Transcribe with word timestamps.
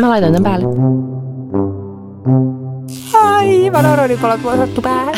Mä 0.00 0.08
laitan 0.08 0.32
tämän 0.32 0.42
päälle. 0.42 0.66
Aivan 3.14 3.86
oronipalot 3.86 4.42
vuosattu 4.42 4.82
päähän. 4.82 5.14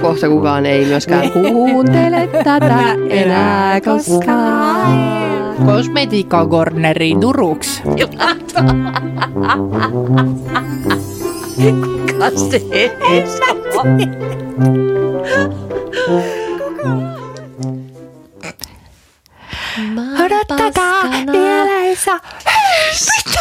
Kohta 0.00 0.28
kukaan 0.28 0.66
ei 0.66 0.84
myöskään 0.84 1.30
kuuntele 1.52 2.26
tätä 2.44 2.94
enää 3.10 3.80
koskaan. 3.80 5.56
Kosmetiikka 5.66 6.46
Corneri 6.46 7.14
Turuks. 7.20 7.82
Kuka 12.10 12.30
se 12.30 12.62
Odottakaa, 20.40 21.02
vielä 21.32 21.70
ei 21.86 21.96
saa. 21.96 22.20
Mitä? 23.16 23.40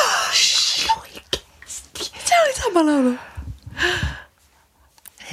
Se 2.26 2.42
oli 2.44 2.54
sama 2.54 2.86
laulu. 2.86 3.16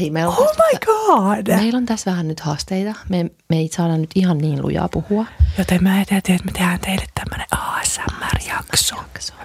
Hei, 0.00 0.10
meillä 0.10 0.30
on, 0.30 0.38
Oh 0.38 0.46
tästä, 0.46 0.62
my 0.73 0.78
god. 0.87 1.56
meillä 1.56 1.77
on 1.77 1.87
tässä 1.87 2.10
vähän 2.10 2.28
nyt 2.28 2.40
haasteita. 2.40 2.95
Me, 3.09 3.24
me 3.48 3.56
ei 3.56 3.68
saada 3.73 3.96
nyt 3.96 4.10
ihan 4.14 4.38
niin 4.38 4.62
lujaa 4.62 4.88
puhua. 4.88 5.27
Joten 5.59 5.82
mä 5.82 5.95
ajattelin, 5.95 6.20
että 6.24 6.45
me 6.45 6.52
tehdään 6.52 6.80
teille 6.80 7.04
tämmönen 7.14 7.46
ASMR-jakso. 7.50 8.96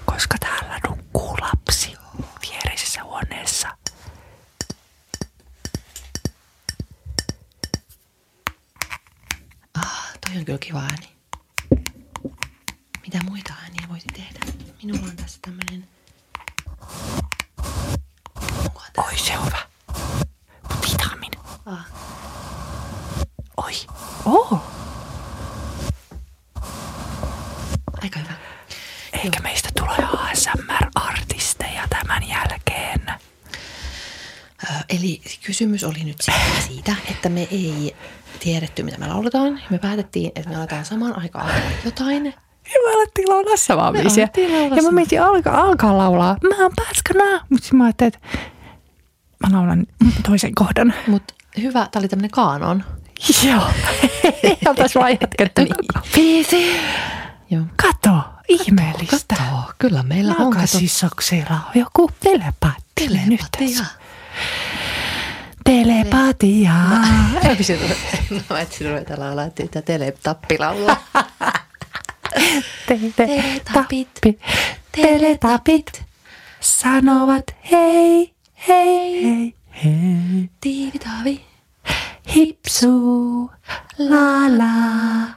Koska 0.06 0.36
täällä 0.40 0.80
nukkuu 0.90 1.36
lapsi 1.42 1.94
viereisessä 2.42 3.04
huoneessa. 3.04 3.68
Ah, 9.78 10.18
toi 10.28 10.38
on 10.38 10.46
kyllä 10.46 10.60
kiva 10.60 10.80
ääni. 10.82 11.08
Mitä 13.14 13.26
muita 13.30 13.54
ääniä 13.64 13.90
voisi 13.90 14.08
tehdä? 14.08 14.40
Minulla 14.84 15.06
on 15.06 15.16
tässä 15.16 15.40
tämmönen... 15.42 15.88
Tää? 18.94 19.06
Oi, 19.06 19.18
se 19.18 19.38
on 19.38 19.46
hyvä. 19.46 19.58
Mut 20.70 20.92
hitaammin. 20.92 21.32
Ah. 21.66 21.86
Oi. 23.58 23.72
Oh. 24.26 24.62
Aika 28.02 28.20
hyvä. 28.20 28.34
Eikä 29.24 29.40
meistä 29.40 29.70
tule 29.80 30.08
ASMR-artisteja 30.18 31.88
tämän 31.90 32.28
jälkeen. 32.28 33.02
Ö, 34.64 34.68
eli 34.90 35.22
kysymys 35.46 35.84
oli 35.84 36.04
nyt 36.04 36.22
siitä, 36.22 36.62
siitä, 36.68 36.96
että 37.12 37.30
me 37.30 37.48
ei 37.52 37.96
tiedetty, 38.40 38.84
mitä 38.84 38.98
me 38.98 39.08
lauletaan. 39.08 39.62
Me 39.70 39.78
päätettiin, 39.80 40.32
että 40.36 40.50
me 40.50 40.56
aletaan 40.56 40.86
samaan 40.86 41.20
aikaan 41.20 41.62
jotain. 41.86 42.34
Ja 42.74 42.80
me 42.88 42.94
alettiin 42.96 43.30
laulaa 43.30 43.58
samaa 43.58 43.92
biisiä. 43.92 44.28
Ja 44.76 44.84
mä 44.84 44.92
mietin 44.92 45.22
alkaa, 45.22 45.62
alkaa 45.62 45.98
laulaa. 45.98 46.38
Mä 46.50 46.64
oon 46.64 46.72
paskana. 46.76 47.46
Mutta 47.50 47.68
mä 47.76 47.84
ajattelin, 47.84 48.14
että 48.16 48.28
mä 49.48 49.58
laulan 49.58 49.88
toisen 50.28 50.56
kohdan. 50.56 50.94
Mutta 51.08 51.34
hyvä, 51.62 51.88
tää 51.92 52.00
oli 52.00 52.08
tämmönen 52.08 52.32
kaanon. 52.32 52.84
Joo. 53.50 53.64
Ei 54.44 54.58
oltais 54.68 54.96
vaan 54.96 55.18
jatkettu. 55.22 55.62
Biisi. 56.16 56.76
Joo. 57.50 57.64
Kato, 57.84 58.22
ihmeellistä. 58.48 59.36
Kato, 59.36 59.74
kyllä 59.80 60.04
meillä 60.04 60.32
on 60.32 60.38
kato. 60.38 60.50
Lakasisoksilla 60.50 61.54
on 61.54 61.72
joku 61.76 62.12
telepaatti. 62.20 62.84
Telepatia. 62.96 63.86
Telepatia. 65.64 66.72
Mä 66.74 67.40
etsin, 67.50 67.80
mä 68.50 68.60
etsin 68.62 68.90
ruveta 68.90 69.20
laulaa 69.20 69.50
sitä 69.58 69.82
teletappilaulua. 69.82 70.98
Teletapit. 72.88 74.10
Teletapit. 74.92 76.04
Sanovat 76.60 77.56
hei, 77.72 78.34
hei, 78.68 79.24
hei, 79.24 79.54
hei. 79.84 80.50
Tiivitavi. 80.62 81.46
Hipsu, 82.36 83.52
la 83.98 84.58
la, 84.58 85.28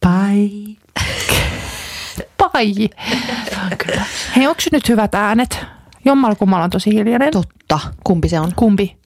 pai. 0.00 0.76
Pai. 2.38 2.74
Kyllä. 3.78 4.04
Hei, 4.36 4.46
onko 4.46 4.62
nyt 4.72 4.88
hyvät 4.88 5.14
äänet? 5.14 5.58
Jommalla 6.04 6.34
kummalla 6.34 6.64
on 6.64 6.70
tosi 6.70 6.90
hiljainen. 6.90 7.32
Totta. 7.32 7.78
Kumpi 8.04 8.28
se 8.28 8.40
on? 8.40 8.52
Kumpi? 8.56 8.96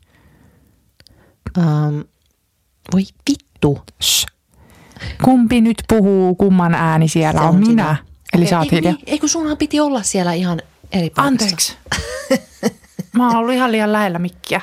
Um, 1.59 2.05
voi 2.93 3.03
vittu. 3.31 3.83
Shh. 4.03 4.27
Kumpi 5.25 5.61
nyt 5.61 5.83
puhuu, 5.89 6.35
kumman 6.35 6.75
ääni 6.75 7.09
siellä 7.09 7.41
Se 7.41 7.47
on, 7.47 7.49
on 7.55 7.61
minä? 7.61 7.69
sinä. 7.69 7.97
Eli 8.33 8.43
Okei, 8.43 8.51
sä 8.51 8.59
oot 8.59 8.73
ei, 8.73 8.79
hiljaa. 8.79 8.93
Niin, 8.93 9.03
ei 9.07 9.19
kun 9.19 9.29
sunhan 9.29 9.57
piti 9.57 9.81
olla 9.81 10.03
siellä 10.03 10.33
ihan 10.33 10.61
eri 10.93 11.11
paikassa. 11.11 11.45
Anteeksi. 11.45 11.77
Mä 13.13 13.27
oon 13.29 13.37
ollut 13.37 13.55
ihan 13.55 13.73
liian 13.73 13.93
lähellä 13.93 14.19
mikkiä. 14.19 14.61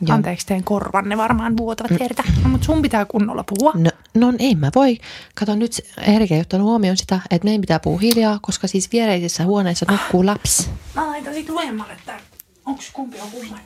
Joo. 0.00 0.14
Anteeksi, 0.14 0.46
teidän 0.46 0.64
korvanne 0.64 1.16
varmaan 1.16 1.56
vuotavat 1.56 2.00
verta. 2.00 2.22
No, 2.42 2.48
mutta 2.48 2.64
sun 2.64 2.82
pitää 2.82 3.04
kunnolla 3.04 3.44
puhua. 3.44 3.72
No, 3.74 3.90
no 4.14 4.32
ei 4.38 4.54
mä 4.54 4.70
voi. 4.74 4.98
Kato 5.34 5.54
nyt, 5.54 5.80
Erika 6.02 6.34
ei 6.34 6.40
ottanut 6.40 6.66
huomioon 6.66 6.96
sitä, 6.96 7.20
että 7.30 7.44
meidän 7.44 7.60
pitää 7.60 7.80
puhua 7.80 7.98
hiljaa, 8.00 8.38
koska 8.42 8.66
siis 8.66 8.92
viereisessä 8.92 9.44
huoneessa 9.44 9.86
nukkuu 9.90 10.26
lapsi. 10.26 10.68
Mä 10.94 11.06
laitan 11.06 11.34
sit 11.34 11.48
luemmalle 11.48 11.96
tän. 12.06 12.20
Onks 12.66 12.90
kumpi 12.92 13.20
on 13.20 13.30
kumman? 13.30 13.60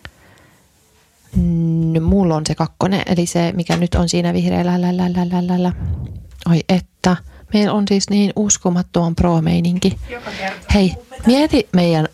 No, 1.92 2.00
mulla 2.00 2.36
on 2.36 2.42
se 2.46 2.54
kakkonen, 2.54 3.02
eli 3.06 3.26
se, 3.26 3.52
mikä 3.56 3.76
nyt 3.76 3.94
on 3.94 4.08
siinä 4.08 4.32
vihreällä. 4.32 4.80
Lä, 4.80 4.96
lä, 4.96 5.12
lä, 5.12 5.26
lä, 5.30 5.46
lä, 5.46 5.62
lä. 5.62 5.72
Oi 6.50 6.60
että, 6.68 7.16
meillä 7.54 7.72
on 7.72 7.84
siis 7.88 8.10
niin 8.10 8.32
uskomattoman 8.36 9.14
pro-meininki. 9.14 9.98
Hei, 10.74 10.94
mieti 11.26 11.68
meidän 11.72 12.08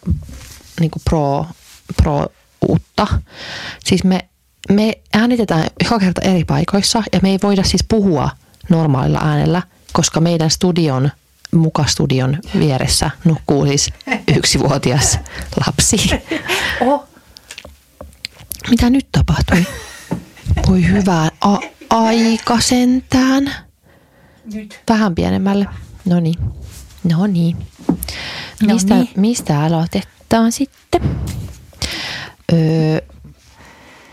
niin 0.81 0.91
pro, 1.11 1.47
pro 1.97 2.27
uutta. 2.69 3.07
Siis 3.85 4.05
me, 4.05 4.29
me 4.71 4.93
äänitetään 5.15 5.67
joka 5.85 5.99
kerta 5.99 6.21
eri 6.21 6.45
paikoissa 6.45 7.03
ja 7.13 7.21
me 7.23 7.31
ei 7.31 7.39
voida 7.43 7.63
siis 7.65 7.85
puhua 7.89 8.31
normaalilla 8.69 9.19
äänellä, 9.25 9.63
koska 9.93 10.21
meidän 10.21 10.51
studion, 10.51 11.11
mukastudion 11.55 12.39
vieressä 12.59 13.11
nukkuu 13.25 13.67
siis 13.67 13.91
yksivuotias 14.37 15.19
lapsi. 15.67 15.97
Oh, 16.81 17.05
Mitä 18.71 18.91
nyt 18.91 19.07
tapahtui? 19.13 19.67
Voi 20.69 20.89
hyvää 20.89 21.29
a- 21.41 21.59
aika 21.91 22.61
sentään. 22.61 23.55
Nyt. 24.55 24.81
Vähän 24.89 25.15
pienemmälle. 25.15 25.67
No 26.05 26.21
niin. 26.21 26.39
No 27.05 27.27
niin. 27.27 27.57
No 28.63 28.75
Mistä, 28.75 28.95
niin. 28.95 29.09
mistä 29.17 29.63
aloitetaan 29.63 30.53
sitten? 30.53 31.01
Öö, 32.53 33.01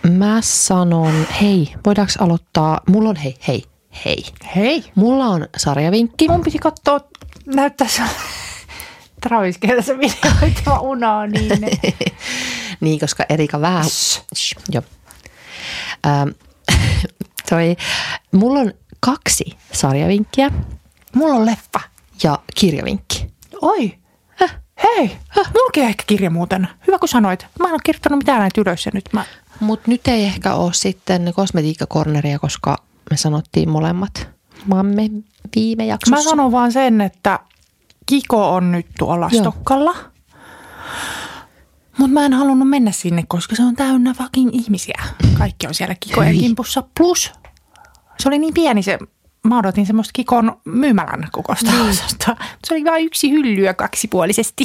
mä 0.10 0.38
sanon, 0.42 1.28
hei, 1.42 1.74
voidaanko 1.86 2.14
aloittaa? 2.20 2.82
Mulla 2.88 3.10
on, 3.10 3.16
hei, 3.16 3.36
hei, 3.48 3.64
hei. 4.06 4.24
Hei. 4.56 4.84
Mulla 4.96 5.26
on 5.26 5.48
sarjavinkki. 5.58 6.28
Mun 6.28 6.42
piti 6.42 6.60
katsoa, 6.60 7.00
näyttää 7.46 7.88
se 7.88 8.02
Travis 9.22 9.60
se 9.82 9.98
video, 9.98 10.32
että 10.48 10.62
mä 10.70 10.80
unohdin. 10.80 11.50
niin, 12.82 13.00
koska 13.00 13.26
Erika 13.30 13.62
vähän... 13.62 13.86
Shh, 14.36 14.58
joo. 14.70 14.84
Ähm, 16.08 16.30
toi, 17.50 17.76
mulla 18.32 18.60
on 18.60 18.74
kaksi 19.00 19.58
sarjavinkkiä 19.74 20.52
Mulla 21.16 21.34
on 21.34 21.46
leffa. 21.46 21.80
ja 22.24 22.40
kirjavinkki. 22.56 23.28
Oi. 23.62 23.98
Häh? 24.36 24.56
Hei, 24.84 25.18
mullakin 25.36 25.84
on 25.84 25.90
ehkä 25.90 26.04
kirja 26.08 26.30
muuten. 26.30 26.68
Hyvä 26.88 27.00
kun 27.00 27.10
sanoit. 27.10 27.46
Mä 27.60 27.68
en 27.68 27.74
ole 27.74 27.80
kirjoittanut 27.84 28.20
mitään 28.20 28.40
näitä 28.40 28.62
ylös 28.62 28.86
ja 28.86 28.92
nyt 28.94 29.10
mä... 29.14 29.26
Mutta 29.60 29.92
nyt 29.92 30.08
ei 30.08 30.24
ehkä 30.24 30.54
ole 30.54 30.74
sitten 30.74 31.34
kosmetiikkakorneria, 31.36 32.40
koska 32.40 32.78
me 33.12 33.18
sanottiin 33.18 33.70
molemmat 33.70 34.38
maamme 34.66 35.10
viime 35.56 35.86
jaksossa. 35.86 36.16
Mä 36.16 36.22
sanon 36.30 36.52
vaan 36.52 36.72
sen, 36.72 37.02
että 37.02 37.40
Kiko 38.06 38.54
on 38.54 38.72
nyt 38.72 38.86
tuolla 39.00 39.30
Joo. 39.32 39.42
Stokkalla. 39.42 39.96
Mutta 41.98 42.14
mä 42.14 42.26
en 42.26 42.34
halunnut 42.34 42.70
mennä 42.70 42.92
sinne, 42.92 43.24
koska 43.28 43.56
se 43.56 43.64
on 43.64 43.76
täynnä 43.76 44.14
fucking 44.14 44.50
ihmisiä. 44.54 45.04
Kaikki 45.38 45.68
on 45.68 45.74
siellä 45.74 45.96
Kikojen 46.00 46.38
kimpussa. 46.40 46.84
Plus 46.98 47.32
se 48.20 48.30
oli 48.30 48.40
niin 48.40 48.54
pieni 48.54 48.84
se, 48.84 48.98
mä 49.48 49.60
odotin 49.60 49.86
semmoista 49.86 50.12
Kikon 50.14 50.58
myymälän 50.66 51.28
kokosta 51.32 51.72
Niin. 51.72 51.90
osasta. 51.90 52.36
Se 52.68 52.74
oli 52.74 52.84
vain 52.86 53.06
yksi 53.06 53.32
hyllyä 53.32 53.74
kaksipuolisesti. 53.74 54.64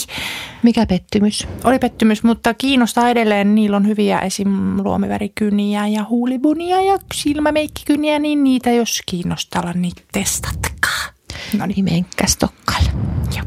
Mikä 0.63 0.87
pettymys? 0.87 1.49
Oli 1.65 1.79
pettymys, 1.79 2.23
mutta 2.23 2.55
kiinnostaa 2.55 3.09
edelleen. 3.09 3.55
Niillä 3.55 3.77
on 3.77 3.87
hyviä 3.87 4.19
esim. 4.19 4.77
luomivärikyniä 4.85 5.87
ja 5.87 6.05
huulibunia 6.09 6.81
ja 6.81 6.99
silmämeikkikyniä, 7.15 8.19
niin 8.19 8.45
niitä 8.45 8.71
jos 8.71 9.01
kiinnostaa, 9.07 9.73
niin 9.73 9.93
testatkaa. 10.13 11.03
No 11.59 11.67
niin, 11.67 11.85
menkää 11.85 12.27
Stokkalle. 12.27 12.91
joo. 13.37 13.45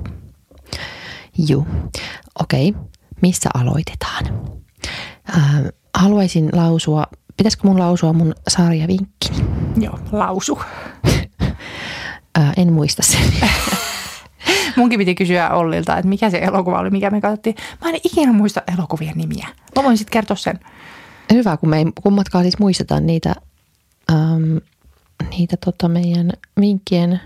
Juu. 1.49 1.67
Okei. 2.39 2.73
Mistä 3.21 3.49
aloitetaan? 3.53 4.25
Äh, 5.37 5.61
haluaisin 5.97 6.49
lausua, 6.53 7.03
pitäisikö 7.37 7.67
mun 7.67 7.79
lausua 7.79 8.13
mun 8.13 8.35
sarjavinkkini? 8.47 9.45
Joo, 9.77 9.99
lausu. 10.11 10.59
En 12.57 12.73
muista 12.73 13.03
sen. 13.03 13.21
Munkin 14.77 14.99
piti 14.99 15.15
kysyä 15.15 15.49
Ollilta, 15.49 15.97
että 15.97 16.09
mikä 16.09 16.29
se 16.29 16.37
elokuva 16.37 16.79
oli, 16.79 16.89
mikä 16.89 17.09
me 17.09 17.21
katsottiin. 17.21 17.55
Mä 17.83 17.89
en 17.89 17.95
ikinä 18.03 18.33
muista 18.33 18.61
elokuvien 18.77 19.17
nimiä. 19.17 19.47
Mä 19.75 19.83
voin 19.83 19.97
sitten 19.97 20.11
kertoa 20.11 20.37
sen. 20.37 20.59
Hyvä, 21.33 21.57
kun 21.57 21.69
me 21.69 21.77
ei 21.77 21.85
kummatkaan 22.03 22.43
siis 22.43 22.59
muisteta 22.59 22.99
niitä, 22.99 23.35
äm, 24.11 24.59
niitä 25.29 25.57
tota 25.65 25.87
meidän 25.87 26.29
vinkkien... 26.61 27.19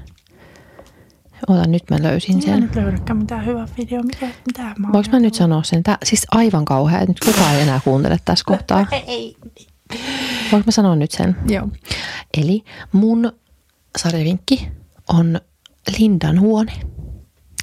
Ota, 1.47 1.67
nyt 1.67 1.83
mä 1.89 1.97
löysin 2.01 2.35
Minä 2.35 2.45
sen. 2.45 2.59
nyt 2.59 2.75
löydäkään 2.75 3.17
mitään 3.17 3.45
hyvää 3.45 3.67
video. 3.77 4.03
Mikä, 4.03 4.27
mitä 4.45 4.61
mä 4.77 4.87
Voinko 4.93 5.11
mä 5.11 5.19
nyt 5.19 5.33
sanoa 5.33 5.63
sen? 5.63 5.83
Tää, 5.83 5.97
siis 6.03 6.25
aivan 6.31 6.65
kauhea, 6.65 6.99
että 6.99 7.09
nyt 7.09 7.19
kukaan 7.35 7.55
ei 7.55 7.61
enää 7.61 7.79
kuuntele 7.83 8.17
tässä 8.25 8.43
kohtaa. 8.47 8.85
Ei. 9.07 9.35
Voinko 10.51 10.65
mä 10.65 10.71
sanoa 10.71 10.95
nyt 10.95 11.11
sen? 11.11 11.35
Joo. 11.47 11.67
Eli 12.37 12.63
mun 12.91 13.31
sarjavinkki 13.97 14.67
on 15.07 15.41
Lindan 15.97 16.39
huone. 16.39 16.73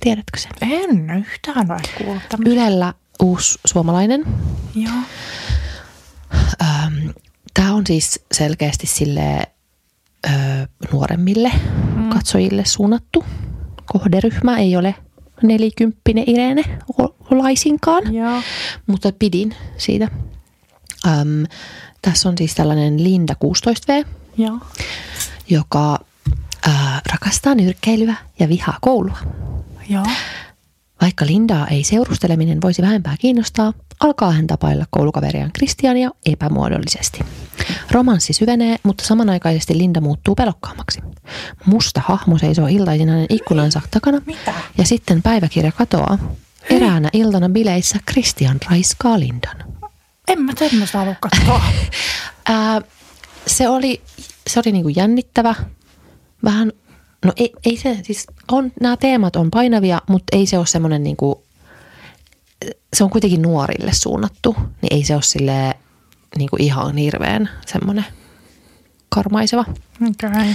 Tiedätkö 0.01 0.39
sen? 0.39 0.53
En 0.61 1.11
yhtään 1.11 1.71
ole 1.71 1.81
kuullut. 1.99 2.23
Ylellä 2.47 2.95
uusi 3.23 3.59
suomalainen. 3.67 4.25
Joo. 4.75 4.93
Tämä 7.55 7.75
on 7.75 7.87
siis 7.87 8.25
selkeästi 8.33 8.87
sille 8.87 9.43
ö, 10.27 10.31
nuoremmille 10.93 11.53
mm. 11.97 12.09
katsojille 12.09 12.65
suunnattu 12.65 13.25
kohderyhmä. 13.87 14.59
Ei 14.59 14.77
ole 14.77 14.95
nelikymppinen 15.43 16.25
Irene 16.27 16.63
laisinkaan, 17.31 18.15
Joo. 18.15 18.43
mutta 18.87 19.13
pidin 19.19 19.55
siitä. 19.77 20.09
Öm, 21.07 21.45
tässä 22.03 22.29
on 22.29 22.39
siis 22.39 22.55
tällainen 22.55 23.05
Linda 23.05 23.35
16V, 23.45 24.07
Joo. 24.37 24.59
joka 25.49 25.99
ö, 26.67 26.71
rakastaa 27.13 27.55
nyrkkeilyä 27.55 28.15
ja 28.39 28.49
vihaa 28.49 28.79
koulua. 28.81 29.19
Joo. 29.89 30.07
Vaikka 31.01 31.27
Lindaa 31.27 31.67
ei 31.69 31.85
seurusteleminen 31.85 32.61
voisi 32.61 32.83
vähempää 32.83 33.17
kiinnostaa, 33.21 33.73
alkaa 34.01 34.31
hän 34.33 34.47
tapailla 34.47 34.85
koulukaveriaan 34.91 35.53
Kristiania 35.53 36.11
epämuodollisesti. 36.27 37.21
Romanssi 37.91 38.33
syvenee, 38.33 38.77
mutta 38.83 39.05
samanaikaisesti 39.05 39.79
Linda 39.79 40.01
muuttuu 40.01 40.35
pelokkaammaksi. 40.35 41.01
Musta 41.67 42.03
hahmo 42.07 42.39
seisoo 42.39 42.67
iltaisin 42.67 43.09
hänen 43.09 43.27
ikkunansa 43.29 43.81
takana 43.91 44.21
Mitä? 44.27 44.55
ja 44.79 44.85
sitten 44.85 45.23
päiväkirja 45.23 45.73
katoaa. 45.73 46.19
Eräänä 46.71 47.09
iltana 47.13 47.49
bileissä 47.49 47.99
Christian 48.11 48.59
raiskaa 48.71 49.21
Lindan. 49.21 49.57
En 50.29 50.43
mä 50.43 50.53
tämmöistä 50.55 50.99
halua 50.99 51.15
katsoa. 51.21 51.63
Ää, 52.49 52.81
se 53.47 53.69
oli, 53.69 54.03
se 54.47 54.61
oli 54.61 54.73
niinku 54.73 54.89
jännittävä. 54.89 55.55
Vähän, 56.45 56.73
no 57.25 57.33
ei, 57.37 57.53
ei 57.65 57.77
se, 57.77 57.99
siis 58.03 58.27
on, 58.53 58.73
nämä 58.81 58.97
teemat 58.97 59.37
on 59.37 59.51
painavia, 59.51 60.03
mutta 60.09 60.37
ei 60.37 60.47
se 60.47 60.59
ole 60.59 60.67
semmoinen 60.67 61.03
niinku, 61.03 61.45
se 62.97 63.05
on 63.05 63.11
kuitenkin 63.11 63.43
nuorille 63.43 63.93
suunnattu, 63.93 64.57
niin 64.83 64.95
ei 64.95 65.05
se 65.05 65.15
ole 65.15 65.23
silleen 65.23 65.75
niinku 66.39 66.57
ihan 66.61 66.97
hirveän 66.97 67.51
semmoinen 67.67 68.05
karmaiseva. 69.09 69.65
Okay. 70.09 70.47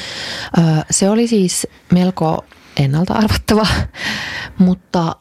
Öö, 0.58 0.64
se 0.92 1.10
oli 1.10 1.28
siis 1.28 1.68
melko 1.92 2.46
ennalta 2.78 3.14
arvattava, 3.14 3.68
mutta 4.58 5.16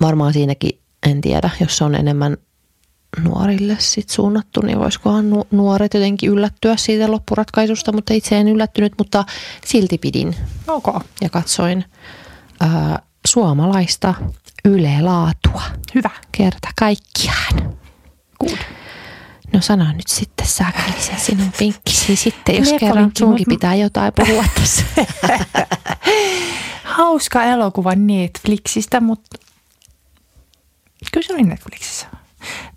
varmaan 0.00 0.32
siinäkin 0.32 0.80
en 1.06 1.20
tiedä, 1.20 1.50
jos 1.60 1.76
se 1.76 1.84
on 1.84 1.94
enemmän 1.94 2.36
nuorille 3.20 3.76
sit 3.78 4.10
suunnattu, 4.10 4.60
niin 4.60 4.78
voisikohan 4.78 5.30
nu- 5.30 5.46
nuoret 5.50 5.94
jotenkin 5.94 6.30
yllättyä 6.30 6.76
siitä 6.76 7.10
loppuratkaisusta, 7.10 7.92
mutta 7.92 8.14
itse 8.14 8.38
en 8.38 8.48
yllättynyt, 8.48 8.92
mutta 8.98 9.24
silti 9.64 9.98
pidin 9.98 10.36
Ok. 10.68 10.86
ja 11.20 11.30
katsoin 11.30 11.84
öö, 12.62 12.68
suomalaista 13.28 14.14
yle-laatua 14.64 15.62
Hyvä. 15.94 16.10
kerta 16.32 16.68
kaikkiaan. 16.78 17.78
Good. 18.40 18.58
No 19.52 19.60
sano 19.60 19.84
nyt 19.92 20.08
sitten 20.08 20.46
se 20.46 20.64
sinun 21.16 21.52
vinkkisi 21.60 22.16
sitten, 22.16 22.56
jos 22.56 22.68
kerran 22.68 22.82
Leffavinkki, 22.88 23.18
sunkin 23.18 23.46
pitää 23.48 23.74
jotain 23.74 24.12
puhua 24.16 24.44
tässä. 24.60 24.82
Hauska 26.84 27.44
elokuva 27.44 27.94
Netflixistä, 27.94 29.00
mutta 29.00 29.38
kyllä 31.12 31.26
se 31.26 31.32
oli 31.34 31.42
Netflixissä. 31.42 32.06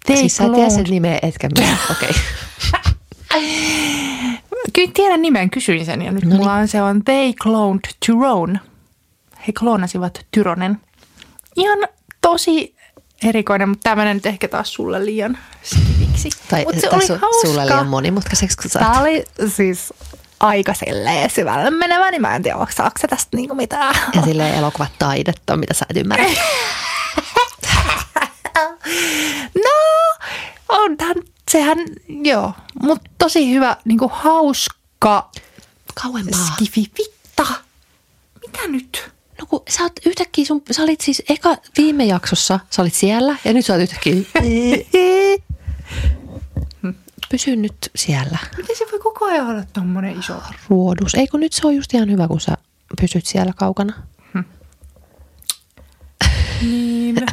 They 0.05 0.17
Siis 0.17 0.37
sä 0.37 0.45
et 0.45 0.53
tiedä 0.53 0.69
sen 0.69 0.83
nimeä, 0.83 1.19
etkä 1.21 1.49
minä. 1.59 1.77
Okei. 1.91 2.11
Kyllä 4.73 4.91
tiedän 4.93 5.21
nimen, 5.21 5.49
kysyin 5.49 5.85
sen 5.85 6.01
ja 6.01 6.11
nyt 6.11 6.23
Noniin. 6.23 6.39
mulla 6.39 6.53
on 6.53 6.67
se 6.67 6.81
on 6.81 7.03
They 7.03 7.33
Cloned 7.33 7.81
Tyrone. 8.05 8.59
He 9.47 9.53
kloonasivat 9.59 10.25
Tyronen. 10.31 10.79
Ihan 11.55 11.79
tosi 12.21 12.75
erikoinen, 13.23 13.69
mutta 13.69 13.89
tämmöinen 13.89 14.17
nyt 14.17 14.25
ehkä 14.25 14.47
taas 14.47 14.73
sulle 14.73 15.05
liian 15.05 15.37
skiviksi. 15.63 16.29
Tai 16.49 16.63
Mut 16.65 16.75
se 16.79 16.89
oli 16.89 17.07
sulle 17.07 17.19
hauska. 17.19 17.65
liian 17.65 17.87
monimutkaiseksi, 17.87 18.57
kun 18.57 18.71
Tämä 18.71 18.99
oli 19.01 19.25
siis 19.55 19.93
aika 20.39 20.73
silleen 20.73 21.29
syvälle 21.29 21.69
menevä, 21.69 22.11
niin 22.11 22.21
mä 22.21 22.35
en 22.35 22.43
tiedä, 22.43 22.57
saako 22.75 22.99
se 22.99 23.07
tästä 23.07 23.37
niinku 23.37 23.55
mitään. 23.55 23.95
Ja 24.15 24.21
silleen 24.21 24.55
elokuvat 24.55 24.91
taidetta, 24.99 25.57
mitä 25.57 25.73
sä 25.73 25.85
et 25.89 25.97
ymmärrä. 25.97 26.25
No, 29.55 29.71
onhan, 30.69 31.15
sehän, 31.51 31.77
joo, 32.07 32.53
mutta 32.81 33.09
tosi 33.17 33.51
hyvä, 33.53 33.77
niinku 33.85 34.11
hauska 34.13 35.29
Kauempaa. 36.03 36.39
skifi. 36.55 36.91
Vitta, 36.97 37.45
mitä 38.41 38.67
nyt? 38.67 39.11
No 39.41 39.45
kun 39.45 39.63
sä 39.69 39.83
oot 39.83 39.91
yhtäkkiä, 40.05 40.45
sun, 40.45 40.61
sä 40.71 40.83
olit 40.83 41.01
siis 41.01 41.23
eka 41.29 41.57
viime 41.77 42.05
jaksossa, 42.05 42.59
sä 42.69 42.81
olit 42.81 42.93
siellä 42.93 43.35
ja 43.45 43.53
nyt 43.53 43.65
sä 43.65 43.73
oot 43.73 43.81
yhtäkkiä. 43.81 44.13
Pysy 47.29 47.55
nyt 47.55 47.91
siellä 47.95 48.37
Miten 48.57 48.75
se 48.77 48.85
voi 48.91 48.99
koko 48.99 49.25
ajan 49.25 49.47
olla 49.47 49.63
tommonen 49.73 50.19
iso? 50.19 50.33
ruodus. 50.69 51.15
Eikö 51.15 51.37
nyt 51.37 51.53
se 51.53 51.67
on 51.67 51.75
just 51.75 51.93
ihan 51.93 52.11
hyvä, 52.11 52.27
kun 52.27 52.41
sä 52.41 52.57
pysyt 53.01 53.25
siellä 53.25 53.53
kaukana? 53.55 53.93
Niin, 56.61 57.15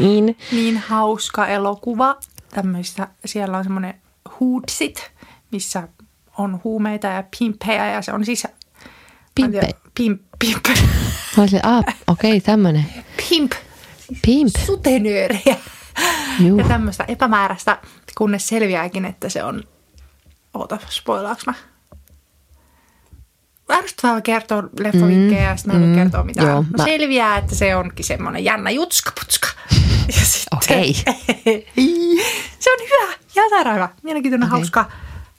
Niin. 0.00 0.36
niin 0.52 0.78
hauska 0.78 1.46
elokuva. 1.46 2.16
Tämmöistä, 2.54 3.08
siellä 3.24 3.58
on 3.58 3.64
semmoinen 3.64 3.94
hoodsit, 4.40 5.10
missä 5.52 5.88
on 6.38 6.60
huumeita 6.64 7.06
ja 7.06 7.24
pimppejä 7.38 7.92
ja 7.92 8.02
se 8.02 8.12
on 8.12 8.24
siis... 8.24 8.46
Pimppejä? 9.34 9.72
Pimp, 9.94 10.22
pimp, 10.38 10.66
Mä 11.36 11.42
olisin, 11.42 11.66
ah, 11.66 11.84
okei, 12.06 12.30
okay, 12.30 12.40
tämmönen. 12.40 12.86
pimp, 13.28 13.52
Pimp. 14.26 14.56
sutenööriä. 14.66 15.56
Juu. 16.40 16.58
Ja 16.58 16.64
tämmöistä 16.68 17.04
epämääräistä, 17.08 17.78
kunnes 18.18 18.48
selviääkin, 18.48 19.04
että 19.04 19.28
se 19.28 19.44
on... 19.44 19.64
Oota, 20.54 20.78
spoilaaks 20.88 21.46
mä? 21.46 21.54
Ärsyttävää 23.70 24.20
kertoa 24.20 24.62
leffavinkkejä 24.80 25.42
ja 25.42 25.56
sitten 25.56 25.76
mä 25.76 25.82
en 25.84 25.88
mm, 25.90 25.94
kertoa 25.94 26.24
mitään. 26.24 26.48
joo, 26.48 26.56
no 26.56 26.66
mä- 26.78 26.84
selviää, 26.84 27.36
että 27.36 27.54
se 27.54 27.76
onkin 27.76 28.04
semmoinen 28.04 28.44
jännä 28.44 28.70
jutskaputska. 28.70 29.48
Ja 30.08 30.24
sitten, 30.24 30.58
Okei. 30.58 30.94
se 32.60 32.72
on 32.72 32.78
hyvä, 32.80 33.14
jätärä 33.36 33.74
hyvä. 33.74 33.88
Mielenkiintoinen, 34.02 34.48
Okei. 34.48 34.58
hauska, 34.58 34.90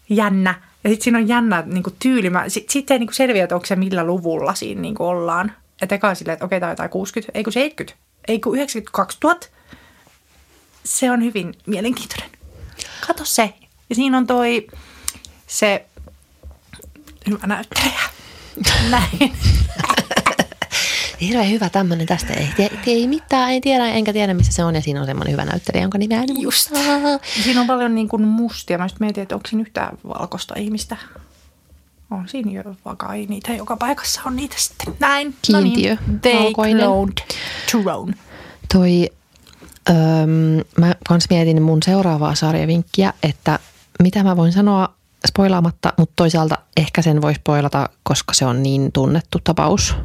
jännä. 0.10 0.62
Ja 0.84 0.90
sitten 0.90 1.04
siinä 1.04 1.18
on 1.18 1.28
jännä 1.28 1.64
niin 1.66 1.84
kuin 1.84 1.96
tyyli. 2.00 2.32
Sitten 2.48 2.74
sit 2.74 2.92
ei 2.92 3.00
niin 3.00 3.08
kuin 3.08 3.16
selviä, 3.16 3.44
että 3.44 3.56
onko 3.56 3.66
se 3.66 3.76
millä 3.76 4.04
luvulla 4.04 4.56
siinä 4.56 4.82
niin 4.82 4.96
kuin 4.96 5.08
ollaan. 5.08 5.52
Että 5.82 5.96
eka 5.96 6.16
silleen, 6.16 6.34
että 6.34 6.46
okei, 6.46 6.60
tämä 6.60 6.70
on 6.70 6.72
jotain 6.72 6.90
60, 6.90 7.32
ei 7.38 7.44
kun 7.44 7.54
70, 7.54 8.04
ei 8.28 8.40
kun 8.40 8.56
92 8.56 9.18
000. 9.24 9.40
Se 10.84 11.12
on 11.12 11.24
hyvin 11.24 11.54
mielenkiintoinen. 11.66 12.30
Kato 13.08 13.26
se. 13.26 13.54
Ja 13.90 13.96
siinä 13.96 14.18
on 14.18 14.28
toi 14.28 14.68
se 15.48 15.86
hyvä 17.30 17.48
näyttelijä. 17.48 18.00
Näin. 18.92 19.34
Hirveän 21.22 21.50
hyvä 21.50 21.70
tämmönen 21.70 22.08
tästä. 22.08 22.34
Ei, 22.34 22.48
tie, 22.56 22.70
ei 22.86 23.08
mitään, 23.08 23.52
ei 23.52 23.62
tiedä, 23.62 23.86
enkä 23.86 24.14
tiedä 24.14 24.34
missä 24.34 24.52
se 24.52 24.64
on. 24.64 24.76
Ja 24.76 24.82
siinä 24.82 25.00
on 25.00 25.06
semmoinen 25.06 25.32
hyvä 25.32 25.46
näyttelijä, 25.46 25.82
jonka 25.82 25.98
nimeä 25.98 26.22
en 26.22 26.42
Just. 26.42 26.72
Siinä 27.44 27.62
on 27.62 27.68
paljon 27.68 27.96
niin 27.96 28.10
kuin 28.10 28.22
mustia. 28.22 28.78
Mä 28.78 28.88
sitten 28.88 29.06
mietin, 29.06 29.24
että 29.24 29.36
onko 29.36 29.48
siinä 29.48 29.62
yhtään 29.62 29.98
valkoista 30.08 30.54
ihmistä. 30.58 30.98
On 32.12 32.28
siinä 32.28 32.52
jo, 32.52 32.76
vaikka 32.86 33.14
ei 33.14 33.26
niitä 33.26 33.54
joka 33.54 33.78
paikassa 33.78 34.22
on 34.26 34.36
niitä 34.36 34.56
sitten. 34.58 34.96
Näin. 35.00 35.36
Kiintiö, 35.42 35.96
No 35.96 36.00
niin. 36.08 36.20
They 36.20 36.54
cloned 36.54 37.18
Tyrone. 37.72 38.14
Toi, 38.74 39.10
öm, 39.90 39.96
mä 40.78 40.96
kans 41.08 41.26
mietin 41.30 41.62
mun 41.62 41.84
seuraavaa 41.84 42.36
sarjavinkkiä, 42.36 43.14
että 43.24 43.60
mitä 44.04 44.24
mä 44.24 44.38
voin 44.38 44.52
sanoa 44.52 44.99
spoilaamatta, 45.28 45.94
mutta 45.98 46.14
toisaalta 46.16 46.58
ehkä 46.78 47.02
sen 47.02 47.22
voi 47.22 47.36
spoilata, 47.36 47.90
koska 48.04 48.34
se 48.34 48.46
on 48.46 48.64
niin 48.64 48.92
tunnettu 48.92 49.38
tapaus. 49.44 49.96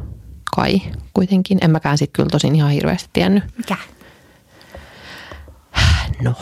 Kai 0.55 0.81
kuitenkin. 1.13 1.57
En 1.61 1.71
mäkään 1.71 1.97
sit 1.97 2.09
kyllä 2.13 2.29
tosin 2.29 2.55
ihan 2.55 2.71
hirveästi 2.71 3.09
tiennyt. 3.13 3.43
Mikä? 3.57 3.77
No, 6.21 6.33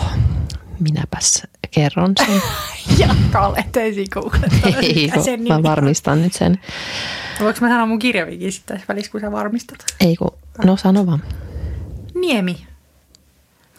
minäpäs 0.79 1.43
kerron 1.71 2.13
sen. 2.17 2.41
Jakka 3.07 3.47
olet 3.47 3.77
ensin 3.77 4.07
googlettanut 4.11 4.75
Ei, 4.81 5.11
sen 5.23 5.47
mä 5.47 5.63
varmistan 5.63 6.21
nyt 6.21 6.33
sen. 6.33 6.59
Voinko 7.39 7.59
mä 7.61 7.69
sanoa 7.69 7.85
mun 7.85 7.99
kirjavikin 7.99 8.51
sitten 8.51 8.83
välissä, 8.87 9.11
kun 9.11 9.21
sä 9.21 9.31
varmistat? 9.31 9.77
Ei 9.99 10.15
kun, 10.15 10.31
no 10.65 10.77
sano 10.77 11.05
vaan. 11.05 11.23
Niemi. 12.15 12.67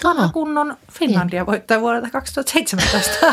Vanha 0.04 0.28
kunnon 0.28 0.76
Finlandia 0.92 1.46
voittaja 1.46 1.80
vuodelta 1.80 2.10
2017. 2.10 3.26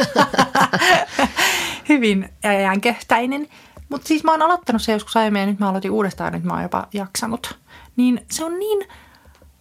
Hyvin 1.90 2.30
jäänköhtäinen. 2.44 3.48
Mutta 3.90 4.08
siis 4.08 4.24
mä 4.24 4.32
oon 4.32 4.42
aloittanut 4.42 4.82
se 4.82 4.92
joskus 4.92 5.18
aiemmin 5.18 5.40
ja 5.40 5.46
nyt 5.46 5.60
mä 5.60 5.70
aloitin 5.70 5.92
uudestaan, 5.92 6.34
nyt 6.34 6.44
mä 6.44 6.54
oon 6.54 6.64
jopa 6.64 6.88
jaksanut. 6.94 7.60
Niin 7.96 8.26
se 8.32 8.46
on 8.46 8.60
niin 8.60 8.88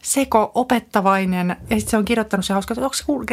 seko 0.02 0.52
opettavainen 0.54 1.48
ja 1.48 1.76
sitten 1.76 1.90
se 1.90 1.96
on 1.96 2.04
kirjoittanut 2.04 2.46
se 2.46 2.52
hauska, 2.52 2.74
onko 2.78 2.94
se 2.94 3.04
kuullut, 3.04 3.30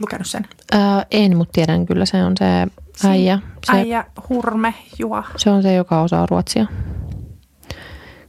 lukenut 0.00 0.26
sen? 0.26 0.48
Ää, 0.72 1.06
en, 1.10 1.36
mutta 1.36 1.52
tiedän 1.52 1.86
kyllä 1.86 2.06
se 2.06 2.24
on 2.24 2.32
se 2.38 2.46
äijä. 3.08 3.38
Se, 3.66 3.72
Äijä, 3.72 4.04
hurme, 4.28 4.74
juo. 4.98 5.24
se 5.36 5.50
on 5.50 5.62
se, 5.62 5.74
joka 5.74 6.02
osaa 6.02 6.26
ruotsia. 6.26 6.66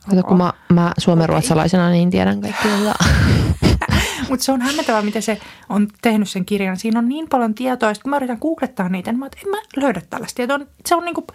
Kato, 0.10 0.24
kun 0.24 0.38
mä, 0.38 0.53
mä 0.70 0.91
suomenruotsalaisena 0.98 1.89
niin 1.89 2.10
tiedän 2.10 2.41
kaikki. 2.41 2.68
Mutta 4.31 4.43
se 4.43 4.51
on 4.51 4.61
hämmentävää, 4.61 5.01
miten 5.01 5.21
se 5.21 5.41
on 5.69 5.88
tehnyt 6.01 6.29
sen 6.29 6.45
kirjan. 6.45 6.77
Siinä 6.77 7.00
on 7.00 7.09
niin 7.09 7.29
paljon 7.29 7.55
tietoa, 7.55 7.89
ja 7.89 7.93
sit 7.93 8.03
kun 8.03 8.09
mä 8.09 8.17
yritän 8.17 8.38
googlettaa 8.41 8.89
niitä, 8.89 9.11
niin 9.11 9.19
mä, 9.19 9.25
en 9.25 9.50
mä 9.50 9.57
löydä 9.75 10.01
tällaista 10.09 10.35
tietoa. 10.35 10.59
Se 10.85 10.95
on 10.95 11.05
niinku 11.05 11.27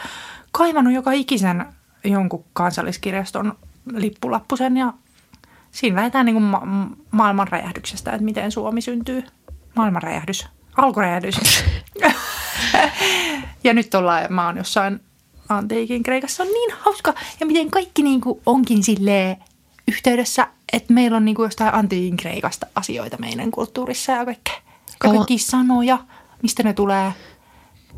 kaivannut 0.53 0.95
joka 0.95 1.13
ikisen 1.13 1.67
jonkun 2.05 2.45
kansalliskirjaston 2.53 3.53
lippulappusen 3.93 4.77
ja 4.77 4.93
siinä 5.71 5.97
lähdetään 5.97 6.27
niinku 6.27 6.41
ma- 6.41 6.89
maailman 7.11 7.49
räjähdyksestä, 7.49 8.11
että 8.11 8.25
miten 8.25 8.53
Suomi 8.53 8.81
syntyy. 8.81 9.25
Maailman 9.75 10.03
räjähdys. 10.03 10.49
Alkuräjähdys. 10.77 11.65
ja 13.65 13.75
nyt 13.75 13.95
ollaan, 13.95 14.27
mä 14.29 14.47
oon 14.47 14.57
jossain 14.57 15.01
antiikin 15.49 16.03
Kreikassa. 16.03 16.37
Se 16.37 16.43
on 16.43 16.49
niin 16.49 16.71
hauska. 16.79 17.15
Ja 17.41 17.47
miten 17.47 17.71
kaikki 17.71 18.03
niinku 18.03 18.43
onkin 18.47 18.85
silleen 18.85 19.37
yhteydessä, 19.89 20.47
että 20.73 20.93
meillä 20.93 21.17
on 21.17 21.25
niinku 21.25 21.43
jostain 21.45 21.75
antiikin 21.75 22.17
Kreikasta 22.17 22.67
asioita 22.75 23.17
meidän 23.19 23.51
kulttuurissa 23.51 24.13
ja 24.13 24.25
kaikkea. 24.25 24.55
Ja 24.57 24.95
Kauan- 24.99 25.17
kaikki 25.17 25.39
sanoja, 25.39 25.99
mistä 26.43 26.63
ne 26.63 26.73
tulee. 26.73 27.13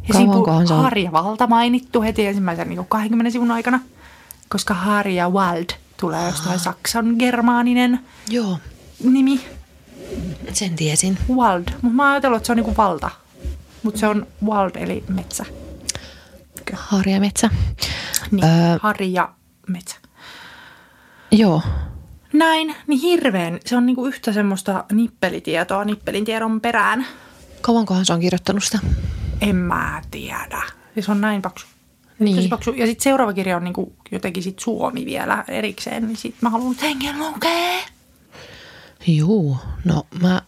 Ja 0.08 0.12
Kauankohan 0.12 0.66
sivu 0.66 0.78
on? 0.78 0.84
Harja 0.84 1.12
Valta 1.12 1.46
mainittu 1.46 2.02
heti 2.02 2.26
ensimmäisen 2.26 2.68
niin 2.68 2.87
20 2.88 3.30
sivun 3.30 3.50
aikana, 3.50 3.80
koska 4.48 4.75
Harja 4.75 5.28
Wald 5.30 5.66
tulee 6.00 6.26
jostain 6.26 6.58
saksan 6.58 7.14
germaaninen 7.18 8.00
Joo, 8.28 8.58
nimi. 9.04 9.40
sen 10.52 10.76
tiesin. 10.76 11.18
Wald. 11.30 11.64
Mutta 11.82 11.96
mä 11.96 12.02
oon 12.02 12.10
ajatellut, 12.12 12.37
että 12.37 12.46
se 12.46 12.52
on 12.52 12.56
niinku 12.56 12.76
valta. 12.76 13.10
Mutta 13.82 14.00
se 14.00 14.06
on 14.08 14.26
Wald 14.44 14.70
eli 14.75 15.04
metsä. 15.08 15.44
Harjametsä. 16.72 17.50
Niin, 18.30 18.44
Öö. 18.44 18.50
öö. 18.72 18.78
Harja 18.82 19.28
metsä. 19.68 19.96
Joo, 21.30 21.62
Näin, 22.32 22.75
niin 22.87 23.00
hirveän. 23.00 23.58
Se 23.66 23.76
on 23.76 23.87
niinku 23.87 24.06
yhtä 24.06 24.32
semmoista 24.32 24.85
nippelitietoa 24.92 25.85
nippelin 25.85 26.25
tiedon 26.25 26.61
perään. 26.61 27.06
kauankohan 27.61 28.06
se 28.06 28.12
on 28.12 28.20
kirjoittanut 28.20 28.64
sitä? 28.64 28.78
En 29.40 29.56
mä 29.56 30.02
tiedä. 30.11 30.62
Ja 30.97 31.02
se 31.02 31.11
on 31.11 31.20
näin 31.20 31.42
paksu. 31.42 31.66
Niin. 32.18 32.37
Tosi 32.37 32.49
paksu. 32.49 32.73
Ja 32.73 32.87
sitten 32.87 33.02
seuraava 33.02 33.32
kirja 33.32 33.56
on 33.56 33.64
niinku 33.64 33.92
jotenkin 34.12 34.42
sit 34.42 34.58
Suomi 34.58 35.06
vielä 35.06 35.44
erikseen. 35.49 36.06
Niin 36.06 36.16
sit 36.16 36.35
mä 36.40 36.50
haluan 36.50 36.75
hengen 36.82 37.18
lukea. 37.18 37.78
Juu, 39.06 39.56
no 39.85 40.06
mä 40.23 40.42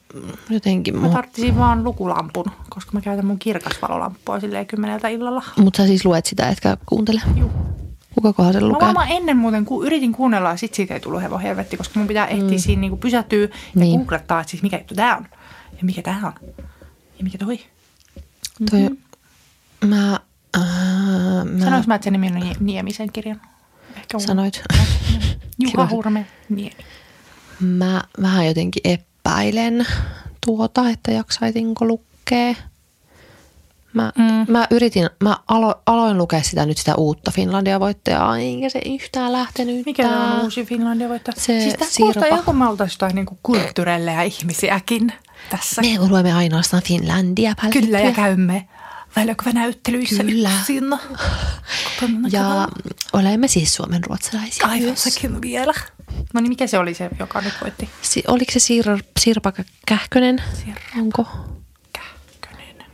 jotenkin... 0.50 0.98
Mä 0.98 1.08
tarttisin 1.08 1.58
vaan 1.58 1.84
lukulampun, 1.84 2.44
koska 2.70 2.90
mä 2.92 3.00
käytän 3.00 3.26
mun 3.26 3.38
kirkasvalolamppua 3.38 4.40
silleen 4.40 4.66
kymmeneltä 4.66 5.08
illalla. 5.08 5.42
Mutta 5.56 5.76
sä 5.76 5.86
siis 5.86 6.04
luet 6.04 6.26
sitä, 6.26 6.48
etkä 6.48 6.76
kuuntele. 6.86 7.20
Juu. 7.36 7.50
Kukakohan 8.14 8.52
se 8.52 8.60
Mä 8.60 8.66
lukee? 8.68 8.86
varmaan 8.86 9.08
ennen 9.10 9.36
muuten, 9.36 9.64
kun 9.64 9.86
yritin 9.86 10.12
kuunnella, 10.12 10.50
ja 10.50 10.56
sit 10.56 10.74
siitä 10.74 10.94
ei 10.94 11.00
tullut 11.00 11.22
hevon 11.22 11.40
helvetti, 11.40 11.76
koska 11.76 11.98
mun 11.98 12.08
pitää 12.08 12.26
ehtiä 12.26 12.48
mm. 12.50 12.58
siinä 12.58 12.80
niinku 12.80 12.96
pysähtyä 12.96 13.38
ja 13.42 13.48
Niin. 13.48 13.80
niin. 13.80 13.98
googlettaa, 14.00 14.40
että 14.40 14.50
siis 14.50 14.62
mikä 14.62 14.78
juttu 14.78 14.94
tää 14.94 15.16
on. 15.16 15.26
Ja 15.72 15.78
mikä 15.84 16.02
tää 16.02 16.20
on. 16.24 16.32
Ja 17.18 17.24
mikä 17.24 17.38
toi. 17.38 17.60
Toi, 18.70 18.90
mä, 19.86 20.12
äh, 20.56 20.62
mä 21.44 21.64
Sanois 21.64 21.86
mä, 21.86 21.94
että 21.94 22.04
se 22.04 22.10
nimi 22.10 22.26
on 22.26 22.32
Nie- 22.42 22.56
Niemisen 22.60 23.12
kirjan. 23.12 23.40
Ehkä 23.96 24.16
on- 24.16 24.20
sanoit. 24.20 24.62
Juha. 25.58 25.88
Hurme 25.90 26.26
Niemi. 26.48 26.76
Mä 27.60 28.02
vähän 28.22 28.46
jotenkin 28.46 28.80
epäilen 28.84 29.86
tuota, 30.46 30.88
että 30.90 31.10
jaksaisinko 31.12 31.84
lukea. 31.84 32.54
Mä, 33.92 34.12
mm. 34.18 34.52
Mä 34.52 34.66
yritin, 34.70 35.10
mä 35.24 35.36
alo, 35.48 35.82
aloin 35.86 36.18
lukea 36.18 36.42
sitä 36.42 36.66
nyt 36.66 36.78
sitä 36.78 36.94
uutta 36.94 37.30
Finlandia 37.30 37.80
voittajaa, 37.80 38.38
eikä 38.38 38.68
se 38.68 38.80
yhtään 38.86 39.32
lähtenyt. 39.32 39.86
Mikä 39.86 40.02
tää. 40.02 40.32
on 40.34 40.40
uusi 40.40 40.64
Finlandia 40.64 41.08
voittaa? 41.08 41.34
Se 41.36 41.60
siis 41.60 41.74
tää 41.74 41.88
kuulostaa 41.96 42.68
oltais 42.70 42.92
jotain 42.94 43.14
niinku 43.14 43.38
kulttuurelleja 43.42 44.22
ihmisiäkin 44.22 45.12
tässä. 45.50 45.82
Me 45.82 46.08
luemme 46.08 46.32
ainoastaan 46.32 46.82
Finlandia 46.82 47.54
Kyllä 47.72 48.00
ja 48.00 48.12
käymme 48.12 48.68
väljökvänäyttelyissä 49.16 50.24
Kyllä. 50.24 50.50
yksin. 50.60 50.84
Ja 52.32 52.68
olemme 53.12 53.48
siis 53.48 53.74
suomenruotsalaisia 53.74 54.66
Aivan 54.66 54.86
myös. 54.86 55.02
sekin 55.02 55.40
vielä. 55.42 55.72
No 56.34 56.40
niin, 56.40 56.48
mikä 56.48 56.66
se 56.66 56.78
oli 56.78 56.94
se, 56.94 57.10
joka 57.18 57.40
nyt 57.40 57.54
voitti? 57.62 57.88
Si- 58.02 58.24
oliko 58.28 58.52
se 58.52 58.58
Sir- 58.58 59.04
Sirpa 59.20 59.52
Kähkönen? 59.86 60.42
Sirpa. 60.64 60.80
Onko? 60.98 61.26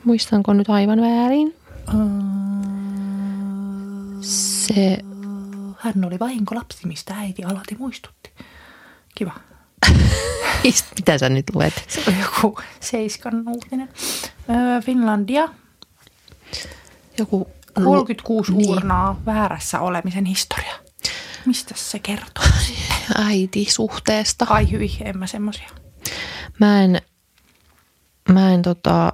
Muistanko 0.06 0.52
nyt 0.52 0.68
aivan 0.70 1.00
väärin? 1.00 1.54
Se, 4.20 4.98
Hän 5.78 6.04
oli 6.04 6.18
vahinkolapsi, 6.18 6.86
mistä 6.86 7.14
äiti 7.14 7.44
alati 7.44 7.76
muistutti. 7.78 8.30
Kiva. 9.14 9.32
mitä 10.98 11.18
sä 11.18 11.28
nyt 11.28 11.44
luet? 11.54 11.84
Se 11.88 12.02
oli 12.08 12.20
joku 12.20 12.58
seiskan 12.80 13.48
uutinen. 13.48 13.88
Öö, 14.50 14.80
Finlandia, 14.80 15.48
Joku 17.18 17.48
36 17.84 18.52
Niin. 18.52 18.70
uurnaa 18.70 19.20
väärässä 19.26 19.80
olemisen 19.80 20.24
historia. 20.24 20.74
Mistä 21.46 21.74
se 21.76 21.98
kertoo? 21.98 22.44
äiti 23.26 23.66
suhteesta. 23.70 24.46
Ai 24.48 24.70
hyi, 24.70 24.90
en 25.04 25.18
mä 25.18 25.26
semmosia. 25.26 25.68
Mä 26.60 26.82
en, 26.84 27.02
mä 28.32 28.52
en 28.54 28.62
tota, 28.62 29.12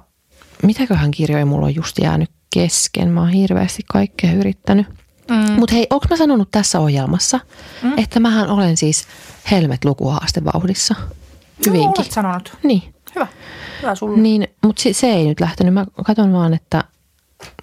mitäköhän 0.63 1.11
kirjoja 1.11 1.45
mulla 1.45 1.65
on 1.65 1.75
just 1.75 1.97
jäänyt 1.99 2.29
kesken. 2.53 3.09
Mä 3.09 3.19
oon 3.19 3.29
hirveästi 3.29 3.83
kaikkea 3.87 4.33
yrittänyt. 4.33 4.87
Mm. 5.29 5.51
Mutta 5.59 5.75
hei, 5.75 5.87
onko 5.89 6.05
mä 6.09 6.17
sanonut 6.17 6.51
tässä 6.51 6.79
ohjelmassa, 6.79 7.39
mm. 7.83 7.97
että 7.97 8.19
mähän 8.19 8.49
olen 8.49 8.77
siis 8.77 9.07
Helmet 9.51 9.85
lukuhaastevauhdissa 9.85 10.95
hyvinkin. 11.65 12.05
No, 12.05 12.11
sanonut. 12.11 12.57
Niin, 12.63 12.93
Hyvä. 13.15 13.27
Hyvä 13.81 13.95
sulla. 13.95 14.17
niin 14.17 14.47
mutta 14.63 14.81
se, 14.81 14.93
se 14.93 15.07
ei 15.07 15.25
nyt 15.27 15.39
lähtenyt. 15.39 15.73
Mä 15.73 15.85
katson 16.05 16.33
vaan, 16.33 16.53
että 16.53 16.83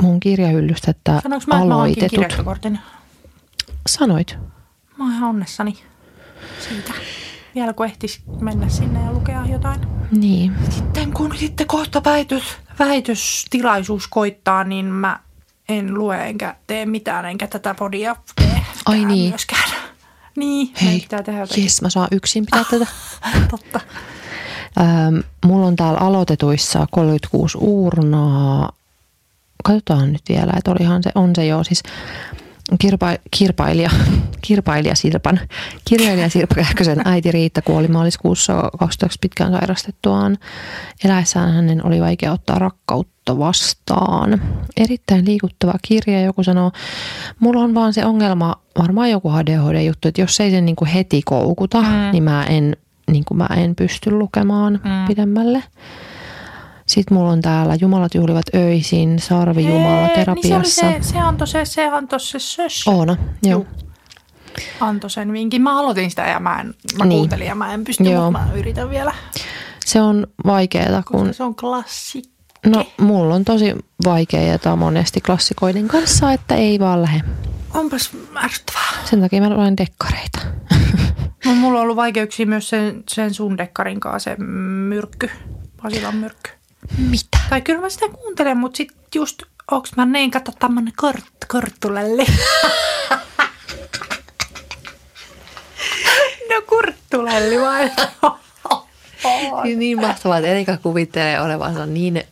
mun 0.03 0.21
kirjahyllystä, 0.21 0.91
että 0.91 1.21
Sanoinko 1.23 1.45
mä, 1.49 1.55
mä 1.55 1.75
aloitetut. 1.75 2.11
kirjastokortin? 2.11 2.79
Sanoit. 3.87 4.37
Mä 4.99 5.05
oon 5.05 5.13
ihan 5.13 5.29
onnessani 5.31 5.79
siitä. 6.69 6.93
Vielä 7.55 7.73
kun 7.73 7.87
ehtis 7.87 8.21
mennä 8.41 8.69
sinne 8.69 9.05
ja 9.05 9.13
lukea 9.13 9.47
jotain. 9.47 9.81
Niin. 10.11 10.53
Sitten 10.71 11.13
kun 11.13 11.37
sitten 11.37 11.67
kohta 11.67 12.05
väitys, 12.05 12.45
väitöstilaisuus 12.79 14.09
koittaa, 14.09 14.65
niin 14.65 14.87
mä 14.87 15.21
en 15.69 15.95
lue 15.95 16.29
enkä 16.29 16.57
tee 16.67 16.87
mitään, 16.87 17.25
enkä 17.25 17.47
tätä 17.47 17.75
podia 17.75 18.17
tee 18.37 18.63
Ai 18.87 19.05
niin. 19.05 19.29
myöskään. 19.31 19.71
Niin, 20.37 20.73
Hei, 20.83 21.01
pitää 21.01 21.23
tehdä 21.23 21.41
jotakin. 21.41 21.65
jes, 21.65 21.83
mä 21.83 21.91
saan 21.91 22.09
yksin 22.13 22.45
pitää 22.47 22.65
tätä. 22.71 22.87
Totta. 23.51 23.81
Ähm, 24.81 25.17
mulla 25.47 25.67
on 25.67 25.77
täällä 25.77 25.99
aloitetuissa 25.99 26.87
36 26.91 27.59
uurnaa. 27.61 28.73
Katsotaan 29.65 30.13
nyt 30.13 30.23
vielä, 30.29 30.53
että 30.57 30.71
olihan 30.71 31.03
se, 31.03 31.11
on 31.15 31.31
se 31.35 31.47
jo 31.47 31.65
siis 31.65 31.83
kirpa, 32.79 33.17
kirpailija, 33.39 33.91
kirpailija 34.47 34.95
Sirpan, 34.95 35.41
kirjailija 35.85 36.29
Sirpa 36.29 36.55
Kähkösen 36.55 37.03
äiti 37.05 37.33
Riitta 37.33 37.63
kuoli 37.63 37.89
maaliskuussa 37.89 38.71
2000 38.79 39.19
pitkään 39.21 39.53
sairastettuaan. 39.53 40.39
Eläessään 41.05 41.55
hänen 41.55 41.87
oli 41.87 42.01
vaikea 42.01 42.33
ottaa 42.33 42.59
rakkautta 42.59 43.39
vastaan. 43.39 44.43
Erittäin 44.77 45.27
liikuttava 45.27 45.75
kirja, 45.83 46.23
joku 46.23 46.43
sanoo, 46.43 46.73
mulla 47.41 47.61
on 47.61 47.75
vaan 47.75 47.93
se 47.93 48.05
ongelma, 48.05 48.57
varmaan 48.79 49.11
joku 49.11 49.31
ADHD-juttu, 49.31 50.09
että 50.09 50.21
jos 50.21 50.41
ei 50.41 50.51
sen 50.51 50.65
niin 50.65 50.77
kuin 50.77 50.89
heti 50.89 51.23
koukuta, 51.25 51.83
mm. 51.83 52.11
niin 52.13 52.23
mä 52.23 52.45
en, 52.45 52.77
niin 53.11 53.25
mä 53.35 53.49
en 53.57 53.77
pysty 53.77 54.11
lukemaan 54.11 54.73
mm. 54.73 55.07
pidemmälle. 55.07 55.63
Sitten 56.91 57.17
mulla 57.19 57.31
on 57.31 57.41
täällä 57.43 57.75
Jumalat 57.81 58.15
juhlivat 58.15 58.45
öisin, 58.55 59.19
Sarvi 59.19 59.67
Jumala 59.67 60.09
terapiassa. 60.09 60.87
Niin 60.87 61.03
se, 61.03 61.09
se, 61.09 61.13
se 61.13 61.19
antoi 61.19 61.47
se, 61.49 61.65
se, 61.65 61.89
antoi 61.89 62.21
se 62.21 62.39
sös. 62.39 62.89
Oona, 62.89 63.17
joo. 63.43 63.53
Juu. 63.61 63.67
Antoi 64.81 65.11
sen 65.11 65.33
vinkin. 65.33 65.63
Mä 65.63 65.79
aloitin 65.81 66.11
sitä 66.11 66.23
ja 66.23 66.41
mä, 66.41 66.61
en, 66.61 66.75
mä 66.99 67.05
Niin. 67.05 67.19
kuuntelin 67.19 67.47
ja 67.47 67.55
mä 67.55 67.75
en 67.75 67.85
pysty, 67.85 68.05
Joo. 68.05 68.31
mutta 68.31 68.47
mä 68.47 68.53
yritän 68.55 68.91
vielä. 68.91 69.15
Se 69.85 70.01
on 70.01 70.27
vaikeaa, 70.47 71.03
kun... 71.03 71.21
Koska 71.21 71.33
se 71.33 71.43
on 71.43 71.55
klassikki. 71.55 72.31
No, 72.67 72.87
mulla 73.01 73.35
on 73.35 73.45
tosi 73.45 73.75
vaikeaa 74.05 74.77
monesti 74.77 75.21
klassikoiden 75.21 75.89
kanssa, 75.89 76.33
että 76.33 76.55
ei 76.55 76.79
vaan 76.79 77.03
lähde. 77.03 77.21
onpas 77.75 78.11
ärsyttävää. 78.45 78.83
Sen 79.05 79.21
takia 79.21 79.41
mä 79.41 79.51
luen 79.51 79.77
dekkareita. 79.77 80.39
No, 81.45 81.55
mulla 81.55 81.79
on 81.79 81.83
ollut 81.83 81.97
vaikeuksia 81.97 82.47
myös 82.47 82.69
sen, 82.69 83.05
sen 83.09 83.35
sun 83.35 83.59
dekkarin 83.59 84.01
kanssa, 84.01 84.31
se 84.31 84.37
myrkky, 84.45 85.31
Basilan 85.83 86.17
myrkky. 86.17 86.51
Mitä? 86.99 87.39
Tai 87.51 87.61
kyllä 87.61 87.81
mä 87.81 87.89
sitä 87.89 88.07
kuuntelen, 88.09 88.57
mutta 88.57 88.77
sit 88.77 88.93
just, 89.15 89.43
onks 89.71 89.91
mä 89.97 90.07
niin, 90.07 90.31
kato 90.31 90.53
tämmönen 90.59 90.93
kort, 90.97 91.25
korttulelli. 91.49 92.27
no 96.51 96.63
kurttulelli 96.67 97.61
vai? 97.61 97.91
Niin, 99.65 99.79
niin 99.79 100.01
mahtavaa, 100.01 100.39
että 100.39 100.51
Erika 100.51 100.77
kuvittelee 100.77 101.41
olevansa 101.41 101.87
niin 101.87 102.23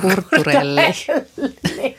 kurtturelli. 0.00 0.80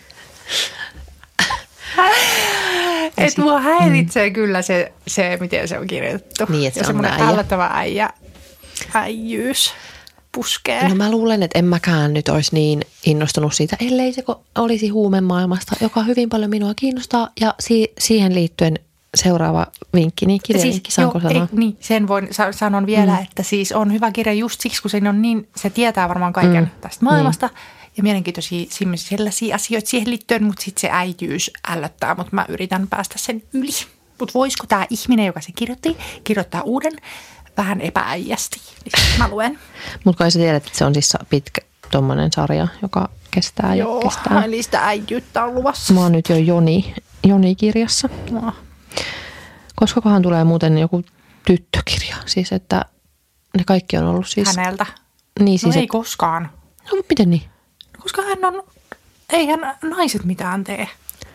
Et 3.18 3.38
mua 3.38 3.60
häiritsee 3.60 4.30
mm. 4.30 4.34
kyllä 4.34 4.62
se, 4.62 4.94
se, 5.08 5.38
miten 5.42 5.68
se 5.68 5.80
on 5.80 5.88
kirjoitettu. 5.88 6.46
Niin, 6.50 6.68
että 6.68 6.84
se 6.84 6.92
ja 6.92 6.98
on 6.98 7.06
äijä. 7.06 7.28
ällöttävä 7.28 7.70
äijä, 7.74 8.10
äijyys 8.94 9.74
puskee. 10.32 10.90
No 10.90 10.96
mä 10.96 11.12
luulen, 11.12 11.44
että 11.44 11.60
en 11.60 11.66
mäkään 11.66 12.14
nyt 12.14 12.30
olisi 12.30 12.54
niin 12.54 12.82
innostunut 13.06 13.54
siitä, 13.54 13.78
ellei 13.80 14.14
se 14.14 14.24
olisi 14.58 14.90
huumemaailmasta, 14.90 15.76
joka 15.82 16.04
hyvin 16.04 16.30
paljon 16.30 16.50
minua 16.50 16.74
kiinnostaa. 16.76 17.30
Ja 17.42 17.56
si- 17.60 17.94
siihen 18.00 18.36
liittyen 18.36 18.80
seuraava 19.18 19.68
vinkki, 19.94 20.26
niin 20.26 20.40
kirjavinkki, 20.44 20.92
saanko 20.92 21.18
joo, 21.20 21.30
sanoa? 21.30 21.48
ei, 21.52 21.58
niin, 21.60 21.78
sen 21.80 22.08
voin, 22.08 22.28
sa- 22.32 22.52
sanon 22.52 22.86
vielä, 22.86 23.16
mm. 23.16 23.24
että 23.24 23.44
siis 23.44 23.72
on 23.72 23.94
hyvä 23.94 24.12
kirja 24.12 24.34
just 24.34 24.62
siksi, 24.62 24.82
kun 24.82 24.92
se 24.92 25.02
on 25.10 25.22
niin, 25.22 25.48
se 25.56 25.70
tietää 25.70 26.10
varmaan 26.10 26.34
kaiken 26.34 26.64
Mm. 26.64 26.70
mm. 26.70 26.82
tästä 26.82 27.06
maailmasta. 27.06 27.48
Niin. 27.48 27.58
Ja 27.98 28.04
mielenkiintoisia 28.04 28.66
sellaisia 28.96 29.56
asioita 29.56 29.90
siihen 29.90 30.10
liittyen, 30.10 30.44
mutta 30.44 30.62
sitten 30.64 30.82
se 30.82 30.90
äityys 30.92 31.52
ällöttää, 31.68 32.16
mutta 32.16 32.36
mä 32.36 32.46
yritän 32.50 32.88
päästä 32.88 33.16
sen 33.18 33.44
yli. 33.54 33.70
Mutta 34.20 34.34
voisiko 34.34 34.68
tämä 34.68 34.88
ihminen, 34.90 35.26
joka 35.26 35.42
sen 35.42 35.54
kirjoitti, 35.56 35.98
kirjoittaa 36.24 36.62
uuden 36.62 36.94
vähän 37.58 37.82
epääijästi? 37.82 38.60
Niin 38.86 39.18
mä 39.18 39.28
luen. 39.28 39.60
Mutta 40.06 40.18
kai 40.18 40.32
sä 40.32 40.40
tiedät, 40.40 40.66
että 40.66 40.78
se 40.78 40.86
on 40.86 40.94
siis 40.94 41.14
pitkä 41.30 41.62
tuommoinen 41.92 42.32
sarja, 42.32 42.68
joka 42.82 43.10
kestää 43.32 43.76
ja 43.76 43.84
Joo, 43.84 44.00
kestää. 44.02 44.44
eli 44.46 44.64
sitä 44.64 44.86
äijyyttä 44.88 45.44
on 45.44 45.56
luvassa. 45.56 45.94
Mä 45.94 46.00
oon 46.02 46.12
nyt 46.12 46.30
jo 46.30 46.36
Joni, 46.36 46.94
Joni-kirjassa. 47.28 48.10
No. 48.32 48.54
Koska 49.76 50.02
kohan 50.02 50.22
tulee 50.22 50.44
muuten 50.44 50.78
joku 50.78 51.04
tyttökirja? 51.46 52.16
Siis 52.26 52.52
että 52.52 52.86
ne 53.58 53.64
kaikki 53.66 53.98
on 53.98 54.06
ollut 54.08 54.28
siis... 54.28 54.58
Häneltä. 54.58 54.86
Niin 55.40 55.54
No 55.54 55.58
siis, 55.58 55.76
ei 55.76 55.84
et, 55.84 55.90
koskaan. 55.90 56.50
no, 56.92 57.02
miten 57.10 57.30
niin? 57.30 57.44
Koska 58.00 58.22
hän 58.22 58.46
on, 58.46 58.64
eihän 59.30 59.60
naiset 59.82 60.24
mitään 60.24 60.64
tee. 60.64 60.88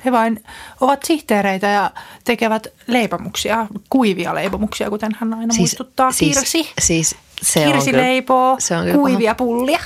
He 0.04 0.12
vain 0.12 0.44
ovat 0.80 1.02
sihteereitä 1.04 1.66
ja 1.66 1.90
tekevät 2.24 2.66
leipomuksia, 2.86 3.66
kuivia 3.90 4.34
leipomuksia, 4.34 4.90
kuten 4.90 5.16
hän 5.20 5.34
aina 5.34 5.52
siis, 5.52 5.58
muistuttaa. 5.58 6.10
Kirsi. 6.18 6.44
Siis, 6.44 6.72
siis 6.78 7.16
se 7.42 7.64
Kirsi 7.64 7.90
on 7.90 7.96
leipoo 7.96 8.56
se 8.58 8.76
on 8.76 8.86
kuivia 8.92 9.34
pullia. 9.34 9.78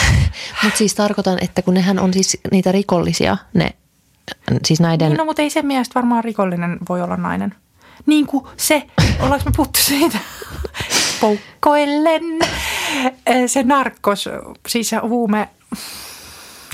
Mutta 0.62 0.78
siis 0.78 0.94
tarkoitan, 0.94 1.38
että 1.40 1.62
kun 1.62 1.74
nehän 1.74 1.98
on 1.98 2.12
siis 2.12 2.38
niitä 2.52 2.72
rikollisia, 2.72 3.36
ne, 3.54 3.70
siis 4.64 4.80
näiden... 4.80 5.08
Niin, 5.08 5.18
no, 5.18 5.24
mutta 5.24 5.42
ei 5.42 5.50
sen 5.50 5.66
mielestä 5.66 5.94
varmaan 5.94 6.24
rikollinen 6.24 6.78
voi 6.88 7.02
olla 7.02 7.16
nainen. 7.16 7.54
Niin 8.06 8.26
kuin 8.26 8.44
se, 8.56 8.82
ollaanko 9.20 9.44
me 9.44 9.52
puhuttu 9.56 9.78
siitä? 9.82 10.18
Poukkoillen. 11.20 12.22
Eh, 13.26 13.50
Se 13.50 13.62
narkkos, 13.62 14.28
siis 14.68 14.88
se 14.88 14.96
huume 14.96 15.48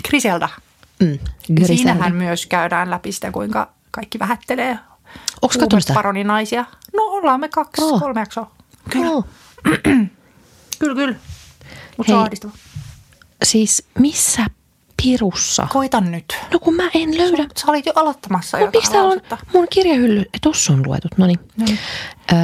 Griselda. 0.08 0.48
Mm, 1.04 1.18
Griselda. 1.54 1.76
Siinähän 1.76 2.14
myös 2.14 2.46
käydään 2.46 2.90
läpi 2.90 3.12
sitä, 3.12 3.30
kuinka 3.30 3.72
kaikki 3.90 4.18
vähättelee 4.18 4.78
Onks 5.42 5.56
katsonut 5.56 5.82
sitä? 5.82 5.94
No 6.96 7.02
ollaan 7.02 7.40
me 7.40 7.48
kaksi, 7.48 7.82
Oo. 7.82 8.00
kolme 8.00 8.20
jaksoa. 8.20 8.50
Kyllä, 8.90 9.06
Joo. 9.06 9.24
kyllä, 10.78 10.94
kyllä. 10.94 11.14
Mutta 11.96 12.10
se 12.10 12.14
on 12.14 12.22
ahdistava. 12.22 12.52
Siis 13.44 13.84
missä 13.98 14.46
pirussa? 15.02 15.66
Koita 15.72 16.00
nyt. 16.00 16.36
No 16.52 16.58
kun 16.58 16.74
mä 16.74 16.90
en 16.94 17.18
löydä. 17.18 17.46
Sä 17.56 17.66
olit 17.66 17.86
jo 17.86 17.92
aloittamassa 17.94 18.58
No, 18.58 18.70
miksi 18.74 18.90
täällä 18.90 19.10
on 19.10 19.20
mun 19.54 19.66
kirjahylly? 19.70 20.24
Tossa 20.42 20.72
on 20.72 20.82
luetut, 20.86 21.18
no 21.18 21.26
niin. 21.26 21.38
Öö, 22.32 22.38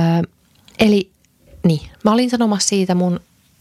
eli 0.78 1.10
niin, 1.64 1.90
mä 2.04 2.12
olin 2.12 2.30
sanomassa 2.30 2.68
siitä 2.68 2.94
mun 2.94 3.20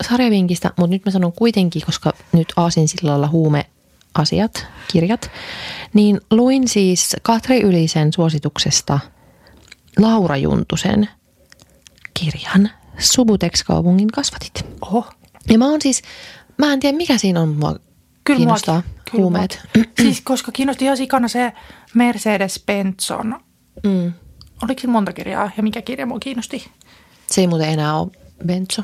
sarjavinkistä, 0.09 0.71
mutta 0.77 0.91
nyt 0.91 1.05
mä 1.05 1.11
sanon 1.11 1.33
kuitenkin, 1.33 1.81
koska 1.85 2.13
nyt 2.31 2.53
Aasin 2.55 2.87
sillalla 2.87 3.27
huume 3.27 3.65
asiat, 4.19 4.67
kirjat, 4.91 5.31
niin 5.93 6.21
luin 6.31 6.67
siis 6.67 7.15
Katri 7.21 7.61
Ylisen 7.61 8.13
suosituksesta 8.13 8.99
Laura 9.99 10.37
Juntusen 10.37 11.09
kirjan 12.13 12.69
Subutex-kaupungin 12.97 14.07
kasvatit. 14.13 14.65
Oho. 14.81 15.07
Ja 15.49 15.57
mä 15.57 15.65
oon 15.65 15.81
siis, 15.81 16.01
mä 16.57 16.73
en 16.73 16.79
tiedä 16.79 16.97
mikä 16.97 17.17
siinä 17.17 17.41
on 17.41 17.49
mua 17.49 17.75
Kyllä 18.23 18.37
kiinnostaa, 18.37 18.75
muakin. 18.75 19.01
Kyllä 19.11 19.21
huumeet. 19.21 19.61
muakin. 19.75 19.93
siis 20.03 20.21
koska 20.21 20.51
kiinnosti 20.51 20.85
ihan 20.85 20.97
sikana 20.97 21.27
se 21.27 21.53
Mercedes-Benzon. 21.93 23.39
Mm. 23.83 24.13
Oliko 24.63 24.81
siinä 24.81 24.91
monta 24.91 25.13
kirjaa 25.13 25.51
ja 25.57 25.63
mikä 25.63 25.81
kirja 25.81 26.05
mua 26.05 26.19
kiinnosti? 26.19 26.71
Se 27.27 27.41
ei 27.41 27.47
muuten 27.47 27.69
enää 27.69 27.99
ole 27.99 28.11
benzo. 28.45 28.81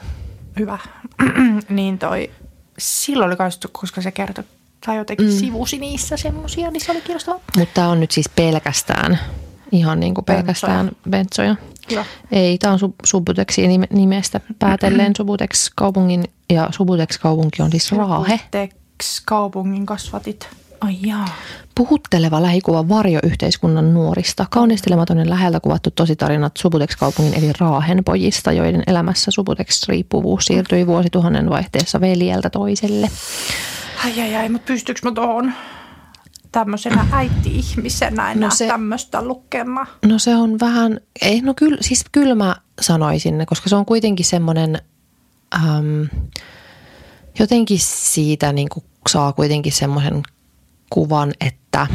Hyvä. 0.60 0.80
niin 1.70 2.00
toi, 2.00 2.32
silloin 2.78 3.28
oli 3.28 3.36
kans, 3.36 3.60
koska 3.72 4.02
se 4.02 4.12
kertoi 4.12 4.44
tai 4.86 4.98
jotenkin 4.98 5.26
mm. 5.26 5.32
sivusi 5.32 5.78
niissä 5.78 6.18
semmosia, 6.18 6.72
niin 6.72 6.82
se 6.82 6.92
oli 6.92 7.02
kiinnostavaa. 7.02 7.42
Mutta 7.58 7.74
tämä 7.74 7.90
on 7.90 8.00
nyt 8.00 8.12
siis 8.12 8.30
pelkästään, 8.36 9.20
ihan 9.72 10.00
niin 10.00 10.14
kuin 10.14 10.26
pelkästään 10.26 10.92
benzoja. 11.10 11.56
Hyvä. 11.92 12.06
Ei, 12.32 12.58
tämä 12.58 12.74
on 12.74 12.80
Sub- 12.80 12.96
Subuteksi 13.06 13.68
nimestä 13.90 14.42
päätellen 14.60 15.14
Subutex 15.18 15.72
kaupungin 15.76 16.24
ja 16.50 16.70
Subutex 16.72 17.18
kaupunki 17.20 17.62
on 17.62 17.72
siis 17.72 17.92
Raahe. 17.92 18.40
Tex 18.52 19.22
kaupungin 19.26 19.86
kasvatit. 19.86 20.50
Ai 20.82 20.98
jaa. 21.02 21.26
Puhutteleva 21.76 22.42
lähikuva 22.42 22.90
varjoyhteiskunnan 22.90 23.94
nuorista. 23.94 24.46
Kaunistelematon 24.50 25.18
ja 25.18 25.30
läheltä 25.30 25.60
kuvattu 25.60 25.92
tositarinat 25.92 26.58
Subutex 26.58 26.96
kaupungin 26.96 27.34
eli 27.34 27.52
Raahen 27.60 28.04
pojista, 28.04 28.52
joiden 28.52 28.84
elämässä 28.88 29.32
Subutex-riippuvuus 29.32 30.46
siirtyi 30.46 30.88
vuosituhannen 30.88 31.50
vaihteessa 31.50 32.02
veljeltä 32.02 32.50
toiselle. 32.50 33.10
Ai 34.06 34.22
ai 34.22 34.36
ai, 34.36 34.50
mutta 34.50 34.66
pystyykö 34.66 35.02
mä 35.04 35.12
tuohon 35.12 35.54
tämmöisenä 36.52 37.08
äiti-ihmisenä 37.12 38.32
enää 38.32 38.50
No 38.50 38.56
se... 38.56 38.68
tämmöistä 38.68 39.22
lukemaan? 39.26 39.88
No 40.06 40.20
se 40.20 40.36
on 40.36 40.60
vähän, 40.60 41.00
ei, 41.22 41.42
no 41.42 41.54
kyllä, 41.54 41.78
siis 41.82 42.06
kyllä 42.12 42.36
mä 42.36 42.56
sanoisin, 42.82 43.46
koska 43.48 43.70
se 43.70 43.76
on 43.76 43.86
kuitenkin 43.86 44.26
semmoinen, 44.26 44.82
äm, 45.56 46.10
jotenkin 47.40 47.80
siitä 47.80 48.54
niin 48.54 48.70
kuin 48.70 48.86
saa 49.10 49.34
kuitenkin 49.34 49.74
semmoisen 49.74 50.24
kuvan, 50.90 51.32
että 51.42 51.88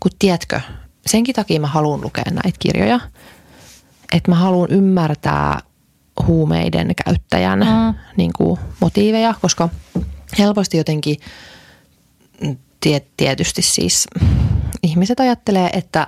kun 0.00 0.12
tiedätkö, 0.18 0.60
senkin 1.06 1.34
takia 1.34 1.60
mä 1.60 1.66
haluan 1.66 2.00
lukea 2.00 2.24
näitä 2.30 2.58
kirjoja, 2.58 3.00
että 4.12 4.30
mä 4.30 4.34
haluan 4.34 4.70
ymmärtää 4.70 5.60
huumeiden 6.26 6.94
käyttäjän 7.04 7.58
mm. 7.58 7.94
niin 8.16 8.30
kuin 8.36 8.60
motiiveja, 8.80 9.34
koska 9.42 9.68
helposti 10.38 10.76
jotenkin 10.76 11.16
tie, 12.80 13.02
tietysti 13.16 13.62
siis 13.62 14.06
ihmiset 14.82 15.20
ajattelee, 15.20 15.70
että 15.72 16.06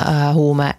ää, 0.00 0.32
huume 0.32 0.74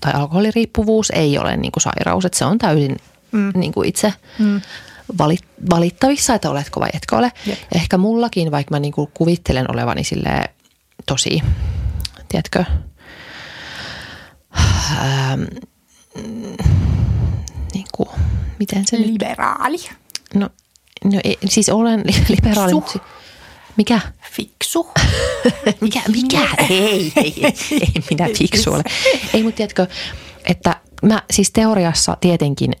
tai 0.00 0.12
alkoholiriippuvuus 0.12 1.10
ei 1.10 1.38
ole 1.38 1.56
niin 1.56 1.72
kuin 1.72 1.82
sairaus, 1.82 2.24
että 2.24 2.38
se 2.38 2.44
on 2.44 2.58
täysin 2.58 2.96
mm. 3.32 3.52
niin 3.54 3.72
kuin 3.72 3.88
itse 3.88 4.12
mm. 4.38 4.60
valit, 5.18 5.44
valittavissa, 5.70 6.34
että 6.34 6.50
oletko 6.50 6.80
vai 6.80 6.90
etkö 6.92 7.16
ole. 7.16 7.32
Jep. 7.46 7.58
Ehkä 7.74 7.98
mullakin, 7.98 8.50
vaikka 8.50 8.74
mä 8.74 8.80
niin 8.80 8.92
kuin 8.92 9.10
kuvittelen 9.14 9.70
olevani 9.70 10.04
silleen 10.04 10.48
tosi, 11.06 11.42
tiedätkö, 12.28 12.64
ähm, 14.56 15.42
niin 17.74 17.86
kuin, 17.92 18.08
miten 18.58 18.86
se 18.86 18.96
nyt 18.96 19.06
Liberaali. 19.06 19.78
No, 20.34 20.48
no 21.04 21.20
ei, 21.24 21.38
siis 21.48 21.68
olen 21.68 22.00
li- 22.00 22.24
liberaali. 22.36 22.72
Fiksu. 22.72 22.98
mutta 22.98 22.98
Mikä? 23.76 24.00
Fiksu. 24.30 24.86
Mikä? 25.80 26.00
Mikä? 26.12 26.48
Ei, 26.70 27.12
ei, 27.16 27.34
ei, 27.42 27.54
ei 27.70 28.02
minä 28.10 28.28
fiksu 28.38 28.72
ole. 28.72 28.82
Ei, 29.34 29.42
mutta 29.42 29.56
tiedätkö, 29.56 29.86
että 30.44 30.76
mä 31.02 31.22
siis 31.32 31.50
teoriassa 31.52 32.16
tietenkin 32.20 32.72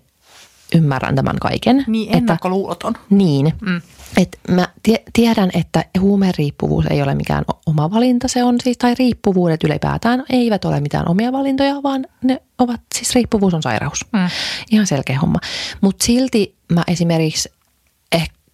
ymmärrän 0.74 1.14
tämän 1.14 1.38
kaiken. 1.40 1.84
Niin 1.86 2.08
että, 2.08 2.18
ennakkoluuloton. 2.18 2.94
niin, 3.10 3.52
mm. 3.60 3.82
että 4.16 4.38
mä 4.48 4.68
tie, 4.82 5.02
tiedän, 5.12 5.50
että 5.54 5.84
huumeriippuvuus 6.00 6.86
ei 6.90 7.02
ole 7.02 7.14
mikään 7.14 7.44
oma 7.66 7.90
valinta, 7.90 8.28
se 8.28 8.44
on 8.44 8.56
siis, 8.62 8.78
tai 8.78 8.94
riippuvuudet 8.98 9.64
ylipäätään 9.64 10.24
eivät 10.30 10.64
ole 10.64 10.80
mitään 10.80 11.08
omia 11.08 11.32
valintoja, 11.32 11.82
vaan 11.82 12.06
ne 12.22 12.42
ovat, 12.58 12.80
siis 12.94 13.14
riippuvuus 13.14 13.54
on 13.54 13.62
sairaus. 13.62 14.00
Mm. 14.12 14.28
Ihan 14.70 14.86
selkeä 14.86 15.18
homma. 15.20 15.38
Mutta 15.80 16.04
silti 16.04 16.56
mä 16.72 16.82
esimerkiksi, 16.88 17.48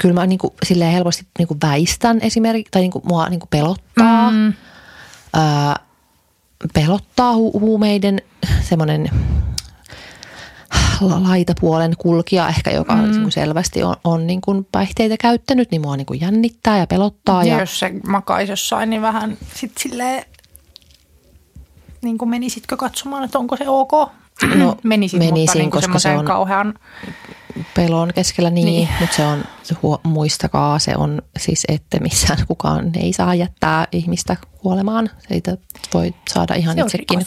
kyllä 0.00 0.14
mä 0.14 0.26
niinku, 0.26 0.54
silleen 0.66 0.92
helposti 0.92 1.26
niinku 1.38 1.56
väistän 1.62 2.18
esimerkiksi, 2.22 2.70
tai 2.70 2.82
niinku 2.82 3.02
mua 3.04 3.28
niinku 3.28 3.46
pelottaa. 3.50 4.30
Mm. 4.30 4.46
Öö, 5.36 5.74
pelottaa 6.74 7.32
hu- 7.32 7.60
huumeiden 7.60 8.22
semmoinen 8.62 9.10
laitapuolen 11.00 11.94
kulkija 11.98 12.48
ehkä, 12.48 12.70
joka 12.70 12.94
mm. 12.96 13.02
niin 13.02 13.20
kuin 13.20 13.32
selvästi 13.32 13.82
on, 13.82 13.96
on 14.04 14.26
niin 14.26 14.40
kuin 14.40 14.66
päihteitä 14.72 15.16
käyttänyt, 15.20 15.70
niin 15.70 15.80
mua 15.80 15.96
niin 15.96 16.06
kuin 16.06 16.20
jännittää 16.20 16.78
ja 16.78 16.86
pelottaa. 16.86 17.44
Ja, 17.44 17.54
Ja, 17.54 17.60
jos 17.60 17.78
se 17.78 17.92
makaisi 18.06 18.52
jossain, 18.52 18.90
niin 18.90 19.02
vähän 19.02 19.36
sit 19.54 19.72
silleen, 19.78 20.24
niin 22.02 22.18
kuin 22.18 22.28
menisitkö 22.28 22.76
katsomaan, 22.76 23.24
että 23.24 23.38
onko 23.38 23.56
se 23.56 23.68
ok? 23.68 23.92
No, 24.54 24.76
menisin, 24.82 25.18
mutta 25.22 25.34
menisin, 25.34 25.58
niin 25.58 25.70
kuin 25.70 25.82
koska 25.82 25.98
se 25.98 26.16
on- 26.16 26.24
kauhean, 26.24 26.74
pelon 27.74 28.10
keskellä 28.14 28.50
niin, 28.50 28.66
Niin. 28.66 28.88
mutta 29.00 29.16
se 29.16 29.26
on, 29.26 29.44
se 29.62 29.74
huo, 29.82 30.00
muistakaa, 30.02 30.78
se 30.78 30.96
on 30.96 31.22
siis, 31.38 31.62
että 31.68 32.00
missään 32.00 32.38
kukaan 32.48 32.90
ei 32.96 33.12
saa 33.12 33.34
jättää 33.34 33.86
ihmistä 33.92 34.36
kuolemaan. 34.58 35.10
Siitä 35.28 35.56
voi 35.94 36.14
saada 36.28 36.54
ihan 36.54 36.76
Se 36.76 36.82
itsekin 36.82 37.20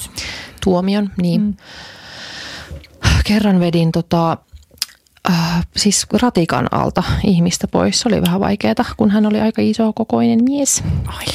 tuomion. 0.64 1.10
Niin. 1.22 1.42
Mm. 1.42 1.54
Kerran 3.24 3.60
vedin 3.60 3.92
tota, 3.92 4.38
äh, 5.30 5.68
siis 5.76 6.06
ratikan 6.22 6.68
alta 6.72 7.04
ihmistä 7.24 7.68
pois. 7.68 8.00
Se 8.00 8.08
oli 8.08 8.22
vähän 8.22 8.40
vaikeaa, 8.40 8.74
kun 8.98 9.10
hän 9.12 9.26
oli 9.26 9.40
aika 9.42 9.62
iso 9.62 9.94
kokoinen 9.94 10.44
mies. 10.44 10.84
ai, 11.08 11.26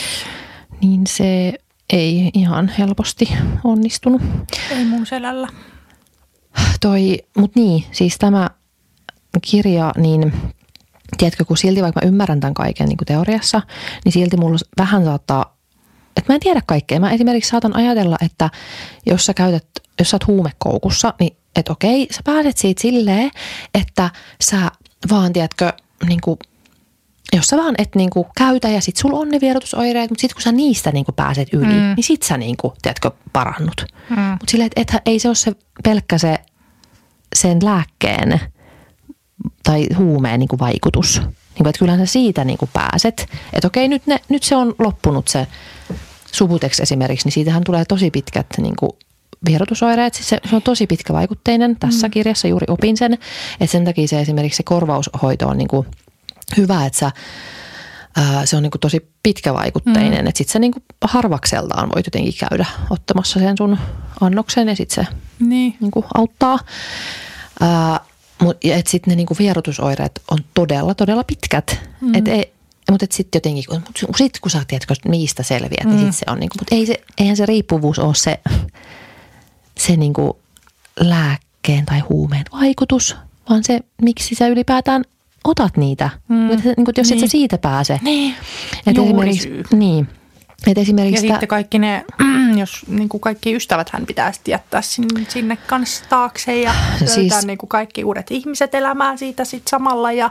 Niin 0.83 1.07
se 1.07 1.55
ei 1.93 2.31
ihan 2.35 2.73
helposti 2.79 3.29
onnistunut. 3.65 4.23
ei 4.71 4.85
mun 4.85 5.07
selällä. 5.07 5.49
Toi, 6.81 7.19
mut 7.39 7.55
niin, 7.57 7.85
siis 7.93 8.19
tämä 8.19 8.51
kirja, 9.41 9.93
niin 9.97 10.33
tiedätkö, 11.19 11.45
kun 11.45 11.57
silti 11.57 11.83
vaikka 11.83 12.01
mä 12.05 12.09
ymmärrän 12.09 12.41
tämän 12.41 12.55
kaiken 12.55 12.89
niin 12.89 12.97
kuin 12.97 13.07
teoriassa, 13.07 13.63
niin 14.05 14.13
silti 14.13 14.37
mulla 14.37 14.59
vähän 14.79 15.05
saattaa, 15.05 15.57
että 16.17 16.33
mä 16.33 16.35
en 16.35 16.41
tiedä 16.41 16.63
kaikkea. 16.67 17.01
Mä 17.01 17.11
esimerkiksi 17.11 17.51
saatan 17.51 17.77
ajatella, 17.77 18.17
että 18.25 18.51
jos 19.07 19.27
sä 19.27 19.35
käytät, 19.35 19.67
jos 19.99 20.11
sä 20.11 20.15
oot 20.15 20.27
huumekoukussa, 20.27 21.15
niin 21.21 21.37
että 21.57 21.73
okei, 21.73 22.09
sä 22.11 22.21
pääset 22.25 22.57
siitä 22.57 22.83
silleen, 22.83 23.31
että 23.75 24.11
sä 24.41 24.71
vaan, 25.11 25.33
tiedätkö, 25.33 25.73
niin 26.09 26.21
kuin, 26.21 26.39
jos 27.33 27.47
sä 27.47 27.57
vaan 27.57 27.75
et 27.79 27.95
niin 27.95 28.11
kuin 28.11 28.27
käytä 28.39 28.69
ja 28.69 28.81
sit 28.81 28.97
sulla 28.97 29.19
on 29.19 29.29
ne 29.29 29.41
vierotusoireet, 29.41 30.11
mutta 30.11 30.21
sit 30.21 30.35
kun 30.35 30.43
sä 30.43 30.53
niistä 30.53 30.93
niin 30.93 31.05
kuin 31.05 31.15
pääset 31.15 31.49
yli, 31.53 31.67
mm. 31.67 31.95
niin 31.97 32.05
sit 32.05 32.23
sä 32.23 32.37
niin 32.37 32.57
kuin, 32.57 32.73
tiedätkö, 32.83 33.11
parannut. 33.33 33.85
Mm. 34.11 34.17
Mutta 34.17 34.51
silleen, 34.51 34.71
että 34.77 34.97
et, 34.97 35.03
ei 35.07 35.19
se 35.19 35.29
ole 35.29 35.35
se 35.35 35.53
pelkkä 35.85 36.19
se 36.19 36.39
sen 37.35 37.59
lääkkeen 37.65 38.41
tai 39.63 39.87
huumeen 39.97 40.41
niin 40.41 40.49
kuin 40.49 40.61
vaikutus. 40.61 41.21
Niin 41.21 41.65
kuin, 41.65 41.69
että 41.69 41.79
kyllähän 41.79 42.07
sä 42.07 42.13
siitä 42.13 42.45
niin 42.45 42.59
kuin 42.59 42.71
pääset. 42.73 43.29
Että 43.53 43.67
okei, 43.67 43.89
nyt, 43.89 44.07
ne, 44.07 44.21
nyt 44.29 44.43
se 44.43 44.57
on 44.57 44.75
loppunut 44.79 45.29
se 45.29 45.47
Subutex 46.33 46.81
esimerkiksi, 46.81 47.27
niin 47.27 47.33
siitähän 47.33 47.65
tulee 47.65 47.85
tosi 47.85 48.11
pitkät 48.11 48.47
niin 48.59 48.77
kuin 48.77 48.93
vierotusoireet. 49.47 50.15
Siis 50.15 50.29
se, 50.29 50.39
se 50.51 50.57
on 50.57 50.63
tosi 50.63 50.87
pitkävaikutteinen. 50.87 51.77
Tässä 51.77 52.09
kirjassa 52.09 52.49
juuri 52.49 52.67
opin 52.69 52.97
sen, 52.97 53.13
että 53.13 53.73
sen 53.73 53.85
takia 53.85 54.09
se 54.09 54.21
esimerkiksi 54.21 54.57
se 54.57 54.63
korvaushoito 54.63 55.49
on 55.49 55.59
niin 55.59 55.69
kuin 55.69 55.87
hyvä, 56.57 56.87
että 56.87 56.99
sä 56.99 57.11
ää, 58.17 58.47
se 58.47 58.57
on 58.57 58.63
niin 58.63 58.71
kuin 58.71 58.81
tosi 58.81 59.11
pitkävaikutteinen, 59.23 60.23
mm. 60.23 60.27
että 60.27 60.39
sitten 60.39 60.53
sä 60.53 60.59
niin 60.59 60.73
kuin 60.73 60.83
harvakseltaan 61.05 61.89
voit 61.95 62.07
jotenkin 62.07 62.35
käydä 62.49 62.67
ottamassa 62.91 63.41
sen 63.41 63.57
sun 63.59 63.79
annoksen 64.21 64.69
ja 64.69 64.77
sitten 64.77 65.05
se 65.05 65.13
Niin. 65.41 65.77
niin 65.81 65.91
kuin 65.91 66.07
auttaa. 66.15 66.59
Ää, 67.61 68.01
ja 68.65 68.77
että 68.77 68.91
sitten 68.91 69.11
ne 69.11 69.17
niin 69.17 69.27
kuin 69.27 69.39
vierotusoireet 69.39 70.23
on 70.31 70.39
todella, 70.55 70.95
todella 70.95 71.25
pitkät. 71.25 71.81
Mm. 72.01 72.15
Et 72.15 72.29
ei, 72.29 72.53
mutta 72.91 73.05
et 73.05 73.13
sitten 73.13 73.39
jotenkin, 73.39 73.65
mut 74.07 74.17
sit 74.17 74.41
kun 74.41 74.51
sä 74.51 74.63
tiedätkö, 74.69 74.95
niistä 75.09 75.43
selviät, 75.43 75.85
mm. 75.85 75.97
niin 75.97 76.13
sit 76.13 76.27
se 76.27 76.33
on 76.33 76.41
niin 76.41 76.51
kuin, 76.51 76.59
mutta 76.61 76.75
ei 76.75 76.87
se, 76.87 77.01
eihän 77.19 77.37
se 77.37 77.47
riippuvuus 77.47 77.99
ole 77.99 78.15
se, 78.15 78.41
se 79.79 79.97
niin 79.97 80.13
kuin 80.13 80.33
lääkkeen 81.01 81.87
tai 81.87 82.01
huumeen 82.01 82.45
vaikutus, 82.53 83.17
vaan 83.51 83.65
se, 83.65 83.81
miksi 84.03 84.35
sä 84.35 84.49
ylipäätään 84.49 85.05
otat 85.45 85.77
niitä. 85.77 86.11
Mm. 86.29 86.51
Et, 86.51 86.65
niin 86.65 86.75
kuin, 86.85 86.95
jos 86.97 87.11
niin. 87.11 87.17
et 87.17 87.21
sä 87.21 87.25
Niin. 87.25 87.31
siitä 87.31 87.59
pääse. 87.59 88.01
Niin. 88.03 88.35
Et 88.87 88.97
Juurisyy. 88.97 89.31
esimerkiksi, 89.31 89.77
niin. 89.77 90.09
Et 90.67 90.79
esimerkiksi 90.79 91.27
Ja 91.27 91.33
sitten 91.33 91.49
kaikki 91.49 91.79
ne, 91.79 92.05
jos 92.61 92.87
niin 92.89 93.09
kuin 93.09 93.21
kaikki 93.21 93.57
ystävät 93.57 93.91
hän 93.91 94.07
pitää 94.07 94.33
sitten 94.33 94.53
jättää 94.53 94.83
sinne, 94.83 95.27
sinne 95.29 95.57
kanssa 95.57 96.05
taakse 96.09 96.61
ja 96.61 96.75
löytää 97.01 97.15
Siis- 97.15 97.47
niin 97.47 97.59
kuin 97.59 97.69
kaikki 97.69 98.05
uudet 98.05 98.31
ihmiset 98.31 98.75
elämään 98.75 99.19
siitä 99.19 99.45
sitten 99.45 99.71
samalla. 99.71 100.13
Ja, 100.13 100.31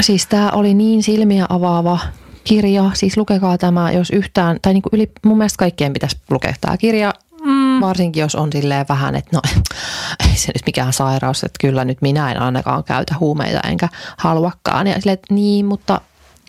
Siis 0.00 0.26
tämä 0.26 0.50
oli 0.50 0.74
niin 0.74 1.02
silmiä 1.02 1.46
avaava 1.48 1.98
kirja. 2.44 2.90
Siis 2.94 3.16
lukekaa 3.16 3.58
tämä, 3.58 3.92
jos 3.92 4.10
yhtään, 4.10 4.58
tai 4.62 4.72
niin 4.72 4.82
kuin 4.82 4.90
yli, 4.92 5.10
mun 5.26 5.38
mielestä 5.38 5.58
kaikkien 5.58 5.92
pitäisi 5.92 6.16
lukea 6.30 6.54
tämä 6.60 6.76
kirja. 6.76 7.14
Mm. 7.44 7.80
Varsinkin 7.80 8.20
jos 8.20 8.34
on 8.34 8.52
silleen 8.52 8.86
vähän, 8.88 9.14
että 9.14 9.30
no 9.32 9.40
ei 10.30 10.36
se 10.36 10.52
nyt 10.54 10.62
mikään 10.66 10.92
sairaus, 10.92 11.44
että 11.44 11.58
kyllä 11.60 11.84
nyt 11.84 12.02
minä 12.02 12.30
en 12.30 12.40
ainakaan 12.42 12.84
käytä 12.84 13.14
huumeita 13.20 13.60
enkä 13.68 13.88
haluakaan. 14.16 14.86
Ja 14.86 14.94
silleen, 14.94 15.14
että 15.14 15.34
niin, 15.34 15.66
mutta 15.66 16.00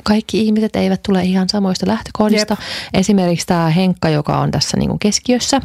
kaikki 0.03 0.41
ihmiset 0.41 0.75
eivät 0.75 1.03
tule 1.03 1.23
ihan 1.23 1.49
samoista 1.49 1.87
lähtökohdista. 1.87 2.57
Jep. 2.59 2.89
Esimerkiksi 2.93 3.47
tämä 3.47 3.69
Henkka, 3.69 4.09
joka 4.09 4.39
on 4.39 4.51
tässä 4.51 4.77
niin 4.77 4.89
kuin 4.89 4.99
keskiössä, 4.99 5.61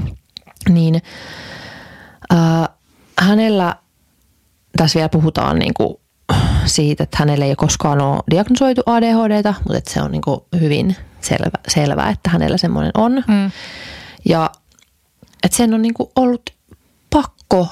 niin 0.68 1.03
äh, 2.33 2.68
hänellä 3.20 3.77
tässä 4.77 4.97
vielä 4.97 5.09
puhutaan 5.09 5.59
niin 5.59 5.75
kuin 5.75 5.97
siitä, 6.66 7.03
että 7.03 7.16
hänelle 7.20 7.44
ei 7.44 7.51
ole 7.51 7.57
koskaan 7.57 8.01
ole 8.01 8.20
diagnosoitu 8.31 8.83
ADHDta, 8.87 9.55
mutta 9.64 9.79
että 9.79 9.92
se 9.92 10.03
on 10.03 10.11
niin 10.12 10.23
kuin 10.23 10.40
hyvin 10.61 10.97
selvä, 11.20 11.59
selvä, 11.68 12.09
että 12.09 12.31
hänellä 12.31 12.57
semmoinen 12.57 12.92
on. 12.94 13.12
mm. 13.12 13.51
Ja 14.29 14.51
että 15.42 15.57
sen 15.57 15.75
on 15.75 15.83
niin 15.83 15.94
kuin 15.94 16.11
ollut 16.16 16.51
pakko 17.11 17.68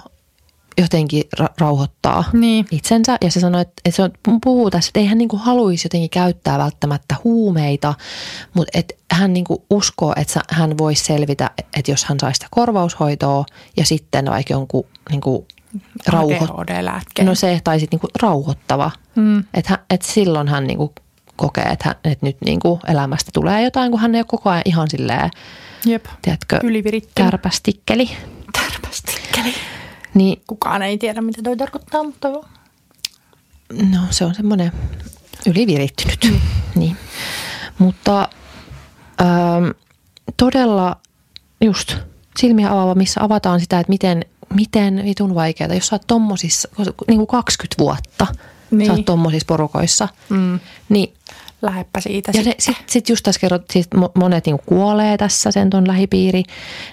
jotenkin 0.79 1.23
ra- 1.41 1.55
rauhoittaa 1.59 2.25
Niin. 2.33 2.67
itsensä. 2.71 3.17
Ja 3.25 3.31
se 3.31 3.41
sanoi, 3.41 3.61
että, 3.63 3.73
että 3.85 3.97
se 3.97 4.03
on, 4.03 4.11
puhuu 4.45 4.71
tässä, 4.71 4.89
että 4.89 5.01
ei 5.01 5.07
hän 5.07 5.19
niin 5.19 5.29
kuin 5.29 5.43
haluaisi 5.43 5.87
jotenkin 5.87 6.11
käyttää 6.11 6.59
välttämättä 6.59 7.15
huumeita, 7.25 7.95
mutta 8.55 8.79
että 8.79 8.95
hän 9.13 9.33
niin 9.33 9.45
kuin 9.45 9.63
uskoo, 9.71 10.13
että 10.17 10.41
hän 10.51 10.79
voisi 10.79 11.05
selvitä, 11.05 11.51
että 11.77 11.91
jos 11.91 12.05
hän 12.05 12.21
saisi 12.21 12.35
sitä 12.39 12.47
korvaushoitoa 12.51 13.45
ja 13.77 13.85
sitten 13.85 14.25
vaikka 14.31 14.55
jonkun 14.55 14.85
niin 15.11 15.21
rauhoittaa. 16.07 16.57
ADHD-lääkkeen. 16.61 17.27
No 17.27 17.35
se, 17.35 17.61
tai 17.65 17.81
sitten 17.81 17.97
niinku 17.97 18.09
rauhoittava. 18.23 18.91
Mm. 19.15 19.45
Että 19.55 19.79
et 19.91 20.03
silloin 20.03 20.49
hän 20.49 20.67
niinku 20.67 20.93
kokee, 21.37 21.65
että, 21.65 21.85
hän, 21.89 21.95
että 22.05 22.27
nyt 22.27 22.37
niinku 22.45 22.81
elämästä 22.89 23.31
tulee 23.35 23.63
jotain, 23.63 23.91
kun 23.91 24.01
hän 24.01 24.15
ei 24.15 24.19
ole 24.21 24.27
koko 24.29 24.51
ajan 24.51 24.63
ihan 24.65 24.91
silleen, 24.91 25.31
Jep. 25.87 26.05
tiedätkö, 26.23 26.61
Ylivirittely. 26.63 27.29
kärpästikkeli. 27.31 28.11
Niin, 30.14 30.42
Kukaan 30.46 30.83
ei 30.83 30.98
tiedä, 30.98 31.20
mitä 31.20 31.42
toi 31.42 31.57
tarkoittaa, 31.57 32.03
mutta 32.03 32.29
joo. 32.29 32.44
no 33.90 33.98
se 34.11 34.25
on 34.25 34.35
semmoinen 34.35 34.72
ylivirittynyt. 35.46 36.25
Mm. 36.31 36.40
Niin. 36.75 36.96
Mutta 37.79 38.29
ähm, 39.20 39.68
todella 40.37 40.96
just 41.61 41.96
silmiä 42.37 42.70
avaava, 42.72 42.94
missä 42.94 43.22
avataan 43.25 43.61
sitä, 43.61 43.81
että 43.81 43.90
miten, 43.90 44.25
miten 44.55 45.03
vitun 45.05 45.35
vaikeaa, 45.35 45.75
jos 45.75 45.87
sä 45.87 45.94
oot 45.94 46.07
tommosissa, 46.07 46.68
niin 47.09 47.18
kuin 47.18 47.27
20 47.27 47.75
vuotta, 47.79 48.27
niin. 48.31 48.79
Niin. 48.79 48.87
sä 48.87 48.92
oot 48.92 49.05
tommosissa 49.05 49.46
porukoissa, 49.46 50.09
Mm. 50.29 50.61
niin 50.88 51.14
Läheppä 51.62 52.01
siitä 52.01 52.31
Ja 52.31 52.33
sitten. 52.42 52.55
sitten 52.59 52.85
sit 52.88 53.09
just 53.09 53.22
tässä 53.22 53.40
kerrot, 53.40 53.62
siis 53.72 53.88
mo- 53.96 54.11
monet 54.14 54.46
niinku 54.46 54.62
kuolee 54.66 55.16
tässä, 55.16 55.51
sen 55.51 55.70
ton 55.70 55.88
lähipiiri, 55.88 56.42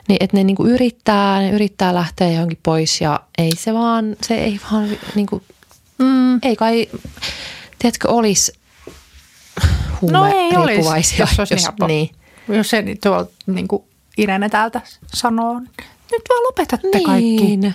niin 0.07 0.17
että 0.19 0.37
ne 0.37 0.43
niinku 0.43 0.65
yrittää, 0.65 1.39
ne 1.39 1.49
yrittää 1.49 1.93
lähteä 1.93 2.31
johonkin 2.31 2.59
pois 2.63 3.01
ja 3.01 3.19
ei 3.37 3.51
se 3.55 3.73
vaan, 3.73 4.15
se 4.21 4.35
ei 4.35 4.59
vaan 4.71 4.89
niinku, 5.15 5.41
Mm. 5.97 6.39
ei 6.43 6.55
kai, 6.55 6.87
tiedätkö, 7.79 8.09
olisi 8.09 8.51
huume 10.01 10.17
No 10.17 10.25
ei 10.25 10.57
olisi, 10.57 11.21
jos 11.21 11.39
olisi 11.39 11.55
niin 11.55 11.63
helppo. 11.63 11.87
niin. 11.87 12.09
Jos 12.47 12.69
se 12.69 12.81
niin 12.81 12.97
tuolla 13.03 13.27
niin 13.47 13.67
kuin 13.67 13.83
Irene 14.17 14.49
täältä 14.49 14.81
sanoo, 15.13 15.59
niin 15.59 15.69
nyt 16.11 16.21
vaan 16.29 16.43
lopetatte 16.43 16.99
kaikki. 17.05 17.57
Niin. 17.57 17.73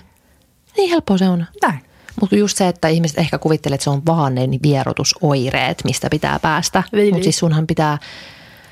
Niin 0.77 0.91
helppo 0.91 1.19
se 1.19 1.29
on. 1.29 1.47
Näin. 1.63 1.81
Mutta 2.21 2.37
just 2.37 2.57
se, 2.57 2.69
että 2.69 2.89
ihmiset 2.89 3.19
ehkä 3.19 3.39
kuvittelee, 3.39 3.75
että 3.75 3.85
se 3.85 3.91
on 3.91 4.03
vaan 4.07 4.35
ne 4.35 4.49
vierotusoireet, 4.63 5.85
mistä 5.85 6.09
pitää 6.11 6.39
päästä. 6.39 6.83
Niin, 6.93 7.05
Mutta 7.05 7.15
niin. 7.15 7.25
siis 7.25 7.39
sunhan 7.39 7.67
pitää, 7.67 7.99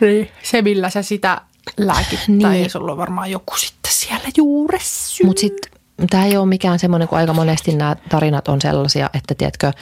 Niin. 0.01 0.29
Se, 0.43 0.63
millä 0.63 0.91
sä 0.91 1.03
sitä 1.03 1.41
lääkit, 1.79 2.21
niin. 2.29 2.43
Tai 2.43 2.69
sulla 2.69 2.93
on 2.93 2.99
varmaan 2.99 3.31
joku 3.31 3.57
sitten 3.57 3.93
siellä 3.93 4.29
juuressa. 4.37 5.25
Mutta 5.27 5.41
sitten 5.41 5.73
tämä 6.11 6.27
ei 6.27 6.37
ole 6.37 6.47
mikään 6.47 6.79
semmoinen, 6.79 7.09
kun 7.09 7.19
aika 7.19 7.33
monesti 7.33 7.77
nämä 7.77 7.97
tarinat 8.09 8.49
on 8.49 8.61
sellaisia, 8.61 9.11
että 9.15 9.35
tiedätkö, 9.35 9.73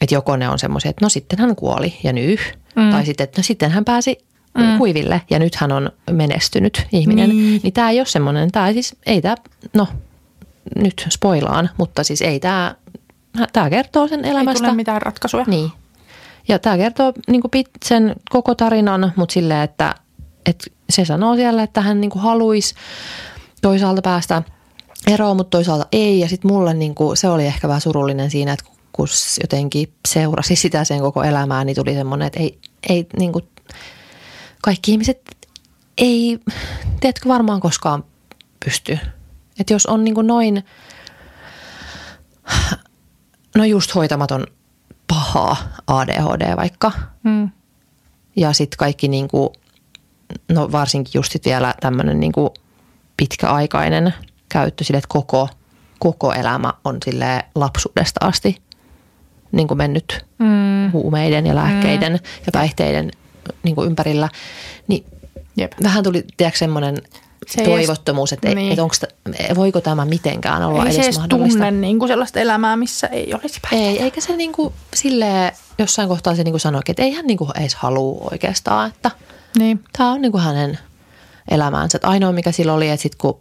että 0.00 0.14
joko 0.14 0.36
ne 0.36 0.48
on 0.48 0.58
semmoisia, 0.58 0.90
että 0.90 1.04
no 1.04 1.08
sitten 1.08 1.38
hän 1.38 1.56
kuoli 1.56 1.98
ja 2.04 2.12
nyh. 2.12 2.40
Mm. 2.76 2.90
Tai 2.90 3.06
sitten, 3.06 3.24
että 3.24 3.38
no 3.38 3.42
sitten 3.42 3.70
hän 3.70 3.84
pääsi 3.84 4.18
mm. 4.58 4.78
kuiville 4.78 5.22
ja 5.30 5.38
nyt 5.38 5.54
hän 5.54 5.72
on 5.72 5.90
menestynyt 6.10 6.86
ihminen. 6.92 7.28
Niin, 7.28 7.60
niin 7.62 7.72
tämä 7.72 7.90
ei 7.90 8.00
ole 8.00 8.06
semmoinen, 8.06 8.52
tämä 8.52 8.72
siis, 8.72 8.96
ei 9.06 9.22
tämä, 9.22 9.34
no 9.72 9.88
nyt 10.76 11.06
spoilaan, 11.10 11.70
mutta 11.76 12.04
siis 12.04 12.22
ei 12.22 12.40
tämä, 12.40 12.74
tämä 13.52 13.70
kertoo 13.70 14.08
sen 14.08 14.24
ei 14.24 14.30
elämästä. 14.30 14.64
tule 14.64 14.76
mitään 14.76 15.02
ratkaisuja. 15.02 15.44
Niin. 15.46 15.72
Ja 16.48 16.58
tämä 16.58 16.76
kertoo 16.76 17.12
niin 17.28 17.42
pit, 17.50 17.68
sen 17.84 18.16
koko 18.30 18.54
tarinan, 18.54 19.12
mutta 19.16 19.32
silleen, 19.32 19.60
että 19.60 19.94
et 20.46 20.72
se 20.90 21.04
sanoo 21.04 21.36
siellä, 21.36 21.62
että 21.62 21.80
hän 21.80 22.00
niin 22.00 22.10
kuin 22.10 22.22
haluaisi 22.22 22.74
toisaalta 23.62 24.02
päästä 24.02 24.42
eroon, 25.06 25.36
mutta 25.36 25.56
toisaalta 25.56 25.86
ei. 25.92 26.20
Ja 26.20 26.28
sitten 26.28 26.52
mulle 26.52 26.74
niin 26.74 26.94
kuin, 26.94 27.16
se 27.16 27.28
oli 27.28 27.46
ehkä 27.46 27.68
vähän 27.68 27.80
surullinen 27.80 28.30
siinä, 28.30 28.52
että 28.52 28.64
kun 28.92 29.08
jotenkin 29.42 29.92
seurasi 30.08 30.56
sitä 30.56 30.84
sen 30.84 31.00
koko 31.00 31.22
elämää, 31.22 31.64
niin 31.64 31.76
tuli 31.76 31.94
semmoinen, 31.94 32.26
että 32.26 32.40
ei, 32.40 32.58
ei 32.88 33.06
niin 33.18 33.32
kuin, 33.32 33.48
kaikki 34.62 34.92
ihmiset 34.92 35.20
ei, 35.98 36.38
tiedätkö 37.00 37.28
varmaan 37.28 37.60
koskaan 37.60 38.04
pysty. 38.64 38.98
Että 39.60 39.72
jos 39.74 39.86
on 39.86 40.04
niin 40.04 40.14
kuin 40.14 40.26
noin, 40.26 40.64
no 43.56 43.64
just 43.64 43.94
hoitamaton 43.94 44.46
pahaa 45.08 45.56
ADHD 45.86 46.56
vaikka, 46.56 46.92
Mm. 47.22 47.50
ja 48.36 48.52
sitten 48.52 48.76
kaikki 48.78 49.08
niin 49.08 49.28
kuin, 49.28 49.48
no 50.48 50.72
varsinkin 50.72 51.12
just 51.14 51.32
sit 51.32 51.44
vielä 51.44 51.74
tämmöinen 51.80 52.20
niin 52.20 52.32
kuin 52.32 52.50
pitkäaikainen 53.16 54.14
käyttö 54.48 54.84
sille, 54.84 54.98
että 54.98 55.08
koko, 55.08 55.48
koko 55.98 56.32
elämä 56.32 56.72
on 56.84 56.96
sille 57.04 57.44
lapsuudesta 57.54 58.26
asti 58.26 58.56
niin 59.52 59.68
kuin 59.68 59.78
mennyt 59.78 60.26
Mm. 60.38 60.92
huumeiden 60.92 61.46
ja 61.46 61.54
lääkkeiden 61.54 62.12
mm. 62.12 62.18
ja 62.46 62.52
päihteiden 62.52 63.10
niin 63.62 63.74
kuin 63.74 63.86
ympärillä, 63.86 64.28
niin 64.88 65.04
Jep. 65.56 65.72
vähän 65.82 66.04
tuli 66.04 66.24
tiedätkö, 66.36 66.58
semmoinen 66.58 66.96
Se 67.48 67.64
toivottomuus, 67.64 68.32
että, 68.32 68.48
niin. 68.48 68.56
niin. 68.56 68.70
että 68.72 68.82
onks, 68.82 68.98
t- 69.00 69.56
voiko 69.56 69.80
tämä 69.80 70.04
mitenkään 70.04 70.62
olla 70.62 70.84
Ei 70.86 70.92
se 70.92 70.96
edes 70.96 71.06
edes 71.06 71.18
mahdollista. 71.18 71.52
tunne 71.58 71.70
niin 71.70 71.98
kuin 71.98 72.08
sellaista 72.08 72.40
elämää, 72.40 72.76
missä 72.76 73.06
ei 73.06 73.34
olisi 73.34 73.60
päihteitä. 73.62 74.00
Ei, 74.00 74.02
eikä 74.02 74.20
se 74.20 74.36
niinku 74.36 74.72
silleen, 74.94 75.52
jossain 75.78 76.08
kohtaa 76.08 76.34
se 76.34 76.44
niinku 76.44 76.58
sanoikin, 76.58 76.92
että 76.92 77.02
ei 77.02 77.12
hän 77.12 77.26
niinku 77.26 77.48
edes 77.60 77.74
halua 77.74 78.28
oikeastaan, 78.30 78.88
että 78.88 79.10
Niin. 79.58 79.84
tämä 79.98 80.10
on 80.12 80.22
niinku 80.22 80.38
hänen 80.38 80.78
elämäänsä. 81.50 81.98
Että 81.98 82.08
ainoa 82.08 82.32
mikä 82.32 82.52
sillä 82.52 82.72
oli, 82.74 82.88
että 82.88 83.02
sit 83.02 83.14
kun, 83.14 83.40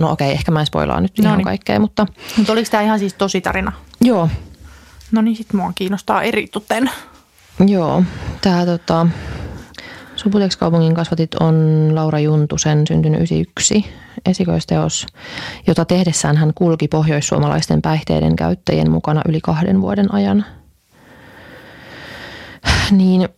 no 0.00 0.10
okei, 0.12 0.32
ehkä 0.32 0.50
mä 0.50 0.60
en 0.60 0.66
spoilaa 0.66 1.00
nyt 1.00 1.18
ihan 1.18 1.30
Noniin. 1.30 1.44
kaikkea, 1.44 1.80
mutta 1.80 2.06
Mutta 2.36 2.52
oliko 2.52 2.68
tämä 2.70 2.82
ihan 2.82 2.98
siis 2.98 3.14
tosi 3.14 3.40
tarina? 3.40 3.72
joo, 4.00 4.28
No 5.12 5.22
niin, 5.22 5.36
sit 5.36 5.52
mua 5.52 5.72
kiinnostaa 5.74 6.22
erituten. 6.22 6.90
joo. 7.66 8.02
Tämä 8.40 8.66
tota, 8.66 9.06
Subutex 10.22 10.56
kaupungin 10.56 10.94
kasvatit 10.94 11.34
on 11.34 11.88
Laura 11.92 12.18
Juntusen 12.18 12.86
syntynyt 12.86 13.20
91 13.20 13.86
esikoisteos, 14.26 15.06
jota 15.66 15.84
tehdessään 15.84 16.36
hän 16.36 16.52
kulki 16.54 16.88
pohjoissuomalaisten 16.88 17.82
päihteiden 17.82 18.36
käyttäjien 18.36 18.90
mukana 18.90 19.22
yli 19.28 19.40
kahden 19.40 19.80
vuoden 19.80 20.14
ajan. 20.14 20.44
Niin, 22.90 23.28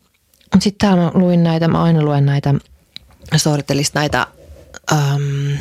sitten 0.59 0.89
täällä 0.89 1.11
luin 1.15 1.43
näitä, 1.43 1.69
mä 1.69 1.83
aina 1.83 2.03
luen 2.03 2.27
näitä 2.27 2.55
storytellista 3.37 3.99
näitä, 3.99 4.27
äm, 4.93 5.59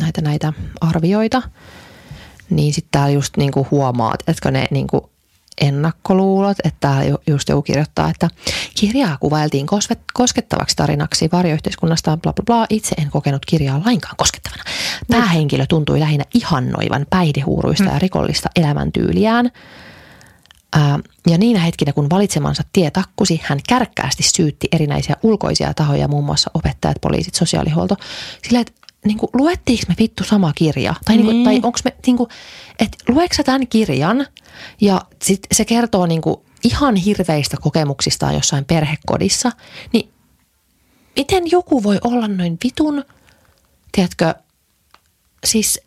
näitä, 0.00 0.20
näitä 0.20 0.52
arvioita. 0.80 1.42
Niin 2.50 2.72
sitten 2.74 2.90
täällä 2.90 3.14
just 3.14 3.36
niinku 3.36 3.66
huomaat, 3.70 4.20
että 4.26 4.50
ne 4.50 4.66
niinku 4.70 5.11
ennakkoluulot, 5.62 6.56
että 6.64 6.96
just 7.26 7.48
joku 7.48 7.62
kirjoittaa, 7.62 8.10
että 8.10 8.28
kirjaa 8.74 9.16
kuvailtiin 9.20 9.66
koskettavaksi 10.14 10.76
tarinaksi 10.76 11.28
varjoyhteiskunnasta, 11.32 12.16
bla 12.16 12.32
bla 12.32 12.44
bla. 12.46 12.66
Itse 12.70 12.94
en 12.98 13.10
kokenut 13.10 13.46
kirjaa 13.46 13.82
lainkaan 13.84 14.16
koskettavana. 14.16 14.62
Päähenkilö 15.10 15.66
tuntui 15.68 16.00
lähinnä 16.00 16.24
ihannoivan 16.34 17.06
päihdehuuruista 17.10 17.84
ja 17.84 17.98
rikollista 17.98 18.48
elämäntyyliään. 18.56 19.50
Ää, 20.76 20.98
Ja 21.26 21.38
niinä 21.38 21.60
hetkinä, 21.60 21.92
kun 21.92 22.10
valitsemansa 22.10 22.62
tie 22.72 22.90
takkusi, 22.90 23.40
hän 23.44 23.58
kärkkäästi 23.68 24.22
syytti 24.22 24.68
erinäisiä 24.72 25.16
ulkoisia 25.22 25.74
tahoja, 25.74 26.08
muun 26.08 26.24
muassa 26.24 26.50
opettajat, 26.54 26.96
poliisit, 27.00 27.34
sosiaalihuolto. 27.34 27.96
Sillä, 28.42 28.60
että 28.60 28.72
niin 29.04 29.18
kuin, 29.18 29.30
luettiinko 29.34 29.84
me 29.88 29.94
vittu 29.98 30.24
sama 30.24 30.52
kirja? 30.52 30.94
Tai, 31.04 31.16
niin. 31.16 31.26
Niin. 31.26 31.44
tai 31.44 31.54
onko 31.54 31.78
me, 31.84 31.94
niin 32.06 32.16
kuin, 32.16 32.28
että 32.78 32.98
lueeko 33.08 33.34
sä 33.34 33.42
tämän 33.44 33.66
kirjan 33.68 34.26
ja 34.80 35.00
sit 35.22 35.40
se 35.52 35.64
kertoo 35.64 36.06
niin 36.06 36.22
kuin, 36.22 36.36
ihan 36.64 36.96
hirveistä 36.96 37.56
kokemuksistaan 37.60 38.34
jossain 38.34 38.64
perhekodissa, 38.64 39.52
niin 39.92 40.10
miten 41.16 41.50
joku 41.50 41.82
voi 41.82 41.98
olla 42.04 42.28
noin 42.28 42.58
vitun, 42.64 43.04
tiedätkö, 43.92 44.34
siis 45.44 45.80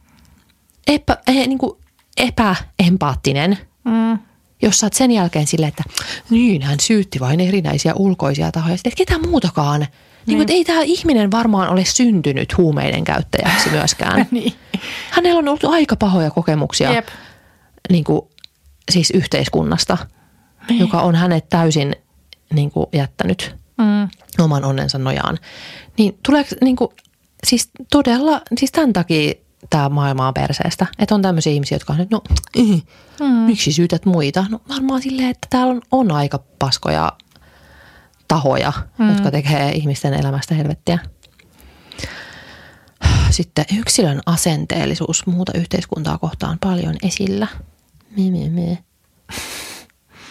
epä, 0.88 1.18
eh, 1.28 1.48
niin 1.48 1.58
kuin 1.58 1.72
epäempaattinen, 2.18 3.58
Mm. 3.84 4.20
jos 4.62 4.80
sä 4.80 4.86
oot 4.86 4.94
sen 4.94 5.12
jälkeen 5.12 5.48
silleen, 5.48 5.70
että 5.70 5.84
niin, 6.30 6.62
hän 6.62 6.80
syytti 6.80 7.20
vain 7.20 7.40
erinäisiä 7.40 7.94
ulkoisia 7.94 8.52
tahoja. 8.52 8.78
Sitten, 8.78 8.92
että 8.92 9.14
ketä 9.14 9.28
muutakaan. 9.28 9.88
Niin. 10.26 10.38
Niin 10.40 10.52
ei 10.52 10.66
tämä 10.66 10.82
ihminen 10.82 11.32
varmaan 11.32 11.70
ole 11.70 11.86
syntynyt 11.86 12.58
huumeiden 12.58 13.04
käyttäjäksi 13.04 13.70
myöskään. 13.70 14.26
Niin. 14.32 14.54
Hänellä 15.12 15.40
on 15.40 15.48
ollut 15.48 15.64
aika 15.66 15.96
pahoja 15.96 16.32
kokemuksia 16.32 16.94
Jep. 16.94 17.08
niin 17.90 18.04
kuin, 18.04 18.22
siis 18.92 19.12
yhteiskunnasta, 19.12 19.98
Niin. 20.70 20.80
joka 20.80 21.02
on 21.02 21.16
hänet 21.16 21.50
täysin 21.50 21.96
niin 22.54 22.72
kuin, 22.72 22.86
jättänyt 22.94 23.56
Mm. 23.78 24.10
oman 24.44 24.64
onnensa 24.66 24.98
nojaan. 24.98 25.38
Niin 25.98 26.18
tuleeko 26.26 26.56
niin 26.62 26.76
kuin, 26.76 26.90
siis 27.48 27.70
todella, 27.92 28.42
siis 28.58 28.72
tämän 28.72 28.94
takia 28.94 29.34
tämä 29.70 29.90
maailma 29.90 30.28
on 30.28 30.34
perseestä. 30.34 30.86
Että 31.00 31.16
on 31.16 31.22
tämmöisiä 31.22 31.54
ihmisiä, 31.54 31.76
jotka 31.76 31.94
on 31.94 32.00
nyt, 32.00 32.12
no. 32.12 32.22
Mm. 33.20 33.28
miksi 33.28 33.72
syytät 33.72 34.06
muita? 34.06 34.46
No 34.50 34.60
varmaan 34.70 35.02
silleen, 35.02 35.30
että 35.30 35.48
täällä 35.50 35.72
on, 35.74 35.82
on 35.92 36.12
aika 36.12 36.40
paskoja 36.60 37.12
tahoja, 38.28 38.74
mm. 38.98 39.10
jotka 39.10 39.32
tekee 39.32 39.72
ihmisten 39.72 40.14
elämästä 40.14 40.56
helvettiä. 40.56 41.00
Sitten 43.30 43.66
yksilön 43.80 44.22
asenteellisuus 44.26 45.26
muuta 45.26 45.52
yhteiskuntaa 45.56 46.18
kohtaan 46.18 46.58
paljon 46.62 46.96
esillä. 47.04 47.48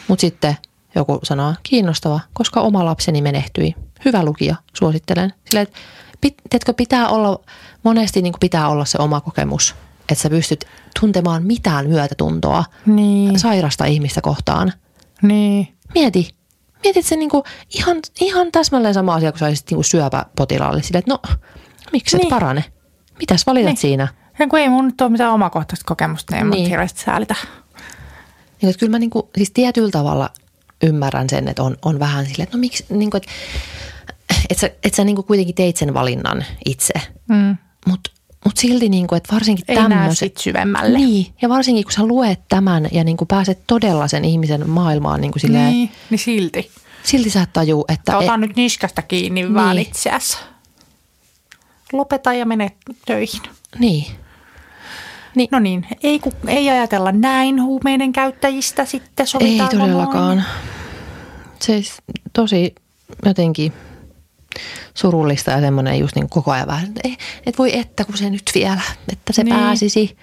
Mutta 0.09 0.21
sitten 0.21 0.57
joku 0.95 1.21
sanoo, 1.23 1.55
kiinnostava, 1.63 2.21
koska 2.33 2.61
oma 2.61 2.85
lapseni 2.85 3.23
menehtyi. 3.23 3.75
Hyvä 4.05 4.25
lukija, 4.25 4.57
suosittelen. 4.75 5.33
Sillä, 5.45 5.61
että 5.61 5.79
pit, 6.21 6.35
tiedätkö, 6.51 6.73
pitää 6.73 7.09
olla, 7.09 7.41
monesti 7.83 8.23
niin 8.23 8.35
pitää 8.41 8.69
olla 8.69 8.85
se 8.85 8.99
oma 8.99 9.21
kokemus, 9.21 9.75
että 10.01 10.15
sä 10.23 10.31
pystyt 10.31 10.65
tuntemaan 11.01 11.43
mitään 11.43 11.89
myötätuntoa 11.89 12.65
Niin. 12.87 13.39
sairasta 13.39 13.85
ihmistä 13.85 14.21
kohtaan. 14.21 14.73
Niin. 15.23 15.77
Mieti, 15.95 16.35
mietit 16.85 17.07
se 17.07 17.17
niinku 17.17 17.45
ihan, 17.75 17.97
ihan 18.21 18.53
täsmälleen 18.53 18.95
sama 18.95 19.15
asia, 19.15 19.33
kun 19.33 19.39
sä 19.39 19.47
olisit 19.47 19.71
niinku 19.71 19.83
syöpäpotilaalle. 19.83 20.83
Sille, 20.83 20.99
että 20.99 21.11
no, 21.11 21.19
miksi 21.93 22.17
et 22.17 22.23
Niin. 22.23 22.31
parane? 22.31 22.65
Mitäs 23.19 23.47
valitat 23.47 23.67
Niin. 23.69 23.77
siinä? 23.77 24.09
Ja 24.39 24.47
kun 24.49 24.59
ei 24.59 24.69
mun 24.69 24.87
nyt 24.87 25.01
ole 25.01 25.11
mitään 25.11 25.33
omakohtaista 25.33 25.85
kokemusta, 25.87 26.35
niin 26.35 26.41
en 26.41 26.51
Niin. 26.51 26.59
niin. 26.59 26.71
hirveästi 26.71 27.01
säälitä. 27.03 27.35
Niin, 28.63 28.71
että 28.71 28.81
kyllä 28.81 28.91
mä 28.91 28.99
niinku, 28.99 29.31
siis 29.37 29.51
tietyllä 29.51 29.91
tavalla 29.91 30.31
ymmärrän 30.83 31.29
sen, 31.31 31.49
että 31.49 31.63
on, 31.63 31.77
on 31.85 31.99
vähän 31.99 32.27
silleen, 32.27 32.45
että 32.45 32.57
no 32.57 32.61
miksi, 32.61 32.85
niinku, 32.91 33.17
että 33.17 33.29
et 34.51 34.59
sä, 34.59 34.71
et 34.85 34.95
sä 34.95 35.05
niinku 35.05 35.23
kuitenkin 35.23 35.55
teit 35.55 35.77
sen 35.77 35.95
valinnan 35.95 36.45
itse. 36.65 36.93
Mm. 37.29 37.57
Mutta 37.87 38.11
mut 38.45 38.57
silti, 38.57 38.89
niinku, 38.89 39.15
että 39.15 39.35
varsinkin 39.35 39.65
Ei 39.69 39.77
tämmöiset... 39.77 40.37
syvemmälle. 40.37 40.99
Niin, 40.99 41.27
ja 41.43 41.49
varsinkin 41.49 41.85
kun 41.85 41.93
sä 41.93 42.07
luet 42.07 42.41
tämän 42.49 42.89
ja 42.93 43.05
niinku 43.05 43.27
pääset 43.27 43.59
todella 43.67 44.09
sen 44.09 44.25
ihmisen 44.25 44.71
maailmaan, 44.71 45.21
niinku 45.21 45.39
silleen, 45.39 45.71
Niin, 45.73 45.91
niin 46.11 46.19
silti. 46.19 46.71
silti 47.03 47.31
sä 47.31 47.43
et 47.43 47.53
tajuu, 47.53 47.85
että... 47.89 48.19
Ota 48.19 48.37
nyt 48.37 48.57
niskasta 48.57 49.03
kiinni 49.03 49.43
niin. 49.43 49.55
vaan 49.55 49.79
itseäsi. 49.79 50.37
Lopeta 51.93 52.33
ja 52.33 52.47
mene 52.47 52.71
töihin. 53.07 53.43
niin. 53.79 54.07
No 55.51 55.59
niin, 55.59 55.87
ei, 56.03 56.19
ku, 56.19 56.33
ei 56.47 56.71
ajatella 56.71 57.13
näin 57.13 57.63
huumeiden 57.63 58.13
käyttäjistä 58.13 58.85
sitten 58.85 59.25
Ei 59.25 59.27
sovitaanko 59.27 59.77
todellakaan. 59.77 60.37
noin? 60.37 60.43
Siis 61.61 61.97
tosi 62.33 62.75
jotenkin 63.25 63.73
surullista 64.95 65.51
ja 65.51 65.61
semmoinen 65.61 65.99
just 65.99 66.17
niin 66.17 66.29
koko 66.29 66.51
ajan 66.53 66.67
vähän, 66.67 66.89
että 66.89 67.01
ei- 67.05 67.17
et 67.47 67.59
voi 67.59 67.79
että 67.79 68.05
kun 68.05 68.17
se 68.17 68.31
nyt 68.31 68.43
vielä, 68.55 68.81
että 69.13 69.33
se 69.33 69.45
Niin. 69.45 69.57
pääsisi. 69.57 70.17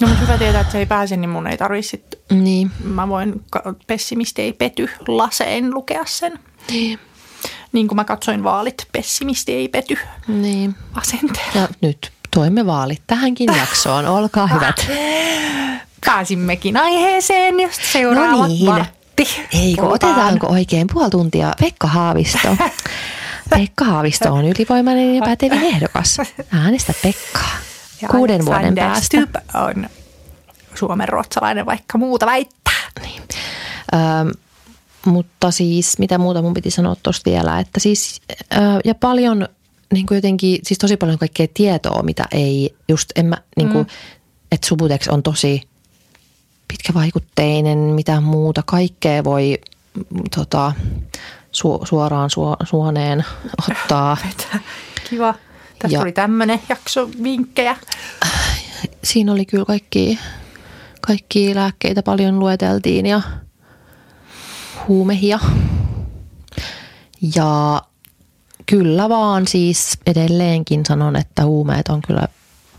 No 0.00 0.08
mutta 0.08 0.20
hyvä 0.22 0.38
tietää, 0.38 0.60
että 0.60 0.72
se 0.72 0.78
ei 0.78 0.86
pääse, 0.86 1.16
niin 1.16 1.30
mun 1.30 1.46
ei 1.46 1.56
tarvitse 1.58 1.90
sit, 1.90 2.04
Niin. 2.30 2.70
mä 2.84 3.08
voin 3.08 3.44
pessimisti 3.86 4.42
ei 4.42 4.52
pety 4.52 4.90
laseen 5.08 5.74
lukea 5.74 6.02
sen. 6.06 6.38
Niin. 6.70 6.98
Niin 7.72 7.88
kuin 7.88 7.96
mä 7.96 8.04
katsoin 8.04 8.44
vaalit, 8.44 8.86
pessimisti 8.92 9.52
ei 9.52 9.68
pety 9.68 9.98
niin. 10.28 10.74
asenteella. 10.94 11.52
Ja 11.60 11.68
nyt 11.80 12.12
toimme 12.34 12.66
vaalit 12.66 13.02
tähänkin 13.06 13.50
jaksoon. 13.56 14.06
Olkaa 14.06 14.46
hyvät. 14.46 14.76
Pääsimmekin 16.06 16.76
aiheeseen, 16.76 17.60
josta 17.60 17.84
seuraavat 17.92 18.38
No 18.38 18.46
niin. 18.46 18.84
Vartti. 19.18 19.58
Eikö, 19.58 19.82
Puhutaan. 19.82 20.12
otetaanko 20.12 20.46
oikein 20.46 20.86
puoli 20.92 21.10
tuntia? 21.10 21.52
Pekka 21.60 21.86
Haavisto. 21.86 22.56
Pekka 23.50 23.84
Haavisto 23.84 24.32
on 24.34 24.44
ylivoimainen 24.44 25.14
ja 25.14 25.22
pätevin 25.22 25.62
ehdokas. 25.62 26.18
Äänestä 26.50 26.94
Pekkaa. 27.02 27.50
Ja 28.02 28.08
Kuuden 28.08 28.46
vuoden 28.46 28.74
päästä. 28.74 29.16
On 29.54 29.88
suomen 30.74 31.08
ruotsalainen, 31.08 31.66
vaikka 31.66 31.98
muuta 31.98 32.26
väittää. 32.26 32.72
Niin. 33.02 33.22
Öm, 33.94 34.30
mutta 35.06 35.50
siis 35.50 35.98
mitä 35.98 36.18
muuta 36.18 36.42
mun 36.42 36.54
piti 36.54 36.70
sanoa 36.70 36.96
tuosta 37.02 37.30
vielä, 37.30 37.58
että 37.58 37.80
siis 37.80 38.20
ää, 38.50 38.80
ja 38.84 38.94
paljon 38.94 39.48
niin 39.92 40.06
kuin 40.06 40.16
jotenkin, 40.16 40.58
siis 40.62 40.78
tosi 40.78 40.96
paljon 40.96 41.18
kaikkea 41.18 41.46
tietoa, 41.54 42.02
mitä 42.02 42.24
ei 42.32 42.74
just, 42.88 43.10
en 43.16 43.26
mä, 43.26 43.36
niin 43.56 43.68
kuin, 43.68 43.86
mm. 43.86 43.92
että 44.52 44.66
Subutex 44.66 45.08
on 45.08 45.22
tosi 45.22 45.62
pitkävaikutteinen, 46.72 47.78
mitä 47.78 48.20
muuta, 48.20 48.62
kaikkea 48.66 49.24
voi 49.24 49.58
mm, 49.94 50.22
tota, 50.36 50.72
su, 51.52 51.80
suoraan 51.84 52.30
su, 52.30 52.40
suoneen 52.64 53.24
ottaa. 53.70 54.16
Kiva. 55.10 55.34
Tässä 55.78 55.96
Ja- 55.96 56.02
oli 56.02 56.12
tämmöinen 56.12 56.60
jakso 56.68 57.08
vinkkejä. 57.22 57.76
Siinä 59.04 59.32
oli 59.32 59.46
kyllä 59.46 59.64
kaikki, 59.64 60.18
kaikki 61.00 61.54
lääkkeitä 61.54 62.02
paljon 62.02 62.38
lueteltiin 62.38 63.06
ja 63.06 63.20
huumehia. 64.88 65.38
Ja 67.36 67.82
kyllä 68.66 69.08
vaan 69.08 69.46
siis 69.46 69.98
edelleenkin 70.06 70.86
sanon, 70.86 71.16
että 71.16 71.44
huumeet 71.44 71.88
on 71.88 72.02
kyllä 72.06 72.28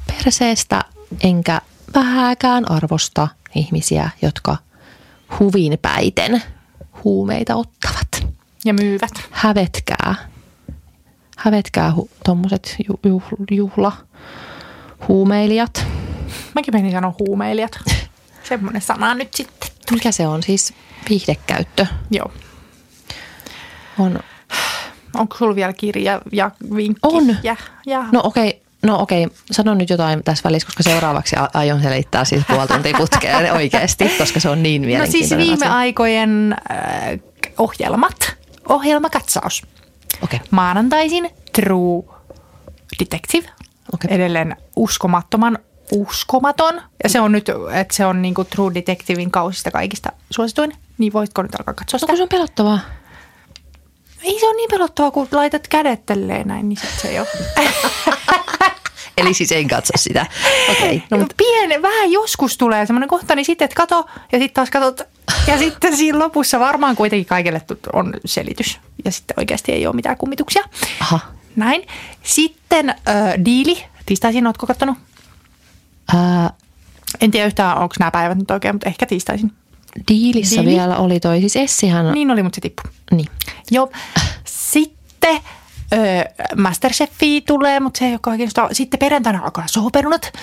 perseestä, 0.08 0.84
enkä 1.22 1.62
vähääkään 1.96 2.72
arvosta 2.72 3.28
ihmisiä, 3.56 4.10
jotka 4.22 4.58
huvin 5.40 5.78
päiten 5.82 6.44
huumeita 7.04 7.56
ottavat. 7.56 8.28
Ja 8.66 8.74
myyvät. 8.74 9.12
Hävetkää. 9.32 10.16
Hävetkää 11.38 11.94
hu- 11.98 12.10
tommoset 12.26 12.76
ju- 12.90 13.00
juh- 13.20 13.46
juhla 13.52 13.92
huumeilijat. 15.08 15.86
Mäkin 16.56 16.74
menin 16.74 16.92
sanoa 16.92 17.14
huumeilijat. 17.20 17.72
Semmoinen 18.50 18.82
sana 18.82 19.14
nyt 19.14 19.34
sitten. 19.34 19.70
Mikä 19.92 20.12
se 20.12 20.28
on 20.28 20.44
siis 20.44 20.74
viihdekäyttö? 21.10 21.86
Joo. 22.12 22.32
On, 24.00 24.20
Onko 25.16 25.38
sulla 25.38 25.56
vielä 25.56 25.74
kirja 25.74 26.22
ja 26.32 26.52
vinkki? 26.76 27.00
On. 27.04 27.38
Ja, 27.44 27.56
ja. 27.86 28.06
no 28.12 28.22
okei, 28.24 28.63
no 28.84 29.00
okei, 29.02 29.28
sano 29.52 29.74
nyt 29.74 29.90
jotain 29.90 30.24
tässä 30.24 30.44
välissä, 30.44 30.66
koska 30.66 30.84
seuraavaksi 30.84 31.36
a- 31.36 31.50
aion 31.54 31.82
selittää 31.82 32.26
siis 32.26 32.44
puoli 32.48 32.68
tuntia 32.68 32.98
putkeen 32.98 33.54
oikeasti, 33.56 34.10
koska 34.18 34.40
se 34.40 34.50
on 34.50 34.64
niin 34.64 34.82
no 34.82 34.86
siis 34.88 34.92
mielenkiintoinen 34.92 35.48
viime 35.48 35.66
asia. 35.66 35.76
aikojen 35.76 36.56
äh, 36.72 37.20
ohjelmat. 37.58 38.36
Ohjelmakatsaus. 38.70 39.62
Okei, 40.22 40.40
Maanantaisin 40.52 41.30
True 41.56 42.04
Detective. 43.00 43.50
Okei. 43.94 44.14
Edelleen 44.16 44.56
uskomattoman 44.76 45.58
uskomaton. 45.92 46.82
Ja 47.04 47.10
se 47.10 47.20
on 47.20 47.32
nyt, 47.32 47.46
että 47.74 47.96
se 47.96 48.06
on 48.06 48.22
niinku 48.22 48.44
True 48.44 48.74
Detectivein 48.74 49.32
kausista 49.32 49.72
kaikista 49.72 50.12
suosituin. 50.30 50.72
Niin 50.98 51.14
voitko 51.14 51.42
nyt 51.42 51.56
alkaa 51.56 51.74
katsoa 51.74 51.96
no 51.96 52.00
sitä? 52.00 52.08
kun 52.12 52.18
se 52.18 52.24
on 52.24 52.30
pelottavaa. 52.30 52.80
Ei 54.24 54.40
se 54.40 54.46
ole 54.48 54.56
niin 54.56 54.70
pelottavaa, 54.72 55.12
kun 55.12 55.28
laitat 55.32 55.68
kädet 55.68 56.06
tälleen 56.06 56.48
näin, 56.48 56.70
niin 56.70 56.78
sit 56.78 56.90
se 57.02 57.08
ei 57.08 57.20
ole. 57.20 57.28
Eli 59.18 59.34
siis 59.34 59.52
en 59.52 59.68
katso 59.68 59.94
sitä. 59.96 60.26
Okei, 60.72 60.98
no 60.98 61.04
No, 61.10 61.18
mutta 61.18 61.36
Pieni, 61.38 61.82
vähän 61.82 62.12
joskus 62.12 62.58
tulee 62.58 62.86
semmoinen 62.86 63.10
kohta, 63.10 63.36
niin 63.36 63.46
sitten 63.46 63.66
et 63.66 63.74
kato 63.74 64.06
ja 64.32 64.40
sitten 64.40 64.54
taas 64.54 64.70
katot. 64.70 65.02
Ja 65.48 65.58
sitten 65.58 65.98
siinä 65.98 66.20
lopussa 66.20 66.60
varmaan 66.60 66.96
kuitenkin 66.96 67.26
kaikille 67.26 67.62
on 67.94 68.14
selitys. 68.26 68.80
Ja 69.06 69.12
sitten 69.12 69.34
oikeasti 69.38 69.72
ei 69.72 69.88
ole 69.88 69.96
mitään 69.96 70.18
kummituksia. 70.18 70.64
aha. 71.00 71.20
Näin. 71.56 71.88
Sitten 72.24 72.90
äh, 72.90 72.96
diili. 73.46 73.84
Tiistaisin, 74.06 74.48
ootko 74.48 74.68
kattonut? 74.68 74.98
Ää, 76.16 76.50
En 77.22 77.32
tiedä 77.32 77.48
yhtään, 77.48 77.78
onko 77.78 77.96
nämä 78.00 78.12
päivät 78.12 78.38
nyt 78.38 78.52
oikein, 78.52 78.76
mutta 78.76 78.90
ehkä 78.90 79.06
tiistaisin. 79.06 79.52
diilissä 80.08 80.56
Diili? 80.62 80.70
vielä 80.72 80.98
oli 80.98 81.20
toi, 81.20 81.40
siis 81.40 81.56
Essihän, 81.56 82.06
niin. 82.06 82.14
Niin 82.14 82.32
oli, 82.32 82.44
mutta 82.44 82.56
se 82.56 82.62
tippui. 82.62 82.92
niin. 83.12 83.28
Joo. 83.72 83.92
Sitten 84.46 85.40
ö, 85.94 85.98
Masterchefi 86.56 87.42
tulee, 87.42 87.80
mutta 87.80 87.98
se 87.98 88.06
ei 88.06 88.12
ole 88.12 88.20
kaiken 88.22 88.48
sitä. 88.48 88.68
Sitten 88.72 89.00
perjantaina 89.00 89.44
alkaa 89.44 89.64
sohoperunat 89.68 90.34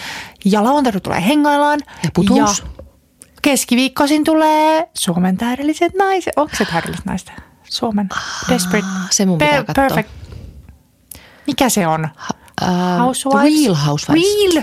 ja 0.44 0.64
lauantaina 0.64 1.00
tulee 1.00 1.26
hengaillaan. 1.26 1.80
Ja 2.04 2.10
putuus. 2.14 2.58
Ja 2.58 2.82
keskiviikkoisin 3.42 4.24
tulee 4.24 4.88
Suomen 4.94 5.36
täydelliset 5.36 5.94
naiset. 5.94 6.32
Onko 6.36 6.56
se 6.56 6.64
täydelliset 6.64 7.04
naiset? 7.04 7.32
Suomen 7.64 8.08
Desperate. 8.48 8.86
se 9.10 9.26
mun 9.26 9.38
pitää. 9.38 9.64
Perfect. 9.74 10.10
Mikä 11.46 11.68
se 11.68 11.86
on? 11.86 12.08
Ää, 12.60 12.98
Housewives? 12.98 13.64
Real 13.64 13.74
Housewives. 13.74 14.54
Real. 14.54 14.62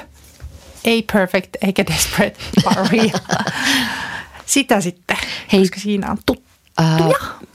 Ei 0.86 1.06
perfect 1.14 1.56
eikä 1.62 1.86
desperate, 1.86 2.38
vaan 2.66 2.90
real. 2.92 3.20
Sitä 4.46 4.82
sitten, 4.82 5.18
Hei. 5.52 5.60
koska 5.62 5.80
siinä 5.80 6.12
on 6.12 6.18
tuttu. 6.26 6.47
Ää, 6.78 7.10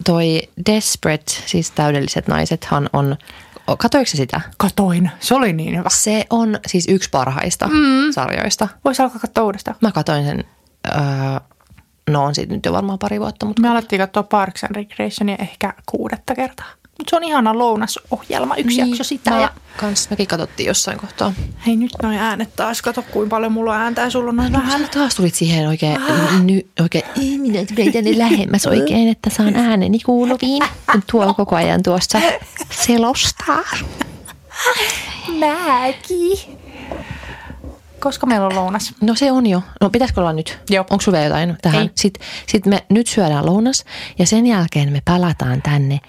toi 0.05 0.43
Desperate, 0.67 1.33
siis 1.47 1.71
täydelliset 1.71 2.29
naisethan 2.29 2.91
on, 2.93 3.17
katoiko 3.79 4.07
se 4.07 4.17
sitä? 4.17 4.41
Katoin, 4.57 5.11
se 5.21 5.35
oli 5.35 5.53
niin 5.53 5.79
hyvä. 5.79 5.89
Se 5.93 6.27
on 6.31 6.59
siis 6.67 6.87
yksi 6.89 7.11
parhaista 7.11 7.69
mm. 7.69 8.13
sarjoista. 8.13 8.69
Voisi 8.85 9.03
alkaa 9.03 9.19
katsoa 9.19 9.45
uudestaan. 9.45 9.77
Mä 9.81 9.93
katoin 9.93 10.25
sen, 10.25 10.45
öö, 10.89 10.95
no 12.11 12.25
on 12.25 12.35
siitä 12.35 12.55
nyt 12.55 12.67
jo 12.67 12.73
varmaan 12.73 12.99
pari 12.99 13.21
vuotta, 13.21 13.47
mutta 13.47 13.63
Me 13.63 13.69
alettiin 13.69 14.01
katsoa 14.01 14.23
Parks 14.23 14.65
and 14.65 14.77
Recreationia 14.77 15.37
ehkä 15.39 15.75
kuudetta 15.87 16.35
kertaa. 16.35 16.67
Mutta 17.03 17.11
se 17.11 17.17
on 17.17 17.25
ihana 17.25 17.59
lounasohjelma, 17.59 18.57
yksi 18.57 18.77
niin, 18.83 18.88
jakso 18.88 19.05
sitä. 19.05 19.31
Mä, 19.31 19.41
Ja... 19.41 19.51
kans 19.77 20.11
mekin 20.11 20.27
katsottiin 20.27 20.67
jossain 20.67 20.99
kohtaa. 20.99 21.33
Hei 21.67 21.77
nyt 21.77 21.91
noin 22.03 22.19
äänet 22.19 22.57
taas, 22.57 22.83
kato 22.83 23.03
kuinka 23.03 23.31
paljon 23.37 23.53
mulla 23.53 23.75
on 23.75 23.81
ääntä 23.81 24.01
ja 24.01 24.11
sulla 24.11 24.29
on 24.31 24.37
noin 24.37 24.53
vähän. 24.53 24.71
Hän 24.71 24.88
taas 24.95 25.15
tulit 25.15 25.35
siihen 25.35 25.69
oikein, 25.69 25.99
ny, 26.43 26.61
oikein 26.81 27.05
"Ei, 27.21 27.38
minä 27.38 27.59
tulen 27.75 27.93
tänne 27.93 28.19
lähemmäs 28.19 28.67
oikein, 28.67 29.09
että 29.09 29.31
saan 29.31 29.57
ääneni 29.57 29.99
kuuluviin, 30.01 30.62
kun 30.93 31.03
tuo 31.11 31.35
koko 31.35 31.57
ajan 31.57 31.83
tuossa 31.83 32.21
selostaa. 32.71 33.62
Mäki. 35.38 36.49
Koska 38.01 38.27
meillä 38.27 38.47
on 38.47 38.55
lounas? 38.55 38.95
No 39.01 39.15
se 39.15 39.33
on 39.33 39.47
jo. 39.47 39.62
No 39.81 39.91
pitäisikö 39.91 40.21
olla 40.21 40.33
nyt? 40.33 40.59
Joo. 40.71 40.85
Onko 40.91 41.03
sulla 41.03 41.19
jotain 41.21 41.57
tähän? 41.62 41.91
Sitten 41.95 42.27
sit 42.47 42.67
me 42.67 42.85
nyt 42.88 43.07
syödään 43.07 43.47
lounas 43.47 43.85
ja 44.19 44.27
sen 44.27 44.47
jälkeen 44.47 44.93
me 44.93 45.03
palataan 45.05 45.62
tänne 45.62 46.01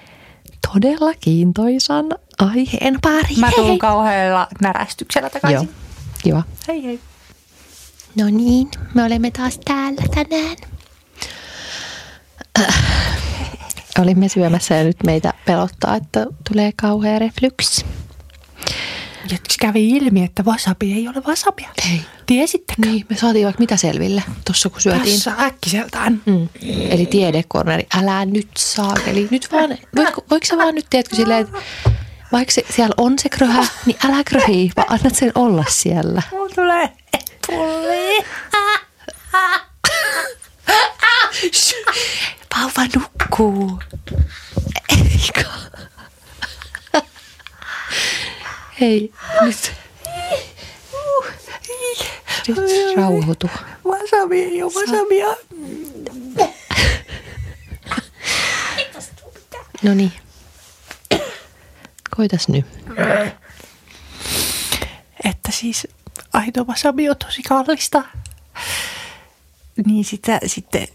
todella 0.71 1.13
kiintoisan 1.19 2.05
aiheen 2.39 2.97
pariin. 3.01 3.39
Mä 3.39 3.51
tuun 3.55 3.67
hei. 3.67 3.77
kauhealla 3.77 4.47
närästyksellä 4.61 5.29
takaisin. 5.29 5.69
Joo, 5.69 5.75
kiva. 6.23 6.43
Hei 6.67 6.83
hei. 6.83 6.99
No 8.17 8.25
niin, 8.25 8.67
me 8.93 9.03
olemme 9.03 9.31
taas 9.31 9.59
täällä 9.65 10.01
tänään. 10.15 10.57
Äh, 12.59 12.81
Olimme 13.99 14.29
syömässä 14.29 14.75
ja 14.75 14.83
nyt 14.83 14.97
meitä 15.05 15.33
pelottaa, 15.45 15.95
että 15.95 16.25
tulee 16.51 16.71
kauhea 16.75 17.19
reflyksi. 17.19 17.85
Ja 19.31 19.37
kävi 19.59 19.89
ilmi, 19.89 20.23
että 20.23 20.43
wasabi 20.43 20.93
ei 20.93 21.07
ole 21.07 21.21
wasabia. 21.27 21.69
Ei. 21.91 22.01
Tiesittekö? 22.25 22.81
Niin, 22.89 23.05
me 23.09 23.15
saatiin 23.17 23.45
vaikka 23.45 23.59
mitä 23.59 23.77
selville 23.77 24.23
tuossa 24.45 24.69
kun 24.69 24.81
syötiin. 24.81 25.15
Tässä 25.15 25.35
äkkiseltään. 25.39 26.21
Mm. 26.25 26.49
Eli 26.89 27.05
tiedekorneri, 27.05 27.87
älä 27.97 28.25
nyt 28.25 28.49
saa. 28.57 28.95
Eli 29.07 29.27
nyt 29.31 29.51
vaan, 29.51 29.77
voitko, 29.95 30.25
voiko 30.31 30.45
sä 30.45 30.57
vaan 30.57 30.75
nyt, 30.75 30.85
tiedätkö, 30.89 31.15
silleen, 31.15 31.41
että 31.41 31.57
vaikka 32.31 32.51
se, 32.51 32.63
siellä 32.69 32.93
on 32.97 33.19
se 33.19 33.29
kröhä, 33.29 33.67
niin 33.85 33.97
älä 34.05 34.23
kröhii, 34.23 34.71
vaan 34.75 34.87
annat 34.91 35.15
sen 35.15 35.31
olla 35.35 35.65
siellä. 35.69 36.21
Mulla 36.31 36.49
tulee 36.55 36.89
pulli. 37.47 38.25
Vauva 42.57 42.87
nukkuu. 42.95 43.79
Eikö? 44.89 45.49
Hei, 48.83 49.13
nyt. 49.41 49.73
Nyt 52.47 52.57
rauhoitu. 52.97 53.49
Wasabi 53.85 54.43
ei 54.43 54.63
ole 54.63 54.71
wasabia. 54.75 55.27
No 59.83 59.93
niin. 59.93 60.11
Koitas 62.15 62.47
nyt. 62.47 62.65
Että 65.23 65.51
siis 65.51 65.87
aito 66.33 66.63
wasabi 66.63 67.09
on 67.09 67.17
tosi 67.17 67.43
kallista. 67.43 68.03
Niin 69.85 70.05
sitä 70.05 70.39
sitten 70.45 70.87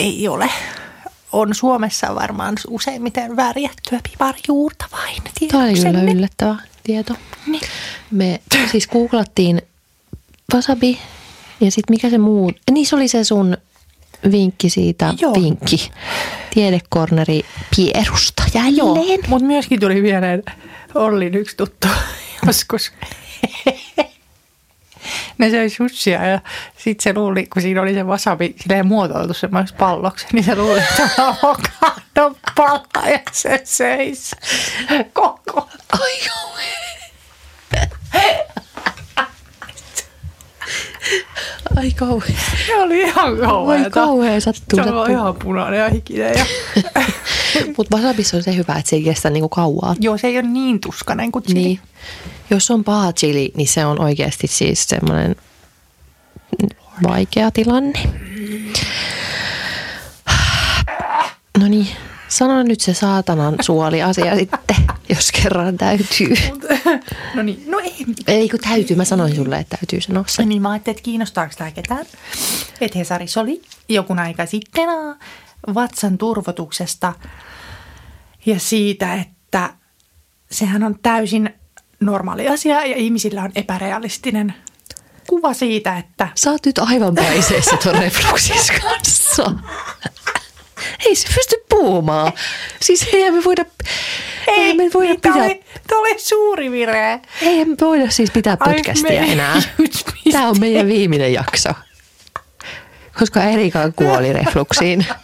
ei 0.00 0.28
ole. 0.28 0.50
On 1.32 1.54
Suomessa 1.54 2.14
varmaan 2.14 2.56
useimmiten 2.68 3.36
värjättyä 3.36 4.00
piparjuurta 4.10 4.86
vain. 4.92 5.22
Tämä 5.50 5.64
oli 5.64 5.72
kyllä 5.72 6.28
sen? 6.40 6.67
Tieto. 6.88 7.14
Niin. 7.46 7.60
Me 8.10 8.40
siis 8.70 8.86
googlattiin 8.88 9.62
wasabi 10.54 10.98
ja 11.60 11.70
sitten 11.70 11.94
mikä 11.94 12.10
se 12.10 12.18
muu, 12.18 12.52
niin 12.70 12.86
se 12.86 12.96
oli 12.96 13.08
se 13.08 13.24
sun 13.24 13.56
vinkki 14.32 14.70
siitä, 14.70 15.14
Joo. 15.20 15.34
vinkki, 15.34 15.90
tiedekorneri 16.54 17.42
Pierusta 17.76 18.42
jälleen. 18.54 19.20
Mutta 19.28 19.46
myöskin 19.46 19.80
tuli 19.80 20.02
mieleen 20.02 20.42
Ollin 20.94 21.34
yksi 21.34 21.56
tuttu 21.56 21.88
joskus. 22.46 22.92
Ne 25.38 25.50
söi 25.50 25.70
sushia 25.70 26.26
ja 26.26 26.40
sitten 26.76 27.02
se 27.02 27.14
luuli, 27.20 27.46
kun 27.46 27.62
siinä 27.62 27.82
oli 27.82 27.94
se 27.94 28.02
wasabi 28.02 28.54
silleen 28.60 28.86
muotoiltu 28.86 29.34
semmoiseksi 29.34 29.74
palloksi, 29.74 30.26
niin 30.32 30.44
se 30.44 30.56
luuli, 30.56 30.78
että 30.78 31.02
on 31.02 31.36
avokadon 31.42 32.36
palla 32.56 33.08
ja 33.08 33.20
se 33.32 33.60
seis 33.64 34.36
koko. 35.12 35.68
Ai 35.92 36.18
kauhean. 36.28 36.88
Ai 41.76 41.90
kauhean. 41.90 42.38
Se 42.66 42.76
oli 42.76 43.00
ihan 43.00 43.30
Voi 43.38 43.46
kauheeta. 43.46 43.90
kauhean 43.90 44.40
sattuu. 44.40 44.76
Se 44.76 44.82
oli 44.82 44.90
sattuu. 44.90 45.14
ihan 45.14 45.34
punainen 45.34 45.80
ja 45.80 45.88
hikinen. 45.88 46.34
Ja... 46.38 46.44
Mutta 47.76 47.96
wasabissa 47.96 48.36
on 48.36 48.42
se 48.42 48.56
hyvä, 48.56 48.74
että 48.74 48.90
se 48.90 48.96
ei 48.96 49.02
kestä 49.02 49.30
niinku 49.30 49.48
kauaa. 49.48 49.96
Joo, 50.00 50.18
se 50.18 50.26
ei 50.26 50.38
ole 50.38 50.48
niin 50.48 50.80
tuskanen 50.80 51.32
kuin 51.32 51.44
chili. 51.44 51.58
Niin. 51.58 51.80
Jos 52.50 52.70
on 52.70 52.84
paha 52.84 53.12
chili, 53.12 53.52
niin 53.56 53.68
se 53.68 53.86
on 53.86 54.00
oikeasti 54.00 54.46
siis 54.46 54.84
semmoinen 54.84 55.36
vaikea 57.08 57.50
tilanne. 57.50 58.02
No 61.58 61.68
niin, 61.68 61.88
sano 62.28 62.62
nyt 62.62 62.80
se 62.80 62.94
saatanan 62.94 63.54
suoli-asia 63.60 64.36
sitten, 64.40 64.76
jos 65.08 65.32
kerran 65.32 65.78
täytyy. 65.78 66.34
No 67.34 67.42
niin, 67.42 67.64
no 67.66 67.78
ei 67.78 68.06
Ei 68.26 68.48
kun 68.48 68.60
täytyy, 68.60 68.96
mä 68.96 69.04
sanoin 69.04 69.36
sulle, 69.36 69.58
että 69.58 69.76
täytyy 69.76 70.00
sanoa 70.00 70.24
se. 70.26 70.44
Niin 70.44 70.62
mä 70.62 70.70
ajattelin, 70.70 70.96
että 70.96 71.04
kiinnostaako 71.04 71.54
tämä 71.58 71.70
ketään. 71.70 72.06
Että 72.80 72.98
Hesarissa 72.98 73.40
oli 73.40 73.62
jokun 73.88 74.18
aika 74.18 74.46
sitten 74.46 74.88
vatsan 75.74 76.18
turvotuksesta 76.18 77.12
ja 78.46 78.60
siitä, 78.60 79.14
että 79.14 79.74
sehän 80.50 80.82
on 80.82 80.98
täysin 81.02 81.54
normaali 82.00 82.48
asia 82.48 82.86
ja 82.86 82.96
ihmisillä 82.96 83.42
on 83.42 83.50
epärealistinen 83.54 84.54
kuva 85.28 85.54
siitä, 85.54 85.98
että 85.98 86.28
Sä 86.34 86.50
oot 86.50 86.66
nyt 86.66 86.78
aivan 86.78 87.14
päiseessä 87.14 87.76
ton 87.76 87.94
refluksis 88.02 88.70
kanssa. 88.82 89.50
Ei 91.06 91.14
se 91.16 91.28
pysty 91.34 91.56
puhumaan. 91.68 92.32
Siis 92.82 93.06
eihän 93.12 93.34
me 93.34 93.44
voida, 93.44 93.64
eihän 94.46 94.76
me 94.76 94.84
voida 94.94 95.14
pitää, 95.14 95.32
oli, 95.34 95.64
oli 95.92 96.18
suuri 96.18 96.70
vire. 96.70 97.20
eihän 97.42 97.68
me 97.68 97.76
voida 97.80 98.10
siis 98.10 98.30
pitää 98.30 98.56
Ai, 98.60 98.74
podcastia 98.74 99.22
me- 99.22 99.32
enää. 99.32 99.62
Tämä 100.32 100.48
on 100.48 100.60
meidän 100.60 100.86
viimeinen 100.86 101.32
jakso. 101.32 101.68
Koska 103.18 103.42
Erika 103.42 103.92
kuoli 103.96 104.32
refluksiin. 104.32 105.06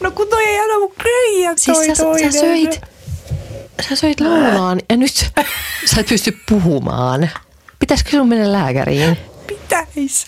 No 0.00 0.10
kun 0.10 0.28
toi 0.28 0.44
ei 0.44 0.58
anna 0.58 0.78
mun 0.78 0.92
kreijä 0.98 1.52
Siis 1.56 1.78
toi 1.96 2.18
sä, 2.18 2.32
sä, 2.32 2.40
söit, 2.40 2.80
sä 3.88 3.96
söit 3.96 4.20
loulaan 4.20 4.80
ja 4.90 4.96
nyt 4.96 5.12
sä 5.84 6.00
et 6.00 6.06
pysty 6.08 6.38
puhumaan. 6.48 7.30
Pitäisikö 7.78 8.10
sun 8.10 8.28
mennä 8.28 8.52
lääkäriin? 8.52 9.16
Pitäis. 9.46 10.26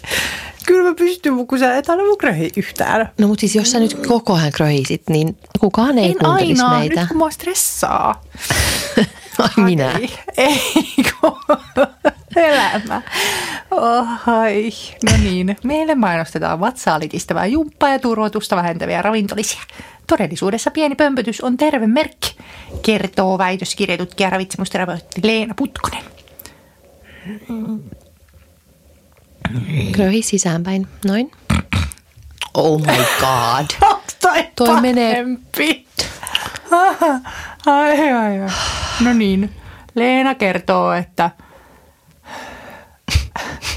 Kyllä 0.67 0.89
mä 0.91 0.95
pystyn, 0.95 1.35
mutta 1.35 1.49
kun 1.51 1.59
sä 1.59 1.77
et 1.77 1.91
anna 1.91 2.05
mun 2.05 2.19
kreijä 2.19 2.51
yhtään. 2.57 3.13
No 3.19 3.29
mutta 3.29 3.41
siis 3.41 3.55
jos 3.57 3.71
sä 3.73 3.79
nyt 3.79 4.07
koko 4.07 4.35
ajan 4.35 4.53
kröhisit, 4.53 5.03
niin 5.11 5.37
kukaan 5.61 5.99
ei 5.99 6.11
En 6.11 6.19
kuuntelisi 6.19 6.63
aina, 6.63 6.79
meitä. 6.79 7.01
nyt 7.01 7.09
kun 7.09 7.17
mua 7.17 7.31
stressaa. 7.31 8.23
Ai 9.39 9.65
minä. 9.65 10.01
Ei, 10.37 10.61
elämä. 12.37 13.03
Oh, 13.71 14.07
ai. 14.29 14.73
No 15.11 15.17
niin, 15.23 15.57
meille 15.65 15.95
mainostetaan 15.95 16.61
vatsaa 16.61 17.01
litistävää 17.01 17.47
jumppaa 17.47 17.89
ja 17.89 17.99
turvotusta 17.99 18.57
vähentäviä 18.57 19.03
ravintolisia. 19.03 19.61
Todellisuudessa 20.07 20.71
pieni 20.71 20.95
pömpötys 20.95 21.41
on 21.41 21.57
terve 21.57 21.87
merkki, 21.87 22.37
kertoo 22.83 23.39
väitöskirjatutkija 23.39 24.31
ravitsemusterapeutti 24.31 25.21
Leena 25.25 25.55
Putkonen. 25.55 26.05
Kröhi 29.93 30.23
sisäänpäin. 30.23 30.89
Noin. 31.05 31.33
Oh 32.55 32.81
my 32.81 33.05
god. 33.21 33.67
Toi, 34.23 34.49
Toi 34.57 34.81
menee-? 34.81 35.25
Ai, 37.67 38.13
ai, 38.13 38.41
ai. 38.41 38.51
No 39.01 39.13
niin, 39.13 39.57
Leena 39.95 40.35
kertoo, 40.35 40.93
että 40.93 41.31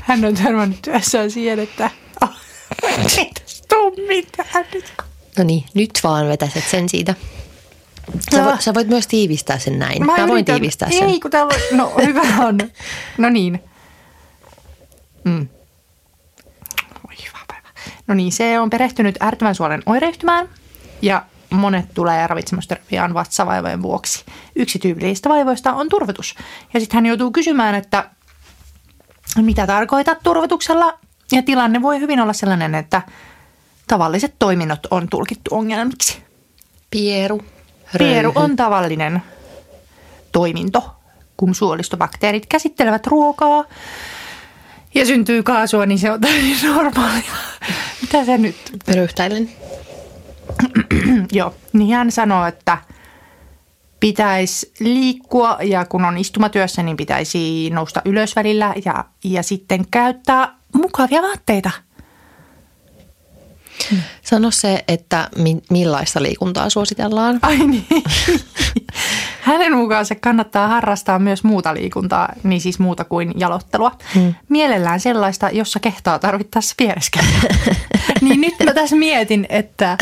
hän 0.02 0.26
on 0.26 0.36
törmännyt 0.36 0.82
työssään 0.82 1.32
siihen, 1.32 1.60
että 1.60 1.90
ei 3.18 3.32
tästä 3.34 3.68
tuu 3.70 3.96
mitään 4.08 4.66
nyt. 4.74 5.09
No 5.40 5.46
niin, 5.46 5.66
nyt 5.74 5.92
vaan 6.04 6.28
vetäset 6.28 6.64
sen 6.72 6.90
siitä. 6.90 7.16
Sä, 8.36 8.46
vo, 8.46 8.56
sä 8.60 8.74
voit 8.74 8.88
myös 8.88 9.08
tiivistää 9.08 9.60
sen 9.60 9.80
näin. 9.80 10.06
Mä, 10.06 10.12
Mä 10.18 10.28
voin 10.28 10.30
yritän- 10.32 10.56
tiivistää 10.56 10.90
sen. 10.92 11.10
Ei, 11.10 11.20
kun 11.20 11.32
täällä 11.32 11.54
on... 11.72 11.78
No, 11.78 11.94
hyvä 12.06 12.22
on. 12.40 12.58
No 13.18 13.30
niin. 13.30 13.64
Mm. 15.24 15.48
Oi, 17.10 17.16
hyvä 17.28 17.40
päivä. 17.48 17.68
No 18.08 18.14
niin, 18.16 18.32
se 18.32 18.60
on 18.60 18.70
perehtynyt 18.70 19.22
ärtyvän 19.24 19.56
suolen 19.56 19.84
oireyhtymään 19.86 20.50
ja 21.02 21.26
monet 21.50 21.86
tulee 21.94 22.28
ravitsemusterapiaan 22.28 23.14
vatsavaivojen 23.14 23.82
vuoksi. 23.82 24.26
Yksi 24.56 24.80
tyypillisistä 24.80 25.30
vaivoista 25.30 25.74
on 25.74 25.90
turvotus. 25.90 26.36
Ja 26.74 26.80
sitten 26.80 26.98
hän 26.98 27.06
joutuu 27.06 27.32
kysymään, 27.32 27.76
että 27.76 28.10
mitä 29.42 29.68
tarkoitat 29.68 30.18
turvotuksella? 30.24 31.00
Ja 31.32 31.42
tilanne 31.44 31.82
voi 31.82 32.00
hyvin 32.00 32.20
olla 32.20 32.34
sellainen, 32.34 32.76
että 32.76 33.02
tavalliset 33.90 34.36
toiminnot 34.40 34.80
on 34.92 35.08
tulkittu 35.10 35.56
ongelmiksi. 35.56 36.24
Pieru. 36.92 37.42
Pieru 37.98 38.32
röyhy. 38.32 38.46
on 38.46 38.56
tavallinen 38.56 39.22
toiminto, 40.32 40.96
kun 41.38 41.56
suolistobakteerit 41.56 42.46
käsittelevät 42.46 43.08
ruokaa 43.08 43.64
ja 44.96 45.06
syntyy 45.06 45.44
kaasua, 45.44 45.86
niin 45.86 46.00
se 46.00 46.12
on 46.12 46.22
täysin 46.22 46.70
normaalia. 46.70 47.32
Mitä 48.02 48.26
se 48.26 48.38
nyt? 48.38 48.56
Röyhtäilen. 48.96 49.50
Joo, 51.32 51.56
niin 51.74 51.96
hän 51.96 52.12
sanoo, 52.12 52.46
että 52.46 52.78
pitäisi 54.00 54.72
liikkua 54.80 55.58
ja 55.62 55.86
kun 55.86 56.06
on 56.06 56.18
istumatyössä, 56.18 56.84
niin 56.84 56.98
pitäisi 56.98 57.70
nousta 57.70 58.02
ylös 58.06 58.36
välillä 58.36 58.74
ja, 58.86 59.06
ja 59.24 59.44
sitten 59.44 59.86
käyttää 59.92 60.56
mukavia 60.74 61.22
vaatteita. 61.22 61.72
Sano 64.22 64.52
se, 64.52 64.84
että 64.88 65.30
mi- 65.36 65.62
millaista 65.70 66.22
liikuntaa 66.24 66.70
suositellaan. 66.70 67.40
Ai 67.42 67.58
niin. 67.58 67.86
Hänen 69.42 69.76
mukaansa 69.78 70.16
kannattaa 70.16 70.68
harrastaa 70.68 71.20
myös 71.20 71.44
muuta 71.44 71.74
liikuntaa, 71.74 72.34
niin 72.44 72.62
siis 72.62 72.80
muuta 72.80 73.04
kuin 73.04 73.34
jalottelua. 73.38 73.92
Hmm. 74.16 74.34
Mielellään 74.50 75.00
sellaista, 75.00 75.50
jossa 75.50 75.80
kehtaa 75.80 76.20
tarvittaessa 76.20 76.74
piereskellä. 76.78 77.30
niin 78.22 78.42
nyt 78.42 78.54
mä 78.66 78.74
tässä 78.74 78.96
mietin, 78.96 79.46
että 79.50 79.98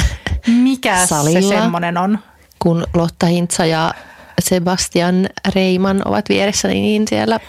mikä 0.48 1.06
Salilla. 1.06 1.42
se 1.42 1.48
semmoinen 1.48 1.98
on. 1.98 2.20
Kun 2.60 2.84
Lotta 2.94 3.26
Hintsa 3.26 3.66
ja 3.66 3.94
Sebastian 4.42 5.30
Reiman 5.56 6.02
ovat 6.06 6.30
vieressä, 6.30 6.68
niin 6.68 7.08
siellä... 7.08 7.40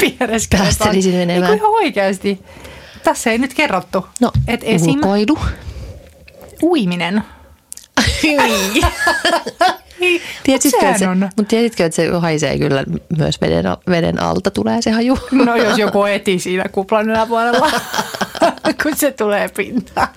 Piereskellä. 0.00 0.64
Päästelisin 0.64 1.14
menemään. 1.14 1.50
Niin 1.50 1.58
ihan 1.58 1.70
oikeasti. 1.70 2.44
Tässä 3.04 3.30
ei 3.30 3.38
nyt 3.38 3.54
kerrottu. 3.54 4.06
No, 4.20 4.30
Et 4.48 4.60
esim. 4.64 4.90
ulkoilu. 4.94 5.38
Uiminen. 6.62 7.22
Tiesitkö, 10.44 10.80
sehän 10.80 10.94
että 10.94 10.98
se, 10.98 11.08
on. 11.08 11.18
mutta 11.18 11.44
tiesitkö, 11.44 11.84
että 11.84 11.96
se 11.96 12.08
haisee 12.08 12.58
kyllä 12.58 12.84
myös 13.18 13.40
veden, 13.40 13.64
veden 13.88 14.22
alta 14.22 14.50
tulee 14.50 14.82
se 14.82 14.90
haju? 14.90 15.18
No 15.32 15.56
jos 15.56 15.78
joku 15.78 16.04
eti 16.04 16.38
siinä 16.38 16.64
kuplan 16.72 17.10
yläpuolella, 17.10 17.70
kun 18.82 18.96
se 18.96 19.10
tulee 19.12 19.48
pintaan. 19.48 20.08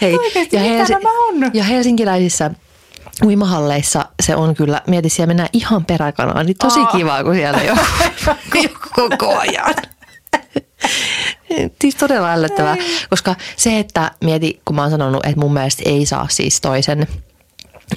Hei, 0.00 0.14
Oikeesti, 0.14 0.58
mitä 0.58 0.84
nämä 0.88 1.08
on? 1.28 1.50
ja 1.54 1.64
helsinkiläisissä 1.64 2.50
uimahalleissa 3.24 4.06
se 4.22 4.36
on 4.36 4.54
kyllä, 4.54 4.82
mieti 4.86 5.08
siellä 5.08 5.26
mennään 5.26 5.48
ihan 5.52 5.84
peräkanaan, 5.84 6.46
niin 6.46 6.56
tosi 6.58 6.80
Aa. 6.80 6.86
kivaa, 6.86 7.24
kun 7.24 7.34
siellä 7.34 7.62
joku, 7.62 7.80
joku 8.62 8.78
koko 8.94 9.38
ajan. 9.38 9.74
Siis 11.80 11.94
todella 11.94 12.32
ällöttävää, 12.32 12.76
koska 13.10 13.36
se, 13.56 13.78
että 13.78 14.10
mieti, 14.24 14.60
kun 14.64 14.76
mä 14.76 14.82
oon 14.82 14.90
sanonut, 14.90 15.26
että 15.26 15.40
mun 15.40 15.52
mielestä 15.52 15.82
ei 15.86 16.06
saa 16.06 16.26
siis 16.30 16.60
toisen 16.60 17.06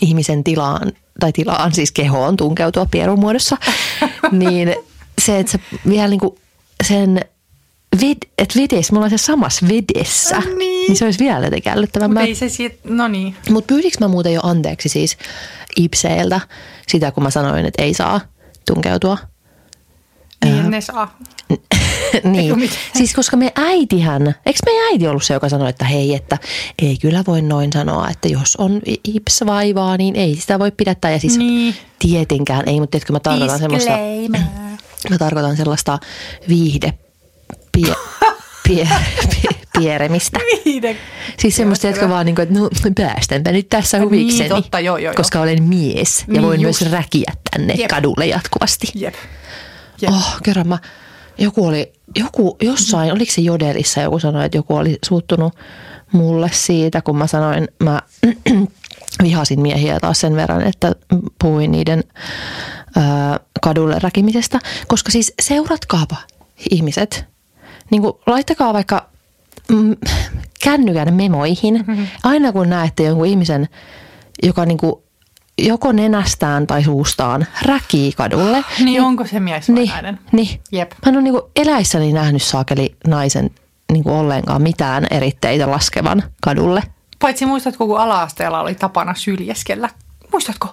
ihmisen 0.01 0.43
tilaan, 0.43 0.91
tai 1.19 1.31
tilaan, 1.31 1.73
siis 1.73 1.91
kehoon 1.91 2.37
tunkeutua 2.37 2.85
pierumuodossa, 2.91 3.57
niin 4.31 4.75
se, 5.21 5.39
että 5.39 5.51
sä 5.51 5.59
vielä 5.89 6.07
niinku 6.07 6.37
sen, 6.87 7.21
ved, 8.01 8.17
että 8.37 8.59
vedessä, 8.59 8.93
me 8.93 8.97
ollaan 8.97 9.09
se 9.09 9.17
samassa 9.17 9.65
vedessä, 9.67 10.39
Niin. 10.39 10.57
niin 10.57 10.95
se 10.95 11.05
olisi 11.05 11.19
vielä 11.19 11.45
jotenkin 11.45 11.71
ällöttävää. 11.71 12.07
Mutta 12.07 12.25
se 12.33 12.49
siitä, 12.49 12.75
no 12.83 13.07
niin. 13.07 13.35
mutta 13.49 13.67
pyydinkö 13.67 13.97
mä 13.99 14.07
muuten 14.07 14.33
jo 14.33 14.41
anteeksi 14.43 14.89
siis 14.89 15.17
Ipseeltä 15.75 16.39
sitä, 16.87 17.11
kun 17.11 17.23
mä 17.23 17.29
sanoin, 17.29 17.65
että 17.65 17.83
ei 17.83 17.93
saa 17.93 18.21
tunkeutua? 18.73 19.17
Niin 20.51 20.71
ne 20.71 20.81
saa. 20.81 21.17
niin. 22.23 22.55
Miten? 22.59 22.77
Siis 22.97 23.13
koska 23.13 23.37
me 23.37 23.51
äitihän, 23.55 24.21
eikö 24.45 24.59
meidän 24.65 24.85
äiti 24.91 25.07
ollut 25.07 25.23
se, 25.23 25.33
joka 25.33 25.49
sanoi, 25.49 25.69
että 25.69 25.85
hei, 25.85 26.15
että 26.15 26.37
ei 26.81 26.97
kyllä 27.01 27.23
voi 27.27 27.41
noin 27.41 27.73
sanoa, 27.73 28.09
että 28.09 28.27
jos 28.27 28.55
on 28.55 28.81
IPS-vaivaa, 29.07 29.97
niin 29.97 30.15
ei 30.15 30.35
sitä 30.35 30.59
voi 30.59 30.71
pidättää. 30.71 31.11
Ja 31.11 31.19
siis 31.19 31.37
Niin. 31.37 31.75
tietenkään 31.99 32.63
ei, 32.69 32.79
mutta 32.79 32.91
tiedätkö, 32.91 33.13
mä 33.13 33.19
tarkoitan 33.19 33.59
semmoista, 33.59 33.91
mä 35.09 35.17
tarkoitan 35.17 35.57
sellaista 35.57 35.99
viihde 36.49 36.93
pie, 37.71 37.93
pie, 38.67 38.87
pie, 39.41 39.51
pieremistä. 39.79 40.39
Viiden. 40.65 40.97
Siis 41.39 41.55
semmoista, 41.55 41.87
jotka 41.87 42.09
vaan 42.09 42.25
niin 42.25 42.35
kuin, 42.35 42.43
että 42.47 42.59
no 42.59 42.69
päästänpä 42.95 43.51
nyt 43.51 43.69
tässä 43.69 43.97
Niin, 43.97 44.05
huvikseni, 44.05 44.49
totta, 44.49 44.79
joo, 44.79 44.97
joo, 44.97 45.03
joo. 45.03 45.13
koska 45.15 45.41
olen 45.41 45.63
mies 45.63 46.19
ja 46.19 46.25
Niin 46.33 46.41
voin 46.41 46.61
just. 46.61 46.81
myös 46.81 46.91
räkiä 46.91 47.31
tänne 47.51 47.73
Jep. 47.73 47.87
kadulle 47.89 48.25
jatkuvasti. 48.25 48.87
Jep. 48.95 49.13
Jep. 50.05 50.13
Oh, 50.13 50.41
kerran 50.43 50.67
mä, 50.67 50.77
joku 51.37 51.65
oli, 51.65 51.93
joku 52.15 52.57
jossain, 52.61 53.11
oliko 53.11 53.31
se 53.31 53.41
Jodelissa 53.41 54.01
joku 54.01 54.19
sanoi, 54.19 54.45
että 54.45 54.57
joku 54.57 54.75
oli 54.75 54.97
suuttunut 55.05 55.53
mulle 56.11 56.49
siitä, 56.53 57.01
kun 57.01 57.17
mä 57.17 57.27
sanoin, 57.27 57.67
mä 57.83 58.01
vihasin 59.23 59.61
miehiä 59.61 59.99
taas 59.99 60.21
sen 60.21 60.35
verran, 60.35 60.61
että 60.61 60.91
puhuin 61.41 61.71
niiden 61.71 62.03
ää, 62.95 63.39
kadulle 63.61 63.99
räkimisestä. 63.99 64.59
Koska 64.87 65.11
siis 65.11 65.33
seuratkaapa 65.41 66.15
ihmiset, 66.69 67.25
niin 67.91 68.01
kuin, 68.01 68.13
laittakaa 68.27 68.73
vaikka 68.73 69.09
mm, 69.71 69.95
kännykän 70.63 71.13
memoihin, 71.13 71.85
aina 72.23 72.51
kun 72.51 72.69
näette 72.69 73.03
jonkun 73.03 73.27
ihmisen, 73.27 73.67
joka 74.43 74.65
niin 74.65 74.77
kuin, 74.77 75.04
joko 75.57 75.91
nenästään 75.91 76.67
tai 76.67 76.83
suustaan 76.83 77.45
räkii 77.61 78.11
kadulle, 78.11 78.63
Niin 78.83 79.01
onko 79.01 79.25
se 79.27 79.39
mies 79.39 79.69
vai 79.69 79.75
niin, 79.75 79.89
nainen? 79.89 80.19
niin. 80.31 80.59
Jep. 80.71 80.91
Mä 80.91 81.09
en 81.09 81.15
ole 81.15 81.21
niinku 81.23 81.49
eläissäni 81.55 82.13
nähnyt 82.13 82.43
saakeli 82.43 82.95
naisen 83.07 83.51
niinku 83.91 84.11
ollenkaan 84.17 84.61
mitään 84.61 85.07
eritteitä 85.11 85.71
laskevan 85.71 86.23
kadulle. 86.41 86.83
Paitsi 87.19 87.45
muistatko, 87.45 87.87
kun 87.87 87.99
ala-asteella 87.99 88.61
oli 88.61 88.75
tapana 88.75 89.13
syljeskellä? 89.13 89.89
Muistatko? 90.31 90.67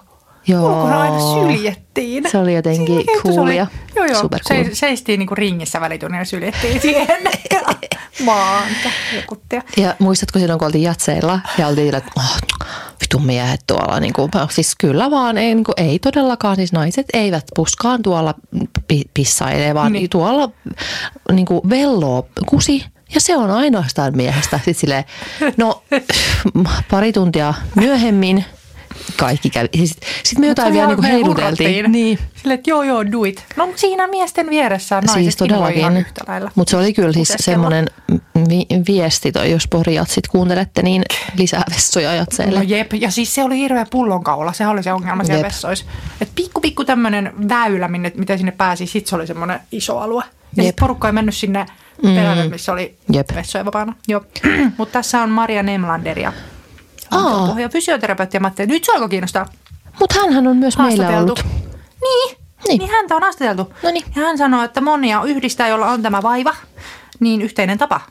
Joo. 0.47 0.67
Ulkona 0.67 1.01
aina 1.01 1.33
syljettiin. 1.33 2.29
Se 2.31 2.37
oli 2.37 2.55
jotenkin 2.55 2.95
Siinä 2.95 3.21
coolia. 3.21 3.67
Joo, 3.95 4.05
joo. 4.05 4.21
Supercool. 4.21 4.63
Se, 4.63 4.69
seistiin 4.75 5.19
niinku 5.19 5.35
ringissä 5.35 5.81
välitunnilla 5.81 6.21
ja 6.21 6.25
syljettiin 6.25 6.81
siihen. 6.81 7.19
ja 7.53 7.61
maanta 8.23 8.89
jokuttia. 9.15 9.61
Ja 9.77 9.95
muistatko 9.99 10.39
silloin, 10.39 10.59
kun 10.59 10.65
oltiin 10.65 10.83
jatseilla 10.83 11.39
ja 11.57 11.67
oltiin 11.67 11.87
sillä, 11.87 11.97
että 11.97 12.11
oh, 12.17 12.37
vitun 13.01 13.25
miehet 13.25 13.61
tuolla. 13.67 13.99
Niin 13.99 14.13
kuin, 14.13 14.31
siis 14.49 14.75
kyllä 14.75 15.11
vaan, 15.11 15.37
ei, 15.37 15.55
niin 15.55 15.63
kuin, 15.63 15.75
ei 15.77 15.99
todellakaan. 15.99 16.55
Siis 16.55 16.73
naiset 16.73 17.05
eivät 17.13 17.45
puskaan 17.55 18.01
tuolla 18.01 18.33
pi- 18.87 19.09
pissaile, 19.13 19.73
vaan 19.73 19.93
niin. 19.93 20.09
tuolla 20.09 20.49
niin 21.31 21.45
kuin 21.45 21.69
velloo 21.69 22.27
kusi. 22.49 22.85
Ja 23.15 23.21
se 23.21 23.37
on 23.37 23.51
ainoastaan 23.51 24.17
miehestä. 24.17 24.57
Sitten 24.57 24.75
silleen, 24.75 25.03
no 25.57 25.83
pari 26.91 27.13
tuntia 27.13 27.53
myöhemmin 27.75 28.45
kaikki 29.17 29.49
kävi. 29.49 29.67
Sitten 29.87 30.09
sit 30.23 30.39
me 30.39 30.47
jotain 30.47 30.73
vielä 30.73 30.87
niin 30.87 30.95
kuin 30.97 31.07
heiluteltiin. 31.07 31.91
Niin. 31.91 32.19
Silleen, 32.35 32.57
että 32.59 32.69
joo, 32.69 32.83
joo, 32.83 33.05
do 33.11 33.23
it. 33.23 33.45
No 33.55 33.69
siinä 33.75 34.07
miesten 34.07 34.49
vieressä 34.49 34.95
naisetkin 34.95 35.23
Siis 35.23 35.35
todellakin. 35.35 36.05
Mutta 36.55 36.71
se 36.71 36.77
oli 36.77 36.93
kyllä 36.93 37.13
siis 37.13 37.33
semmoinen 37.39 37.89
vi- 38.49 38.67
viesti, 38.87 39.31
toi, 39.31 39.51
jos 39.51 39.67
porijat 39.67 40.09
sit 40.09 40.27
kuuntelette, 40.27 40.81
niin 40.81 41.03
lisää 41.37 41.63
vessoja 41.69 42.15
jatseille. 42.15 42.59
No 42.59 42.65
jep, 42.67 42.93
ja 42.93 43.11
siis 43.11 43.35
se 43.35 43.43
oli 43.43 43.57
hirveä 43.57 43.85
pullonkaula, 43.91 44.53
sehän 44.53 44.73
oli 44.73 44.83
se 44.83 44.93
ongelma 44.93 45.23
siellä 45.23 45.39
Jep. 45.39 45.47
vessoissa. 45.47 45.85
Että 46.21 46.31
pikku 46.35 46.61
pikku 46.61 46.85
tämmöinen 46.85 47.33
väylä, 47.49 47.87
minne, 47.87 48.11
miten 48.15 48.37
sinne 48.37 48.51
pääsi, 48.51 48.87
sit 48.87 49.07
se 49.07 49.15
oli 49.15 49.27
semmoinen 49.27 49.59
iso 49.71 49.99
alue. 49.99 50.23
Ja 50.55 50.63
Jep. 50.63 50.75
porukka 50.75 51.07
ei 51.07 51.11
mennyt 51.13 51.35
sinne 51.35 51.65
Mm. 52.03 52.15
perälle, 52.15 52.47
missä 52.49 52.73
oli 52.73 52.95
Jep. 53.13 53.35
vessoja 53.35 53.65
vapaana. 53.65 53.95
Joo. 54.07 54.25
Mutta 54.77 54.93
tässä 54.93 55.21
on 55.21 55.29
Maria 55.29 55.63
Nemlander 55.63 56.19
ja 56.19 56.33
Aa. 57.15 57.47
Pohja 57.47 57.69
fysioterapeutti 57.69 58.37
ja 58.37 58.41
Matti. 58.41 58.65
Nyt 58.65 58.83
se 58.83 58.91
alkoi 58.91 59.09
kiinnostaa. 59.09 59.45
Mutta 59.99 60.19
hänhän 60.19 60.47
on 60.47 60.57
myös 60.57 60.77
meillä 60.77 61.19
ollut. 61.19 61.43
Niin, 61.43 61.59
niin. 62.01 62.43
Niin. 62.67 62.79
niin 62.79 62.91
häntä 62.91 63.15
on 63.15 63.23
haastateltu. 63.23 63.73
Noniin. 63.83 64.05
Ja 64.15 64.21
hän 64.21 64.37
sanoo, 64.37 64.63
että 64.63 64.81
monia 64.81 65.23
yhdistää, 65.23 65.67
jolla 65.67 65.91
on 65.91 66.01
tämä 66.01 66.21
vaiva, 66.21 66.55
niin 67.19 67.41
yhteinen 67.41 67.77
tapa. 67.77 68.01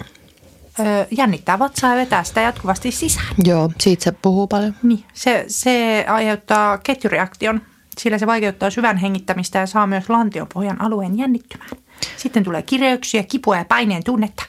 Öö, 0.81 1.07
jännittää 1.11 1.59
vatsaa 1.59 1.91
ja 1.91 1.97
vetää 1.97 2.25
sitä 2.25 2.41
jatkuvasti 2.41 2.91
sisään. 2.91 3.35
Joo, 3.45 3.71
siitä 3.81 4.05
se 4.05 4.13
puhuu 4.13 4.47
paljon. 4.47 4.75
Niin, 4.83 5.05
se, 5.13 5.45
se 5.49 6.05
aiheuttaa 6.09 6.79
ketjureaktion, 6.79 7.61
sillä 7.99 8.19
se 8.19 8.27
vaikeuttaa 8.27 8.71
syvän 8.71 8.97
hengittämistä 8.97 9.59
ja 9.59 9.67
saa 9.67 9.87
myös 9.87 10.11
lantionpohjan 10.11 10.81
alueen 10.81 11.19
jännittymään. 11.19 11.71
Sitten 12.17 12.45
tulee 12.45 12.63
kireyksiä, 12.63 13.23
kipua 13.23 13.57
ja 13.57 13.65
paineen 13.65 14.05
tunnetta. 14.05 14.43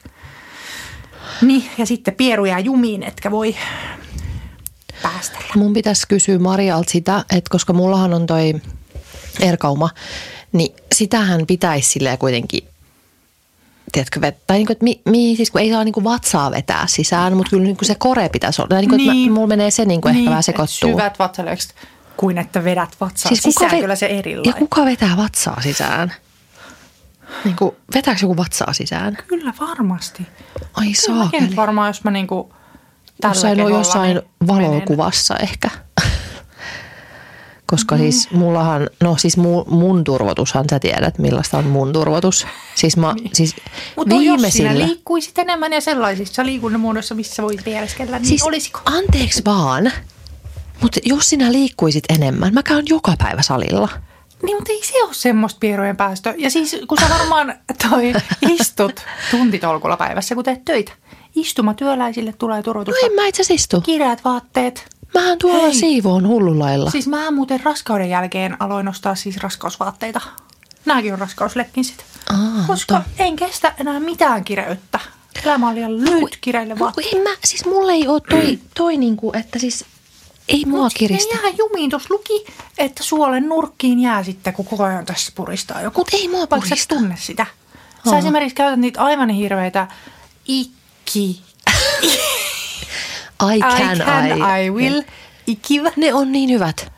Niin, 1.41 1.63
ja 1.77 1.85
sitten 1.85 2.15
pieru 2.15 2.45
jää 2.45 2.59
jumiin, 2.59 3.03
etkä 3.03 3.31
voi 3.31 3.55
päästellä. 5.03 5.53
Mun 5.55 5.73
pitäisi 5.73 6.07
kysyä 6.07 6.39
Marialta 6.39 6.91
sitä, 6.91 7.25
että 7.29 7.49
koska 7.49 7.73
mullahan 7.73 8.13
on 8.13 8.25
toi 8.27 8.53
erkauma, 9.39 9.89
niin 10.51 10.75
sitähän 10.95 11.45
pitäisi 11.47 11.89
silleen 11.89 12.17
kuitenkin 12.17 12.63
tiedätkö, 13.91 14.21
vet, 14.21 14.47
tai 14.47 14.57
niin 14.57 14.65
kuin, 14.67 14.73
että 14.73 14.83
mi, 14.83 15.01
mi, 15.05 15.35
siis 15.35 15.51
kun 15.51 15.61
ei 15.61 15.71
saa 15.71 15.83
niin 15.83 15.93
kuin 15.93 16.03
vatsaa 16.03 16.51
vetää 16.51 16.87
sisään, 16.87 17.37
mutta 17.37 17.49
kyllä 17.49 17.63
niin 17.63 17.77
kuin 17.77 17.87
se 17.87 17.95
kore 17.95 18.29
pitäisi 18.29 18.61
olla. 18.61 18.69
Tai 18.69 18.81
niin 18.81 18.89
kuin, 18.89 18.97
niin. 18.97 19.11
Niin. 19.11 19.21
Että 19.23 19.29
mä, 19.29 19.33
mulla 19.35 19.47
menee 19.47 19.71
se 19.71 19.85
niin 19.85 20.01
kuin 20.01 20.15
ehkä 20.15 20.29
vähän 20.29 20.43
sekoittuu. 20.43 20.89
Syvät 20.89 21.19
vatsalökset, 21.19 21.75
kuin 22.17 22.37
että 22.37 22.63
vedät 22.63 22.95
vatsaa 23.01 23.29
siis 23.29 23.41
kuka 23.41 23.53
sisään, 23.53 23.71
ve- 23.71 23.81
kyllä 23.81 23.95
se 23.95 24.05
Ja 24.05 24.17
erilainen. 24.19 24.53
kuka 24.53 24.85
vetää 24.85 25.17
vatsaa 25.17 25.61
sisään? 25.61 26.13
Niin 27.45 27.55
kuin, 27.55 27.75
vetääkö 27.95 28.19
joku 28.21 28.37
vatsaa 28.37 28.73
sisään? 28.73 29.17
Kyllä 29.27 29.53
varmasti. 29.59 30.27
Ai 30.73 30.93
saakeli. 30.93 31.55
varmaan, 31.55 31.89
jos 31.89 32.03
mä 32.03 32.11
niinku 32.11 32.53
tällä 33.23 33.35
Jossain, 33.35 33.57
no, 33.57 33.63
keholla, 33.65 33.77
jossain 33.77 34.15
niin 34.15 34.47
valokuvassa 34.47 35.35
ehkä. 35.37 35.69
Koska 37.65 37.95
Mm. 37.95 38.01
siis 38.01 38.31
mullahan, 38.31 38.89
no 39.01 39.15
siis 39.17 39.37
mu, 39.37 39.63
mun 39.67 40.03
turvotushan, 40.03 40.65
sä 40.69 40.79
tiedät 40.79 41.17
millaista 41.19 41.57
on 41.57 41.65
mun 41.65 41.93
turvotus. 41.93 42.47
Siis 42.75 42.97
mä, 42.97 43.15
siis 43.33 43.55
Mutta 43.95 44.15
jos 44.15 44.21
sinä 44.21 44.33
viimeisillä, 44.35 44.77
liikkuisit 44.87 45.37
enemmän 45.39 45.73
ja 45.73 45.81
sellaisissa 45.81 46.45
liikunnan 46.45 46.81
muodossa, 46.81 47.15
missä 47.15 47.43
voit 47.43 47.65
viereskellä, 47.65 48.19
niin 48.19 48.27
siis 48.27 48.43
olisiko? 48.43 48.79
anteeksi 48.85 49.41
vaan, 49.45 49.91
mutta 50.81 50.99
jos 51.05 51.29
sinä 51.29 51.51
liikkuisit 51.51 52.03
enemmän, 52.09 52.53
mä 52.53 52.63
käyn 52.63 52.85
joka 52.89 53.13
päivä 53.19 53.41
salilla. 53.41 53.89
Niin, 54.43 54.57
mutta 54.57 54.71
ei 54.71 54.83
se 54.83 55.03
ole 55.03 55.13
semmoista 55.13 55.59
pierojen 55.59 55.97
päästö. 55.97 56.33
Ja 56.37 56.49
siis 56.49 56.77
kun 56.87 56.97
sä 56.97 57.09
varmaan 57.19 57.53
toi 57.89 58.13
istut 58.59 59.01
tuntitolkulla 59.31 59.97
päivässä, 59.97 60.35
kun 60.35 60.43
teet 60.43 60.65
töitä. 60.65 60.91
Istumatyöläisille 61.35 62.33
tulee 62.33 62.57
No 62.57 62.63
turvotusta. 62.63 63.05
en 63.05 63.13
mä 63.13 63.27
itse 63.27 63.53
istu. 63.53 63.81
Kireät 63.81 64.23
vaatteet. 64.23 64.85
Mähän 65.13 65.37
tuolla 65.39 65.63
Hei. 65.63 65.73
siivoon 65.75 66.27
hullulailla. 66.27 66.89
Siis 66.91 67.07
mä 67.07 67.31
muuten 67.31 67.59
raskauden 67.63 68.09
jälkeen 68.09 68.57
aloin 68.61 68.87
ostaa 68.87 69.15
siis 69.15 69.37
raskausvaatteita. 69.37 70.21
Nämäkin 70.85 71.13
on 71.13 71.19
raskauslekinsit. 71.19 72.05
Aa, 72.29 72.63
Koska 72.67 72.95
totta. 72.95 73.23
en 73.23 73.35
kestä 73.35 73.73
enää 73.79 73.99
mitään 73.99 74.43
kireyttä. 74.43 74.99
Elämä 75.45 75.69
on 75.69 75.75
liian 75.75 75.97
lyhyt 76.01 76.37
kireille 76.41 76.73
No, 76.73 76.79
vaatteille. 76.79 77.17
en 77.17 77.23
mä, 77.23 77.29
siis 77.45 77.65
mulla 77.65 77.91
ei 77.91 78.07
ole 78.07 78.21
toi, 78.29 78.59
toi 78.77 78.97
niinku, 78.97 79.31
että 79.39 79.59
siis 79.59 79.85
ei 80.47 80.65
mua 80.65 80.83
Mut 80.83 80.93
kiristä. 80.93 81.35
Jää 81.43 81.53
jumiin. 81.57 81.89
Tuossa 81.89 82.13
luki, 82.13 82.45
että 82.77 83.03
suolen 83.03 83.49
nurkkiin 83.49 83.99
jää 83.99 84.23
sitten, 84.23 84.53
kun 84.53 84.65
koko 84.65 84.83
ajan 84.83 85.05
tässä 85.05 85.31
puristaa 85.35 85.81
joku. 85.81 85.99
Mut 86.01 86.13
ei 86.13 86.27
mua 86.27 86.39
Vaikka 86.39 86.55
purista. 86.59 86.95
tunne 86.95 87.15
sitä. 87.19 87.45
Sä 88.05 88.11
Aa. 88.11 88.17
esimerkiksi 88.17 88.55
käytät 88.55 88.79
niitä 88.79 89.01
aivan 89.03 89.29
hirveitä 89.29 89.87
ikki. 90.47 90.82
I 91.15 91.39
I 93.55 93.59
can, 93.59 93.97
can, 93.97 94.41
I. 94.41 94.65
I 94.65 94.69
will. 94.69 95.01
Ikiva. 95.47 95.91
Ne 95.95 96.13
on 96.13 96.31
niin 96.31 96.49
hyvät. 96.49 96.91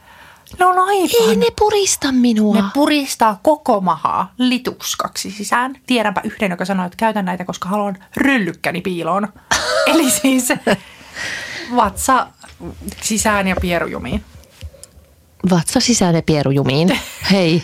Ne 0.60 0.66
on 0.66 0.80
aivan. 0.80 1.30
Ei 1.30 1.36
ne 1.36 1.48
purista 1.60 2.12
minua. 2.12 2.56
Ne 2.56 2.64
puristaa 2.74 3.40
koko 3.44 3.82
mahaa 3.82 4.34
lituskaksi 4.38 5.32
sisään. 5.32 5.76
Tiedänpä 5.88 6.22
yhden, 6.24 6.52
joka 6.52 6.66
sanoi, 6.66 6.86
että 6.86 6.98
käytän 6.98 7.26
näitä, 7.26 7.46
koska 7.46 7.70
haluan 7.70 7.98
ryllykkäni 8.18 8.82
piiloon. 8.82 9.28
Eli 9.94 10.12
siis 10.12 10.48
vatsa 11.76 12.28
sisään 13.02 13.48
ja 13.48 13.56
pierujumiin. 13.62 14.24
Vatsa 15.50 15.80
sisään 15.80 16.16
ja 16.16 16.22
pierujumiin. 16.22 17.00
Hei. 17.32 17.64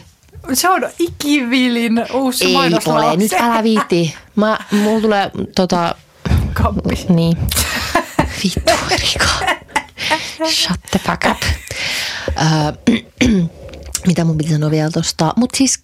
Se 0.54 0.70
on 0.70 0.90
ikivilin 1.00 2.06
uusi 2.14 2.46
Ei 2.46 2.56
ole, 2.56 3.18
nyt 3.18 3.34
älä 3.34 3.64
viitti. 3.64 4.16
Mä, 4.36 4.60
mulla 4.72 5.02
tulee 5.02 5.32
tota, 5.56 5.96
Kappi. 6.54 7.06
niin. 7.10 7.38
Vittu 8.44 8.74
Erika. 8.92 9.26
Shut 10.50 10.80
the 10.92 11.00
fuck 11.00 11.22
up. 11.32 11.38
Öö, 12.38 12.98
mitä 14.08 14.24
mun 14.24 14.38
piti 14.38 14.50
sanoa 14.52 14.72
vielä 14.72 14.90
tosta? 14.92 15.34
Mut 15.36 15.50
siis 15.56 15.80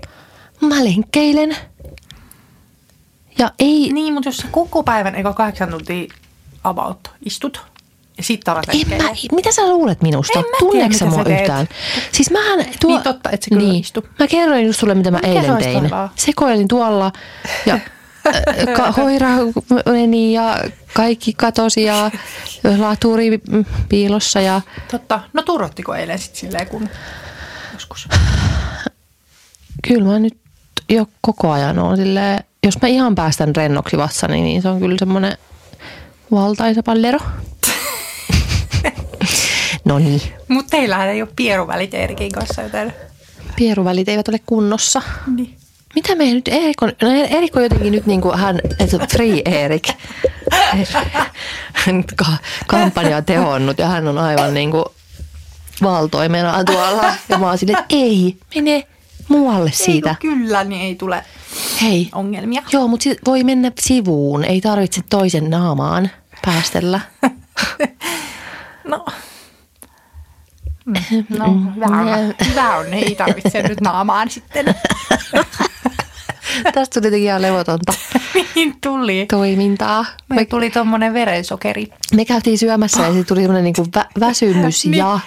mä 0.60 0.84
lenkkeilen. 0.84 1.56
Ja 3.38 3.50
ei, 3.58 3.92
Niin, 3.92 4.14
mutta 4.14 4.28
jos 4.28 4.36
sä 4.36 4.46
koko 4.50 4.82
päivän, 4.82 5.14
eikö 5.14 5.32
kahdeksan 5.32 5.68
tuntia 5.70 6.14
about 6.64 7.10
istut, 7.24 7.66
Ja 8.18 8.22
sit 8.22 8.48
alat 8.48 8.64
En 8.68 9.02
mä, 9.02 9.08
mitä 9.32 9.52
sä 9.52 9.68
luulet 9.68 10.02
minusta? 10.02 10.42
Tunneeko 10.58 11.06
mua 11.06 11.24
teet. 11.24 11.40
yhtään? 11.40 11.68
Siis 12.12 12.30
mähän 12.30 12.66
tuo... 12.80 12.90
Niin 12.90 13.02
totta, 13.02 13.30
et 13.30 13.42
sä 13.42 13.48
kyllä 13.50 13.72
istu. 13.74 14.04
Mä 14.18 14.26
kerroin 14.26 14.66
just 14.66 14.80
sulle, 14.80 14.94
mitä 14.94 15.10
mä 15.10 15.16
Mikä 15.16 15.28
eilen 15.28 15.44
se 15.44 15.64
tein. 15.64 15.88
tuolla? 15.88 16.08
Sekoilin 16.16 16.68
tuolla 16.68 17.12
ja 17.66 17.78
ka- 18.76 18.92
koira 18.92 19.28
meni 19.92 20.32
ja 20.32 20.64
kaikki 20.92 21.32
katosi 21.32 21.82
ja 21.82 22.10
laturi 22.78 23.40
piilossa 23.88 24.40
ja 24.40 24.60
Totta. 24.90 25.20
No 25.32 25.42
turrottiko 25.42 25.94
eilen 25.94 26.18
sit 26.18 26.34
silleen, 26.36 26.66
kun 26.66 26.88
joskus? 27.74 28.08
kyllä 29.88 30.04
mä 30.12 30.18
nyt 30.18 30.36
jo 30.88 31.06
koko 31.20 31.50
ajan 31.50 31.78
on 31.78 31.96
silleen, 31.96 32.44
jos 32.64 32.80
mä 32.82 32.88
ihan 32.88 33.14
päästän 33.14 33.56
rennoksi 33.56 33.96
vatsani, 33.96 34.40
niin 34.40 34.62
se 34.62 34.68
on 34.68 34.80
kyllä 34.80 34.96
semmoinen 34.98 35.38
valtaisa 36.30 36.82
pallero. 36.82 37.18
no 39.84 39.98
niin, 39.98 40.20
Mutta 40.48 40.70
teillähän 40.70 41.08
ei 41.08 41.22
ole 41.22 41.30
pieruvälit 41.36 41.94
Eerikin 41.94 42.32
kanssa, 42.32 42.62
joten... 42.62 42.94
pieruvälit 43.56 44.08
eivät 44.08 44.28
ole 44.28 44.40
kunnossa. 44.46 45.02
Niin. 45.36 45.55
Mitä 45.96 46.14
me 46.14 46.24
nyt 46.24 46.48
Erik 46.48 46.82
on, 46.82 46.92
no 47.02 47.08
Erik 47.10 47.56
on 47.56 47.62
jotenkin 47.62 47.92
nyt 47.92 48.06
niin 48.06 48.20
kuin 48.20 48.38
hän, 48.38 48.60
Free 49.12 49.42
Erik, 49.44 49.88
kampanja 52.66 53.16
on 53.16 53.24
tehonnut 53.24 53.78
ja 53.78 53.86
hän 53.86 54.08
on 54.08 54.18
aivan 54.18 54.54
niin 54.54 54.70
kuin 54.70 54.84
valtoimena 55.82 56.64
tuolla. 56.64 57.14
Ja 57.28 57.38
mä 57.38 57.46
oon 57.46 57.58
silleen, 57.58 57.78
että 57.78 57.96
ei, 57.96 58.36
mene 58.54 58.86
muualle 59.28 59.72
siitä. 59.72 60.10
Ei, 60.10 60.16
kyllä, 60.20 60.64
niin 60.64 60.82
ei 60.82 60.94
tule 60.94 61.24
Hei, 61.82 62.08
ongelmia. 62.12 62.62
joo, 62.72 62.88
mutta 62.88 63.04
sit 63.04 63.18
voi 63.26 63.44
mennä 63.44 63.72
sivuun, 63.80 64.44
ei 64.44 64.60
tarvitse 64.60 65.00
toisen 65.10 65.50
naamaan 65.50 66.10
päästellä. 66.44 67.00
No. 68.88 69.06
No, 70.86 71.00
hyvä 71.10 71.44
on. 71.44 72.34
Hyvä 72.50 72.76
on. 72.76 72.94
Ei 72.94 73.14
tarvitse 73.14 73.62
nyt 73.62 73.80
naamaan 73.80 74.30
sitten. 74.30 74.66
Tästä 76.74 76.94
tuli 76.94 77.06
jotenkin 77.06 77.28
ihan 77.28 77.42
levotonta 77.42 77.92
Mihin 78.34 78.76
tuli? 78.80 79.26
toimintaa. 79.30 80.06
Me 80.28 80.36
Me, 80.36 80.44
tuli 80.44 80.70
tommonen 80.70 81.14
verensokeri. 81.14 81.86
me 82.14 82.24
käytiin 82.24 82.58
syömässä 82.58 83.02
ja 83.02 83.06
sitten 83.08 83.26
tuli 83.26 83.40
semmoinen 83.40 83.64
niinku 83.64 83.86
vä- 83.98 84.06
väsymys 84.26 84.84
Niin. 84.84 84.94
ja 84.98 85.20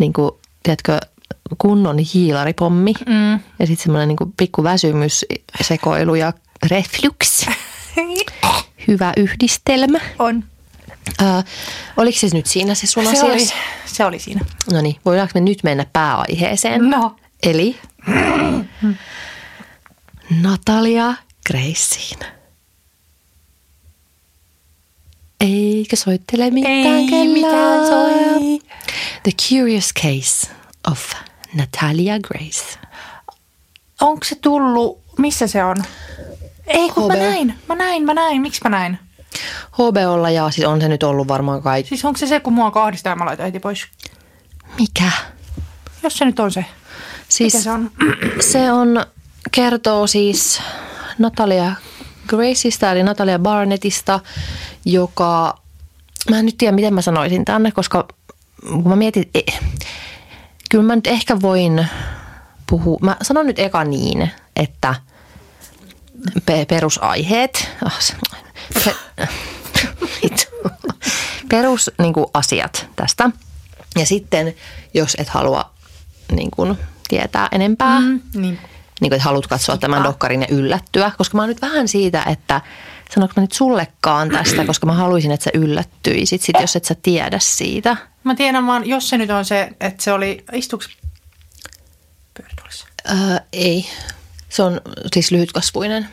niinku, 0.00 0.40
tiedätkö, 0.62 0.98
kunnon 1.58 1.98
hiilaripommi. 1.98 2.92
Mm. 3.06 3.32
Ja 3.32 3.66
sitten 3.66 3.82
semmoinen 3.84 4.08
niinku 4.08 4.32
pikku 4.36 4.62
väsymys, 4.62 5.24
sekoilu 5.60 6.14
ja 6.14 6.32
reflux. 6.70 7.46
Hyvä 8.88 9.12
yhdistelmä. 9.16 9.98
On. 10.18 10.44
Ää, 11.18 11.42
oliko 11.96 12.18
se 12.18 12.28
nyt 12.32 12.46
siinä 12.46 12.74
se 12.74 12.86
sun 12.86 13.06
Se 13.16 13.24
oli, 13.24 13.46
se 13.86 14.04
oli 14.04 14.18
siinä. 14.18 14.40
No 14.72 14.80
niin, 14.80 14.96
voidaanko 15.04 15.30
me 15.34 15.40
nyt 15.40 15.58
mennä 15.62 15.86
pääaiheeseen? 15.92 16.90
No. 16.90 17.16
Eli 17.42 17.76
Natalia 20.30 21.14
Graceen. 21.46 22.32
Eikö 25.40 25.96
soittele 25.96 26.50
mitään 26.50 26.74
Ei 26.74 27.28
mitään 27.28 27.86
soi. 27.86 28.58
The 29.22 29.32
Curious 29.48 29.92
Case 29.94 30.48
of 30.90 31.12
Natalia 31.54 32.18
Grace. 32.20 32.78
Onko 34.00 34.24
se 34.24 34.34
tullut, 34.34 35.02
missä 35.18 35.46
se 35.46 35.64
on? 35.64 35.76
Ei, 36.66 36.90
kun 36.90 37.06
mä 37.06 37.16
näin. 37.16 37.54
Mä 37.68 37.74
näin, 37.74 38.04
mä 38.04 38.14
näin. 38.14 38.42
Miksi 38.42 38.60
mä 38.64 38.70
näin? 38.70 38.98
HBOlla 39.72 40.30
ja 40.30 40.50
siis 40.50 40.66
on 40.66 40.80
se 40.80 40.88
nyt 40.88 41.02
ollut 41.02 41.28
varmaan 41.28 41.62
kai. 41.62 41.84
Siis 41.84 42.04
onko 42.04 42.18
se 42.18 42.26
se, 42.26 42.40
kun 42.40 42.52
mua 42.52 42.70
kahdistaa 42.70 43.10
ja 43.10 43.16
mä 43.16 43.24
laitan 43.26 43.46
heti 43.46 43.60
pois? 43.60 43.86
Mikä? 44.78 45.10
Jos 46.02 46.18
se 46.18 46.24
nyt 46.24 46.40
on 46.40 46.52
se. 46.52 46.64
Siis 47.28 47.54
Mikä 47.54 47.62
se 47.64 47.70
on? 47.70 47.90
se 48.40 48.72
on, 48.72 49.06
kertoo 49.52 50.06
siis 50.06 50.62
Natalia 51.18 51.72
Graceista, 52.28 52.92
eli 52.92 53.02
Natalia 53.02 53.38
Barnettista, 53.38 54.20
joka, 54.84 55.58
mä 56.30 56.38
en 56.38 56.44
nyt 56.46 56.58
tiedä 56.58 56.74
miten 56.74 56.94
mä 56.94 57.02
sanoisin 57.02 57.44
tänne, 57.44 57.70
koska 57.70 58.08
kun 58.68 58.88
mä 58.88 58.96
mietin, 58.96 59.30
e, 59.34 59.40
kyllä 60.70 60.84
mä 60.84 60.96
nyt 60.96 61.06
ehkä 61.06 61.40
voin 61.42 61.86
puhua, 62.70 62.98
mä 63.02 63.16
sanon 63.22 63.46
nyt 63.46 63.58
eka 63.58 63.84
niin, 63.84 64.30
että 64.56 64.94
pe- 66.46 66.64
perusaiheet, 66.64 67.68
ah, 67.84 67.98
perus 71.48 71.90
niin 71.98 72.12
kuin, 72.12 72.26
asiat 72.34 72.86
tästä. 72.96 73.30
Ja 73.98 74.06
sitten, 74.06 74.54
jos 74.94 75.16
et 75.18 75.28
halua 75.28 75.70
niin 76.32 76.50
kuin, 76.50 76.78
tietää 77.08 77.48
enempää. 77.52 78.00
Mm, 78.00 78.20
niin. 78.34 78.58
Niin 79.00 79.10
kuin, 79.10 79.16
että 79.16 79.24
haluat 79.24 79.46
katsoa 79.46 79.76
tämän 79.76 80.04
dokkarin 80.04 80.40
ja 80.40 80.48
yllättyä. 80.50 81.12
Koska 81.18 81.36
mä 81.36 81.42
oon 81.42 81.48
nyt 81.48 81.62
vähän 81.62 81.88
siitä, 81.88 82.22
että 82.22 82.60
sanonko 83.14 83.32
mä 83.36 83.40
nyt 83.40 83.52
sullekaan 83.52 84.28
tästä, 84.30 84.64
koska 84.66 84.86
mä 84.86 84.92
haluaisin, 84.92 85.30
että 85.30 85.44
sä 85.44 85.50
yllättyisit, 85.54 86.42
sit, 86.42 86.56
jos 86.60 86.76
et 86.76 86.84
sä 86.84 86.94
tiedä 87.02 87.38
siitä. 87.40 87.96
Mä 88.24 88.34
tiedän 88.34 88.66
vaan, 88.66 88.88
jos 88.88 89.08
se 89.08 89.18
nyt 89.18 89.30
on 89.30 89.44
se, 89.44 89.68
että 89.80 90.04
se 90.04 90.12
oli, 90.12 90.44
istuuks 90.52 90.88
pyörätuolissa? 92.34 92.86
Öö, 93.10 93.36
ei. 93.52 93.86
Se 94.48 94.62
on 94.62 94.80
siis 95.12 95.30
lyhytkasvuinen. 95.30 96.08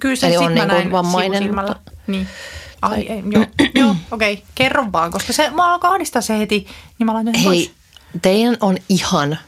Kyllä 0.00 0.16
se 0.16 0.26
Eli 0.26 0.36
on 0.36 0.44
mä 0.44 0.48
niin 0.48 0.58
kuin 0.58 0.68
näin 0.68 0.92
vammainen, 0.92 1.54
mutta- 1.54 1.76
Niin. 2.06 2.28
Ai, 2.82 3.00
ei, 3.00 3.22
joo, 3.30 3.46
joo 3.74 3.96
okei, 4.10 4.32
okay. 4.32 4.44
kerro 4.54 4.86
vaan, 4.92 5.10
koska 5.10 5.32
se, 5.32 5.50
mä 5.50 5.72
alkaa 5.72 5.90
ahdistaa 5.90 6.22
se 6.22 6.38
heti, 6.38 6.66
niin 6.98 7.06
mä 7.06 7.14
laitan 7.14 7.34
sen 7.34 7.42
Hei, 7.42 7.66
pois. 7.66 7.72
teidän 8.22 8.56
on 8.60 8.76
ihan 8.88 9.38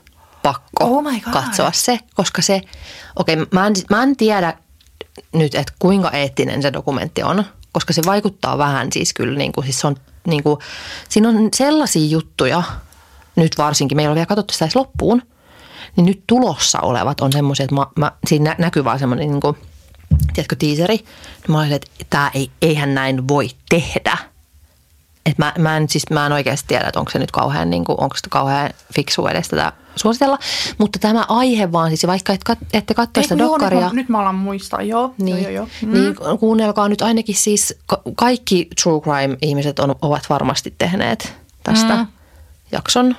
pakko 0.44 0.84
Oh 0.84 1.02
my 1.02 1.20
God. 1.20 1.32
katsoa 1.32 1.72
se, 1.72 1.98
koska 2.14 2.42
se, 2.42 2.60
okei, 3.16 3.34
okay, 3.34 3.46
mä, 3.52 3.66
en, 3.66 3.72
mä 3.90 4.02
en 4.02 4.16
tiedä 4.16 4.54
nyt, 5.32 5.54
että 5.54 5.72
kuinka 5.78 6.10
eettinen 6.10 6.62
se 6.62 6.72
dokumentti 6.72 7.22
on, 7.22 7.44
koska 7.72 7.92
se 7.92 8.02
vaikuttaa 8.06 8.58
vähän 8.58 8.92
siis 8.92 9.14
kyllä, 9.14 9.38
niin 9.38 9.52
kuin, 9.52 9.64
siis 9.64 9.84
on, 9.84 9.96
niin 10.26 10.42
kuin, 10.42 10.60
siinä 11.08 11.28
on 11.28 11.48
sellaisia 11.54 12.08
juttuja, 12.08 12.62
nyt 13.36 13.58
varsinkin, 13.58 13.96
me 13.96 14.02
ei 14.02 14.08
ole 14.08 14.14
vielä 14.14 14.26
katsottu 14.26 14.52
sitä 14.52 14.64
edes 14.64 14.76
loppuun, 14.76 15.22
niin 15.96 16.06
nyt 16.06 16.22
tulossa 16.26 16.80
olevat 16.80 17.20
on 17.20 17.32
semmoisia, 17.32 17.64
että 17.64 17.74
mä, 17.74 17.86
mä, 17.98 18.12
siinä 18.26 18.50
nä- 18.50 18.56
näkyy 18.58 18.84
vaan 18.84 18.98
semmoinen, 18.98 19.30
niin 19.30 19.40
kuin, 19.40 19.56
tiedätkö, 20.34 20.56
tiiseri. 20.56 20.96
Niin 20.96 21.06
mä 21.48 21.58
olin, 21.58 21.72
että 21.72 21.90
tää 22.10 22.30
ei, 22.34 22.50
eihän 22.62 22.94
näin 22.94 23.28
voi 23.28 23.48
tehdä. 23.68 24.18
Et 25.26 25.38
mä, 25.38 25.52
mä, 25.58 25.76
en, 25.76 25.88
siis 25.88 26.04
mä 26.10 26.26
en 26.26 26.32
oikeasti 26.32 26.64
tiedä, 26.68 26.86
että 26.86 26.98
onko 27.00 27.10
se 27.10 27.18
nyt 27.18 27.30
kauhean, 27.30 27.70
niin 27.70 27.84
kuin, 27.84 28.00
onko 28.00 28.16
se 28.16 28.20
kauhean 28.30 28.70
fiksu 28.94 29.26
edes 29.26 29.48
tätä 29.48 29.72
suositella. 29.96 30.38
Mutta 30.78 30.98
tämä 30.98 31.24
aihe 31.28 31.72
vaan, 31.72 31.90
siis 31.90 32.06
vaikka 32.06 32.32
et, 32.32 32.44
kat, 32.44 32.58
ette 32.72 32.94
katso 32.94 33.22
sitä 33.22 33.34
joo, 33.34 33.48
dokkaria, 33.48 33.80
nyt, 33.80 33.88
mä, 33.92 33.94
nyt 33.94 34.08
mä 34.08 34.18
alan 34.20 34.34
muistaa, 34.34 34.82
joo. 34.82 35.14
niin, 35.18 35.36
joo, 35.42 35.50
joo, 35.50 35.50
joo. 35.50 35.68
Mm. 35.82 35.92
niin 35.92 36.14
kuunnelkaa 36.40 36.88
nyt 36.88 37.02
ainakin 37.02 37.34
siis, 37.34 37.74
ka- 37.86 38.02
kaikki 38.16 38.68
true 38.82 39.00
crime-ihmiset 39.00 39.78
on, 39.78 39.94
ovat 40.02 40.22
varmasti 40.30 40.74
tehneet 40.78 41.34
tästä 41.62 41.96
Mm. 41.96 42.06
jakson. 42.72 43.16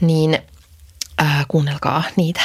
Niin 0.00 0.38
äh, 1.22 1.44
kuunnelkaa 1.48 2.02
niitä. 2.16 2.40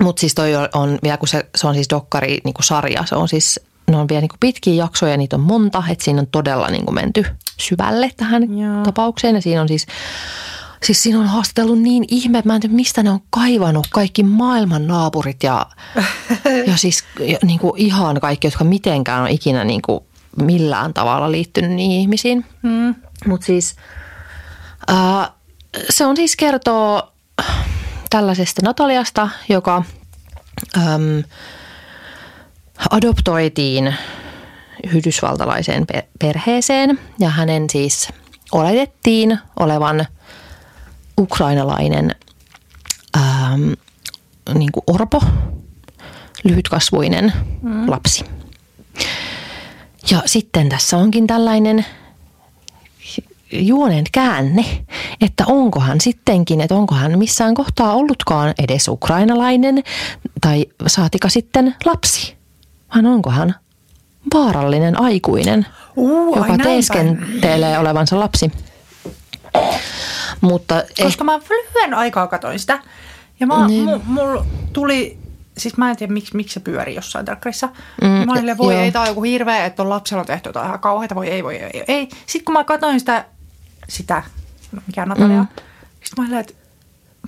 Mutta 0.00 0.20
siis 0.20 0.34
toi 0.34 0.54
on- 0.56 0.68
on 0.74 0.98
vielä, 1.02 1.16
kun 1.16 1.28
se, 1.28 1.46
se 1.54 1.66
on 1.66 1.74
siis 1.74 1.90
dokkari 1.90 2.38
niin 2.44 2.54
kuin 2.54 2.64
sarja, 2.64 3.04
se 3.06 3.14
on 3.14 3.28
siis, 3.28 3.60
ne 3.94 4.00
on 4.00 4.08
vielä 4.08 4.20
niin 4.20 4.28
kuin 4.28 4.40
pitkiä 4.40 4.74
jaksoja, 4.74 5.16
niitä 5.16 5.36
on 5.36 5.42
monta, 5.42 5.82
että 5.90 6.04
siinä 6.04 6.20
on 6.20 6.26
todella 6.26 6.68
niin 6.68 6.84
kuin 6.84 6.94
menty 6.94 7.24
syvälle 7.60 8.10
tähän 8.16 8.58
Joo. 8.58 8.82
tapaukseen. 8.82 9.34
Ja 9.34 9.42
siinä 9.42 9.62
on 9.62 9.68
siis, 9.68 9.86
siis 10.82 11.02
siinä 11.02 11.20
on 11.20 11.26
haastatellut 11.26 11.78
niin 11.78 12.04
ihme, 12.08 12.38
että 12.38 12.48
mä 12.48 12.54
en 12.54 12.60
tiedä, 12.60 12.74
mistä 12.74 13.02
ne 13.02 13.10
on 13.10 13.20
kaivannut 13.30 13.86
kaikki 13.90 14.22
maailman 14.22 14.86
naapurit 14.86 15.42
ja, 15.42 15.66
ja 16.70 16.76
siis 16.76 17.04
ja, 17.20 17.38
niin 17.42 17.58
kuin 17.58 17.72
ihan 17.76 18.20
kaikki, 18.20 18.46
jotka 18.46 18.64
mitenkään 18.64 19.22
on 19.22 19.28
ikinä 19.28 19.64
niin 19.64 19.82
kuin 19.82 20.00
millään 20.42 20.94
tavalla 20.94 21.32
liittynyt 21.32 21.70
niihin 21.70 22.00
ihmisiin. 22.00 22.44
Mm. 22.62 22.94
Mutta 23.26 23.46
siis 23.46 23.76
ää, 24.88 25.30
se 25.90 26.06
on 26.06 26.16
siis 26.16 26.36
kertoo 26.36 27.12
tällaisesta 28.10 28.62
Nataliasta, 28.64 29.28
joka 29.48 29.84
äm, 30.76 31.22
adoptoitiin 32.90 33.94
yhdysvaltalaiseen 34.92 35.86
pe- 35.86 36.08
perheeseen 36.18 36.98
ja 37.18 37.28
hänen 37.28 37.70
siis 37.70 38.08
oletettiin 38.52 39.38
olevan 39.60 40.06
ukrainalainen 41.18 42.14
äm, 43.16 43.72
niin 44.54 44.72
kuin 44.72 44.84
orpo, 44.86 45.22
lyhytkasvuinen 46.44 47.32
mm. 47.62 47.90
lapsi. 47.90 48.24
Ja 50.10 50.22
sitten 50.26 50.68
tässä 50.68 50.96
onkin 50.96 51.26
tällainen 51.26 51.86
juonen 53.52 54.04
käänne, 54.12 54.64
että 55.20 55.44
onkohan 55.46 56.00
sittenkin, 56.00 56.60
että 56.60 56.74
onkohan 56.74 57.18
missään 57.18 57.54
kohtaa 57.54 57.94
ollutkaan 57.94 58.54
edes 58.62 58.88
ukrainalainen 58.88 59.82
tai 60.40 60.66
saatika 60.86 61.28
sitten 61.28 61.74
lapsi, 61.84 62.33
vaan 62.94 63.06
onkohan 63.06 63.54
vaarallinen 64.34 65.00
aikuinen 65.00 65.66
Uu, 65.96 66.36
joka 66.36 66.58
teeskentelee 66.58 67.78
olevansa 67.78 68.20
lapsi. 68.20 68.52
Mutta 70.40 70.82
eh, 70.82 71.04
Koska 71.04 71.24
mä 71.24 71.40
lyhyen 71.50 71.94
aikaa 71.94 72.26
katoin 72.26 72.58
sitä. 72.58 72.82
Ja 73.40 73.46
mä, 73.46 73.66
Niin. 73.66 74.00
mulla 74.06 74.46
tuli, 74.72 75.18
siis 75.58 75.76
mä 75.76 75.90
en 75.90 75.96
tiedä 75.96 76.12
miksi, 76.12 76.36
miksi 76.36 76.54
se 76.54 76.60
pyöri 76.60 76.94
jossain 76.94 77.24
telkkarissa. 77.26 77.68
Mm, 78.02 78.08
mä 78.08 78.32
olin 78.32 78.58
voi 78.58 78.74
joo. 78.74 78.82
ei, 78.82 78.92
tää 78.92 79.02
on 79.02 79.08
joku 79.08 79.22
hirveä, 79.22 79.64
että 79.64 79.82
on 79.82 79.88
lapsella 79.88 80.20
on 80.20 80.26
tehty 80.26 80.48
jotain 80.48 80.66
ihan 80.66 80.80
kauheita, 80.80 81.14
voi 81.14 81.28
ei, 81.28 81.44
voi 81.44 81.56
ei, 81.56 81.84
ei. 81.88 82.08
Sitten 82.26 82.44
kun 82.44 82.52
mä 82.52 82.64
katoin 82.64 83.00
sitä, 83.00 83.24
sitä 83.88 84.22
no, 84.72 84.82
mikä 84.86 85.06
Natalia, 85.06 85.42
mm. 85.42 85.48
sitten 86.04 86.24
mä 86.24 86.28
olin, 86.28 86.38
että 86.38 86.54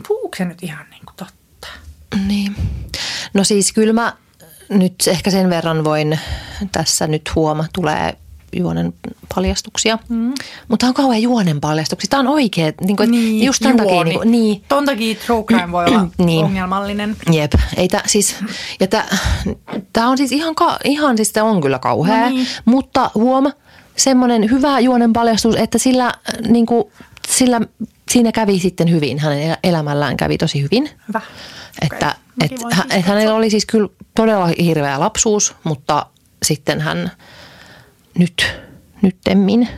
puhuuko 0.09 0.37
se 0.37 0.45
nyt 0.45 0.63
ihan 0.63 0.87
niin 0.91 1.03
kuin 1.05 1.17
totta? 1.17 1.69
Niin. 2.27 2.57
No 3.35 3.45
siis 3.45 3.73
kyllä 3.73 3.93
mä 3.93 4.13
nyt 4.69 4.95
ehkä 5.07 5.31
sen 5.31 5.51
verran 5.51 5.85
voin 5.85 6.19
tässä 6.73 7.07
nyt 7.07 7.23
huoma, 7.35 7.65
tulee 7.73 8.17
juonen 8.57 8.95
paljastuksia. 9.35 9.99
Mm. 10.09 10.29
Mutta 10.69 10.77
tämä 10.79 10.89
on 10.89 10.95
kauhean 10.95 11.23
juonen 11.23 11.61
paljastuksia. 11.61 12.09
Tämä 12.11 12.21
on 12.21 12.27
oikea. 12.27 12.73
Niin 12.81 12.97
kuin, 12.97 13.11
niin, 13.11 13.45
just 13.47 13.63
tämän 13.63 13.77
takia. 13.77 14.05
Niin, 14.05 14.17
kuin, 14.19 14.31
niin, 14.31 14.63
Ton 14.69 14.85
takia 14.85 15.15
true 15.27 15.45
crime 15.45 15.73
voi 15.73 15.85
olla 15.85 16.07
Niin. 16.19 16.45
ongelmallinen. 16.45 17.17
Jep, 17.33 17.53
ei 17.77 17.89
tää, 17.89 18.03
siis, 18.07 18.37
ja 18.81 18.87
tää, 18.87 19.17
tää 19.93 20.09
on 20.09 20.19
siis 20.19 20.33
ihan, 20.33 20.55
ka, 20.55 20.79
ihan 20.85 21.17
siis 21.17 21.33
tää 21.33 21.45
on 21.45 21.61
kyllä 21.61 21.79
kauhea, 21.79 22.21
No 22.21 22.29
niin. 22.29 22.47
mutta 22.65 23.11
huom, 23.15 23.53
semmoinen 23.97 24.51
hyvä 24.51 24.81
juonen 24.81 25.13
paljastus, 25.13 25.57
että 25.57 25.79
sillä, 25.79 26.13
niin 26.49 26.67
kuin, 26.67 26.85
sillä 27.29 27.61
siinä 28.11 28.33
kävi 28.33 28.59
sitten 28.59 28.91
hyvin, 28.91 29.19
hänen 29.19 29.43
el- 29.43 29.57
elämällään 29.65 30.17
kävi 30.17 30.39
tosi 30.39 30.63
hyvin. 30.63 30.91
Hyvä. 31.09 31.21
Että 31.83 32.15
Mäkin 32.43 32.57
et, 32.59 32.63
voin 32.63 32.75
hä, 32.75 32.83
siis 32.83 32.95
et 33.01 33.07
hänellä 33.07 33.35
oli 33.35 33.51
siis 33.51 33.67
kyllä 33.67 33.89
todella 34.17 34.51
hirveä 34.61 35.01
lapsuus, 35.01 35.55
mutta 35.65 36.07
sitten 36.43 36.81
hän 36.81 37.11
nyt, 38.19 38.47
nyttemmin 39.03 39.69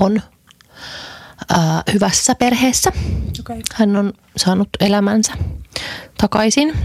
on 0.00 0.22
ää, 1.48 1.82
hyvässä 1.92 2.34
perheessä. 2.34 2.92
Okay. 3.40 3.60
Hän 3.74 3.96
on 3.96 4.12
saanut 4.36 4.68
elämänsä 4.80 5.32
takaisin. 6.18 6.78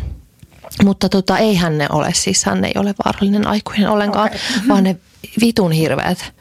Mutta 0.83 1.09
tota, 1.09 1.37
ei 1.37 1.55
hän 1.55 1.77
ne 1.77 1.87
ole, 1.91 2.13
siis 2.13 2.45
hän 2.45 2.65
ei 2.65 2.71
ole 2.75 2.95
vaarallinen 3.05 3.47
aikuinen 3.47 3.89
ollenkaan, 3.89 4.27
okay. 4.27 4.39
vaan 4.67 4.83
ne 4.83 4.97
vitun 5.41 5.71
hirveät 5.71 6.33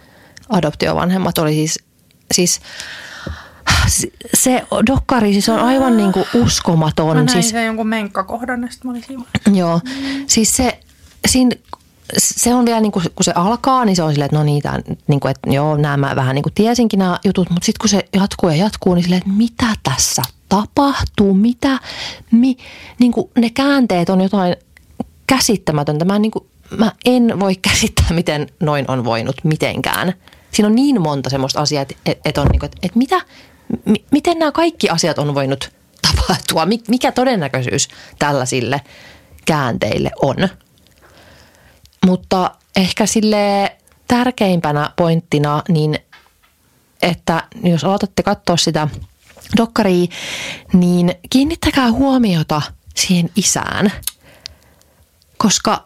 adoptiovanhemmat 0.48 1.38
oli 1.38 1.54
siis, 1.54 1.78
siis 2.34 2.60
se 4.34 4.64
dokkari 4.86 5.32
siis 5.32 5.48
on 5.48 5.58
aivan 5.58 5.96
niin 5.96 6.12
kuin 6.12 6.24
uskomaton. 6.34 7.06
Mä 7.06 7.14
näin 7.14 7.28
siis, 7.28 7.48
sen 7.48 7.66
jonkun 7.66 7.88
menkkakohdan, 7.88 8.62
ja 8.62 8.68
sitten 8.68 8.88
mä 8.88 8.92
olin 8.92 9.04
siinä. 9.06 9.24
Joo, 9.58 9.80
siis 10.26 10.56
se, 10.56 10.80
siinä, 11.28 11.50
se 12.18 12.54
on 12.54 12.66
vielä 12.66 12.80
niin 12.80 12.92
kuin, 12.92 13.04
kun 13.14 13.24
se 13.24 13.32
alkaa, 13.34 13.84
niin 13.84 13.96
se 13.96 14.02
on 14.02 14.10
silleen, 14.10 14.26
että 14.26 14.36
no 14.36 14.44
niin, 14.44 14.62
niin 15.06 15.20
kuin, 15.20 15.30
että 15.30 15.50
joo, 15.50 15.76
nämä 15.76 15.96
mä 15.96 16.16
vähän 16.16 16.34
niin 16.34 16.42
kuin 16.42 16.54
tiesinkin 16.54 16.98
nämä 16.98 17.18
jutut, 17.24 17.50
mutta 17.50 17.66
sitten 17.66 17.80
kun 17.80 17.88
se 17.88 18.04
jatkuu 18.16 18.48
ja 18.48 18.56
jatkuu, 18.56 18.94
niin 18.94 19.02
silleen, 19.02 19.22
että 19.22 19.32
mitä 19.36 19.66
tässä 19.82 20.22
tapahtuu, 20.48 21.34
mitä, 21.34 21.78
mi, 22.30 22.56
niin 22.98 23.12
kuin 23.12 23.30
ne 23.38 23.50
käänteet 23.50 24.08
on 24.08 24.20
jotain 24.20 24.56
käsittämätöntä. 25.26 26.04
Mä 26.04 26.16
en, 26.16 26.22
niin 26.22 26.32
kuin, 26.32 26.44
mä 26.78 26.92
en 27.04 27.40
voi 27.40 27.56
käsittää, 27.68 28.06
miten 28.10 28.46
noin 28.60 28.84
on 28.90 29.04
voinut 29.04 29.36
mitenkään. 29.44 30.12
Siinä 30.52 30.66
on 30.66 30.74
niin 30.74 31.02
monta 31.02 31.30
semmoista 31.30 31.60
asiaa, 31.60 31.82
että, 31.82 31.94
että 32.24 32.40
on 32.40 32.46
niin 32.52 32.60
kuin, 32.60 32.66
että, 32.66 32.78
että 32.82 32.98
mitä, 32.98 33.20
mi, 33.84 34.04
miten 34.10 34.38
nämä 34.38 34.52
kaikki 34.52 34.88
asiat 34.88 35.18
on 35.18 35.34
voinut 35.34 35.72
tapahtua, 36.08 36.66
Mi- 36.66 36.82
mikä 36.88 37.12
todennäköisyys 37.12 37.88
tällaisille 38.18 38.80
käänteille 39.46 40.10
on. 40.22 40.36
Mutta 42.06 42.50
ehkä 42.76 43.06
sille 43.06 43.76
tärkeimpänä 44.08 44.90
pointtina, 44.96 45.62
niin 45.68 45.98
että 47.02 47.42
jos 47.64 47.84
aloitatte 47.84 48.22
katsoa 48.22 48.56
sitä 48.56 48.88
dokkaria, 49.56 50.06
niin 50.72 51.14
kiinnittäkää 51.30 51.92
huomiota 51.92 52.62
siihen 52.94 53.30
isään. 53.36 53.92
Koska 55.36 55.84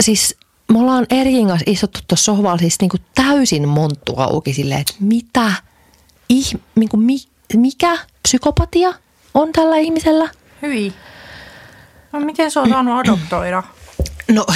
siis 0.00 0.36
me 0.72 0.78
ollaan 0.78 1.06
Erikin 1.10 1.48
kanssa 1.48 1.70
istuttu 1.70 2.00
tuossa 2.08 2.24
sohvalla 2.24 2.58
siis 2.58 2.80
niinku 2.80 2.96
täysin 3.14 3.68
monttu 3.68 4.14
auki 4.16 4.54
silleen, 4.54 4.80
että 4.80 4.94
mitä, 5.00 5.52
ih, 6.28 6.54
niinku 6.74 6.96
mi, 6.96 7.16
mikä 7.56 7.98
psykopatia 8.22 8.94
on 9.34 9.52
tällä 9.52 9.76
ihmisellä? 9.76 10.30
Hyi. 10.62 10.92
No 12.12 12.20
miten 12.20 12.50
se 12.50 12.60
on 12.60 12.68
saanut 12.68 12.98
adoptoida? 12.98 13.62
No 14.28 14.46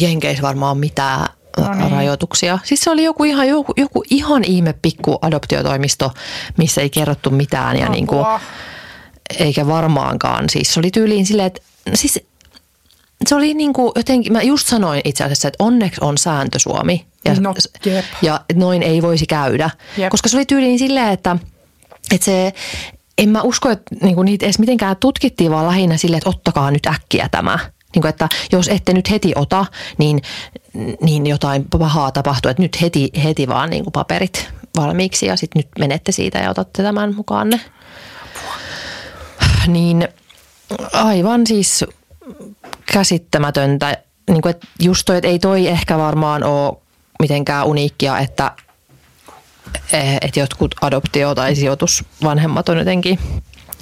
Jenkeissä 0.00 0.42
varmaan 0.42 0.78
mitään 0.78 1.28
No 1.58 1.64
no 1.64 1.70
niin. 1.70 1.80
niin. 1.80 1.92
rajoituksia. 1.92 2.58
Siis 2.64 2.80
se 2.80 2.90
oli 2.90 3.04
joku 3.04 3.24
ihan, 3.24 3.48
joku, 3.48 3.72
joku 3.76 4.04
ihan 4.10 4.44
ihme 4.44 4.74
pikku 4.82 5.18
adoptiotoimisto, 5.22 6.10
missä 6.56 6.80
ei 6.80 6.90
kerrottu 6.90 7.30
mitään 7.30 7.76
ja 7.76 7.88
niin 7.88 8.06
kuin, 8.06 8.26
eikä 9.38 9.66
varmaankaan. 9.66 10.48
Siis 10.50 10.74
se 10.74 10.80
oli 10.80 10.90
tyyliin 10.90 11.26
silleen, 11.26 11.46
että 11.46 11.62
siis 11.94 12.20
se 13.26 13.34
oli 13.34 13.54
niin 13.54 13.72
kuin 13.72 13.92
jotenkin, 13.96 14.32
mä 14.32 14.42
just 14.42 14.66
sanoin 14.66 15.00
itse 15.04 15.24
asiassa, 15.24 15.48
että 15.48 15.64
onneksi 15.64 16.00
on 16.04 16.18
sääntö 16.18 16.58
Suomi. 16.58 17.06
Ja, 17.24 17.34
No, 17.40 17.54
jep. 17.86 18.04
ja 18.22 18.40
noin 18.54 18.82
ei 18.82 19.02
voisi 19.02 19.26
käydä. 19.26 19.70
Jep. 19.96 20.10
Koska 20.10 20.28
se 20.28 20.36
oli 20.36 20.46
tyyliin 20.46 20.78
silleen, 20.78 21.08
että, 21.08 21.36
että 22.12 22.24
se, 22.24 22.52
en 23.18 23.28
mä 23.28 23.42
usko, 23.42 23.70
että 23.70 23.94
niinku 24.02 24.22
niitä 24.22 24.46
edes 24.46 24.58
mitenkään 24.58 24.96
tutkittiin, 24.96 25.50
vaan 25.50 25.66
lähinnä 25.66 25.96
silleen, 25.96 26.18
että 26.18 26.30
ottakaa 26.30 26.70
nyt 26.70 26.86
äkkiä 26.86 27.28
tämä. 27.30 27.58
Niin 27.94 28.02
kuin, 28.02 28.08
että 28.08 28.28
jos 28.52 28.68
ette 28.68 28.92
nyt 28.92 29.10
heti 29.10 29.32
ota, 29.36 29.66
niin, 29.98 30.22
niin 31.00 31.26
jotain 31.26 31.64
pahaa 31.78 32.12
tapahtuu. 32.12 32.50
Että 32.50 32.62
nyt 32.62 32.80
heti, 32.80 33.10
heti 33.24 33.48
vaan 33.48 33.70
niin 33.70 33.84
kuin 33.84 33.92
paperit 33.92 34.48
valmiiksi 34.76 35.26
ja 35.26 35.36
sitten 35.36 35.60
nyt 35.60 35.68
menette 35.78 36.12
siitä 36.12 36.38
ja 36.38 36.50
otatte 36.50 36.82
tämän 36.82 37.14
mukaanne. 37.14 37.60
Niin 39.66 40.08
aivan 40.92 41.46
siis 41.46 41.84
käsittämätöntä. 42.92 43.96
Niin 44.30 44.42
kuin, 44.42 44.50
että 44.50 44.66
just 44.82 45.02
toi, 45.06 45.16
että 45.16 45.28
ei 45.28 45.38
toi 45.38 45.66
ehkä 45.68 45.98
varmaan 45.98 46.44
ole 46.44 46.76
mitenkään 47.22 47.66
uniikkia, 47.66 48.18
että, 48.18 48.52
eh, 49.92 50.18
että 50.20 50.40
jotkut 50.40 50.74
adoptio- 50.80 51.34
tai 51.34 51.54
sijoitusvanhemmat 51.54 52.68
on 52.68 52.78
jotenkin 52.78 53.18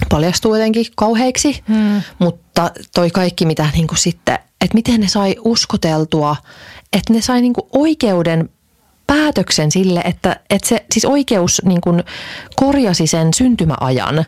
paljastuu 0.08 0.54
jotenkin 0.54 0.86
kauheiksi, 0.96 1.62
hmm. 1.68 2.02
mutta 2.18 2.70
toi 2.94 3.10
kaikki 3.10 3.46
mitä 3.46 3.68
niin 3.72 3.86
kuin 3.86 3.98
sitten, 3.98 4.34
että 4.34 4.74
miten 4.74 5.00
ne 5.00 5.08
sai 5.08 5.36
uskoteltua, 5.44 6.36
että 6.92 7.12
ne 7.12 7.20
sai 7.20 7.40
niin 7.40 7.52
kuin 7.52 7.66
oikeuden 7.72 8.50
päätöksen 9.06 9.70
sille, 9.70 10.00
että, 10.00 10.40
että 10.50 10.68
se 10.68 10.84
siis 10.92 11.04
oikeus 11.04 11.62
niin 11.64 11.80
kuin 11.80 12.04
korjasi 12.56 13.06
sen 13.06 13.34
syntymäajan, 13.34 14.24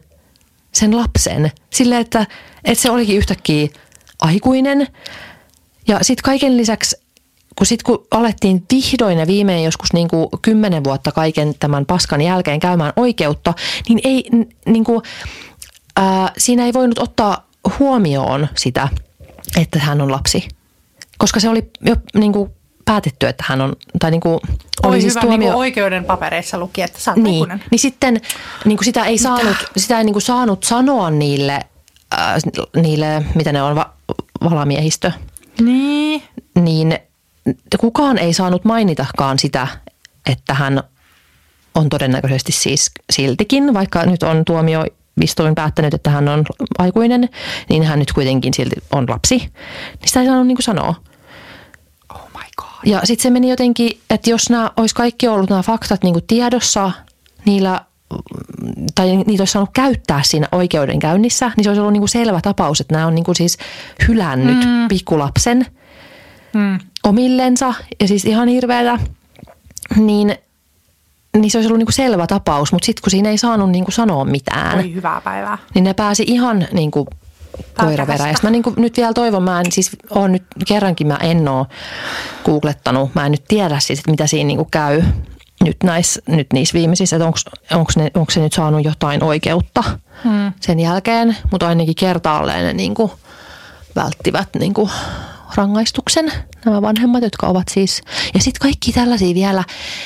sen 0.72 0.96
lapsen, 0.96 1.50
sille 1.70 1.98
että, 1.98 2.26
että 2.64 2.82
se 2.82 2.90
olikin 2.90 3.16
yhtäkkiä 3.16 3.68
aikuinen 4.20 4.86
ja 5.88 5.98
sitten 6.02 6.24
kaiken 6.24 6.56
lisäksi, 6.56 6.96
kun, 7.58 7.66
sit, 7.66 7.82
kun 7.82 8.06
alettiin 8.10 8.64
vihdoin 8.72 9.18
ja 9.18 9.26
viimein 9.26 9.64
joskus 9.64 9.92
niin 9.92 10.08
kuin 10.08 10.28
kymmenen 10.42 10.84
vuotta 10.84 11.12
kaiken 11.12 11.54
tämän 11.60 11.86
paskan 11.86 12.20
jälkeen 12.20 12.60
käymään 12.60 12.92
oikeutta, 12.96 13.54
niin, 13.88 14.00
ei, 14.04 14.30
niin 14.66 14.84
kuin, 14.84 15.02
ää, 15.96 16.32
siinä 16.38 16.64
ei 16.64 16.72
voinut 16.72 16.98
ottaa 16.98 17.46
huomioon 17.78 18.48
sitä, 18.56 18.88
että 19.60 19.78
hän 19.78 20.00
on 20.00 20.12
lapsi. 20.12 20.48
Koska 21.18 21.40
se 21.40 21.48
oli 21.48 21.70
jo 21.80 21.96
niin 22.14 22.32
kuin 22.32 22.50
päätetty, 22.84 23.26
että 23.26 23.44
hän 23.48 23.60
on, 23.60 23.72
tai 23.98 24.10
niin 24.10 24.20
kuin, 24.20 24.32
Oli, 24.34 24.92
oli 24.92 25.00
siis 25.00 25.12
hyvä, 25.12 25.20
tuomio... 25.20 25.38
niin 25.38 25.48
kuin 25.52 25.58
oikeuden 25.58 26.04
papereissa 26.04 26.58
luki, 26.58 26.82
että 26.82 27.00
sä 27.00 27.10
oot 27.10 27.16
Niin, 27.22 27.34
aikuinen. 27.34 27.62
niin 27.70 27.78
sitten 27.78 28.20
niin 28.64 28.76
kuin 28.78 28.84
sitä 28.84 29.04
ei 29.04 29.18
saanut, 29.18 29.56
sitä 29.76 29.98
ei 29.98 30.04
niin 30.04 30.12
kuin 30.14 30.22
saanut 30.22 30.64
sanoa 30.64 31.10
niille, 31.10 31.60
äh, 32.14 32.34
niille, 32.82 33.24
mitä 33.34 33.52
ne 33.52 33.62
on, 33.62 33.74
va- 33.76 33.92
valamiehistö, 34.50 35.12
Niin. 35.60 36.22
niin 36.60 36.98
kukaan 37.78 38.18
ei 38.18 38.32
saanut 38.32 38.64
mainitakaan 38.64 39.38
sitä, 39.38 39.68
että 40.26 40.54
hän 40.54 40.82
on 41.74 41.88
todennäköisesti 41.88 42.52
siis 42.52 42.90
siltikin, 43.12 43.74
vaikka 43.74 44.06
nyt 44.06 44.22
on 44.22 44.44
tuomio 44.44 44.84
istuin 45.20 45.54
päättänyt, 45.54 45.94
että 45.94 46.10
hän 46.10 46.28
on 46.28 46.44
aikuinen, 46.78 47.28
niin 47.68 47.82
hän 47.82 47.98
nyt 47.98 48.12
kuitenkin 48.12 48.54
silti 48.54 48.76
on 48.92 49.06
lapsi. 49.08 49.36
Niin 49.36 49.50
sitä 50.06 50.20
ei 50.20 50.26
saanut 50.26 50.46
niin 50.46 50.56
kuin 50.56 50.64
sanoa. 50.64 50.94
Oh 52.14 52.28
my 52.34 52.44
god. 52.56 52.68
Ja 52.84 53.00
sitten 53.04 53.22
se 53.22 53.30
meni 53.30 53.50
jotenkin, 53.50 54.00
että 54.10 54.30
jos 54.30 54.50
nämä 54.50 54.70
olisi 54.76 54.94
kaikki 54.94 55.28
ollut 55.28 55.50
nämä 55.50 55.62
faktat 55.62 56.02
niin 56.02 56.12
kuin 56.12 56.24
tiedossa, 56.26 56.90
niillä, 57.44 57.80
tai 58.94 59.16
niitä 59.16 59.40
olisi 59.40 59.52
saanut 59.52 59.70
käyttää 59.72 60.22
siinä 60.22 60.48
oikeudenkäynnissä, 60.52 61.50
niin 61.56 61.64
se 61.64 61.70
olisi 61.70 61.80
ollut 61.80 61.92
niin 61.92 62.00
kuin 62.00 62.08
selvä 62.08 62.40
tapaus, 62.40 62.80
että 62.80 62.94
nämä 62.94 63.06
on 63.06 63.14
niin 63.14 63.24
kuin 63.24 63.36
siis 63.36 63.58
hylännyt 64.08 64.58
mm. 64.58 64.88
pikkulapsen 64.88 65.66
Mm. 66.54 66.78
Omillensa, 67.04 67.74
ja 68.00 68.08
siis 68.08 68.24
ihan 68.24 68.48
hirveätä, 68.48 68.98
niin, 69.96 70.36
niin 71.36 71.50
se 71.50 71.58
olisi 71.58 71.68
ollut 71.68 71.78
niin 71.78 71.86
kuin 71.86 71.94
selvä 71.94 72.26
tapaus, 72.26 72.72
mutta 72.72 72.86
sitten 72.86 73.02
kun 73.02 73.10
siinä 73.10 73.28
ei 73.28 73.38
saanut 73.38 73.70
niin 73.70 73.84
kuin 73.84 73.94
sanoa 73.94 74.24
mitään, 74.24 74.78
Oi 74.78 74.94
hyvää 74.94 75.20
päivää. 75.20 75.58
niin 75.74 75.84
ne 75.84 75.94
pääsi 75.94 76.24
ihan 76.26 76.66
niin 76.72 76.90
kuin 76.90 77.06
koiraveräjästä. 77.78 78.46
Mä 78.46 78.50
niin 78.50 78.62
kuin 78.62 78.74
nyt 78.78 78.96
vielä 78.96 79.12
toivon, 79.12 79.42
mä 79.42 79.60
en 79.60 79.72
siis 79.72 79.90
on 80.10 80.32
nyt 80.32 80.42
kerrankin, 80.68 81.06
mä 81.06 81.18
en 81.22 81.48
oo 81.48 81.66
googlettanut. 82.44 83.14
Mä 83.14 83.26
en 83.26 83.32
nyt 83.32 83.44
tiedä 83.48 83.80
siis, 83.80 83.98
että 83.98 84.10
mitä 84.10 84.26
siinä 84.26 84.46
niin 84.46 84.56
kuin 84.56 84.70
käy 84.70 85.02
nyt, 85.64 85.76
näissä, 85.84 86.22
nyt 86.28 86.52
niissä 86.52 86.74
viimeisissä, 86.74 87.16
että 87.16 87.26
onko 87.26 87.90
onko 88.14 88.30
se 88.30 88.40
nyt 88.40 88.52
saanut 88.52 88.84
jotain 88.84 89.22
oikeutta 89.22 89.84
hmm. 90.24 90.52
sen 90.60 90.80
jälkeen. 90.80 91.36
Mutta 91.50 91.68
ainakin 91.68 91.94
kertaalleen 91.94 92.64
ne 92.64 92.72
niin 92.72 92.94
kuin 92.94 93.12
välttivät 93.96 94.48
niin 94.58 94.74
kuin 94.74 94.90
rangaistuksen, 95.56 96.32
nämä 96.64 96.82
vanhemmat, 96.82 97.22
jotka 97.22 97.46
ovat 97.46 97.68
siis... 97.70 98.02
Ja 98.34 98.40
sitten 98.40 98.60
kaikki 98.60 98.92
tällaisia 98.92 99.34
vielä, 99.34 99.64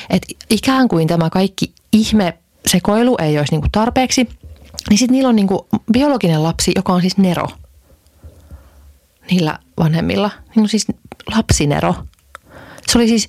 että 0.09 0.27
ikään 0.49 0.87
kuin 0.87 1.07
tämä 1.07 1.29
kaikki 1.29 1.73
ihme 1.91 2.37
sekoilu 2.67 3.17
ei 3.21 3.37
olisi 3.39 3.51
niinku 3.53 3.67
tarpeeksi, 3.71 4.29
niin 4.89 4.97
sitten 4.97 5.13
niillä 5.13 5.29
on 5.29 5.35
niinku 5.35 5.67
biologinen 5.93 6.43
lapsi, 6.43 6.71
joka 6.75 6.93
on 6.93 7.01
siis 7.01 7.17
Nero. 7.17 7.47
Niillä 9.31 9.59
vanhemmilla. 9.77 10.31
Niin 10.55 10.63
on 10.63 10.69
siis 10.69 10.87
lapsinero. 11.35 11.95
Se 12.87 12.97
oli 12.97 13.07
siis 13.07 13.27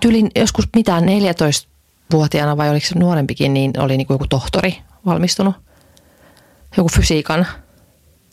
tyylin 0.00 0.30
joskus 0.36 0.68
mitään 0.76 1.04
14-vuotiaana 1.04 2.56
vai 2.56 2.70
oliko 2.70 2.86
se 2.86 2.98
nuorempikin, 2.98 3.54
niin 3.54 3.72
oli 3.78 3.96
niinku 3.96 4.12
joku 4.12 4.26
tohtori 4.26 4.78
valmistunut. 5.06 5.54
Joku 6.76 6.88
fysiikan 6.88 7.46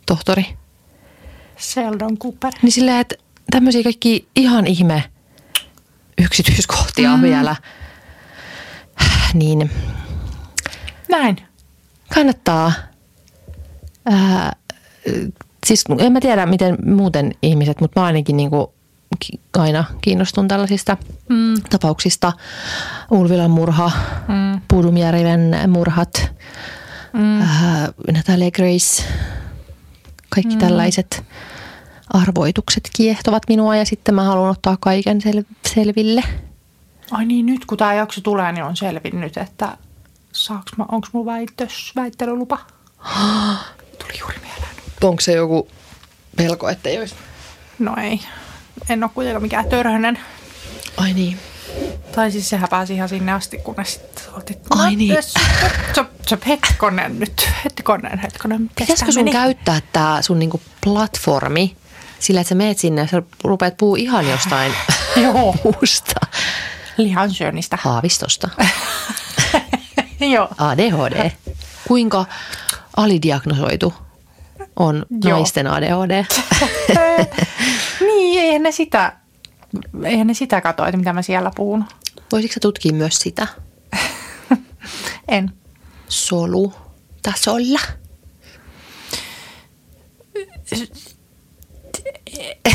tohtori. 0.06 0.46
Sheldon 1.62 2.18
Cooper. 2.18 2.52
Niin 2.62 2.72
silleen, 2.72 2.98
että 2.98 3.16
tämmöisiä 3.52 3.84
kaikki 3.84 4.28
ihan 4.36 4.68
ihme 4.68 5.04
yksityiskohtia 6.22 7.18
mm. 7.18 7.22
vielä. 7.22 7.56
Niin 9.34 9.72
näin. 11.10 11.38
Kannattaa. 12.14 12.72
Ää, 14.06 14.56
siis 15.66 15.84
en 16.00 16.12
mä 16.12 16.20
tiedä, 16.20 16.46
miten 16.46 16.78
muuten 16.86 17.32
ihmiset, 17.42 17.82
mutta 17.82 18.00
mä 18.00 18.06
ainakin 18.06 18.38
niin 18.38 18.50
kuin 18.50 18.68
aina 19.58 19.84
kiinnostun 20.02 20.48
tällaisista 20.48 20.98
mm. 21.30 21.54
tapauksista. 21.70 22.34
Ulvilan 23.12 23.52
murha, 23.52 23.92
mm. 24.28 24.62
Puudumjärven 24.68 25.56
murhat, 25.68 26.32
mm. 27.14 27.42
ää, 27.42 27.90
Natalia 28.12 28.52
Grace, 28.52 29.04
kaikki 30.30 30.56
mm. 30.56 30.60
tällaiset 30.60 31.24
arvoitukset 32.14 32.90
kiehtovat 32.96 33.44
minua 33.48 33.76
ja 33.76 33.86
sitten 33.86 34.16
mä 34.16 34.24
haluan 34.24 34.52
ottaa 34.52 34.78
kaiken 34.80 35.20
sel- 35.22 35.56
selville. 35.74 36.24
Ai 37.12 37.26
niin, 37.26 37.46
nyt 37.46 37.66
kun 37.66 37.78
tämä 37.78 37.94
jakso 37.94 38.22
tulee, 38.22 38.52
niin 38.52 38.64
on 38.64 38.78
selvinnyt, 38.78 39.38
että 39.38 39.78
saaks 40.32 40.72
mä, 40.78 40.86
onks 40.92 41.10
mun 41.14 41.26
väitös, 41.26 41.92
väittelylupa? 41.96 42.58
Tuli 44.00 44.20
juuri 44.20 44.38
mieleen. 44.42 44.76
Onko 45.04 45.22
se 45.22 45.34
joku 45.34 45.68
pelko, 46.38 46.70
että 46.70 46.90
ei 46.90 47.00
olisi? 47.00 47.16
No 47.80 47.96
ei. 48.02 48.22
En 48.90 49.04
ole 49.04 49.12
kuitenkaan 49.14 49.42
mikään 49.42 49.70
törhönen. 49.70 50.20
Ai 50.98 51.14
niin. 51.14 51.38
Tai 52.16 52.32
siis 52.32 52.50
sehän 52.50 52.70
pääsi 52.70 52.94
ihan 52.94 53.10
sinne 53.10 53.32
asti, 53.32 53.58
kunnes 53.58 53.94
sitten 53.94 54.34
oltiin, 54.34 54.60
Ai 54.70 54.96
niin. 54.96 55.24
Se, 55.24 55.40
se, 56.28 56.38
hetkonen 56.48 57.20
nyt, 57.20 57.50
hetkonen, 57.64 58.20
hetkonen. 58.20 58.70
Pitäisikö 58.76 59.12
sun 59.12 59.24
meni? 59.24 59.32
käyttää 59.32 59.82
tämä 59.94 60.22
sun 60.22 60.40
niinku 60.40 60.62
platformi 60.84 61.76
sillä, 62.22 62.42
että 62.42 62.50
sä 62.50 62.56
meet 62.56 62.78
sinne 62.80 63.08
sä 63.08 63.22
rupeat 63.44 63.78
puhua 63.78 63.98
ihan 63.98 64.30
jostain 64.30 64.74
Joo. 65.24 65.56
muusta. 65.64 66.28
Lihansyönnistä. 66.98 67.78
Haavistosta. 67.82 68.50
Joo. 70.34 70.48
ADHD. 70.58 71.32
Kuinka 71.88 72.26
alidiagnosoitu 72.98 73.94
on 74.76 75.06
Joo. 75.24 75.38
naisten 75.38 75.68
ADHD? 75.68 76.26
niin, 78.08 78.42
eihän 78.42 78.64
ne 78.64 78.72
sitä, 78.72 79.14
eihän 80.06 80.28
ne 80.28 80.34
sitä 80.34 80.62
katso, 80.62 80.86
että 80.86 80.98
mitä 80.98 81.14
mä 81.14 81.22
siellä 81.22 81.52
puhun. 81.56 81.86
Voisitko 82.32 82.60
tutkia 82.60 82.94
myös 82.94 83.16
sitä? 83.20 83.48
en. 85.28 85.52
Solu 86.08 86.74
tasolla. 87.24 87.80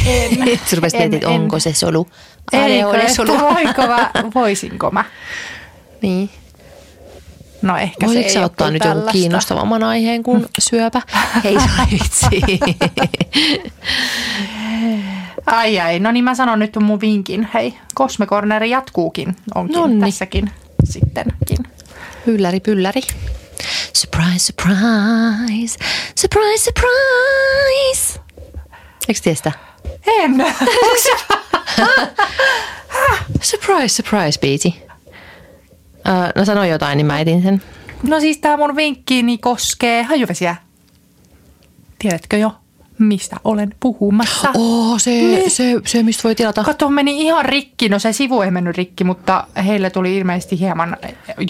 Sitten 0.04 0.76
rupesit 0.76 0.98
mietit, 0.98 1.24
onko 1.24 1.58
se 1.60 1.74
solu? 1.74 2.08
ADHD-solu. 2.52 3.38
Voinko 3.40 3.86
mä, 3.86 4.10
voisinko 4.34 4.90
mä? 4.90 5.04
Niin. 6.02 6.30
No 7.62 7.76
ehkä 7.76 8.06
Voisitko 8.06 8.32
se 8.32 8.38
ei 8.38 8.44
ottaa 8.44 8.70
nyt 8.70 8.84
jonkun 8.84 9.12
kiinnostavamman 9.12 9.82
aiheen 9.82 10.22
kuin 10.22 10.46
syöpä? 10.70 11.02
Hei 11.44 11.56
vitsi. 11.92 12.26
ai 15.46 15.80
ai, 15.80 15.98
no 15.98 16.12
niin 16.12 16.24
mä 16.24 16.34
sanon 16.34 16.58
nyt 16.58 16.76
mun 16.80 17.00
vinkin. 17.00 17.48
Hei, 17.54 17.74
Cosme 17.98 18.26
Corner 18.26 18.64
jatkuukin, 18.64 19.36
onkin 19.54 19.76
Nonni. 19.76 20.00
tässäkin 20.06 20.50
sittenkin. 20.84 21.58
Hylläri 22.26 22.60
pylläri. 22.60 23.00
Surprise, 23.92 24.38
surprise, 24.38 25.78
surprise, 26.20 26.64
surprise. 26.64 28.20
Eikö 29.08 29.20
tiedä 29.22 29.36
sitä? 29.36 29.52
En. 30.06 30.46
surprise, 33.42 33.88
surprise, 33.88 34.40
biisi. 34.40 34.74
Uh, 36.08 36.32
no 36.34 36.44
sano 36.44 36.64
jotain, 36.64 36.96
niin 36.96 37.06
mä 37.06 37.20
etin 37.20 37.42
sen. 37.42 37.62
No 38.02 38.20
siis 38.20 38.38
tämä 38.38 38.56
mun 38.56 38.76
vinkkiini 38.76 39.38
koskee 39.38 40.02
hajuvesiä. 40.02 40.56
Tiedätkö 41.98 42.36
jo, 42.36 42.52
mistä 42.98 43.36
olen 43.44 43.74
puhumassa? 43.80 44.48
Oh, 44.54 45.00
se, 45.00 45.10
niin. 45.10 45.50
se, 45.50 45.80
se, 45.86 46.02
mistä 46.02 46.22
voi 46.24 46.34
tilata. 46.34 46.64
Kato, 46.64 46.88
meni 46.88 47.22
ihan 47.22 47.44
rikki. 47.44 47.88
No 47.88 47.98
se 47.98 48.12
sivu 48.12 48.40
ei 48.40 48.50
mennyt 48.50 48.76
rikki, 48.76 49.04
mutta 49.04 49.46
heille 49.66 49.90
tuli 49.90 50.16
ilmeisesti 50.16 50.58
hieman 50.58 50.96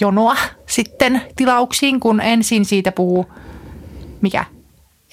jonoa 0.01 0.37
sitten 0.67 1.23
tilauksiin, 1.37 2.01
kun 2.01 2.21
ensin 2.21 2.65
siitä 2.65 2.93
puhuu, 2.93 3.27
mikä? 4.21 4.45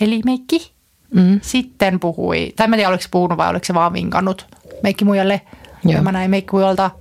Eli 0.02 0.22
meikki. 0.26 0.73
Mm. 1.14 1.40
Sitten 1.42 2.00
puhui, 2.00 2.54
tai 2.56 2.68
mä 2.68 2.76
en 2.76 2.78
tiedä 2.78 2.90
oliko 2.90 3.04
se 3.04 3.10
puhunut 3.12 3.38
vai 3.38 3.50
oliko 3.50 3.66
se 3.66 3.74
vaan 3.74 3.94
vinkannut 3.94 4.48
meikki 4.84 5.06
muijalle. 5.06 5.42
Ja 5.86 6.02
mä 6.02 6.12
näin 6.12 6.30
meikki 6.30 6.52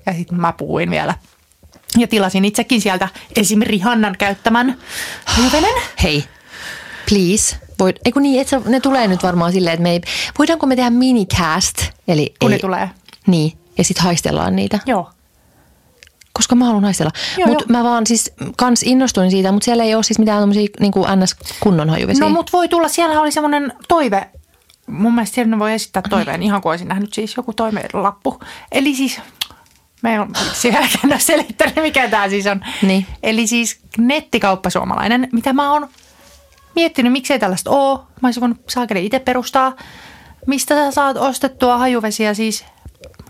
ja 0.07 0.13
sitten 0.13 0.41
mä 0.41 0.53
puhuin 0.53 0.91
vielä 0.91 1.15
ja 1.99 2.07
tilasin 2.09 2.45
itsekin 2.45 2.81
sieltä 2.81 3.09
esim. 3.37 3.61
Rihannan 3.63 4.15
käyttämän 4.19 4.79
hajuvenen. 5.25 5.75
Hei, 6.03 6.25
please. 7.09 7.57
Voit, 7.79 7.97
eiku 8.05 8.19
niin, 8.19 8.41
että 8.41 8.61
ne 8.67 8.81
tulee 8.81 9.09
nyt 9.09 9.23
varmaan 9.23 9.53
silleen, 9.53 9.75
että 9.75 9.83
me 9.83 9.91
ei, 9.91 10.01
voidaanko 10.39 10.67
me 10.67 10.77
tehdä 10.77 10.91
minicast? 10.91 11.79
Eli, 12.09 12.35
Kun 12.41 12.51
eli, 12.51 12.57
ne 12.57 12.59
tulee. 12.61 12.91
Niin, 13.27 13.53
ja 13.79 13.85
sitten 13.85 14.05
haistellaan 14.05 14.57
niitä. 14.57 14.79
Joo. 14.87 15.11
Koska 16.33 16.55
mä 16.55 16.65
haluan 16.65 16.85
haistella. 16.85 17.13
Mutta 17.47 17.65
mä 17.69 17.85
vaan 17.85 18.07
siis 18.07 18.33
kans 18.57 18.83
innostuin 18.83 19.31
siitä, 19.31 19.53
mutta 19.53 19.65
siellä 19.65 19.85
ei 19.85 19.95
ole 19.95 20.03
siis 20.03 20.19
mitään 20.19 20.41
tämmöisiä 20.41 20.69
niin 20.81 20.93
NS-kunnon 21.17 21.91
hajuvesiä. 21.91 22.25
No 22.25 22.31
mut 22.31 22.53
voi 22.53 22.69
tulla, 22.69 22.89
siellä 22.89 23.21
oli 23.21 23.33
semmoinen 23.33 23.73
toive, 23.89 24.31
mun 24.87 25.15
mielestä 25.15 25.35
siellä 25.35 25.59
voi 25.59 25.73
esittää 25.73 26.03
toiveen, 26.11 26.43
ihan 26.43 26.63
kuin 26.63 26.71
olisin 26.71 26.89
nähnyt 26.89 27.13
siis 27.13 27.37
joku 27.37 27.53
toimelappu. 27.53 28.41
Eli 28.73 28.95
siis 28.95 29.21
me 30.03 30.21
on 30.21 30.33
jälkeen 30.73 31.21
selittänyt, 31.21 31.77
mikä 31.77 32.09
tämä 32.09 32.29
siis 32.29 32.47
on. 32.47 32.61
Niin. 32.83 33.07
Eli 33.23 33.47
siis 33.47 33.81
nettikauppa 33.99 34.71
suomalainen, 34.71 35.29
mitä 35.33 35.53
mä 35.53 35.73
oon 35.73 35.89
miettinyt, 36.75 37.13
miksei 37.13 37.39
tällaista 37.39 37.71
ole. 37.71 37.99
Mä 37.99 38.29
olisin 38.29 38.41
voinut 38.41 38.59
saakeli 38.69 39.07
itse 39.07 39.19
perustaa. 39.19 39.77
Mistä 40.47 40.75
sä 40.75 40.91
saat 40.91 41.17
ostettua 41.17 41.79
hajuvesiä 41.79 42.35
siis 42.35 42.65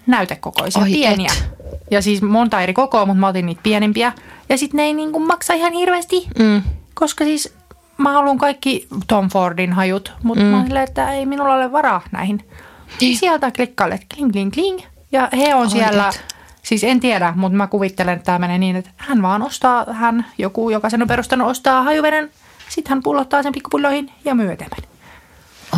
näytekokoisia, 0.07 0.83
Oi 0.83 0.91
pieniä. 0.91 1.33
Et. 1.33 1.62
Ja 1.93 2.03
siis 2.03 2.23
monta 2.23 2.61
eri 2.61 2.73
kokoa, 2.73 3.07
mutta 3.07 3.21
mä 3.21 3.29
otin 3.29 3.47
niitä 3.47 3.61
pienimpiä. 3.63 4.13
Ja 4.49 4.59
sitten 4.59 4.77
ne 4.77 4.83
ei 4.83 4.95
niinku 4.95 5.21
maksa 5.21 5.55
ihan 5.55 5.73
hirveästi, 5.73 6.29
mm. 6.39 6.63
koska 6.95 7.25
siis 7.25 7.55
mä 7.99 8.13
haluan 8.13 8.39
kaikki 8.39 8.89
Tom 9.07 9.29
Fordin 9.29 9.73
hajut, 9.73 10.13
mutta 10.23 10.45
mm. 10.45 10.51
mä 10.51 10.65
silleen, 10.65 10.85
että 10.85 11.13
ei 11.13 11.27
minulla 11.27 11.55
ole 11.55 11.73
varaa 11.73 12.01
näihin. 12.13 12.49
Niin. 13.01 13.17
Sieltä 13.17 13.51
klikkaalle, 13.51 14.01
kling, 14.15 14.33
kling, 14.33 14.53
kling. 14.53 14.81
Ja 15.13 15.29
he 15.37 15.55
on 15.55 15.63
Oi 15.63 15.71
siellä 15.71 16.09
et. 16.09 16.25
Siis 16.63 16.85
en 16.85 17.01
tiedä, 17.01 17.33
mutta 17.37 17.57
mä 17.57 17.67
kuvittelen, 17.67 18.15
että 18.15 18.25
tämä 18.25 18.39
menee 18.39 18.59
niin, 18.59 18.77
että 18.77 18.91
hän 18.97 19.23
vaan 19.23 19.43
ostaa, 19.43 19.87
hän 19.93 20.27
joku, 20.39 20.71
joka 20.71 20.91
sen 20.91 21.03
on 21.03 21.09
perustanut, 21.09 21.49
ostaa 21.49 21.83
hajuveden, 21.83 22.31
sitten 22.69 22.91
hän 22.91 23.03
pullottaa 23.03 23.43
sen 23.43 23.53
pikkupulloihin 23.53 24.11
ja 24.25 24.35
myy 24.35 24.53
eteenpäin. 24.53 24.83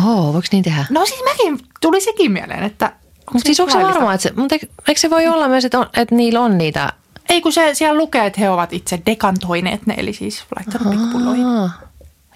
Oh, 0.05 0.33
voiko 0.33 0.47
niin 0.51 0.63
tehdä? 0.63 0.85
No 0.89 1.05
siis 1.05 1.23
mäkin, 1.23 1.59
tuli 1.81 2.01
sekin 2.01 2.31
mieleen, 2.31 2.63
että... 2.63 2.91
Mutta 3.33 3.47
siis 3.47 3.59
onko 3.59 3.71
se 3.71 3.77
varmaa, 3.77 4.13
että 4.13 4.23
se, 4.23 4.33
mutta 4.35 4.55
eikö 4.87 4.99
se 4.99 5.09
voi 5.09 5.27
olla 5.27 5.47
myös, 5.47 5.65
että, 5.65 5.79
on, 5.79 5.89
että 5.93 6.15
niillä 6.15 6.41
on 6.41 6.57
niitä... 6.57 6.93
Ei 7.29 7.41
kun 7.41 7.53
se 7.53 7.73
siellä 7.73 7.97
lukee, 7.97 8.25
että 8.25 8.41
he 8.41 8.49
ovat 8.49 8.73
itse 8.73 9.01
dekantoineet 9.05 9.85
ne, 9.85 9.93
eli 9.97 10.13
siis 10.13 10.43
laittanut 10.55 10.89
pikkupulloihin. 10.89 11.45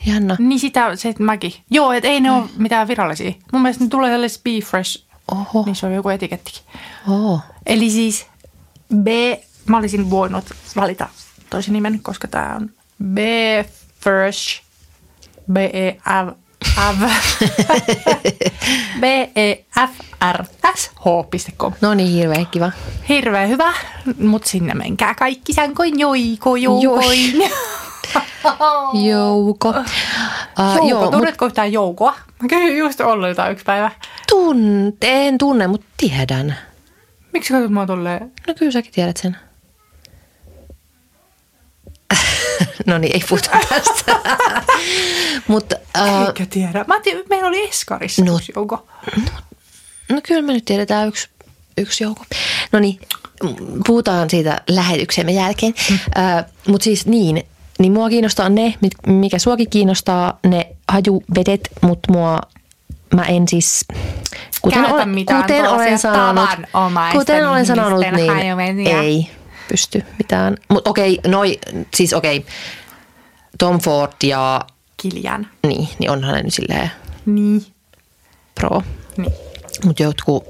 Jännä. 0.05 0.35
Niin 0.39 0.59
sitä 0.59 0.95
se 0.95 1.09
että 1.09 1.23
mäkin. 1.23 1.53
Joo, 1.69 1.91
että 1.91 2.09
ei 2.09 2.21
ne 2.21 2.31
ole 2.31 2.49
mitään 2.57 2.87
virallisia. 2.87 3.31
Mun 3.53 3.61
mielestä 3.61 3.83
ne 3.83 3.89
tulee 3.89 4.11
tällaisessa 4.11 4.41
Be 4.43 4.61
Fresh, 4.65 5.03
Oho. 5.31 5.63
niin 5.65 5.75
se 5.75 5.85
on 5.85 5.93
joku 5.93 6.09
etikettikin. 6.09 6.61
Oho. 7.09 7.39
Eli 7.65 7.89
siis 7.89 8.27
B, 8.95 9.07
mä 9.65 9.77
olisin 9.77 10.09
voinut 10.09 10.45
valita 10.75 11.09
toisen 11.49 11.73
nimen, 11.73 11.99
koska 12.01 12.27
tämä 12.27 12.55
on 12.55 12.69
B 13.13 13.17
Fresh, 13.99 14.63
B 15.53 15.57
E 15.57 15.97
L 16.25 16.31
have. 16.79 17.05
E 18.99 18.99
B-E-F-R-S-H.com. 18.99 21.73
No 21.81 21.93
niin, 21.93 22.13
hirveän 22.13 22.47
kiva. 22.47 22.71
Hirveän 23.09 23.49
hyvä, 23.49 23.73
mutta 24.19 24.49
sinne 24.49 24.73
menkää 24.73 25.15
kaikki 25.15 25.53
sankoin 25.53 25.99
joiko 25.99 26.55
joukoin. 26.55 27.33
Jouko. 28.93 28.99
Uh, 28.99 29.03
Jouko, 29.07 29.73
joo, 30.89 31.01
mut 31.01 31.11
tunnetko 31.11 31.45
yhtään 31.45 31.73
joukoa? 31.73 32.15
Mä 32.41 32.47
kävin 32.47 32.77
just 32.77 33.01
ollut 33.01 33.27
jotain 33.29 33.51
yksi 33.51 33.65
päivä. 33.65 33.91
tun, 34.29 34.57
en 35.01 35.37
tunne, 35.37 35.67
mutta 35.67 35.87
tiedän. 35.97 36.55
Miksi 37.33 37.53
katsot 37.53 37.71
mua 37.71 37.85
tolleen? 37.85 38.31
No 38.47 38.53
kyllä 38.53 38.71
säkin 38.71 38.91
tiedät 38.93 39.17
sen. 39.17 39.37
no 42.89 42.97
niin, 42.97 43.13
ei 43.13 43.23
puhuta 43.29 43.49
tästä. 43.69 44.19
Mutta 45.47 45.75
uh, 46.01 46.27
Eikä 46.27 46.45
tiedä. 46.49 46.85
Mä 46.87 46.99
tiedän, 47.01 47.23
meillä 47.29 47.47
oli 47.47 47.69
Eskarissa 47.69 48.25
No. 48.25 48.35
yksi 48.35 48.51
jouko. 48.55 48.87
no 50.09 50.21
kyllä 50.27 50.41
me 50.41 50.53
nyt 50.53 50.65
tiedetään 50.65 51.07
yksi, 51.07 51.29
yksi 51.77 52.03
joukko. 52.03 52.25
No 52.71 52.79
niin, 52.79 52.99
puhutaan 53.87 54.29
siitä 54.29 54.61
lähetyksemme 54.69 55.31
jälkeen. 55.31 55.73
Mm. 55.89 55.95
Uh, 55.95 56.43
Mutta 56.67 56.83
siis 56.83 57.05
niin, 57.05 57.43
niin 57.79 57.91
mua 57.93 58.09
kiinnostaa 58.09 58.49
ne, 58.49 58.73
mikä 59.07 59.39
suakin 59.39 59.69
kiinnostaa, 59.69 60.39
ne 60.47 60.67
hajuvedet, 60.87 61.69
mutta 61.81 62.11
mua 62.11 62.39
mä 63.15 63.23
en 63.23 63.47
siis, 63.47 63.85
kuten, 64.61 64.79
Käytä 64.81 64.95
olen, 64.95 65.09
mitään 65.09 65.41
kuten 65.41 65.69
olen 65.69 65.99
sanonut, 65.99 66.49
kuten 67.11 67.49
olen 67.49 67.65
sanonut, 67.65 68.05
niin 68.15 68.33
hajuvesiä. 68.33 69.01
ei 69.01 69.29
pysty 69.69 70.03
mitään. 70.17 70.57
Mutta 70.69 70.89
okei, 70.89 71.19
noi, 71.27 71.59
siis 71.95 72.13
okei, 72.13 72.45
Tom 73.59 73.79
Ford 73.79 74.11
ja 74.23 74.61
Kiljan. 74.97 75.47
niin, 75.67 75.87
niin 75.99 76.09
onhan 76.11 76.35
ne 76.35 76.43
nyt 76.43 76.53
silleen 76.53 76.91
Niin. 77.25 77.65
pro. 78.55 78.81
niin. 79.17 79.31
Mutta 79.85 80.03
jotkut 80.03 80.43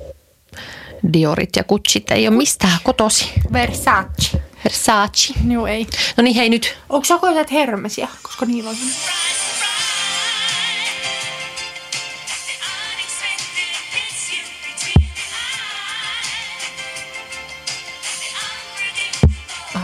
Diorit 1.14 1.56
ja 1.56 1.64
Gucciit 1.64 2.12
ei 2.12 2.28
ole 2.28 2.36
mistään 2.38 2.80
kotosi. 2.84 3.30
Versace. 3.54 4.42
Versace. 4.64 5.34
Joo, 5.50 5.68
ei. 5.68 5.88
No 6.18 6.24
niin, 6.24 6.36
hei 6.36 6.50
nyt. 6.50 6.78
Onko 6.90 7.06
sä 7.06 7.18
koetat 7.18 7.52
hermesiä? 7.52 8.08
Koska 8.24 8.46
niillä 8.46 8.70
on 8.70 8.76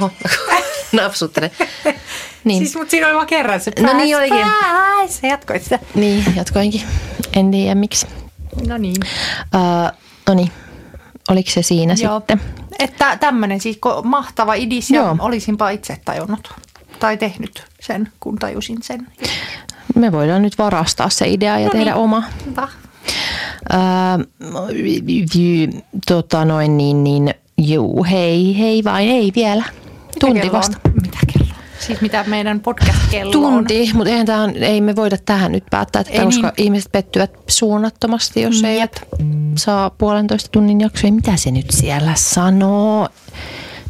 Oho, 0.06 0.62
napsuttele. 0.92 1.52
Niin, 2.44 2.60
Siis, 2.60 2.76
mutta 2.76 2.92
siinä 2.92 3.08
oli 3.08 3.16
vaan 3.16 3.28
kerran 3.28 3.60
se 3.60 3.72
No 3.80 3.94
niin 3.98 4.18
olikin. 4.18 4.46
Sä 5.10 5.28
jatkoit 5.28 5.64
sitä. 5.64 5.80
niin 5.96 6.24
jatkoinkin. 6.36 6.82
En 7.36 7.52
tiedä 7.52 7.76
miksi. 7.76 8.08
No 8.68 8.78
niin. 8.78 8.96
Uh, 9.56 9.92
no 10.28 10.34
niin, 10.34 10.52
oliko 11.30 11.50
se 11.50 11.62
siinä 11.62 11.96
Joo. 12.02 12.20
sitten? 12.20 12.42
Että 12.80 13.18
tämmöinen 13.18 13.62
siis 13.62 13.80
mahtava 14.04 14.54
idis 14.54 14.90
ja 14.90 15.02
Joo. 15.02 15.16
olisinpa 15.20 15.70
itse 15.70 15.98
tajunnut 16.06 16.54
tai 17.00 17.18
tehnyt 17.18 17.64
sen, 17.80 18.12
kun 18.20 18.36
tajusin 18.36 18.78
sen. 18.82 19.08
Me 19.96 20.12
voidaan 20.12 20.42
nyt 20.42 20.58
varastaa 20.58 21.10
se 21.10 21.28
idea 21.28 21.60
ja 21.60 21.66
No 21.66 21.72
tehdä 21.72 21.92
niin. 21.92 22.04
oma. 22.04 22.24
Hyvä. 22.46 22.68
Uh, 23.74 24.26
tota 26.08 26.46
noin 26.46 26.78
niin, 26.78 27.04
niin 27.04 27.34
juu, 27.58 28.06
hei, 28.12 28.60
hei 28.60 28.84
vain, 28.84 29.10
ei 29.10 29.32
vielä. 29.36 29.64
Mitä 30.16 30.28
Tunti 30.28 30.48
on? 30.48 30.52
vasta. 30.52 30.78
Mitä 31.02 31.18
kello 31.34 31.48
on? 31.50 31.56
Siis 31.80 32.02
mitä 32.02 32.24
meidän 32.28 32.60
podcast-kello 32.60 33.28
on? 33.28 33.32
Tunti, 33.54 33.92
mutta 33.94 34.10
eihän 34.10 34.26
tähän, 34.26 34.56
ei 34.56 34.82
me 34.82 34.96
voida 34.96 35.18
tähän 35.26 35.52
nyt 35.52 35.64
päättää, 35.70 36.00
että 36.00 36.14
Ei 36.14 36.26
koska 36.26 36.48
niin. 36.58 36.66
ihmiset 36.66 36.92
pettyvät 36.92 37.32
suunnattomasti, 37.48 38.42
jos 38.42 38.62
Mm, 38.62 38.66
ei 38.68 38.80
jep. 38.80 38.94
saa 39.58 39.90
puolentoista 39.90 40.50
tunnin 40.52 40.82
jaksoja. 40.82 41.14
Mitä 41.14 41.36
se 41.36 41.52
nyt 41.52 41.66
siellä 41.70 42.12
sanoo? 42.16 43.10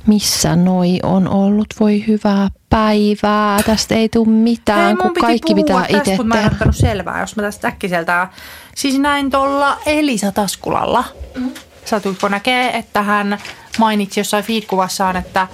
Missä 0.08 0.56
noi 0.56 1.00
on 1.04 1.28
ollut? 1.28 1.68
Voi 1.80 2.04
hyvää 2.08 2.50
päivää. 2.70 3.64
Tästä 3.64 3.96
ei 3.96 4.10
tule 4.10 4.28
mitään, 4.30 4.86
Hei, 4.86 4.96
kun 4.96 5.14
kaikki 5.14 5.56
pitää 5.56 5.86
itse 5.90 6.12
mutta 6.12 6.24
mä 6.24 6.36
en 6.36 6.40
tehdä. 6.42 6.54
ottanut 6.56 6.76
selvää, 6.76 7.20
jos 7.20 7.36
mä 7.36 7.44
tästä 7.44 7.68
äkkiseltään. 7.68 8.28
Siis 8.76 9.00
näin 9.00 9.32
tuolla 9.32 9.78
Elisa 9.86 10.32
Taskulalla. 10.32 11.04
Mm. 11.36 11.50
Satuitko 11.86 12.28
näkee, 12.28 12.78
että 12.78 13.02
hän 13.02 13.40
mainitsi 13.80 14.20
jossain 14.20 14.44
feed-kuvassaan, 14.44 15.16
että 15.16 15.48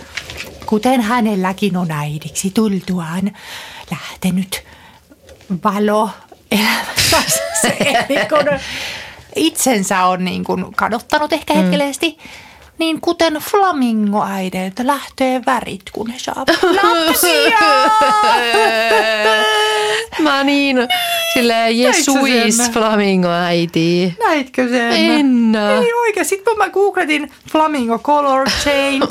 kuten 0.66 1.02
hänelläkin 1.02 1.78
on 1.78 1.92
äidiksi 1.92 2.50
tultuaan 2.50 3.32
lähtenyt 3.92 4.64
valo 5.64 6.10
elämässä. 6.52 7.42
Se, 7.62 7.78
kun 8.30 8.60
itsensä 9.36 10.06
on 10.06 10.26
niin 10.26 10.44
kuin 10.44 10.76
kadottanut 10.76 11.34
ehkä 11.34 11.54
hetkellisesti, 11.54 12.18
niin 12.82 13.02
kuten 13.02 13.34
flamingoäideiltä 13.34 14.88
lähtee 14.88 15.42
värit, 15.46 15.82
kun 15.92 16.10
he 16.10 16.20
saavat 16.20 16.48
lapsia. 16.84 17.58
Mä 20.20 20.44
niin, 20.44 20.78
silleen 21.34 21.80
Jesuis 21.80 22.58
sen? 22.58 22.72
flamingo 22.74 23.30
äiti. 23.30 24.16
Näitkö 24.24 24.70
sen? 24.70 24.92
En 24.94 25.52
näe. 25.52 25.78
Ei 25.78 25.94
oikein. 25.94 26.26
Sitten 26.26 26.46
kun 26.54 26.58
mä 26.58 26.70
googletin 26.70 27.32
Flamingo 27.52 28.00
Color 28.00 28.48
Change, 28.50 29.08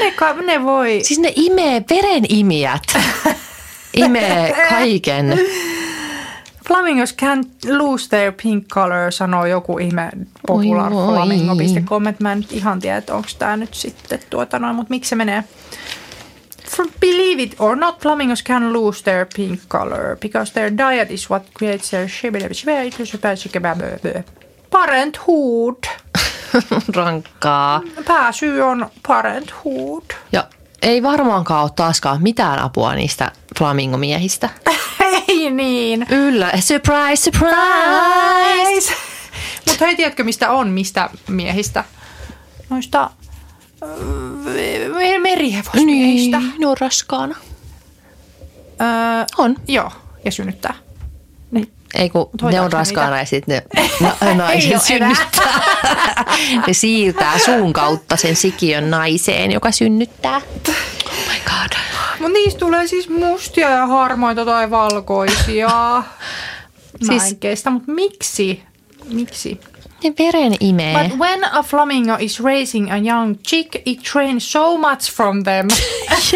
ne, 0.04 0.10
ka- 0.10 0.32
ne 0.32 0.62
voi... 0.64 1.00
Siis 1.02 1.18
ne 1.20 1.32
imee 1.36 1.84
veren 1.90 2.24
imijät. 2.28 2.82
Imee 3.96 4.66
kaiken. 4.68 5.38
Flamingos 6.68 7.14
can't 7.22 7.76
lose 7.78 8.08
their 8.08 8.32
pink 8.42 8.66
color, 8.74 9.12
sanoo 9.12 9.46
joku 9.46 9.78
ihme 9.78 10.10
popular 10.46 10.92
Oi, 10.92 11.02
oi. 11.02 11.14
flamingo.com. 11.14 12.06
Et 12.06 12.20
Mä 12.20 12.32
en 12.32 12.38
nyt 12.40 12.52
ihan 12.52 12.80
tiedä, 12.80 12.96
että 12.96 13.14
onko 13.14 13.28
tämä 13.38 13.56
nyt 13.56 13.74
sitten 13.74 14.18
tuota 14.30 14.58
noin, 14.58 14.76
mutta 14.76 14.90
miksi 14.90 15.08
se 15.08 15.16
menee? 15.16 15.44
Believe 17.00 17.42
it 17.42 17.56
or 17.58 17.76
not, 17.76 18.00
flamingos 18.00 18.44
can 18.44 18.72
lose 18.72 19.02
their 19.02 19.26
pink 19.36 19.60
color 19.68 20.16
because 20.20 20.52
their 20.52 20.72
diet 20.76 21.10
is 21.10 21.30
what 21.30 21.42
creates 21.58 21.90
their 21.90 22.08
parenthood. 24.70 25.84
Rankkaa. 26.96 27.80
Pääsyy 28.06 28.60
on 28.60 28.90
parenthood. 29.08 30.04
Ja 30.32 30.44
ei 30.82 31.02
varmaankaan 31.02 31.62
ole 31.62 31.70
taaskaan 31.76 32.22
mitään 32.22 32.58
apua 32.58 32.94
niistä 32.94 33.30
flamingomiehistä. 33.58 34.48
Ei 35.28 35.50
niin. 35.50 36.06
Yllä, 36.10 36.52
surprise, 36.60 37.16
surprise! 37.30 38.94
Mutta 39.68 39.84
hei, 39.84 39.96
tiedätkö 39.96 40.24
mistä 40.24 40.50
on, 40.50 40.68
mistä 40.68 41.10
miehistä? 41.28 41.84
Noista 42.68 43.10
me- 44.98 45.18
merihevosmiehistä. 45.18 46.38
Niin, 46.38 46.52
ne 46.58 46.66
on 46.66 46.76
raskaana. 46.80 47.36
Öö, 48.80 49.24
On. 49.38 49.56
joo, 49.68 49.92
ja 50.24 50.30
synnyttää. 50.32 50.74
Ei 51.94 52.10
kun 52.10 52.30
ne 52.42 52.60
on 52.60 52.72
raskaana 52.72 53.18
ja 53.18 53.24
sitten 53.24 53.62
ne 53.72 53.82
na- 54.00 54.16
enää. 54.30 54.50
synnyttää. 54.78 55.60
ne 56.66 56.72
siirtää 56.72 57.38
suun 57.38 57.72
kautta 57.72 58.16
sen 58.16 58.36
sikiön 58.36 58.90
naiseen, 58.90 59.52
joka 59.52 59.70
synnyttää. 59.72 60.36
Oh 60.36 60.74
my 61.28 61.40
god. 61.44 61.76
Mutta 62.18 62.32
niistä 62.32 62.58
tulee 62.60 62.86
siis 62.86 63.08
mustia 63.08 63.70
ja 63.70 63.86
harmaita 63.86 64.44
tai 64.44 64.70
valkoisia. 64.70 65.68
Mä 67.06 67.06
Siis- 67.06 67.30
en 67.32 67.36
kestä, 67.36 67.70
mutta 67.70 67.92
miksi? 67.92 68.62
Miksi? 69.04 69.60
Ne 70.02 70.12
veren 70.18 70.54
imee. 70.60 71.08
But 71.08 71.18
when 71.18 71.44
a 71.52 71.62
flamingo 71.62 72.16
is 72.20 72.40
raising 72.40 72.90
a 72.90 72.96
young 72.96 73.36
chick, 73.46 73.82
it 73.86 74.02
trains 74.12 74.52
so 74.52 74.76
much 74.78 75.10
from 75.12 75.42
them, 75.44 75.68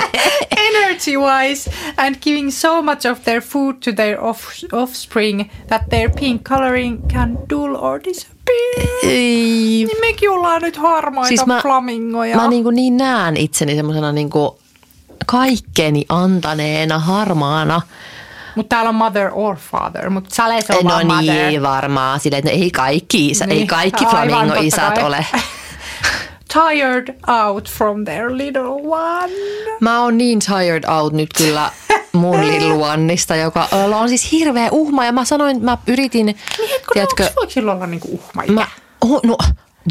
energy 0.70 1.16
wise, 1.16 1.70
and 1.96 2.16
giving 2.20 2.50
so 2.52 2.82
much 2.82 3.04
of 3.06 3.18
their 3.24 3.40
food 3.40 3.76
to 3.80 3.92
their 3.92 4.24
off- 4.24 4.64
offspring 4.72 5.50
that 5.68 5.82
their 5.90 6.08
pink 6.10 6.48
coloring 6.48 7.02
can 7.08 7.38
dull 7.50 7.76
or 7.76 8.00
disappear. 8.04 8.86
Ei. 9.02 9.84
Niin 9.86 10.00
mekin 10.00 10.30
ollaan 10.30 10.62
nyt 10.62 10.76
harmaita 10.76 11.28
Siis 11.28 11.46
mä- 11.46 11.60
flamingoja. 11.62 12.36
Mä 12.36 12.48
niin, 12.48 12.64
niin 12.72 12.96
näen 12.96 13.36
itseni 13.36 13.74
semmoisena 13.74 14.12
niin 14.12 14.30
kaikkeni 15.26 16.04
antaneena, 16.08 16.98
harmaana. 16.98 17.80
Mutta 18.54 18.68
täällä 18.76 18.88
on 18.88 18.94
mother 18.94 19.30
or 19.32 19.56
father, 19.56 20.10
mutta 20.10 20.34
Sales 20.34 20.70
on 20.70 20.84
No 20.84 20.90
vaan 20.90 21.06
mother. 21.06 21.34
niin, 21.48 21.62
varmaan. 21.62 22.20
Silleen, 22.20 22.38
että 22.38 22.50
ei 22.50 22.70
kaikki, 22.70 23.26
isä, 23.28 23.44
ei 23.44 23.48
Niin, 23.54 23.66
kaikki 23.66 24.04
aivan, 24.04 24.28
flamingo-isät 24.28 24.98
ole. 24.98 25.26
Tired 26.52 27.14
out 27.44 27.70
from 27.70 28.04
their 28.04 28.36
little 28.36 28.70
one. 28.88 29.32
Mä 29.80 30.02
oon 30.02 30.18
niin 30.18 30.38
tired 30.38 30.84
out 30.88 31.12
nyt 31.12 31.30
kyllä 31.36 31.70
mun 32.12 32.40
lilluannista, 32.46 33.36
joka 33.36 33.68
on 33.72 34.08
siis 34.08 34.32
hirveä 34.32 34.68
uhma. 34.70 35.04
Ja 35.04 35.12
mä 35.12 35.24
sanoin, 35.24 35.64
mä 35.64 35.78
yritin, 35.86 36.26
Niin 36.26 36.36
hetkinen, 36.60 36.80
tiedätkö, 36.92 37.22
onko 37.22 37.34
voiko 37.36 37.50
sillä 37.50 37.72
olla 37.72 37.86
niinku 37.86 38.08
uhma 38.12 38.42
mä, 38.46 38.66
oh, 39.00 39.20
no 39.24 39.36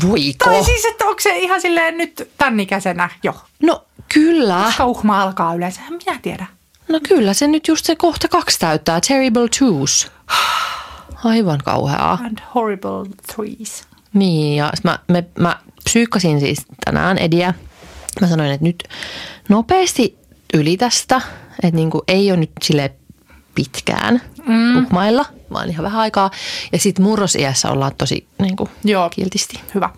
voiko? 0.07 0.45
Tai 0.45 0.63
siis, 0.63 0.85
että 0.85 1.05
onko 1.05 1.19
se 1.19 1.37
ihan 1.37 1.61
silleen 1.61 1.97
nyt 1.97 2.29
tämän 2.37 2.59
ikäisenä 2.59 3.09
jo? 3.23 3.33
No 3.63 3.83
kyllä. 4.13 4.63
Koska 4.65 4.85
uhma 4.85 5.21
alkaa 5.23 5.53
yleensä? 5.55 5.81
En 5.87 5.93
Minä 6.05 6.19
tiedä. 6.21 6.45
No 6.89 6.99
kyllä, 7.07 7.33
se 7.33 7.47
nyt 7.47 7.67
just 7.67 7.85
se 7.85 7.95
kohta 7.95 8.27
kaksi 8.27 8.59
täyttää. 8.59 9.01
Terrible 9.07 9.47
twos. 9.59 10.11
Aivan 11.23 11.59
kauheaa. 11.65 12.19
And 12.25 12.37
horrible 12.55 13.15
threes. 13.35 13.83
Niin, 14.13 14.55
ja 14.55 14.71
mä, 14.83 14.99
me, 15.07 15.25
mä 15.39 15.59
psyykkasin 15.83 16.39
siis 16.39 16.65
tänään 16.85 17.17
Ediä. 17.17 17.53
Mä 18.21 18.27
sanoin, 18.27 18.51
että 18.51 18.65
nyt 18.65 18.83
nopeasti 19.49 20.17
yli 20.53 20.77
tästä, 20.77 21.21
että 21.63 21.75
niinku 21.75 22.03
ei 22.07 22.31
ole 22.31 22.39
nyt 22.39 22.51
sille 22.63 22.93
pitkään 23.55 24.21
mm. 24.47 24.77
uhmailla, 24.83 25.25
vaan 25.53 25.69
ihan 25.69 25.83
vähän 25.83 26.01
aikaa. 26.01 26.31
Ja 26.71 26.79
sitten 26.79 27.05
murrosiässä 27.05 27.71
ollaan 27.71 27.91
tosi 27.97 28.27
niinku, 28.41 28.69
Joo. 28.83 29.09
kiltisti. 29.09 29.59
Hyvä. 29.75 29.89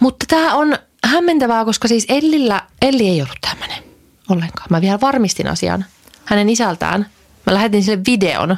Mutta 0.00 0.26
tämä 0.28 0.54
on 0.54 0.78
hämmentävää, 1.04 1.64
koska 1.64 1.88
siis 1.88 2.06
Ellillä, 2.08 2.62
Elli 2.82 3.08
ei 3.08 3.22
ollut 3.22 3.38
tämmöinen 3.40 3.91
ollenkaan. 4.30 4.66
Mä 4.70 4.80
vielä 4.80 5.00
varmistin 5.00 5.48
asian 5.48 5.84
hänen 6.24 6.48
isältään. 6.48 7.06
Mä 7.46 7.54
lähetin 7.54 7.82
sille 7.84 8.02
videon 8.06 8.56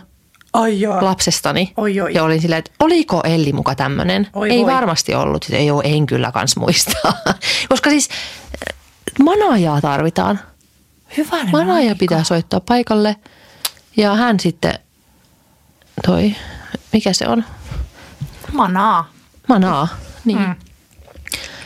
Ai 0.53 0.81
joo. 0.81 1.05
lapsestani. 1.05 1.73
Oi, 1.77 2.01
oi. 2.01 2.15
Ja 2.15 2.25
olin 2.25 2.41
silleen, 2.41 2.59
että 2.59 2.71
oliko 2.81 3.21
Elli 3.25 3.53
muka 3.53 3.75
tämmöinen? 3.75 4.27
Oi, 4.33 4.51
ei 4.51 4.65
voi. 4.65 4.73
varmasti 4.73 5.15
ollut. 5.15 5.43
Sitten, 5.43 5.61
ei 5.61 5.71
ole, 5.71 5.83
en 5.87 6.07
kyllä 6.07 6.33
kans 6.33 6.57
muista. 6.57 6.93
Koska 7.69 7.91
siis 7.91 8.09
äh, 8.11 8.77
manaajaa 9.25 9.81
tarvitaan. 9.81 10.41
Hyvänen 11.17 11.51
Manaaja 11.53 11.89
aika. 11.89 11.99
pitää 11.99 12.25
soittaa 12.25 12.61
paikalle. 12.61 13.17
Ja 13.97 14.15
hän 14.15 14.41
sitten 14.41 14.79
toi, 16.07 16.35
mikä 16.93 17.13
se 17.13 17.29
on? 17.29 17.45
Manaa. 18.53 19.11
Manaa. 19.49 19.89
Niin. 20.25 20.39
Mm. 20.39 20.55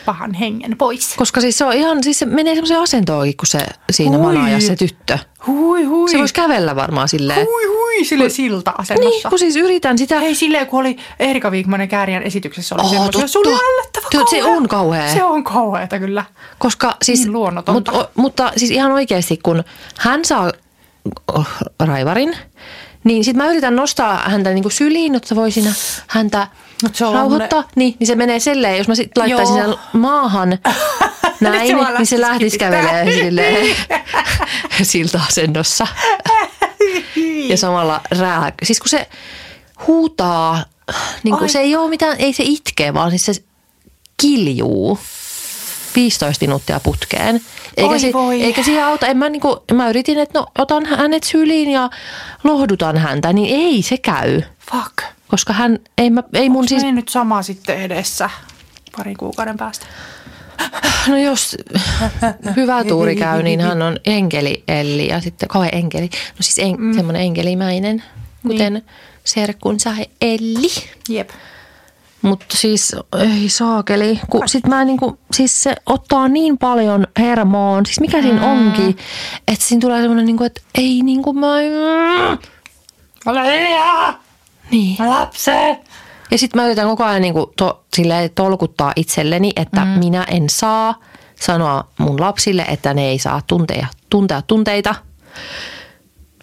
Pahan 0.09 0.33
hengen 0.33 0.77
pois. 0.77 1.13
Koska 1.17 1.41
siis 1.41 1.57
se 1.57 1.65
on 1.65 1.73
ihan, 1.73 2.03
siis 2.03 2.19
se 2.19 2.25
menee 2.25 2.55
semmoiseen 2.55 2.79
asentoonkin, 2.79 3.37
kun 3.37 3.47
se 3.47 3.59
siinä 3.91 4.17
Hui. 4.17 4.25
manaaja 4.33 4.61
se 4.61 4.75
tyttö. 4.75 5.17
Hui 5.47 5.83
hui. 5.83 6.11
Se 6.11 6.17
voisi 6.17 6.33
kävellä 6.33 6.75
varmaan 6.75 7.09
silleen. 7.09 7.45
Hui 7.45 7.65
hui 7.65 8.05
sille 8.05 8.29
silta 8.29 8.71
Niin, 8.71 8.81
asennossa. 8.81 9.29
kun 9.29 9.39
siis 9.39 9.55
yritän 9.55 9.97
sitä. 9.97 10.19
Hei 10.19 10.35
silleen, 10.35 10.67
kun 10.67 10.79
oli 10.79 10.97
Erika 11.19 11.51
Viikmanen 11.51 11.87
Kääriän 11.89 12.23
esityksessä 12.23 12.75
oli 12.75 12.81
Oh, 12.83 12.89
semmoisia. 12.89 13.39
oli 13.39 13.53
ällöttävä 13.53 14.07
Tuo- 14.11 14.27
se 14.29 14.43
on 14.43 14.67
kauhea. 14.67 15.13
Se 15.13 15.23
on 15.23 15.43
kauheata 15.43 15.99
kyllä. 15.99 16.25
Koska 16.59 16.97
siis, 17.03 17.19
Niin 17.19 17.33
luonnotonta. 17.33 17.91
Mut, 17.91 18.01
o, 18.01 18.11
mutta 18.15 18.51
siis 18.57 18.71
ihan 18.71 18.91
oikeasti, 18.91 19.39
kun 19.43 19.63
hän 19.99 20.25
saa 20.25 20.51
oh, 21.35 21.47
raivarin, 21.79 22.37
niin 23.03 23.23
sitten 23.23 23.43
mä 23.45 23.51
yritän 23.51 23.75
nostaa 23.75 24.17
häntä 24.25 24.49
niinku 24.49 24.69
syliin, 24.69 25.13
jotta 25.13 25.35
voisin 25.35 25.73
häntä 26.07 26.47
se 26.93 27.05
on 27.05 27.13
rauhoittaa. 27.13 27.63
Niin, 27.75 27.95
niin 27.99 28.07
se 28.07 28.15
menee 28.15 28.39
silleen, 28.39 28.77
jos 28.77 28.87
mä 28.87 28.95
sit 28.95 29.17
laittaisin 29.17 29.57
Joo. 29.57 29.67
sen 29.67 30.01
maahan 30.01 30.49
näin, 31.39 31.67
se 31.67 31.75
vaan 31.77 31.93
niin 31.93 32.05
se 32.05 32.21
lähtisi 32.21 32.21
lähtisi 32.21 32.57
kipittää. 32.57 32.81
kävelee 32.81 33.13
silleen 33.23 33.75
silta-asennossa. 34.81 35.87
ja 37.49 37.57
samalla 37.57 38.01
rää. 38.19 38.51
Siis 38.63 38.79
kun 38.79 38.89
se 38.89 39.09
huutaa, 39.87 40.63
niin 41.23 41.33
kuin 41.33 41.43
Ai. 41.43 41.49
se 41.49 41.59
ei 41.59 41.75
ole 41.75 41.89
mitään, 41.89 42.15
ei 42.19 42.33
se 42.33 42.43
itke, 42.45 42.93
vaan 42.93 43.09
siis 43.09 43.25
se 43.25 43.33
kiljuu 44.21 44.99
15 45.95 46.45
minuuttia 46.45 46.79
putkeen. 46.79 47.41
Eikä, 47.77 47.89
Oi 47.91 47.99
se, 47.99 48.13
voi. 48.13 48.41
eikä 48.43 48.63
siihen 48.63 48.85
auta. 48.85 49.07
En 49.07 49.17
mä, 49.17 49.29
niinku, 49.29 49.63
mä 49.73 49.89
yritin, 49.89 50.19
että 50.19 50.39
no, 50.39 50.45
otan 50.57 50.85
hänet 50.85 51.23
syliin 51.23 51.69
ja 51.71 51.89
lohdutan 52.43 52.97
häntä, 52.97 53.33
niin 53.33 53.55
ei 53.61 53.81
se 53.81 53.97
käy. 53.97 54.41
Fuck. 54.71 55.18
Koska 55.29 55.53
hän, 55.53 55.79
ei, 55.97 56.09
mä, 56.09 56.23
ei 56.33 56.49
mun 56.49 56.67
Siis... 56.67 56.83
nyt 56.83 57.09
sama 57.09 57.41
sitten 57.41 57.81
edessä 57.81 58.29
parin 58.97 59.17
kuukauden 59.17 59.57
päästä. 59.57 59.85
no 61.07 61.17
jos 61.17 61.57
hyvä 62.55 62.83
tuuri 62.89 63.15
käy, 63.15 63.43
niin 63.43 63.61
hän 63.61 63.81
on 63.81 63.97
enkeli 64.05 64.63
Elli 64.67 65.07
ja 65.07 65.21
sitten 65.21 65.49
kauhean 65.49 65.75
enkeli. 65.75 66.09
No 66.13 66.37
siis 66.39 66.59
en, 66.59 66.75
mm. 66.81 66.93
semmoinen 66.93 67.21
enkelimäinen, 67.21 68.03
kuten 68.47 68.73
niin. 68.73 68.85
serkkunsa 69.23 69.93
Elli. 70.21 70.69
Jep. 71.09 71.29
Mutta 72.21 72.45
siis 72.57 72.95
ei 73.19 73.49
saakeli. 73.49 74.19
Kun 74.29 74.49
sit 74.49 74.67
mä 74.67 74.85
niinku, 74.85 75.19
siis 75.33 75.63
se 75.63 75.75
ottaa 75.85 76.27
niin 76.27 76.57
paljon 76.57 77.07
hermoon. 77.19 77.85
Siis 77.85 77.99
mikä 77.99 78.21
siinä 78.21 78.41
Mm. 78.41 78.43
onkin, 78.43 78.97
että 79.47 79.65
siinä 79.65 79.81
tulee 79.81 80.01
semmoinen 80.01 80.25
niinku, 80.25 80.43
että 80.43 80.61
ei 80.75 81.01
niinku 81.03 81.33
mä... 81.33 81.47
Ole 83.25 83.59
hiljaa! 83.59 84.28
Niin. 84.71 85.09
Lapse! 85.09 85.79
Ja 86.31 86.37
sitten 86.37 86.61
mä 86.61 86.65
yritän 86.65 86.87
koko 86.87 87.03
ajan 87.03 87.21
niinku 87.21 87.53
to, 87.57 87.83
silleen 87.93 88.29
tolkuttaa 88.35 88.93
itselleni, 88.95 89.51
että 89.55 89.85
mm. 89.85 89.87
minä 89.87 90.23
en 90.23 90.49
saa 90.49 90.95
sanoa 91.39 91.87
mun 91.97 92.21
lapsille, 92.21 92.61
että 92.61 92.93
ne 92.93 93.09
ei 93.09 93.19
saa 93.19 93.41
tunteja, 93.47 93.87
tuntea 94.09 94.41
tunteita, 94.41 94.95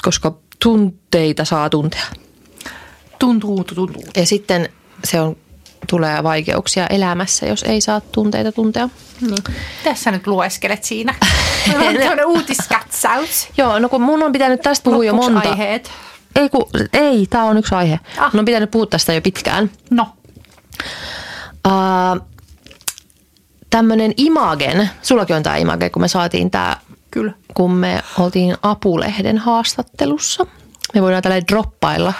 koska 0.03 0.35
tunteita 0.63 1.45
saa 1.45 1.71
tuntea. 1.71 2.07
Tuntuu, 3.19 3.65
tuntuu. 3.65 4.05
Ja 4.17 4.27
sitten 4.27 4.69
se 5.05 5.21
on, 5.21 5.37
tulee 5.91 6.23
vaikeuksia 6.23 6.87
elämässä, 6.87 7.47
jos 7.47 7.63
ei 7.63 7.81
saa 7.81 8.01
tunteita 8.01 8.53
tuntea. 8.53 8.89
Niin. 9.21 9.57
Tässä 9.85 10.11
nyt 10.11 10.27
lueskelet 10.27 10.85
siinä. 10.85 11.15
Meillä 11.79 12.11
on 12.11 12.27
uutiskatsaus. 12.27 13.49
Joo, 13.57 13.79
no 13.79 13.89
kun 13.89 14.03
mun 14.03 14.23
on 14.23 14.33
pitänyt 14.33 14.61
tästä 14.61 14.85
puhua 14.85 15.05
jo 15.05 15.15
monta. 15.15 15.49
aiheet. 15.49 15.91
Ei, 16.37 16.49
kun, 16.49 16.65
ei 16.93 17.27
tämä 17.31 17.45
on 17.45 17.59
yksi 17.59 17.75
aihe. 17.75 18.01
Ah. 18.19 18.25
Ah. 18.25 18.33
Mun 18.33 18.39
on 18.39 18.45
pitänyt 18.45 18.71
puhua 18.71 18.87
tästä 18.87 19.13
jo 19.13 19.21
pitkään. 19.21 19.71
No. 19.91 20.07
Uh, 21.67 22.27
Tämmöinen 23.71 24.15
Imagen, 24.17 24.91
sullakin 25.03 25.37
on 25.37 25.43
tämä 25.43 25.57
Image, 25.57 25.91
kun 25.91 26.03
me 26.03 26.09
saatiin 26.09 26.51
tämä, 26.51 26.77
Kyllä. 27.11 27.33
kun 27.55 27.71
me 27.71 28.03
oltiin 28.19 28.57
Apulehden 28.63 29.39
haastattelussa. 29.39 30.47
Me 30.95 31.03
voidaan 31.03 31.23
tällä 31.23 31.41
droppailla 31.41 32.13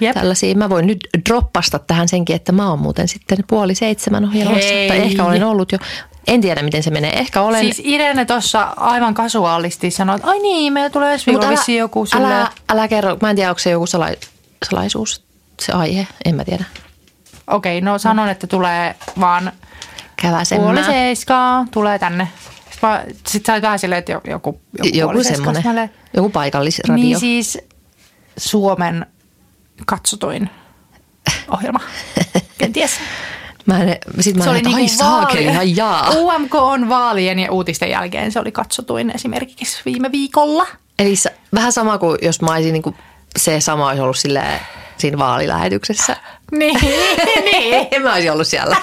Jep. 0.00 0.14
tällaisia. 0.14 0.54
Mä 0.54 0.68
voin 0.68 0.86
nyt 0.86 1.08
droppasta 1.28 1.78
tähän 1.78 2.08
senkin, 2.08 2.36
että 2.36 2.52
mä 2.52 2.70
oon 2.70 2.78
muuten 2.78 3.08
sitten 3.08 3.38
puoli 3.46 3.74
seitsemän 3.74 4.24
ohjelmassa. 4.24 4.68
Hei. 4.68 4.88
Tai 4.88 4.98
ehkä 4.98 5.24
olen 5.24 5.44
ollut 5.44 5.72
jo. 5.72 5.78
En 6.26 6.40
tiedä, 6.40 6.62
miten 6.62 6.82
se 6.82 6.90
menee. 6.90 7.18
Ehkä 7.18 7.42
olen. 7.42 7.60
Siis 7.60 7.82
Irene 7.84 8.24
tuossa 8.24 8.62
aivan 8.76 9.14
kasuaalisti 9.14 9.90
sanoi, 9.90 10.16
että 10.16 10.28
ai 10.28 10.38
niin, 10.38 10.72
meillä 10.72 10.90
tulee 10.90 11.12
ensi 11.12 11.26
viikolla 11.26 11.50
vissiin 11.50 11.78
joku 11.78 12.06
silleen. 12.06 12.32
älä, 12.32 12.50
älä 12.72 12.88
kerro. 12.88 13.16
Mä 13.22 13.30
en 13.30 13.36
tiedä, 13.36 13.50
onko 13.50 13.58
se 13.58 13.70
joku 13.70 13.86
salai, 13.86 14.16
salaisuus, 14.64 15.24
se 15.60 15.72
aihe. 15.72 16.06
En 16.24 16.34
mä 16.34 16.44
tiedä. 16.44 16.64
Okei, 17.46 17.80
no 17.80 17.98
sanon, 17.98 18.28
että 18.28 18.46
tulee 18.46 18.94
vaan 19.20 19.42
puoli 19.42 20.16
Käväsemään. 20.16 20.84
seiskaa, 20.84 21.66
tulee 21.70 21.98
tänne. 21.98 22.28
Sitten 23.26 23.46
sä 23.46 23.52
olit 23.52 23.62
vähän 23.62 23.78
silleen, 23.78 23.98
että 23.98 24.12
joku, 24.12 24.28
joku, 24.28 24.58
Joku 24.92 25.12
puoli 25.12 25.24
semmoinen. 25.24 25.90
Joku 26.16 26.30
paikallisradio. 26.30 27.04
Niin 27.04 27.20
siis 27.20 27.58
Suomen 28.36 29.06
katsotuin 29.86 30.50
ohjelma. 31.48 31.80
Kenties. 32.58 32.90
Mä 33.66 33.82
en, 33.82 33.96
sit 34.20 34.36
mä 34.36 34.44
Se 34.44 34.50
en, 34.50 34.50
oli 34.50 34.58
että 34.58 34.70
niinku 34.76 34.94
saakeli, 34.96 35.44
ihan 35.44 35.76
jaa. 35.76 36.10
UMK 36.10 36.54
on 36.54 36.88
vaalien 36.88 37.38
ja 37.38 37.52
uutisten 37.52 37.90
jälkeen. 37.90 38.32
Se 38.32 38.40
oli 38.40 38.52
katsotuin 38.52 39.10
esimerkiksi 39.14 39.82
viime 39.84 40.12
viikolla. 40.12 40.66
Eli 40.98 41.16
s- 41.16 41.28
vähän 41.54 41.72
sama 41.72 41.98
kuin 41.98 42.18
jos 42.22 42.42
mä 42.42 42.52
olisin 42.52 42.72
niin 42.72 42.82
kuin, 42.82 42.96
se 43.38 43.60
sama 43.60 43.86
olisi 43.88 44.00
ollut 44.02 44.16
silleen, 44.16 44.60
siinä 44.98 45.18
vaalilähetyksessä. 45.18 46.16
Niin, 46.52 46.78
niin. 47.52 47.88
Mä 48.02 48.12
olisi 48.14 48.30
ollut 48.30 48.46
siellä. 48.46 48.76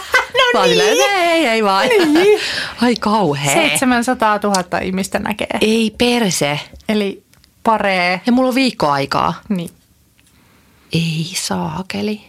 No 0.54 0.60
Mä 0.60 0.66
niin. 0.66 0.78
silleen, 0.80 1.22
ei, 1.30 1.48
ei 1.48 1.64
vaan. 1.64 1.88
Niin. 2.14 2.40
Ai 2.82 2.96
kauhea. 3.00 3.54
700 3.54 4.40
000 4.44 4.80
ihmistä 4.80 5.20
näkee. 5.20 5.48
Ei 5.62 5.96
perse. 5.98 6.60
Eli 6.90 7.24
paree. 7.64 8.22
Ja 8.26 8.32
mulla 8.32 8.50
on 8.50 8.56
viikko 8.56 8.88
aikaa. 8.88 9.34
Niin. 9.50 9.70
Ei 10.94 11.28
saakeli. 11.36 12.22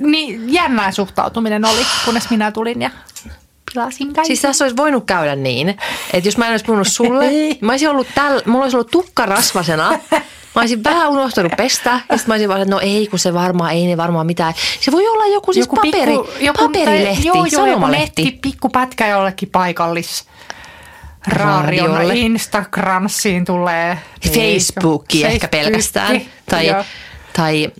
Niin 0.00 0.52
jännää 0.52 0.92
suhtautuminen 0.92 1.64
oli, 1.64 1.86
kunnes 2.04 2.30
minä 2.30 2.52
tulin 2.52 2.82
ja 2.82 2.90
pilasin 3.72 4.12
kaikki. 4.12 4.26
Siis 4.26 4.42
tässä 4.42 4.64
olisi 4.64 4.76
voinut 4.76 5.04
käydä 5.04 5.36
niin, 5.36 5.68
että 6.12 6.28
jos 6.28 6.36
mä 6.36 6.44
en 6.44 6.50
olisi 6.50 6.64
puhunut 6.64 6.88
sulle, 6.88 7.28
niin 7.28 7.58
mä 7.60 7.72
olisin 7.72 7.90
ollut 7.90 8.06
tällä, 8.14 8.42
mulla 8.46 8.64
olisi 8.64 8.76
ollut 8.76 8.90
tukka 8.90 9.26
rasvasena. 9.26 9.98
Mä 10.54 10.62
olisin 10.62 10.84
vähän 10.84 11.08
unohtanut 11.08 11.52
pestä 11.56 11.90
ja 11.90 11.98
sitten 11.98 12.22
mä 12.26 12.34
olisin 12.34 12.48
vaan, 12.48 12.62
että 12.62 12.74
no 12.74 12.80
ei, 12.80 13.06
kun 13.06 13.18
se 13.18 13.34
varmaan, 13.34 13.72
ei 13.72 13.86
ne 13.86 13.96
varmaan 13.96 14.26
mitään. 14.26 14.54
Se 14.80 14.92
voi 14.92 15.08
olla 15.08 15.26
joku 15.26 15.52
siis 15.52 15.66
joku 15.66 15.76
paperi, 15.76 16.12
joku, 16.40 16.64
paperilehti, 16.64 17.22
tai, 17.22 17.36
joo, 17.36 17.46
joo, 17.52 17.66
joku 17.66 17.86
netti, 17.86 18.38
pikku 18.42 18.68
pätkä 18.68 19.08
jollekin 19.08 19.48
paikallis. 19.50 20.24
Raarion 21.26 21.90
Radiolle. 21.90 22.14
Instagramsiin 22.16 23.44
tulee. 23.44 23.98
Facebooki 24.34 25.24
ehkä 25.24 25.48
Facebookki, 25.48 25.48
pelkästään. 25.48 26.20
Tai, 26.50 26.66
joo. 26.66 26.84
tai 27.36 27.70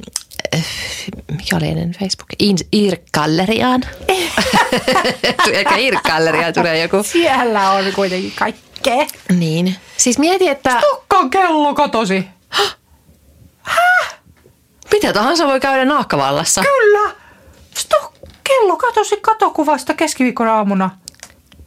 mikä 1.31 1.57
oli 1.57 1.69
ennen 1.69 1.93
Facebook? 1.93 2.29
Irk-galleriaan. 2.73 3.83
ehkä 5.53 5.77
Irk-galleriaan 5.77 6.55
tulee 6.55 6.83
joku. 6.83 7.03
Siellä 7.03 7.71
on 7.71 7.85
kuitenkin 7.95 8.33
kaikkea. 8.39 9.07
Niin. 9.39 9.77
Siis 9.97 10.19
mieti, 10.19 10.49
että 10.49 10.81
Tukkan 10.91 11.31
kello 11.31 11.75
katosi. 11.75 12.25
mitä 14.93 15.13
tahansa 15.13 15.47
voi 15.47 15.61
käydä 15.61 15.85
naakkavallassa. 15.85 16.63
Kyllä. 16.63 17.11
Stop, 17.75 18.15
kello 18.45 18.77
katosi 18.77 19.17
katokuvasta 19.21 19.95
keskiviikkona 19.95 20.55
aamuna. 20.55 20.91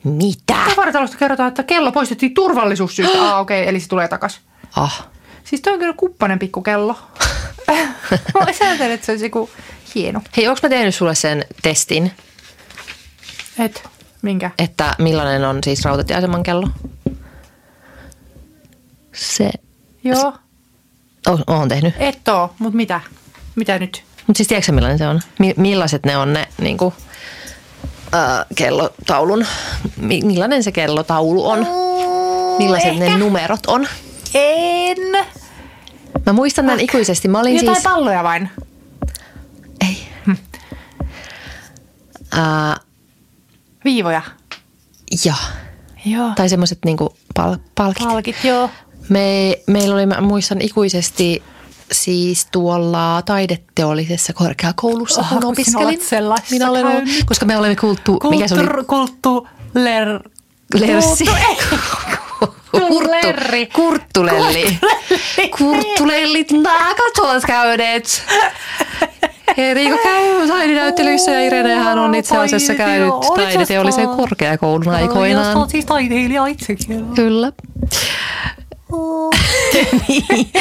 Mitä? 0.04 0.56
Tavaratalosta 0.70 1.18
kerrotaan, 1.18 1.48
että 1.48 1.64
kello 1.64 1.92
poistettiin 1.92 2.34
turvallisuussyistä. 2.34 3.18
Ah, 3.24 3.40
okei, 3.40 3.62
okay, 3.62 3.70
eli 3.70 3.80
se 3.80 3.88
tulee 3.88 4.08
takas. 4.08 4.40
Ah. 4.76 5.08
Siis 5.50 5.62
toi 5.62 5.74
on 5.74 5.80
kyllä 5.80 5.94
kuppanen 5.98 6.40
pikkukello. 6.40 6.96
Mä 8.34 8.46
ajattelin, 8.62 8.92
että 8.92 9.06
se 9.06 9.12
olisi 9.12 9.26
joku 9.26 9.50
hieno. 9.96 10.22
Hei, 10.38 10.48
onko 10.48 10.60
mä 10.64 10.70
tehnyt 10.70 10.96
sulle 10.96 11.16
sen 11.16 11.46
testin, 11.62 12.12
Et, 13.60 13.84
minkä? 14.22 14.52
että 14.58 14.96
millainen 15.00 15.46
on 15.46 15.60
siis 15.64 15.86
rautatieaseman 15.86 16.44
kello? 16.44 16.68
Se, 19.14 19.50
Joo, 20.04 20.34
oh, 21.28 21.40
oon 21.48 21.68
tehnyt. 21.70 21.94
et 22.00 22.28
oo, 22.28 22.54
mut 22.60 22.74
mitä? 22.74 23.02
Mitä 23.56 23.80
nyt? 23.80 24.04
Mutta 24.28 24.38
siis 24.38 24.48
tiedätkö 24.48 24.72
millainen 24.72 24.98
se 24.98 25.08
on? 25.08 25.22
Mi- 25.40 25.54
millaiset 25.58 26.06
ne 26.06 26.18
on 26.18 26.34
ne 26.34 26.48
niin 26.62 26.78
kuin, 26.78 26.94
äh, 28.14 28.46
kellotaulun, 28.56 29.46
mi- 29.98 30.22
millainen 30.22 30.64
se 30.64 30.72
kellotaulu 30.72 31.50
on? 31.50 31.68
Millaiset 32.58 32.96
ne 32.98 33.18
numerot 33.18 33.66
on? 33.68 33.88
En. 34.34 34.98
Mä 36.26 36.34
muistan 36.34 36.66
tämän 36.66 36.80
ikuisesti. 36.80 37.28
Mä 37.28 37.40
olin 37.40 37.56
Jotain 37.56 37.76
siis... 37.76 37.84
palloja 37.84 38.24
vain. 38.24 38.50
Ei. 39.82 40.08
Äh, 42.38 42.80
Viivoja. 43.86 44.22
ja. 45.26 45.34
Joo. 46.06 46.32
Tai 46.36 46.50
semmoiset 46.50 46.80
niinku 46.86 47.16
pal- 47.36 47.58
palkit. 47.76 48.08
Palkit, 48.08 48.44
joo. 48.44 48.70
Me, 49.10 49.58
meillä 49.68 49.96
oli, 49.96 50.06
mä 50.06 50.22
muistan 50.22 50.62
ikuisesti 50.62 51.44
siis 51.92 52.48
tuolla 52.52 53.22
taideteollisessa 53.26 54.34
korkeakoulussa, 54.34 55.22
Oh, 55.22 55.30
kun 55.30 55.46
opiskelin. 55.46 56.00
Minä 56.52 56.70
olen 56.70 56.86
ollut, 56.86 57.04
koska 57.26 57.46
me 57.46 57.58
olemme 57.58 57.76
kulttu, 57.76 58.20
mikä 58.30 58.48
se 58.48 58.56
oli? 58.56 58.68
Kulttu, 58.68 58.86
kulttu, 58.86 59.48
ler... 59.76 60.20
Lersi. 60.74 61.26
Kurttu, 62.40 63.12
Lerri. 63.12 63.66
kurttulelli. 63.66 64.78
Kurttulellit 65.58 66.52
naakat 66.52 67.46
käyneet. 67.48 68.24
Riikka 69.74 69.98
käy 70.04 70.48
taidenäyttelyissä 70.48 71.32
ja 71.32 71.42
Irenehän 71.46 72.00
on 72.00 72.16
itse 72.16 72.38
asiassa 72.38 72.76
käynyt 72.76 73.14
taideteollisen 73.36 74.08
korkeakoulun 74.08 74.90
aikoinaan. 74.90 75.58
Olet 75.58 75.70
siis 75.70 75.86
taiteilija 75.86 76.46
itsekin. 76.48 77.06
Kyllä. 77.16 77.52
Niin. 80.08 80.52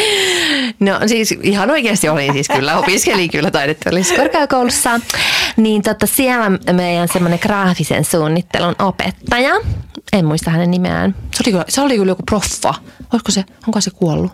no 0.80 0.98
siis 1.06 1.34
ihan 1.42 1.70
oikeasti 1.70 2.08
olin 2.08 2.32
siis 2.32 2.48
kyllä, 2.48 2.78
opiskelin 2.78 3.30
kyllä 3.30 3.50
taideteollisessa 3.50 4.16
korkeakoulussa. 4.22 5.00
Niin 5.56 5.82
tota, 5.82 6.06
siellä 6.06 6.50
meidän 6.72 7.08
semmoinen 7.08 7.38
graafisen 7.42 8.04
suunnittelun 8.04 8.74
opettaja, 8.78 9.52
en 10.12 10.24
muista 10.24 10.50
hänen 10.50 10.70
nimeään, 10.70 11.14
se 11.34 11.42
oli 11.46 11.52
kyllä, 11.52 11.64
se 11.68 11.80
oli 11.80 11.96
kyllä 11.96 12.10
joku 12.10 12.22
proffa, 12.30 12.74
olisiko 13.12 13.32
se, 13.32 13.44
onko 13.66 13.80
se 13.80 13.90
kuollut? 13.90 14.32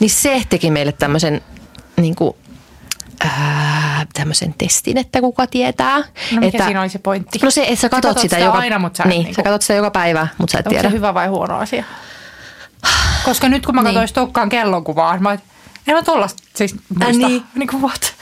Niin 0.00 0.10
se 0.10 0.42
teki 0.48 0.70
meille 0.70 0.92
tämmöisen 0.92 1.40
niin 1.96 2.14
kuin, 2.14 2.34
ää, 3.20 4.06
tämmöisen 4.14 4.54
testin, 4.58 4.98
että 4.98 5.20
kuka 5.20 5.46
tietää. 5.46 5.96
No 5.98 6.04
mikä 6.32 6.46
että, 6.46 6.64
siinä 6.64 6.80
oli 6.80 6.88
se 6.88 6.98
pointti? 6.98 7.38
No 7.42 7.50
se, 7.50 7.62
että 7.62 7.76
sä 7.76 7.88
katot, 7.88 8.02
katot 8.10 8.22
sitä, 8.22 8.36
sitä 8.36 8.46
joka, 8.46 8.58
aina, 8.58 8.78
mut 8.78 8.96
sä 8.96 9.02
et 9.02 9.08
niin, 9.08 9.18
niinku- 9.18 9.34
sä 9.34 9.42
katot 9.42 9.62
sitä 9.62 9.74
joka 9.74 9.90
päivä, 9.90 10.26
mutta 10.38 10.52
sä 10.52 10.58
et 10.58 10.66
Onko 10.66 10.74
tiedä. 10.74 10.88
se 10.88 10.94
hyvä 10.96 11.14
vai 11.14 11.26
huono 11.26 11.56
asia? 11.58 11.84
Koska 13.24 13.48
nyt 13.48 13.66
kun 13.66 13.74
mä 13.74 13.80
Niin. 13.82 13.86
katsoin 13.86 14.08
Stokkaan 14.08 14.48
kellonkuvaa, 14.48 15.18
mä 15.18 15.32
en 15.86 15.94
mä 15.94 16.02
tollasta 16.02 16.42
siis 16.54 16.74
muista. 16.88 17.06
niin. 17.12 17.28
niin. 17.28 17.42
niin 17.54 17.68
kuin 17.68 17.82
what? 17.82 18.14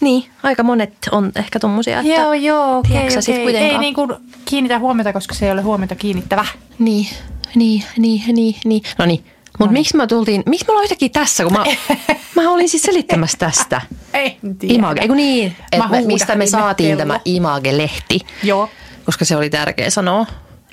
Niin, 0.00 0.30
aika 0.42 0.62
monet 0.62 0.92
on 1.12 1.32
ehkä 1.36 1.58
tommosia, 1.60 2.00
että... 2.00 2.12
Joo, 2.12 2.32
joo, 2.32 2.78
okei, 2.78 2.90
tiedätkö 2.92 3.12
sä 3.14 3.20
sit 3.20 3.36
kuitenkaan? 3.42 3.72
Ei 3.72 3.78
niin 3.78 3.94
kuin 3.94 4.12
kiinnitä 4.44 4.78
huomiota, 4.78 5.12
koska 5.12 5.34
se 5.34 5.46
ei 5.46 5.52
ole 5.52 5.62
huomiota 5.62 5.94
kiinnittävä. 5.94 6.44
Niin, 6.78 7.08
niin, 7.54 7.84
niin, 7.96 8.22
niin, 8.34 8.54
niin. 8.64 8.82
No 8.98 9.06
niin, 9.06 9.24
mutta 9.58 9.72
miksi 9.72 9.96
me 9.96 10.06
tultiin, 10.06 10.42
miksi 10.46 10.66
me 10.66 10.70
ollaan 10.70 10.84
yhtäkkiä 10.84 11.08
tässä, 11.08 11.44
kun 11.44 11.52
mä, 11.52 11.64
mä 12.42 12.50
olin 12.50 12.68
siis 12.68 12.82
selittämässä 12.82 13.38
tästä. 13.38 13.80
Ei 14.14 14.38
tiedä. 14.58 14.74
Image, 14.74 15.00
eikö 15.00 15.14
niin, 15.14 15.56
Mä 15.78 15.84
että 15.84 16.06
mistä 16.06 16.34
me 16.34 16.46
saatiin 16.46 16.88
kello. 16.88 16.98
tämä 16.98 17.20
Image-lehti, 17.24 18.20
Joo. 18.42 18.70
koska 19.04 19.24
se 19.24 19.36
oli 19.36 19.50
tärkeä 19.50 19.90
sanoa. 19.90 20.26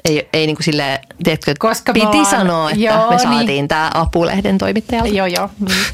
Ei, 0.06 0.30
ei 0.34 0.48
niin 0.48 0.56
kuin 0.56 0.64
silleen, 0.64 1.00
tiedätkö, 1.24 1.52
että 1.52 1.60
Koska 1.68 1.94
piti 1.94 2.06
ollaan- 2.06 2.26
sanoa, 2.26 2.70
että 2.70 2.82
Joo, 2.84 3.10
me 3.10 3.16
niin. 3.16 3.20
saatiin 3.20 3.68
tämä 3.68 3.92
apulehden 3.94 4.58
toimittajalta. 4.58 5.14
Joo, 5.14 5.28
joo. 5.28 5.50
Niin. 5.60 5.78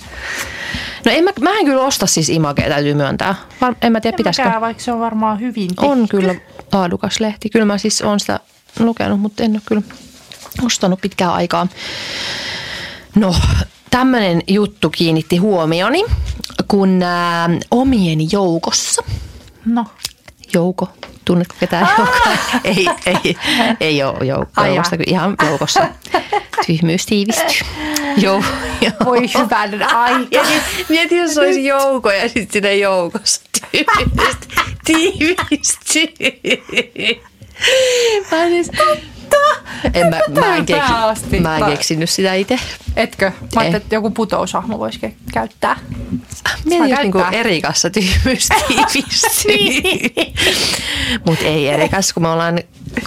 No 1.06 1.12
en 1.12 1.24
mä, 1.24 1.32
mä 1.42 1.50
en 1.60 1.66
kyllä 1.66 1.82
osta 1.82 2.08
siis 2.08 2.30
Imagea, 2.30 2.70
täytyy 2.70 2.94
myöntää. 2.94 3.36
Var, 3.62 3.76
en 3.82 3.92
mä 3.92 4.02
tiedä, 4.02 4.16
En 4.16 4.18
pitäisikö. 4.18 4.44
mäkään, 4.48 4.62
vaikka 4.62 4.84
se 4.84 4.92
on 4.92 5.00
varmaan 5.00 5.40
hyvin 5.40 5.68
tehty. 5.68 5.86
On 5.92 6.08
kyllä 6.08 6.36
laadukas 6.74 7.20
lehti. 7.20 7.50
Kyllä 7.50 7.66
mä 7.66 7.78
siis 7.78 8.02
oon 8.02 8.20
sitä 8.20 8.40
lukenut, 8.80 9.20
mutta 9.20 9.44
en 9.44 9.52
ole 9.52 9.62
kyllä 9.66 9.82
ostanut 10.66 11.02
pitkään 11.02 11.34
aikaa. 11.34 11.68
No, 13.16 13.36
tämmöinen 13.92 14.42
juttu 14.48 14.90
kiinnitti 14.90 15.38
huomioni, 15.38 16.04
kun 16.68 17.04
ää, 17.04 17.50
omien 17.72 18.32
joukossa, 18.32 19.04
No. 19.66 19.86
Jouko, 20.54 20.90
tunnetko 21.26 21.56
ketään 21.60 21.88
joukoa? 21.98 22.16
ei, 22.64 22.88
ei, 23.06 23.38
ei 23.80 24.04
ole 24.04 24.26
joukko, 24.26 24.62
Ai 24.62 24.70
joukosta, 24.70 24.98
kyllä 24.98 25.12
ihan 25.12 25.36
joukossa. 25.50 25.88
Tyhmyys 26.66 27.06
tiivistyy. 27.06 27.68
Joo, 28.18 28.44
joo. 28.82 28.92
Voi 29.06 29.22
hyvän 29.34 29.84
aika. 29.84 30.44
Mieti, 30.90 31.18
jos 31.18 31.38
olisi 31.38 31.66
jouko 31.66 32.12
ja 32.12 32.30
sitten 32.30 32.48
siinä 32.52 32.72
joukossa 32.72 33.42
tiivistyy. 33.72 34.56
tiivistyy. 34.86 36.08
Mä 38.32 38.44
en, 38.44 38.54
edes, 38.54 38.72
en 39.94 40.08
mä, 40.08 40.20
mä, 40.42 40.56
en 40.56 40.66
keksi, 40.66 40.82
Pääasti. 40.92 41.40
mä 41.40 41.58
en 41.58 41.66
keksinyt 41.66 42.10
sitä 42.10 42.34
itse. 42.34 42.60
Etkö? 42.96 43.26
Mä 43.26 43.62
ajattelin, 43.62 43.76
että 43.76 43.96
joku 43.96 44.10
putoushahmo 44.12 44.80
voisi 44.80 45.00
ke- 45.08 45.32
käyttää. 45.34 45.80
Mieti, 46.66 46.90
jos 46.90 47.00
niinku. 47.00 47.22
Erikassa 47.32 47.90
tyhmyys 47.90 48.50
tiivistyy. 48.68 50.26
Mut 51.26 51.40
ei 51.42 51.68
Erikas, 51.70 52.14
kun 52.14 52.24
me 52.24 52.30
ollaan 52.30 52.60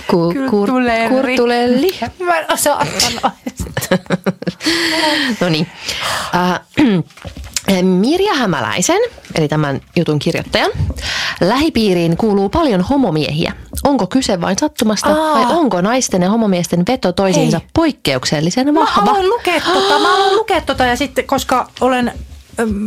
ku, 0.07 0.35
kur, 0.51 0.71
kurtulelli. 1.09 1.99
Mä 2.25 2.39
en 2.39 2.53
osaa 2.53 2.87
sanoa. 2.99 3.31
No 5.41 5.49
niin. 5.49 5.67
Äh, 6.35 6.61
Mirja 7.83 8.35
Hämäläisen, 8.35 9.01
eli 9.35 9.49
tämän 9.49 9.81
jutun 9.97 10.19
kirjoittajan, 10.19 10.71
lähipiiriin 11.41 12.17
kuuluu 12.17 12.49
paljon 12.49 12.81
homomiehiä. 12.81 13.53
Onko 13.85 14.07
kyse 14.07 14.41
vain 14.41 14.59
sattumasta 14.59 15.09
Aa. 15.09 15.35
vai 15.35 15.57
onko 15.57 15.81
naisten 15.81 16.23
ja 16.23 16.31
homomiesten 16.31 16.85
veto 16.89 17.13
toisiinsa 17.13 17.59
Hei. 17.59 17.69
poikkeuksellisen 17.75 18.75
Mä 18.75 18.81
vahva? 18.81 19.01
haluan 19.01 19.29
lukea 19.29 19.61
tota. 19.61 19.99
Mä 19.99 20.09
haluan 20.09 20.37
lukea 20.37 20.61
tota 20.61 20.85
ja 20.87 20.97
sitten, 20.97 21.27
koska 21.27 21.69
olen 21.81 22.13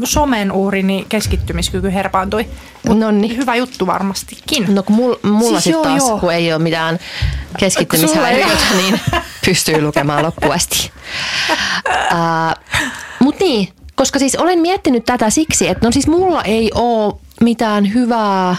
somen 0.04 0.52
uhri, 0.52 0.84
niin 0.84 1.06
keskittymiskyky 1.10 1.94
herpaantui. 1.94 2.46
Nonni. 2.88 3.38
Hyvä 3.38 3.56
juttu 3.56 3.88
varmastikin. 3.88 4.76
No 4.76 4.84
kun 4.84 4.96
mulla, 4.96 5.20
mulla 5.24 5.62
Siis 5.62 5.64
sitten 5.64 5.82
taas, 5.82 6.10
joo. 6.10 6.20
kun 6.20 6.34
ei 6.34 6.54
ole 6.54 6.62
mitään 6.64 7.00
keskittymishäiriötä, 7.58 8.64
niin 8.78 9.00
pystyy 9.46 9.82
lukemaan 9.82 10.24
loppuun 10.24 10.54
asti. 10.54 10.92
Uh, 11.90 12.64
Mutta 13.20 13.44
niin, 13.44 13.68
koska 14.02 14.20
siis 14.20 14.36
olen 14.36 14.60
miettinyt 14.60 15.06
tätä 15.06 15.30
siksi, 15.30 15.68
että 15.68 15.88
no 15.88 15.92
siis 15.92 16.08
mulla 16.08 16.44
ei 16.44 16.72
ole 16.76 17.14
mitään 17.42 17.94
hyvää 17.94 18.56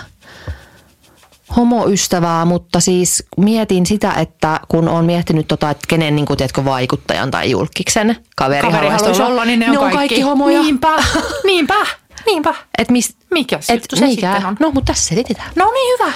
homoystävää, 1.56 2.44
mutta 2.44 2.80
siis 2.80 3.24
mietin 3.36 3.86
sitä, 3.86 4.12
että 4.12 4.60
kun 4.68 4.88
on 4.88 5.04
miettinyt 5.04 5.48
tota, 5.48 5.70
että 5.70 5.86
kenen 5.88 6.16
niin 6.16 6.26
kuin, 6.26 6.36
tiedätkö, 6.36 6.64
vaikuttajan 6.64 7.30
tai 7.30 7.50
julkiksen 7.50 8.16
kaveri, 8.36 8.70
Kaveri 8.70 8.88
haluaisi 8.88 9.22
olla, 9.22 9.44
niin 9.44 9.58
ne, 9.58 9.68
ne 9.68 9.78
on, 9.78 9.84
on 9.84 9.92
kaikki 9.92 10.20
homoja. 10.20 10.62
Niinpä, 10.62 10.96
niinpä, 11.44 11.86
niinpä. 12.26 12.54
Et 12.78 12.90
mis, 12.90 13.16
Mikäs 13.30 13.70
et 13.70 13.76
juttu 13.76 13.96
se 13.96 14.06
mikä? 14.06 14.32
sitten 14.32 14.48
on? 14.48 14.56
No, 14.60 14.70
mutta 14.70 14.92
tässä 14.92 15.08
selitetään. 15.08 15.50
No 15.56 15.70
niin, 15.72 15.98
hyvä. 15.98 16.12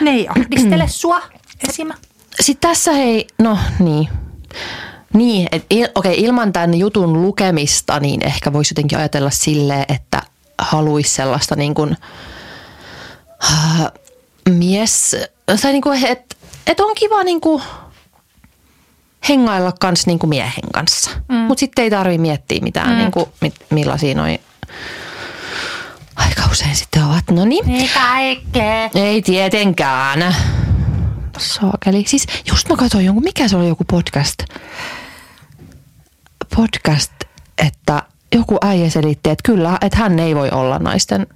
Ne 0.00 0.10
ei 0.10 0.28
ahdistele 0.28 0.88
sua 0.88 1.20
esimä. 1.68 1.94
Sitten 2.40 2.70
tässä 2.70 2.92
hei, 2.92 3.26
no 3.38 3.58
niin. 3.78 4.08
Niin, 5.12 5.48
et 5.52 5.66
il, 5.70 5.88
okei, 5.94 6.20
ilman 6.20 6.52
tämän 6.52 6.74
jutun 6.74 7.22
lukemista, 7.22 8.00
niin 8.00 8.26
ehkä 8.26 8.52
voisi 8.52 8.72
jotenkin 8.72 8.98
ajatella 8.98 9.30
silleen, 9.30 9.84
että 9.88 10.22
haluaisi 10.58 11.10
sellaista 11.10 11.56
niin 11.56 11.74
kuin, 11.74 11.96
äh, 13.44 13.86
mies, 14.48 15.16
tai 15.46 15.72
niin 15.72 15.82
kuin, 15.82 16.06
että 16.06 16.36
et 16.66 16.80
on 16.80 16.94
kiva 16.94 17.22
niin 17.22 17.40
kuin, 17.40 17.62
hengailla 19.28 19.72
kans 19.80 20.06
niin 20.06 20.18
kuin 20.18 20.30
miehen 20.30 20.70
kanssa. 20.72 21.10
Mm. 21.28 21.34
Mutta 21.34 21.60
sitten 21.60 21.82
ei 21.82 21.90
tarvi 21.90 22.18
miettiä 22.18 22.60
mitään, 22.62 22.90
mm. 22.90 22.96
niin 22.96 23.10
kuin, 23.10 23.26
mit, 23.40 23.54
millaisia 23.70 24.14
noin 24.14 24.40
aika 26.16 26.42
usein 26.52 26.76
sitten 26.76 27.04
ovat. 27.04 27.30
No 27.30 27.44
niin. 27.44 27.66
Niin 27.66 27.90
kaikkea. 27.94 28.90
Ei 28.94 29.22
tietenkään. 29.22 30.34
Saakeli. 31.38 32.04
Siis 32.06 32.26
just 32.50 32.68
mä 32.68 32.76
katsoin 32.76 33.04
jonkun, 33.04 33.24
mikä 33.24 33.48
se 33.48 33.56
oli 33.56 33.68
joku 33.68 33.84
podcast. 33.84 34.38
Podcast, 36.56 37.12
että 37.58 38.02
joku 38.34 38.58
äijä 38.62 38.90
selitti, 38.90 39.30
että 39.30 39.42
kyllä, 39.44 39.78
että 39.80 39.98
hän 39.98 40.18
ei 40.18 40.34
voi 40.34 40.50
olla 40.50 40.78
naisten 40.78 41.26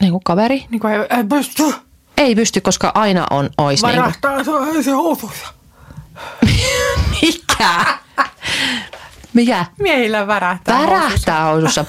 niin 0.00 0.12
kuin 0.12 0.24
kaveri. 0.24 0.66
Niin 0.70 0.80
kuin 0.80 0.92
ei, 0.92 1.00
ei 1.00 1.24
pysty. 1.24 1.62
ei 2.18 2.34
pysty, 2.34 2.60
koska 2.60 2.92
aina 2.94 3.26
on 3.30 3.50
ois 3.58 3.82
niin 3.82 3.94
kuin, 3.94 4.02
Varahtaa 4.02 4.44
se, 4.82 4.90
housuissa. 4.90 5.46
mikä? 7.22 7.84
Mikä? 9.32 9.66
Miehillä 9.78 10.26
värähtää 10.26 10.76
housuissa. 10.76 11.00
Värähtää 11.02 11.44
housussa. 11.44 11.84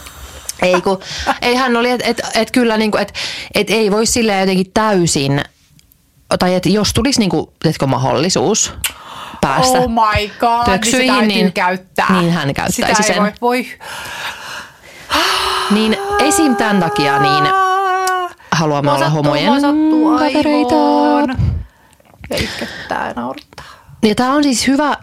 Ei 0.61 0.81
kun, 0.81 0.99
ei 1.41 1.55
hän 1.55 1.77
oli, 1.77 1.89
että 1.89 2.05
et, 2.07 2.21
et 2.33 2.51
kyllä 2.51 2.77
niinku, 2.77 2.97
että 2.97 3.13
et 3.55 3.69
ei 3.69 3.91
voi 3.91 4.05
sille 4.05 4.39
jotenkin 4.39 4.71
täysin, 4.73 5.43
tai 6.39 6.55
että 6.55 6.69
jos 6.69 6.93
tulisi 6.93 7.19
niinku, 7.19 7.53
teetkö, 7.63 7.87
mahdollisuus 7.87 8.73
päästä 9.41 9.77
Oh 9.77 9.89
my 9.89 10.27
god, 10.39 10.65
töksyihin, 10.65 11.13
niin, 11.13 11.27
niin, 11.27 11.53
käyttää. 11.53 12.22
niin 12.22 12.34
hän 12.34 12.53
käyttäisi 12.53 13.03
Sitä 13.03 13.03
sen. 13.03 13.15
ei 13.15 13.22
voi, 13.22 13.31
voi. 13.41 13.68
Niin 15.72 15.97
esim. 16.19 16.55
tämän 16.55 16.80
takia 16.80 17.19
niin 17.19 17.43
haluamme 18.51 18.91
Mua 18.91 18.95
olla 18.95 19.05
sattuu, 19.05 19.23
homojen 19.23 20.34
kavereita. 20.34 20.76
ja 22.89 23.13
naurattaa. 23.15 23.65
Ja 24.03 24.15
tämä 24.15 24.34
on 24.34 24.43
siis 24.43 24.68
hyvä, 24.68 24.97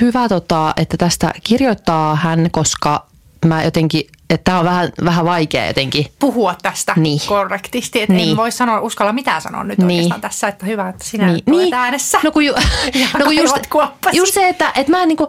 hyvä 0.00 0.28
tota, 0.28 0.72
että 0.76 0.96
tästä 0.96 1.30
kirjoittaa 1.44 2.16
hän, 2.16 2.48
koska 2.50 3.06
mä 3.48 3.64
jotenkin, 3.64 4.06
että 4.30 4.44
tämä 4.44 4.58
on 4.58 4.64
vähän, 4.64 4.88
vähän 5.04 5.24
vaikea 5.24 5.66
jotenkin. 5.66 6.06
Puhua 6.18 6.54
tästä 6.62 6.92
Niin. 6.96 7.20
korrektisti. 7.26 8.02
Että 8.02 8.12
Niin. 8.14 8.30
en 8.30 8.36
voi 8.36 8.52
sanoa, 8.52 8.80
uskalla 8.80 9.12
mitään 9.12 9.42
sanoa 9.42 9.64
nyt 9.64 9.78
Niin. 9.78 9.90
oikeastaan 9.90 10.20
tässä, 10.20 10.48
että 10.48 10.66
hyvä, 10.66 10.88
että 10.88 11.04
sinä 11.04 11.26
niin. 11.32 11.42
olet 11.52 11.72
äänessä. 11.72 12.20
No 12.22 12.32
kun, 12.32 12.44
ju, 12.44 12.54
no 13.18 13.24
kun 13.24 13.36
just, 13.36 13.56
just 14.12 14.34
se, 14.34 14.48
että, 14.48 14.72
että 14.76 14.92
mä 14.92 15.02
en 15.02 15.08
niinku, 15.08 15.28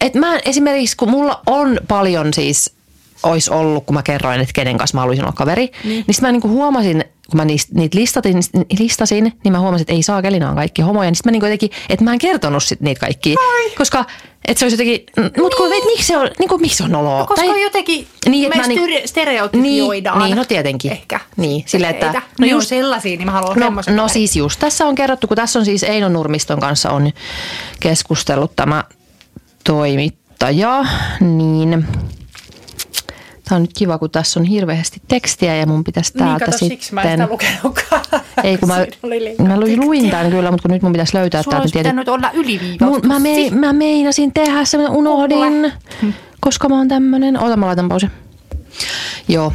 että 0.00 0.18
mä 0.18 0.38
esimerkiksi 0.44 0.96
kun 0.96 1.10
mulla 1.10 1.40
on 1.46 1.80
paljon 1.88 2.34
siis, 2.34 2.74
olisi 3.24 3.50
ollut, 3.50 3.84
kun 3.86 3.94
mä 3.94 4.02
kerroin, 4.02 4.40
että 4.40 4.52
kenen 4.52 4.78
kanssa 4.78 4.96
mä 4.96 5.00
haluaisin 5.00 5.24
olla 5.24 5.32
kaveri, 5.32 5.70
niin, 5.84 6.04
niin 6.06 6.14
sit 6.14 6.22
mä 6.22 6.32
niinku 6.32 6.48
huomasin, 6.48 7.04
kun 7.30 7.36
mä 7.36 7.44
niistä, 7.44 7.72
niitä 7.74 7.98
listatin, 7.98 8.36
listasin, 8.78 9.32
niin 9.44 9.52
mä 9.52 9.60
huomasin, 9.60 9.82
että 9.82 9.92
ei 9.92 10.02
saa 10.02 10.22
kelinä 10.22 10.48
on 10.50 10.56
kaikki 10.56 10.82
homoja. 10.82 11.10
Niin 11.10 11.16
sit 11.16 11.24
mä 11.24 11.30
niinku 11.32 11.46
jotenkin, 11.46 11.70
että 11.88 12.04
mä 12.04 12.12
en 12.12 12.18
kertonut 12.18 12.62
sit 12.62 12.80
niitä 12.80 13.00
kaikki, 13.00 13.34
koska 13.78 14.04
että 14.48 14.58
se 14.58 14.64
olisi 14.64 14.74
jotenkin, 14.74 15.06
mutta 15.42 15.56
kun 15.56 15.68
miksi 15.86 16.06
se 16.06 16.16
on, 16.16 16.30
niinku, 16.38 16.58
miksi 16.58 16.76
se 16.78 16.84
on 16.84 16.90
noloa? 16.92 17.18
No, 17.20 17.26
koska 17.26 17.44
jotenkin 17.58 18.06
Niin, 18.28 18.48
me 18.48 18.56
mä 18.56 18.66
niin- 18.66 18.80
stere- 18.80 19.06
stereotypioidaan. 19.06 20.18
Niin, 20.18 20.26
niin, 20.26 20.36
no 20.36 20.44
tietenkin. 20.44 20.92
Ehkä. 20.92 21.20
Niin, 21.36 21.62
sille, 21.66 21.88
että- 21.88 22.12
no 22.12 22.20
ne 22.40 22.46
just- 22.46 22.66
sellaisia, 22.68 23.16
niin 23.16 23.26
mä 23.26 23.32
haluan 23.32 23.58
No, 23.58 23.70
no 23.70 23.82
kaverin. 23.82 24.08
siis 24.08 24.36
just 24.36 24.60
tässä 24.60 24.86
on 24.86 24.94
kerrottu, 24.94 25.26
kun 25.28 25.36
tässä 25.36 25.58
on 25.58 25.64
siis 25.64 25.82
Eino 25.82 26.08
Nurmiston 26.08 26.60
kanssa 26.60 26.90
on 26.90 27.10
keskustellut 27.80 28.56
tämä 28.56 28.84
toimittaja, 29.64 30.84
niin 31.20 31.86
tämä 33.44 33.56
on 33.56 33.62
nyt 33.62 33.70
kiva, 33.78 33.98
kun 33.98 34.10
tässä 34.10 34.40
on 34.40 34.46
hirveästi 34.46 35.02
tekstiä 35.08 35.56
ja 35.56 35.66
mun 35.66 35.84
pitäisi 35.84 36.12
Niin, 36.14 36.18
täältä 36.18 36.44
kato, 36.44 36.58
sitten... 36.58 36.68
siksi 36.68 36.94
mä 36.94 37.02
en 37.02 37.10
sitä 37.10 37.26
lukenutkaan. 37.32 38.04
Ei, 38.44 38.58
kun 38.58 38.68
mä, 38.68 38.86
mä 39.48 39.60
luin, 39.60 40.10
tämän 40.10 40.30
kyllä, 40.30 40.50
mutta 40.50 40.62
kun 40.62 40.70
nyt 40.74 40.82
mun 40.82 40.92
pitäisi 40.92 41.16
löytää 41.16 41.42
Sulla 41.42 41.50
täältä. 41.52 41.62
olisi 41.62 41.72
tietenkin- 41.72 42.00
pitänyt 42.04 42.08
olla 42.08 42.30
yliviivaus. 42.32 43.02
Mä, 43.02 43.18
mein, 43.18 43.58
mä 43.58 43.72
meinasin 43.72 44.32
tehdä 44.32 44.64
sen, 44.64 44.90
unohdin, 44.90 45.72
koska 46.40 46.68
mä 46.68 46.76
oon 46.78 46.88
tämmönen. 46.88 47.38
Ota, 47.40 47.56
mä 47.56 47.66
laitan 47.66 47.88
pausi. 47.88 48.06
Joo. 49.28 49.52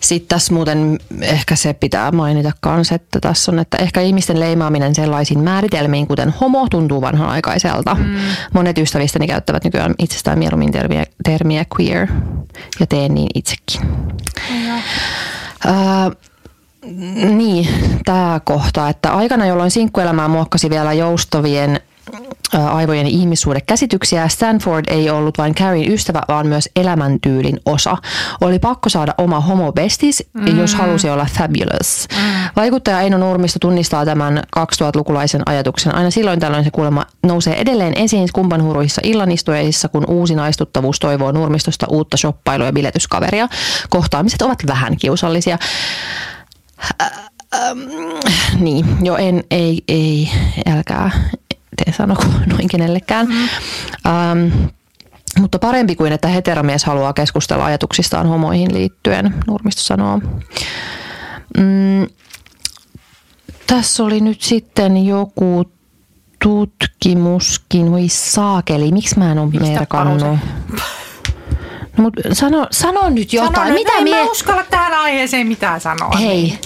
Sitten 0.00 0.28
tässä 0.28 0.54
muuten 0.54 0.98
ehkä 1.20 1.56
se 1.56 1.72
pitää 1.72 2.12
mainita 2.12 2.52
kanssa, 2.60 2.94
että 2.94 3.20
tässä 3.20 3.52
on, 3.52 3.58
että 3.58 3.76
ehkä 3.76 4.00
ihmisten 4.00 4.40
leimaaminen 4.40 4.94
sellaisiin 4.94 5.40
määritelmiin, 5.40 6.06
kuten 6.06 6.34
homo, 6.40 6.66
tuntuu 6.70 7.00
vanhanaikaiselta. 7.00 7.94
Mm. 7.94 8.16
Monet 8.54 8.78
ystävistäni 8.78 9.26
käyttävät 9.26 9.64
nykyään 9.64 9.94
itsestään 9.98 10.38
mieluummin 10.38 10.72
termiä, 10.72 11.04
termiä 11.24 11.64
queer, 11.80 12.08
ja 12.80 12.86
teen 12.86 13.14
niin 13.14 13.30
itsekin. 13.34 13.80
Ää, 15.66 16.10
niin, 17.36 17.68
tämä 18.04 18.40
kohta, 18.44 18.88
että 18.88 19.10
aikana, 19.12 19.46
jolloin 19.46 19.70
sinkkuelämää 19.70 20.28
muokkasi 20.28 20.70
vielä 20.70 20.92
joustavien 20.92 21.80
aivojen 22.52 23.06
ihmissuhdekäsityksiä, 23.06 24.28
Stanford 24.28 24.84
ei 24.88 25.10
ollut 25.10 25.38
vain 25.38 25.54
Carrien 25.54 25.92
ystävä, 25.92 26.22
vaan 26.28 26.46
myös 26.46 26.68
elämäntyylin 26.76 27.60
osa. 27.66 27.96
Oli 28.40 28.58
pakko 28.58 28.88
saada 28.88 29.14
oma 29.18 29.40
homo 29.40 29.72
bestis, 29.72 30.24
mm. 30.34 30.58
jos 30.58 30.74
halusi 30.74 31.10
olla 31.10 31.26
fabulous. 31.38 32.08
Mm. 32.16 32.22
Vaikuttaja 32.56 33.00
Eino 33.00 33.18
Nurmisto 33.18 33.58
tunnistaa 33.58 34.04
tämän 34.04 34.42
2000-lukulaisen 34.58 35.42
ajatuksen. 35.46 35.94
Aina 35.94 36.10
silloin 36.10 36.40
tällöin 36.40 36.64
se 36.64 36.70
kuulemma 36.70 37.06
nousee 37.22 37.60
edelleen 37.60 37.94
esiin 37.96 38.28
kumpanhuuruissa 38.32 39.00
illanistujaisissa, 39.04 39.88
kun 39.88 40.04
uusi 40.08 40.34
naistuttavuus 40.34 40.98
toivoo 40.98 41.32
Nurmistosta 41.32 41.86
uutta 41.88 42.16
shoppailua 42.16 42.66
ja 42.66 42.72
biletyskaveria. 42.72 43.48
Kohtaamiset 43.88 44.42
ovat 44.42 44.58
vähän 44.66 44.96
kiusallisia. 44.96 45.58
Niin, 48.60 48.86
jo 49.02 49.16
en, 49.16 49.44
ei, 49.50 49.82
ei, 49.88 50.30
älkää 50.70 51.10
te 51.84 51.92
sanoko 51.92 52.24
noin 52.46 52.68
kenellekään. 52.68 53.26
Mm. 53.26 53.48
Ähm, 54.06 54.68
mutta 55.40 55.58
parempi 55.58 55.96
kuin, 55.96 56.12
että 56.12 56.28
heteromies 56.28 56.84
haluaa 56.84 57.12
keskustella 57.12 57.64
ajatuksistaan 57.64 58.26
homoihin 58.26 58.74
liittyen, 58.74 59.34
Nurmisto 59.46 59.82
sanoo. 59.82 60.20
Mm, 61.58 62.06
tässä 63.66 64.04
oli 64.04 64.20
nyt 64.20 64.42
sitten 64.42 65.06
joku 65.06 65.72
tutkimuskin, 66.42 67.90
voi 67.90 68.08
saakeli, 68.08 68.92
miksi 68.92 69.18
mä 69.18 69.32
en 69.32 69.38
ole 69.38 69.50
merkannut? 69.60 70.20
No, 70.20 70.38
mut 71.96 72.14
sano, 72.32 72.66
sano 72.70 73.08
nyt 73.08 73.32
jotain. 73.32 73.54
Sano 73.54 73.68
nyt, 73.68 73.74
Mitä 73.74 73.92
en 73.98 74.04
mie... 74.04 74.24
mä 74.24 74.30
uskalla 74.30 74.64
tähän 74.70 74.94
aiheeseen 74.94 75.46
mitään 75.46 75.80
sanoa. 75.80 76.16
Hei, 76.16 76.58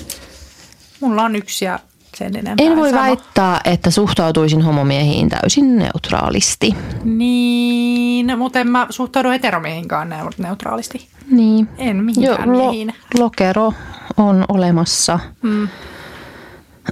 Mulla 1.00 1.22
on 1.22 1.36
yksi 1.36 1.64
ja 1.64 1.78
sen 2.16 2.36
enempää 2.36 2.66
En 2.66 2.76
voi 2.76 2.90
sano. 2.90 3.02
väittää, 3.02 3.60
että 3.64 3.90
suhtautuisin 3.90 4.62
homomiehiin 4.62 5.28
täysin 5.28 5.76
neutraalisti. 5.78 6.76
Niin, 7.04 8.38
mutta 8.38 8.58
en 8.60 8.68
mä 8.68 8.86
suhtaudu 8.90 9.30
heteromiehinkaan 9.30 10.10
neu- 10.12 10.42
neutraalisti. 10.42 11.08
Niin. 11.30 11.68
En 11.78 11.96
Jo, 11.96 12.02
mihinkään 12.02 12.52
lo, 12.52 12.58
miehiin. 12.58 12.94
lokero 13.18 13.72
on 14.16 14.44
olemassa. 14.48 15.18
Mm. 15.42 15.68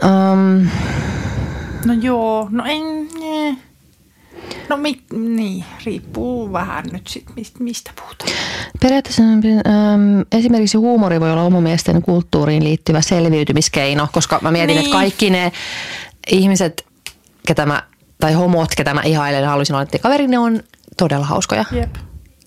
Um, 0.04 0.68
No 1.84 1.92
joo, 2.00 2.48
no 2.50 2.64
en... 2.66 2.82
eh. 3.22 3.56
No 4.68 4.76
mi, 4.76 5.00
niin, 5.12 5.64
riippuu 5.84 6.52
vähän 6.52 6.84
nyt 6.92 7.06
sit, 7.06 7.24
mistä, 7.58 7.90
puhutaan. 8.00 8.30
periaatteessa 8.80 9.22
um, 9.22 10.24
esimerkiksi 10.32 10.76
huumori 10.76 11.20
voi 11.20 11.32
olla 11.32 11.42
homomiesten 11.42 12.02
kulttuuriin 12.02 12.64
liittyvä 12.64 13.00
selviytymiskeino, 13.00 14.08
koska 14.12 14.38
mä 14.42 14.50
mietin, 14.50 14.74
Niin. 14.76 14.84
että 14.86 14.92
kaikki 14.92 15.30
ne 15.30 15.52
ihmiset, 16.30 16.86
ketä 17.46 17.66
mä, 17.66 17.82
tai 18.20 18.32
homot, 18.32 18.74
ketä 18.76 18.94
mä 18.94 19.02
ihailen, 19.02 19.46
haluaisin 19.46 19.76
olla 19.76 19.86
kaveri, 20.02 20.26
ne 20.28 20.38
on 20.38 20.62
todella 20.96 21.26
hauskoja. 21.26 21.64
Jep. 21.72 21.94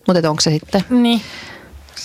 Mutta 0.07 0.29
onko 0.29 0.41
se 0.41 0.51
sitten? 0.51 0.83
Niin. 0.89 1.21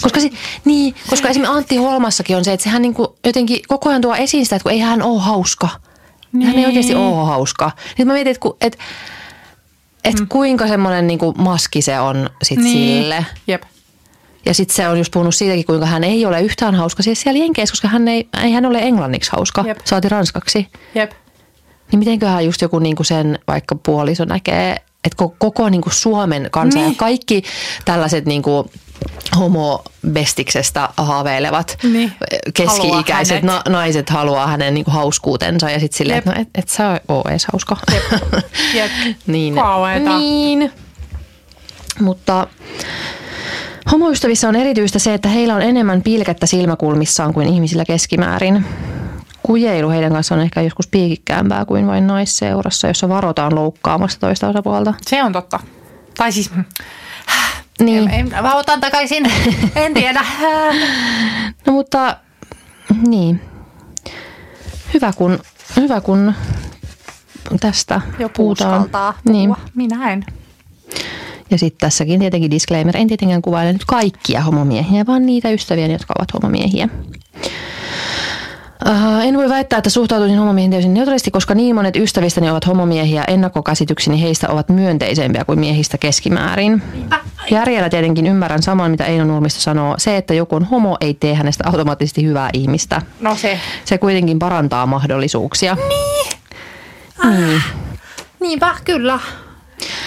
Koska, 0.03 0.21
si, 0.21 0.33
niin, 0.65 0.95
koska 1.11 1.29
esimerkiksi 1.29 1.57
Antti 1.59 1.77
Holmassakin 1.77 2.37
on 2.37 2.45
se, 2.45 2.53
että 2.53 2.65
sehän 2.65 2.83
niinku 2.83 3.17
jotenkin 3.25 3.61
koko 3.69 3.89
ajan 3.89 4.01
tuo 4.03 4.15
esiin 4.15 4.47
sitä, 4.47 4.57
että 4.57 4.63
kun 4.63 4.73
ei 4.73 4.79
hän 4.79 5.03
ole 5.03 5.21
hauska. 5.21 5.69
Niin. 6.33 6.43
Hän 6.47 6.51
ei 6.51 6.57
Niin. 6.57 6.67
oikeasti 6.67 6.95
ole 6.95 7.27
hauska. 7.27 7.71
Nyt 7.99 8.07
mä 8.09 8.13
mietin, 8.15 8.31
että, 8.31 8.41
ku, 8.41 8.57
että, 8.61 8.79
että 10.09 10.23
mm. 10.23 10.29
kuinka 10.29 10.69
semmoinen 10.69 11.07
niinku 11.07 11.35
maski 11.39 11.83
se 11.83 12.01
on 12.01 12.31
sit 12.43 12.59
Niin. 12.59 13.03
sille. 13.03 13.27
Jep. 13.47 13.63
Ja 14.47 14.55
sitten 14.55 14.77
se 14.77 14.89
on 14.89 14.99
just 14.99 15.13
puhunut 15.13 15.35
siitäkin, 15.35 15.65
kuinka 15.65 15.87
hän 15.87 16.05
ei 16.05 16.27
ole 16.27 16.43
yhtään 16.43 16.75
hauska 16.75 17.03
siis 17.03 17.21
siellä 17.21 17.39
Jenkeissä, 17.39 17.73
koska 17.73 17.89
hän 17.89 18.09
ei, 18.09 18.29
ei 18.43 18.53
hän 18.53 18.67
ole 18.67 18.79
englanniksi 18.79 19.31
hauska, 19.33 19.65
Jep. 19.67 19.79
saati 19.85 20.09
ranskaksi. 20.09 20.69
Jep. 20.95 21.11
Niin 21.93 21.99
mitenköhän 21.99 22.45
just 22.45 22.63
joku 22.63 22.79
niinku 22.79 23.05
sen 23.05 23.39
vaikka 23.49 23.75
puoliso 23.75 24.25
näkee, 24.25 24.73
että 25.05 25.17
koko, 25.17 25.35
koko 25.39 25.69
niinku 25.69 25.91
Suomen 25.91 26.49
kansa 26.51 26.79
Niin. 26.79 26.89
ja 26.89 26.95
kaikki 26.97 27.43
tällaiset 27.85 28.25
niinku 28.27 28.71
homobestiksestä 29.39 30.89
haaveilevat 30.97 31.79
Niin. 31.83 32.13
keski-ikäiset 32.55 33.43
Haluaa 33.43 33.63
na- 33.67 33.73
naiset 33.73 34.11
haluaa 34.11 34.47
hänen 34.47 34.75
niinku 34.75 34.91
hauskuutensa 34.91 35.71
ja 35.71 35.81
sitten 35.81 35.99
silleen, 35.99 36.17
Jep. 36.17 36.27
että 36.27 36.35
no 36.35 36.43
et, 36.43 36.49
et 36.55 36.69
sä 36.69 37.01
oo 37.09 37.25
edes 37.29 37.47
hauska. 37.53 37.77
Jep. 38.75 38.91
niin. 39.27 39.55
Kauheeta. 39.55 40.19
niin. 40.19 40.73
Mutta 42.01 42.47
homoystävissä 43.93 44.49
on 44.49 44.57
erityistä 44.57 44.99
se, 44.99 45.15
että 45.15 45.29
heillä 45.29 45.55
on 45.55 45.63
enemmän 45.63 46.03
pilkettä 46.03 46.47
silmäkulmissaan 46.47 47.35
kuin 47.35 47.49
ihmisillä 47.49 47.85
keskimäärin. 47.85 48.65
Kujeilu 49.43 49.91
heidän 49.91 50.13
kanssaan 50.13 50.39
on 50.39 50.45
ehkä 50.45 50.63
joskus 50.63 50.87
piikikkäämpää 50.87 51.65
kuin 51.65 51.87
vain 51.87 52.07
naisseurassa, 52.07 52.89
jossa 52.89 53.09
varotaan 53.09 53.55
loukkaamasta 53.55 54.21
toista 54.21 54.49
osapuolta. 54.49 54.95
Se 55.07 55.23
on 55.23 55.33
totta. 55.33 55.61
Tai 56.17 56.33
siis, 56.33 56.51
Niin. 57.81 58.11
en, 58.11 58.15
en, 58.35 58.43
mä 58.43 58.55
otan 58.55 58.81
takaisin. 58.81 59.33
En 59.77 59.95
tiedä. 59.95 60.25
No 61.67 61.73
mutta 61.73 62.17
niin. 63.09 63.41
Hyvä 64.95 65.13
kun, 65.17 65.39
hyvä 65.77 66.01
kun 66.01 66.35
tästä 67.61 68.01
Joku 68.19 68.33
puhutaan. 68.37 68.73
uskaltaa 68.75 69.13
puhua. 69.25 69.39
Niin. 69.39 69.55
Minä 69.75 70.13
en. 70.13 70.25
Ja 71.51 71.59
sitten 71.59 71.81
tässäkin 71.81 72.21
tietenkin 72.21 72.51
disclaimer, 72.51 72.97
en 72.97 73.07
tietenkään 73.09 73.43
kuvaile 73.43 73.73
nyt 73.73 73.85
kaikkia 73.85 74.41
homomiehiä, 74.41 75.07
vaan 75.07 75.27
niitä 75.27 75.51
ystäviä, 75.51 75.87
jotka 75.87 76.15
ovat 76.19 76.35
homomiehiä. 76.35 76.89
Uh, 78.87 79.27
en 79.27 79.37
voi 79.37 79.49
väittää, 79.49 79.77
että 79.77 79.91
suhtautuisin 79.91 80.39
homomiehiin 80.39 80.71
täysin 80.71 80.95
neutraalisti, 80.95 81.31
koska 81.31 81.55
niin 81.55 81.75
monet 81.75 81.97
ystävistäni 81.97 82.51
ovat 82.51 82.67
homomiehiä. 82.67 83.25
Ennakkokäsitykseni 83.29 84.23
heistä 84.23 84.49
ovat 84.51 84.69
myönteisempiä 84.69 85.45
kuin 85.45 85.59
miehistä 85.59 85.99
keskimäärin. 85.99 86.83
Järjellä 87.51 87.89
tietenkin 87.89 88.27
ymmärrän 88.27 88.63
saman, 88.63 88.91
mitä 88.91 89.05
Eino 89.05 89.25
Nurmista 89.25 89.61
sanoo. 89.61 89.95
Se, 89.99 90.17
että 90.17 90.35
joku 90.35 90.57
on 90.57 90.65
homo, 90.65 90.97
ei 91.01 91.15
tee 91.15 91.35
hänestä 91.35 91.65
automaattisesti 91.67 92.25
hyvää 92.25 92.51
ihmistä. 92.53 93.03
No 93.21 93.37
se. 93.37 93.61
Se 93.85 93.99
kuitenkin 93.99 94.39
parantaa 94.39 94.87
mahdollisuuksia. 94.87 95.77
Niin. 95.89 97.63
Niinpä, 98.41 98.75
kyllä. 98.85 99.19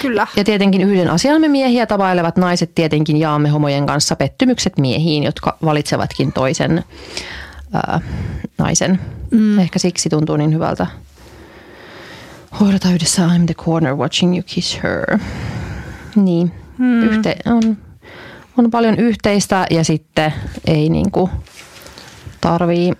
Kyllä. 0.02 0.26
Ja 0.36 0.44
tietenkin 0.44 0.82
yhden 0.82 1.10
asian 1.10 1.40
me 1.40 1.48
miehiä 1.48 1.86
tavailevat 1.86 2.36
naiset 2.36 2.74
tietenkin 2.74 3.16
jaamme 3.16 3.48
homojen 3.48 3.86
kanssa 3.86 4.16
pettymykset 4.16 4.78
miehiin, 4.78 5.22
jotka 5.22 5.56
valitsevatkin 5.64 6.32
toisen 6.32 6.84
ää, 7.72 8.00
naisen. 8.58 9.00
Mm. 9.30 9.58
Ehkä 9.58 9.78
siksi 9.78 10.08
tuntuu 10.08 10.36
niin 10.36 10.54
hyvältä. 10.54 10.86
Hoidata 12.60 12.90
yhdessä 12.90 13.26
I'm 13.26 13.46
the 13.46 13.54
corner 13.54 13.94
watching 13.94 14.34
you 14.34 14.42
kiss 14.46 14.78
her. 14.82 15.18
Niin, 16.16 16.52
mm. 16.78 17.02
Yhte, 17.02 17.36
on, 17.46 17.76
on 18.58 18.70
paljon 18.70 18.98
yhteistä 18.98 19.66
ja 19.70 19.84
sitten 19.84 20.32
ei 20.66 20.88
niinku 20.88 21.30
tarvii, 22.40 22.92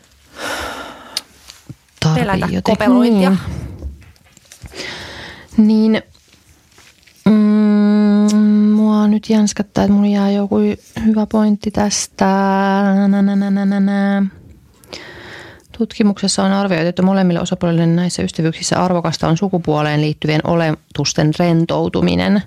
tarvii 2.00 2.22
Pelätä 2.22 2.46
kopelointia. 2.62 3.30
Niin. 3.30 3.62
Niin, 5.56 6.02
mm, 7.24 8.34
mua 8.70 9.08
nyt 9.08 9.30
jänskättää, 9.30 9.84
että 9.84 9.94
mulla 9.94 10.08
jää 10.08 10.30
joku 10.30 10.56
hyvä 11.06 11.26
pointti 11.26 11.70
tästä. 11.70 12.24
Nä, 13.08 13.22
nä, 13.22 13.36
nä, 13.36 13.50
nä, 13.50 13.64
nä, 13.64 13.80
nä. 13.80 14.22
Tutkimuksessa 15.82 16.44
on 16.44 16.52
arvioitu, 16.52 16.88
että 16.88 17.02
molemmille 17.02 17.40
osapuolille 17.40 17.86
näissä 17.86 18.22
ystävyyksissä 18.22 18.84
arvokasta 18.84 19.28
on 19.28 19.36
sukupuoleen 19.36 20.00
liittyvien 20.00 20.40
oletusten 20.44 21.30
rentoutuminen. 21.38 22.42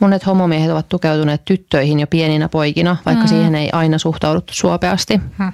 Monet 0.00 0.26
homomiehet 0.26 0.70
ovat 0.70 0.88
tukeutuneet 0.88 1.44
tyttöihin 1.44 2.00
jo 2.00 2.06
pieninä 2.06 2.48
poikina, 2.48 2.96
vaikka 3.06 3.24
mm. 3.24 3.28
siihen 3.28 3.54
ei 3.54 3.68
aina 3.72 3.98
suhtauduttu 3.98 4.54
suopeasti. 4.54 5.20
Mm. 5.38 5.52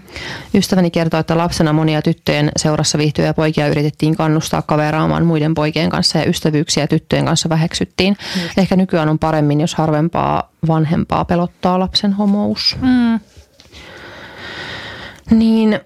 Ystäväni 0.55 0.91
kertoo, 0.91 1.21
että 1.21 1.39
lapsena 1.39 1.73
monia 1.73 2.03
tyttöjen 2.03 2.51
seurassa 2.57 2.99
viihtyviä 2.99 3.35
poikia 3.35 3.69
yritettiin 3.69 4.17
kannustaa 4.17 4.63
kaveraamaan 4.63 5.27
muiden 5.27 5.55
poikien 5.55 5.91
kanssa 5.91 6.19
ja 6.19 6.25
ystävyyksiä 6.25 6.87
tyttöjen 6.87 7.25
kanssa 7.25 7.49
väheksyttiin. 7.49 8.17
Mm. 8.37 8.43
Ehkä 8.57 8.77
nykyään 8.77 9.09
on 9.09 9.19
paremmin, 9.19 9.61
jos 9.61 9.75
harvempaa 9.75 10.51
vanhempaa 10.69 11.25
pelottaa 11.25 11.79
lapsen 11.79 12.13
homous. 12.13 12.77
Mm. 12.81 13.21
Niin 15.31 15.81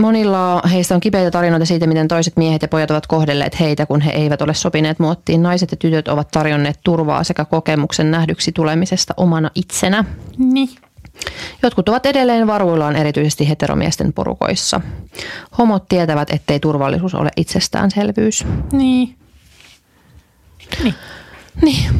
monilla 0.00 0.62
heistä 0.72 0.94
on 0.94 1.00
kipeitä 1.00 1.30
tarinoita 1.30 1.66
siitä, 1.66 1.86
miten 1.86 2.08
toiset 2.08 2.36
miehet 2.36 2.62
ja 2.62 2.68
pojat 2.68 2.90
ovat 2.90 3.06
kohdelleet 3.06 3.60
heitä, 3.60 3.86
kun 3.86 4.00
he 4.00 4.10
eivät 4.10 4.42
ole 4.42 4.54
sopineet 4.54 4.98
muottiin. 4.98 5.42
Naiset 5.42 5.70
ja 5.70 5.76
tytöt 5.76 6.08
ovat 6.08 6.28
tarjonneet 6.30 6.80
turvaa 6.84 7.24
sekä 7.24 7.44
kokemuksen 7.44 8.10
nähdyksi 8.10 8.52
tulemisesta 8.52 9.14
omana 9.16 9.50
itsenä. 9.54 10.04
Niin. 10.38 10.68
Jotkut 11.62 11.88
ovat 11.88 12.06
edelleen 12.06 12.46
varuillaan 12.46 12.96
erityisesti 12.96 13.48
heteromiesten 13.48 14.12
porukoissa. 14.12 14.80
Homot 15.58 15.88
tietävät, 15.88 16.30
ettei 16.30 16.60
turvallisuus 16.60 17.14
ole 17.14 17.30
itsestäänselvyys. 17.36 18.44
Niin. 18.72 19.16
Niin. 20.82 20.94
Niin, 21.62 21.90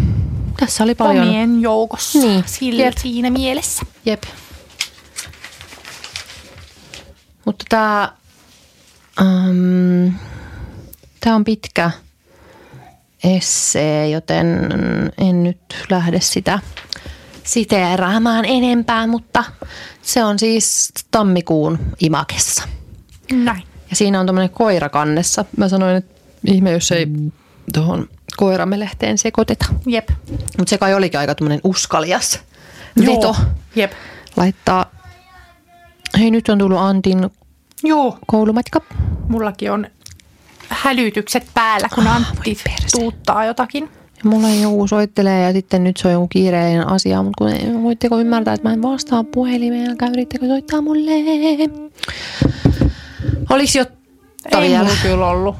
tässä 0.56 0.84
oli 0.84 0.94
paljon. 0.94 1.28
Omien 1.28 1.60
joukossa. 1.60 2.18
Niin. 2.18 2.44
Sillä, 2.46 2.82
Jep. 2.82 2.96
siinä 2.98 3.30
mielessä. 3.30 3.86
Jep. 4.06 4.22
Mutta 7.46 7.64
tämä 7.68 8.12
um, 9.20 10.12
tää 11.20 11.34
on 11.34 11.44
pitkä 11.44 11.90
essee, 13.24 14.08
joten 14.08 14.46
en 15.18 15.44
nyt 15.44 15.60
lähde 15.90 16.20
sitä 16.20 16.58
siteeraamaan 17.44 18.44
enempää, 18.44 19.06
mutta 19.06 19.44
se 20.02 20.24
on 20.24 20.38
siis 20.38 20.92
tammikuun 21.10 21.78
imakessa. 22.00 22.62
Näin. 23.32 23.62
Ja 23.90 23.96
siinä 23.96 24.20
on 24.20 24.26
tämmöinen 24.26 24.50
koira 24.50 24.88
kannessa. 24.88 25.44
Mä 25.56 25.68
sanoin, 25.68 25.96
että 25.96 26.20
ihme, 26.44 26.72
jos 26.72 26.92
ei 26.92 27.06
tuohon 27.74 28.08
koiramelehteen 28.36 29.18
sekoiteta. 29.18 29.66
Jep. 29.86 30.08
Mutta 30.58 30.70
se 30.70 30.78
kai 30.78 30.94
olikin 30.94 31.20
aika 31.20 31.34
tämmöinen 31.34 31.60
uskalias 31.64 32.40
veto 33.06 33.36
Jep. 33.76 33.92
laittaa. 34.36 34.95
Hei, 36.18 36.30
nyt 36.30 36.48
on 36.48 36.58
tullut 36.58 36.78
Antin 36.78 37.30
Joo. 37.84 38.18
koulumatka. 38.26 38.80
Mullakin 39.28 39.72
on 39.72 39.86
hälytykset 40.68 41.46
päällä, 41.54 41.88
kun 41.94 42.06
Ah, 42.06 42.16
Antti 42.16 42.58
tuuttaa 42.92 43.44
jotakin. 43.44 43.88
Ja 44.24 44.30
mulla 44.30 44.48
joku 44.48 44.86
soittelee 44.86 45.42
ja 45.46 45.52
sitten 45.52 45.84
nyt 45.84 45.96
se 45.96 46.08
on 46.08 46.12
joku 46.14 46.28
kiireellinen 46.28 46.88
asia, 46.88 47.22
mutta 47.22 47.44
kun 47.44 47.52
ei- 47.52 47.82
voitteko 47.82 48.18
ymmärtää, 48.18 48.54
että 48.54 48.68
mä 48.68 48.72
en 48.72 48.82
vastaa 48.82 49.24
puhelimeen, 49.24 49.90
älkää 49.90 50.08
yrittäkö 50.08 50.46
soittaa 50.46 50.80
mulle. 50.80 51.10
Olis 53.50 53.76
jotta 53.76 53.96
Ei 54.60 54.68
vielä? 54.68 54.78
mulla 54.84 54.96
kyllä 55.02 55.26
ollut. 55.28 55.56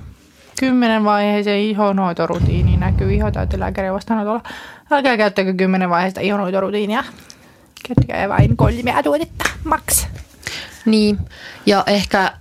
Kymmenen 0.61 1.05
vaiheeseen 1.05 1.61
ihonhoitorutiini 1.61 2.77
näkyy 2.77 3.15
ihotäytelääkärin 3.15 3.93
vastaanotolla. 3.93 4.43
Älkää 4.91 5.17
käyttäkö 5.17 5.55
kymmenen 5.55 5.91
vaiheesta 5.91 6.21
ihonhoitorutiinia. 6.21 7.05
Käyttäkää 7.89 8.29
vain 8.29 8.57
kolmea 8.57 9.03
tuotetta, 9.03 9.45
max. 9.65 10.07
Niin, 10.87 11.19
ja 11.67 11.85
ehkä 11.87 12.33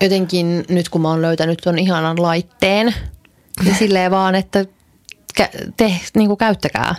jotenkin 0.00 0.64
nyt 0.68 0.88
kun 0.88 1.00
mä 1.00 1.08
oon 1.08 1.22
löytänyt 1.22 1.58
ton 1.64 1.78
ihanan 1.78 2.22
laitteen, 2.22 2.94
niin 3.64 3.74
silleen 3.84 4.10
vaan, 4.10 4.34
että 4.34 4.64
te 5.76 5.94
niin 6.16 6.28
kuin 6.28 6.38
käyttäkää 6.38 6.94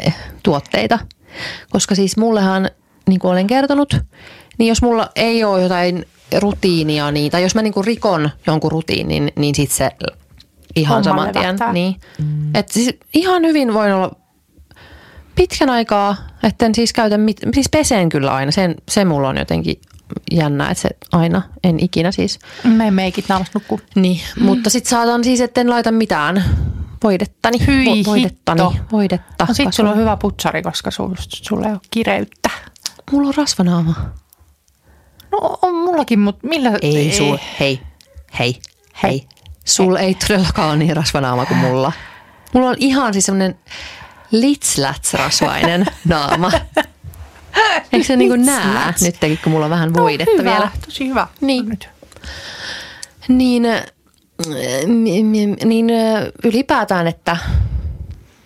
eh, 0.00 0.16
tuotteita. 0.42 0.98
Koska 1.70 1.94
siis 1.94 2.16
mullehan, 2.16 2.70
niin 3.08 3.20
kuin 3.20 3.30
olen 3.30 3.46
kertonut, 3.46 3.96
niin 4.58 4.68
jos 4.68 4.82
mulla 4.82 5.10
ei 5.16 5.44
ole 5.44 5.62
jotain 5.62 6.04
rutiinia, 6.38 7.10
niin, 7.10 7.30
tai 7.32 7.42
jos 7.42 7.54
mä 7.54 7.62
niin 7.62 7.72
kuin 7.72 7.86
rikon 7.86 8.30
jonkun 8.46 8.72
rutiinin, 8.72 9.32
niin 9.36 9.54
sit 9.54 9.70
se 9.70 9.90
ihan 10.76 11.04
saman 11.04 11.32
tien. 11.32 11.56
Niin. 11.72 11.96
Et 12.54 12.68
siis 12.68 12.90
ihan 13.14 13.42
hyvin 13.42 13.74
voin 13.74 13.92
olla 13.92 14.16
pitkän 15.34 15.70
aikaa, 15.70 16.16
etten 16.42 16.74
siis 16.74 16.92
käytä, 16.92 17.18
mit, 17.18 17.36
siis 17.54 17.68
pesen 17.68 18.08
kyllä 18.08 18.34
aina. 18.34 18.52
Sen, 18.52 18.74
se 18.88 19.04
mulla 19.04 19.28
on 19.28 19.36
jotenkin 19.36 19.80
jännä, 20.30 20.70
että 20.70 20.82
se 20.82 20.88
aina, 21.12 21.42
en 21.64 21.80
ikinä 21.80 22.12
siis. 22.12 22.38
Me 22.64 22.90
meikit 22.90 23.28
naamasta 23.28 23.58
nukkuu. 23.58 23.80
Niin, 23.94 24.20
mm. 24.36 24.44
mutta 24.44 24.70
sitten 24.70 24.90
saatan 24.90 25.24
siis, 25.24 25.40
etten 25.40 25.70
laita 25.70 25.90
mitään 25.92 26.44
voidettani. 27.04 27.66
Hyi 27.66 27.84
Vo- 27.84 28.06
voidettani, 28.06 28.62
hitto. 28.62 28.84
voidetta. 28.92 29.44
No 29.48 29.54
sit 29.54 29.72
sulla 29.72 29.90
on 29.90 29.96
hyvä 29.96 30.16
putsari, 30.16 30.62
koska 30.62 30.90
sul, 30.90 31.14
sulla 31.18 31.66
ei 31.66 31.72
ole 31.72 31.80
kireyttä. 31.90 32.50
Mulla 33.10 33.28
on 33.28 33.34
rasvanaama. 33.36 33.94
No 35.32 35.58
on 35.62 35.74
mullakin, 35.74 36.18
mutta 36.18 36.46
millä... 36.46 36.72
Ei, 36.82 37.12
sul, 37.16 37.36
hei, 37.60 37.80
hei, 38.38 38.58
hei. 39.02 39.26
Sul 39.64 39.96
ei 39.96 40.14
todellakaan 40.14 40.68
ole 40.68 40.76
niin 40.76 40.96
rasvanaama 40.96 41.46
kuin 41.46 41.58
mulla. 41.58 41.92
Mulla 42.52 42.68
on 42.68 42.76
ihan 42.78 43.12
siis 43.12 43.26
semmoinen 43.26 43.58
litslats 44.30 45.14
rasvainen 45.14 45.86
naama. 46.04 46.52
Eikö 47.92 48.06
se 48.06 48.16
niinku 48.16 48.36
näe 48.36 48.66
Litslats. 48.66 49.02
nytkin, 49.02 49.38
kun 49.44 49.52
mulla 49.52 49.64
on 49.66 49.70
vähän 49.70 49.94
voidetta 49.94 50.32
no, 50.32 50.38
hyvä, 50.38 50.50
vielä? 50.50 50.70
Tosi 50.84 51.08
hyvä. 51.08 51.26
Niin. 51.40 51.68
Nyt. 51.68 51.88
Niin, 53.28 53.64
äh, 53.64 53.84
niin 55.64 55.90
äh, 55.90 56.22
ylipäätään, 56.44 57.06
että 57.06 57.36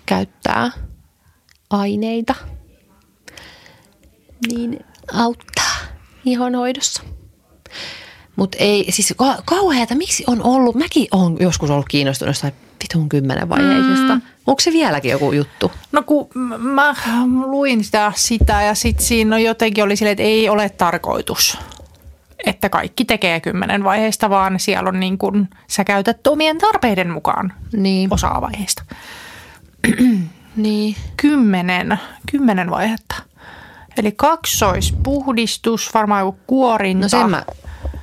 käyttää 0.06 0.70
aineita, 1.70 2.34
niin 4.52 4.84
auttaa 5.12 5.76
ihonhoidossa. 6.24 7.02
Mutta 8.36 8.58
ei, 8.60 8.86
siis 8.90 9.14
ka- 9.16 9.42
kauheata, 9.44 9.94
miksi 9.94 10.24
on 10.26 10.42
ollut, 10.42 10.74
mäkin 10.76 11.06
olen 11.12 11.36
joskus 11.40 11.70
ollut 11.70 11.88
kiinnostunut 11.88 12.30
jostain 12.30 12.52
vitun 12.82 13.08
kymmenen 13.08 13.48
vaiheisesta. 13.48 14.14
Mm. 14.14 14.22
Onko 14.46 14.60
se 14.60 14.72
vieläkin 14.72 15.10
joku 15.10 15.32
juttu? 15.32 15.72
No 15.92 16.02
kun 16.02 16.28
mä 16.58 16.94
luin 17.44 17.84
sitä, 17.84 18.12
sitä 18.16 18.62
ja 18.62 18.74
sitten 18.74 19.06
siinä 19.06 19.38
jotenkin 19.38 19.84
oli 19.84 19.96
silleen, 19.96 20.12
että 20.12 20.22
ei 20.22 20.48
ole 20.48 20.68
tarkoitus, 20.68 21.58
että 22.46 22.68
kaikki 22.68 23.04
tekee 23.04 23.40
kymmenen 23.40 23.84
vaiheesta, 23.84 24.30
vaan 24.30 24.60
siellä 24.60 24.88
on 24.88 25.00
niin 25.00 25.18
kuin, 25.18 25.48
sä 25.68 25.84
käytät 25.84 26.26
omien 26.26 26.58
tarpeiden 26.58 27.10
mukaan 27.10 27.52
Niin, 27.72 28.12
osaa 28.14 28.40
vaiheesta. 28.40 28.82
niin. 30.56 30.96
Kymmenen, 31.16 31.98
kymmenen 32.30 32.70
vaihetta. 32.70 33.14
Eli 33.96 34.12
kaksoispuhdistus, 34.12 35.94
varmaan 35.94 36.20
joku 36.26 36.38
kuorinta. 36.46 37.04
No 37.04 37.08
sen 37.08 37.30
mä 37.30 37.44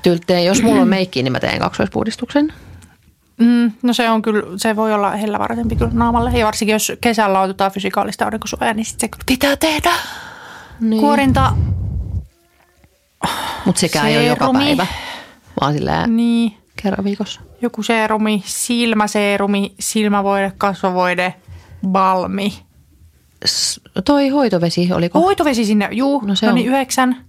tyl- 0.07 0.19
teen, 0.27 0.45
jos 0.45 0.61
mulla 0.63 0.81
on 0.81 0.87
meikki, 0.97 1.23
niin 1.23 1.31
mä 1.31 1.39
teen 1.39 1.59
kaksoispuhdistuksen. 1.59 2.53
Mm, 3.37 3.71
no 3.83 3.93
se 3.93 4.09
on 4.09 4.21
kyllä, 4.21 4.43
se 4.57 4.75
voi 4.75 4.93
olla 4.93 5.11
hellävartempi 5.11 5.75
kyllä 5.75 5.91
naamalle. 5.93 6.31
Ja 6.31 6.45
varsinkin 6.45 6.73
jos 6.73 6.91
kesällä 7.01 7.39
on 7.41 7.47
jotain 7.47 7.71
fysikaalista 7.71 8.25
aurinkosuojaa, 8.25 8.73
niin 8.73 8.85
sit 8.85 8.99
se 8.99 9.07
kyllä 9.07 9.23
pitää 9.25 9.55
tehdä. 9.55 9.91
Niin. 10.79 10.99
Kuorinta 11.01 11.53
Mutta 13.65 13.79
sekään 13.79 14.07
ei 14.07 14.17
ole 14.17 14.25
joka 14.25 14.53
päivä, 14.53 14.87
vaan 15.61 15.73
silleen 15.73 16.15
Niin. 16.17 16.57
kerran 16.83 17.03
viikossa. 17.05 17.41
Joku 17.61 17.83
seerumi, 17.83 18.43
silmäseerumi, 18.45 19.73
silmävoide, 19.79 20.51
kasvovoide, 20.57 21.33
balmi. 21.87 22.53
S- 23.45 23.81
toi 24.05 24.29
hoitovesi, 24.29 24.93
oliko 24.93 25.19
Hoitovesi 25.19 25.65
sinne, 25.65 25.89
juu, 25.91 26.21
No 26.25 26.35
se 26.35 26.45
no 26.45 26.49
on- 26.49 26.55
niin 26.55 26.67
yhdeksän. 26.67 27.25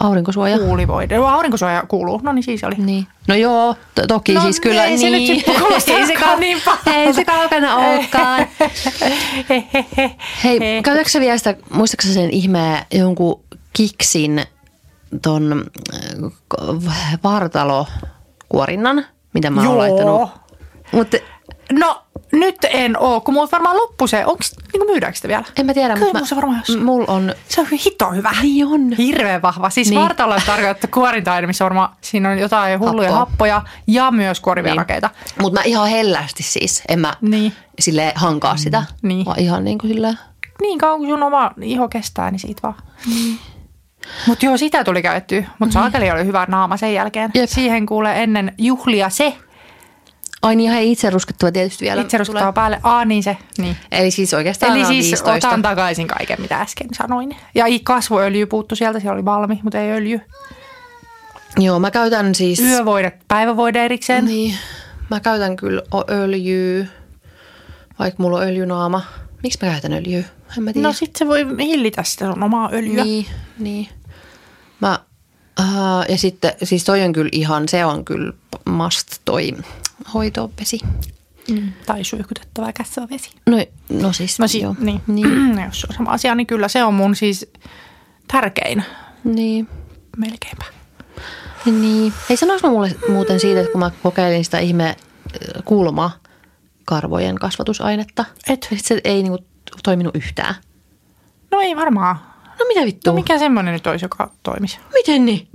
Aurinkosuoja? 0.00 0.58
Kuulivoide. 0.58 1.16
No, 1.16 1.26
aurinkosuoja 1.26 1.84
kuuluu. 1.88 2.20
No 2.22 2.32
niin 2.32 2.42
siis 2.42 2.64
oli. 2.64 2.74
Niin. 2.78 3.06
No 3.28 3.34
joo, 3.34 3.76
to- 3.94 4.06
toki 4.06 4.34
No, 4.34 4.40
siis 4.40 4.60
kyllä. 4.60 4.84
ei 4.84 4.98
se 4.98 5.10
niin. 5.10 5.36
nyt 5.36 5.44
sit 5.46 5.58
kuulosta 5.58 5.92
ei 5.98 6.06
se, 6.06 6.14
kau- 6.14 6.38
niin 6.38 6.58
ei 6.86 7.12
se 7.14 7.24
kaukana 7.24 7.76
olekaan. 7.86 8.46
Hei, 10.44 10.60
käytätkö 10.82 11.10
sä 11.10 11.20
vielä 11.20 11.38
sitä, 11.38 11.54
muistatko 11.70 12.06
sä 12.06 12.14
sen 12.14 12.30
ihmeen 12.30 12.86
jonkun 12.92 13.40
kiksin 13.72 14.42
ton 15.22 15.64
äh, 15.94 17.18
vartalokuorinnan, 17.24 19.06
mitä 19.34 19.50
mä 19.50 19.60
oon 19.60 19.64
Joo. 19.70 19.78
laittanut? 19.78 20.30
Mutta 20.92 21.16
No 21.72 22.02
nyt 22.32 22.56
en 22.70 22.98
oo, 22.98 23.20
kun 23.20 23.34
mulla 23.34 23.48
varmaan 23.52 23.76
loppu 23.76 24.06
se. 24.06 24.26
Onko 24.26 24.42
niin 24.72 24.86
myydäänkö 24.90 25.16
sitä 25.16 25.28
vielä? 25.28 25.44
en 25.58 25.66
mä 25.66 25.74
tiedä, 25.74 25.94
Kyllä 25.94 26.06
mutta 26.06 26.24
se 26.28 26.36
varmaan 26.36 26.58
jossain. 26.58 26.84
mulla 26.84 27.12
on, 27.12 27.34
Se 27.48 27.60
on 27.60 27.66
hito 27.86 28.10
hyvä. 28.10 28.30
niin 28.42 28.66
on. 28.66 28.92
Hirveän 28.98 29.42
vahva. 29.42 29.70
Siis 29.70 29.88
Niin. 29.88 29.96
niin. 29.96 30.04
vartalo 30.04 30.34
on 30.34 30.40
tarkoitettu 30.46 30.86
kuorintaine, 30.94 31.46
missä 31.46 31.64
varmaan 31.64 31.88
siinä 32.00 32.30
on 32.30 32.38
jotain 32.38 32.80
hulluja 32.80 33.08
Happoa. 33.12 33.26
happoja 33.30 33.62
ja 33.86 34.10
myös 34.10 34.40
kuorivia 34.40 34.72
Niin. 34.72 34.78
rakeita. 34.78 35.10
Mutta 35.40 35.60
mä 35.60 35.64
ihan 35.64 35.88
hellästi 35.88 36.42
siis, 36.42 36.82
en 36.88 37.00
mä 37.00 37.12
Niin. 37.20 37.52
sille 37.78 38.12
hankaa 38.14 38.56
sitä, 38.56 38.82
Niin. 39.02 39.26
vaan 39.26 39.40
ihan 39.40 39.64
niin 39.64 39.78
kuin 39.78 39.92
silleen. 39.92 40.18
Niin 40.60 40.78
kauan 40.78 40.98
kuin 40.98 41.10
sun 41.10 41.22
oma 41.22 41.50
iho 41.62 41.88
kestää, 41.88 42.30
niin 42.30 42.38
siitä 42.40 42.60
vaan. 42.62 42.74
Mutta 44.26 44.46
joo, 44.46 44.56
sitä 44.56 44.84
tuli 44.84 45.02
käyttyä. 45.02 45.42
Mutta 45.58 45.72
saakeli 45.72 46.10
oli 46.10 46.24
hyvä 46.24 46.46
naama 46.48 46.76
sen 46.76 46.94
jälkeen. 46.94 47.30
Jep. 47.34 47.48
Siihen 47.50 47.86
kuulee 47.86 48.22
ennen 48.22 48.54
juhlia 48.58 49.10
se. 49.10 49.36
Ai 50.42 50.56
niin, 50.56 50.70
hei, 50.70 50.92
itse 50.92 51.10
ruskettava 51.10 51.52
tietysti 51.52 51.84
vielä. 51.84 52.02
Itse 52.02 52.18
ruskuttaa 52.18 52.52
päälle. 52.52 52.80
Aa, 52.82 53.04
niin 53.04 53.22
se. 53.22 53.36
Niin. 53.58 53.76
Eli 53.92 54.10
siis 54.10 54.34
oikeastaan 54.34 54.72
Eli 54.72 54.80
on 54.80 54.86
siis 54.86 55.04
15. 55.04 55.48
otan 55.48 55.62
takaisin 55.62 56.06
kaiken, 56.06 56.40
mitä 56.40 56.60
äsken 56.60 56.88
sanoin. 56.94 57.36
Ja 57.54 57.66
i- 57.66 57.80
kasvoöljy 57.80 58.46
puuttu 58.46 58.76
sieltä, 58.76 59.00
siellä 59.00 59.14
oli 59.14 59.24
valmi, 59.24 59.60
mutta 59.62 59.78
ei 59.78 59.90
öljy. 59.92 60.20
Joo, 61.58 61.78
mä 61.78 61.90
käytän 61.90 62.34
siis... 62.34 62.60
Yövoide, 62.60 63.12
päivävoide 63.28 63.84
erikseen. 63.84 64.24
Niin, 64.24 64.54
mä 65.10 65.20
käytän 65.20 65.56
kyllä 65.56 65.82
öljyä, 66.10 66.86
vaikka 67.98 68.22
mulla 68.22 68.36
on 68.38 68.42
öljynaama. 68.42 69.02
Miksi 69.42 69.58
mä 69.62 69.70
käytän 69.72 69.92
öljyä? 69.92 70.24
En 70.58 70.62
mä 70.62 70.72
tiedä. 70.72 70.88
No 70.88 70.92
sit 70.92 71.16
se 71.16 71.26
voi 71.26 71.46
hillitä 71.58 72.02
sitä 72.02 72.24
sun 72.32 72.42
omaa 72.42 72.70
öljyä. 72.72 73.04
Niin, 73.04 73.26
niin. 73.58 73.88
Mä, 74.80 74.98
äh, 75.60 75.66
ja 76.08 76.18
sitten, 76.18 76.52
siis 76.62 76.84
toi 76.84 77.02
on 77.02 77.12
kyllä 77.12 77.28
ihan, 77.32 77.68
se 77.68 77.84
on 77.84 78.04
kyllä 78.04 78.32
must 78.64 79.08
toi 79.24 79.52
hoitovesi. 80.14 80.78
Mm. 81.50 81.72
Tai 81.86 82.04
suihkutettava 82.04 82.72
käsivesi. 82.72 83.30
No, 83.46 83.56
no 84.02 84.12
siis, 84.12 84.38
No 84.38 84.48
si- 84.48 84.60
joo. 84.60 84.74
niin. 84.80 85.00
Niin, 85.06 85.56
No, 85.56 85.64
jos 85.66 85.84
on 85.90 85.96
sama 85.96 86.10
asia, 86.10 86.34
niin 86.34 86.46
kyllä 86.46 86.68
se 86.68 86.84
on 86.84 86.94
mun 86.94 87.16
siis 87.16 87.50
tärkein 88.28 88.84
niin. 89.24 89.68
melkeinpä. 90.16 90.64
Niin. 91.66 92.12
Hei, 92.28 92.36
sanois 92.36 92.62
mä 92.62 92.68
mulle 92.68 92.96
muuten 93.08 93.40
siitä, 93.40 93.60
että 93.60 93.72
kun 93.72 93.78
mä 93.78 93.90
kokeilin 94.02 94.44
sitä 94.44 94.58
ihme 94.58 94.88
äh, 94.88 94.96
kulmakarvojen 95.64 97.34
kasvatusainetta. 97.34 98.24
Et. 98.48 98.68
Se 98.76 99.00
ei 99.04 99.22
niinku 99.22 99.44
toiminut 99.82 100.16
yhtään. 100.16 100.54
No 101.50 101.60
ei 101.60 101.76
varmaan. 101.76 102.16
No 102.58 102.64
mitä 102.68 102.80
vittua? 102.86 103.12
No 103.12 103.14
mikä 103.18 103.38
semmoinen 103.38 103.74
nyt 103.74 103.86
olisi, 103.86 104.04
joka 104.04 104.30
toimisi? 104.42 104.78
Miten 104.94 105.24
niin? 105.24 105.48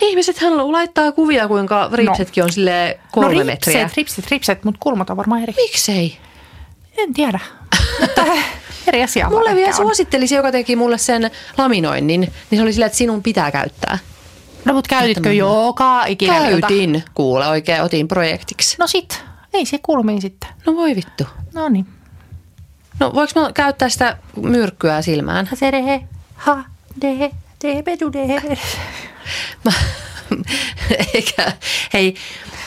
Ihmiset 0.00 0.38
hän 0.38 0.72
laittaa 0.72 1.12
kuvia, 1.12 1.48
kuinka 1.48 1.90
ripsetkin 1.92 2.44
on 2.44 2.52
sille 2.52 3.00
kolme 3.12 3.34
no, 3.34 3.44
metriä. 3.44 3.82
ripset, 3.82 3.96
ripset, 3.96 4.30
ripset, 4.30 4.64
mutta 4.64 4.78
kulmat 4.82 5.10
on 5.10 5.16
varmaan 5.16 5.42
eri. 5.42 5.54
Miksei? 5.56 6.18
En 6.96 7.12
tiedä. 7.12 7.38
Mutta 8.00 8.24
eri 8.86 9.02
asia. 9.02 9.30
Mulle 9.30 9.54
vielä 9.54 9.72
suositteli 9.72 10.26
se, 10.26 10.36
joka 10.36 10.52
teki 10.52 10.76
mulle 10.76 10.98
sen 10.98 11.30
laminoinnin, 11.58 12.20
niin 12.20 12.58
se 12.58 12.62
oli 12.62 12.72
silleen, 12.72 12.86
että 12.86 12.98
sinun 12.98 13.22
pitää 13.22 13.50
käyttää. 13.50 13.98
No 14.64 14.74
mutta 14.74 14.88
käytitkö 14.88 15.32
joka 15.32 16.04
ilta? 16.06 16.26
Käytin, 16.26 17.04
kuule, 17.14 17.48
oikein 17.48 17.82
otin 17.82 18.08
projektiksi. 18.08 18.76
No 18.78 18.86
sit, 18.86 19.24
ei 19.54 19.66
se 19.66 19.78
kulmiin 19.82 20.22
sitten. 20.22 20.50
No 20.66 20.74
voi 20.74 20.96
vittu. 20.96 21.24
No 21.54 21.68
niin. 21.68 21.86
No 23.00 23.14
voiko 23.14 23.40
mä 23.40 23.52
käyttää 23.52 23.88
sitä 23.88 24.16
myrkkyä 24.42 25.02
silmään? 25.02 25.48
Sere, 25.54 26.00
ha, 26.34 26.64
de, 27.02 27.08
de, 27.08 27.16
bedu, 27.18 27.30
de. 27.30 27.45
Mä, 29.64 29.72
eikä, 31.14 31.52
hei, 31.92 32.14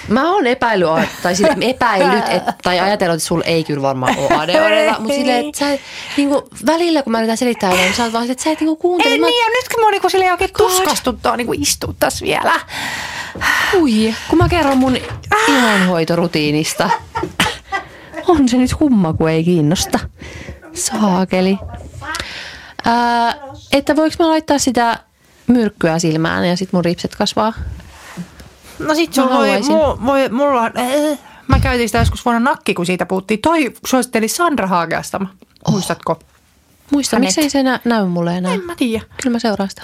mä 0.07 0.33
oon 0.33 0.47
epäillyt, 0.47 1.09
tai 1.23 1.35
siis 1.35 1.49
epäillyt, 1.61 2.23
et, 2.29 2.43
tai 2.63 2.79
ajatellut, 2.79 3.15
että 3.15 3.27
sulla 3.27 3.45
ei 3.45 3.63
kyllä 3.63 3.81
varmaan 3.81 4.17
ole 4.17 4.27
ADHDta, 4.35 4.99
mutta 4.99 5.15
silleen, 5.15 5.45
että 5.45 5.59
sä, 5.59 5.77
niinku, 6.17 6.49
välillä 6.65 7.03
kun 7.03 7.11
mä 7.11 7.19
yritän 7.19 7.37
selittää 7.37 7.69
niin 7.71 7.93
sä 7.93 8.03
oot 8.03 8.13
vaan, 8.13 8.31
että 8.31 8.43
sä 8.43 8.51
et 8.51 8.59
niinku 8.59 8.75
kuuntele. 8.75 9.13
Ei 9.13 9.19
mä, 9.19 9.27
niin, 9.27 9.39
ja 9.45 9.49
nyt 9.49 9.69
kun 9.75 9.83
mä 9.83 9.91
niinku 9.91 10.09
silleen 10.09 10.31
oikein 10.31 10.49
tuskastuttaa 10.57 11.37
niinku 11.37 11.53
istua 11.57 11.93
tässä 11.99 12.25
vielä. 12.25 12.59
Ui, 13.79 14.15
kun 14.29 14.37
mä 14.37 14.49
kerron 14.49 14.77
mun 14.77 14.97
ihonhoitorutiinista. 15.47 16.89
On 18.27 18.49
se 18.49 18.57
nyt 18.57 18.73
kumma, 18.73 19.13
kun 19.13 19.29
ei 19.29 19.43
kiinnosta. 19.43 19.99
Saakeli. 20.73 21.57
Ää, 22.89 23.35
että 23.71 23.95
voiko 23.95 24.15
mä 24.19 24.27
laittaa 24.29 24.59
sitä 24.59 24.99
myrkkyä 25.47 25.99
silmään 25.99 26.47
ja 26.49 26.57
sit 26.57 26.73
mun 26.73 26.85
ripset 26.85 27.15
kasvaa? 27.15 27.53
No 28.79 28.95
sit 28.95 29.13
sulla 29.13 29.37
voi, 29.37 29.61
mu, 29.61 30.05
voi, 30.05 30.29
mulla 30.29 30.61
on, 30.61 30.71
äh, 30.77 31.19
mä 31.47 31.59
käytin 31.59 31.89
sitä 31.89 31.97
joskus 31.99 32.25
vuonna 32.25 32.39
nakki, 32.51 32.73
kun 32.73 32.85
siitä 32.85 33.05
puhuttiin. 33.05 33.41
Toi 33.41 33.73
suositteli 33.85 34.27
Sandra 34.27 34.67
Haagastama. 34.67 35.29
Muistatko? 35.69 36.19
Muista, 36.91 37.15
Hänet. 37.15 37.27
miksei 37.27 37.49
se 37.49 37.63
nä- 37.63 37.79
näy 37.85 38.05
mulle 38.05 38.37
enää? 38.37 38.53
En 38.53 38.63
mä 38.65 38.75
tiedä. 38.75 39.05
Kyllä 39.23 39.35
mä 39.35 39.39
seuraan 39.39 39.69
sitä. 39.69 39.81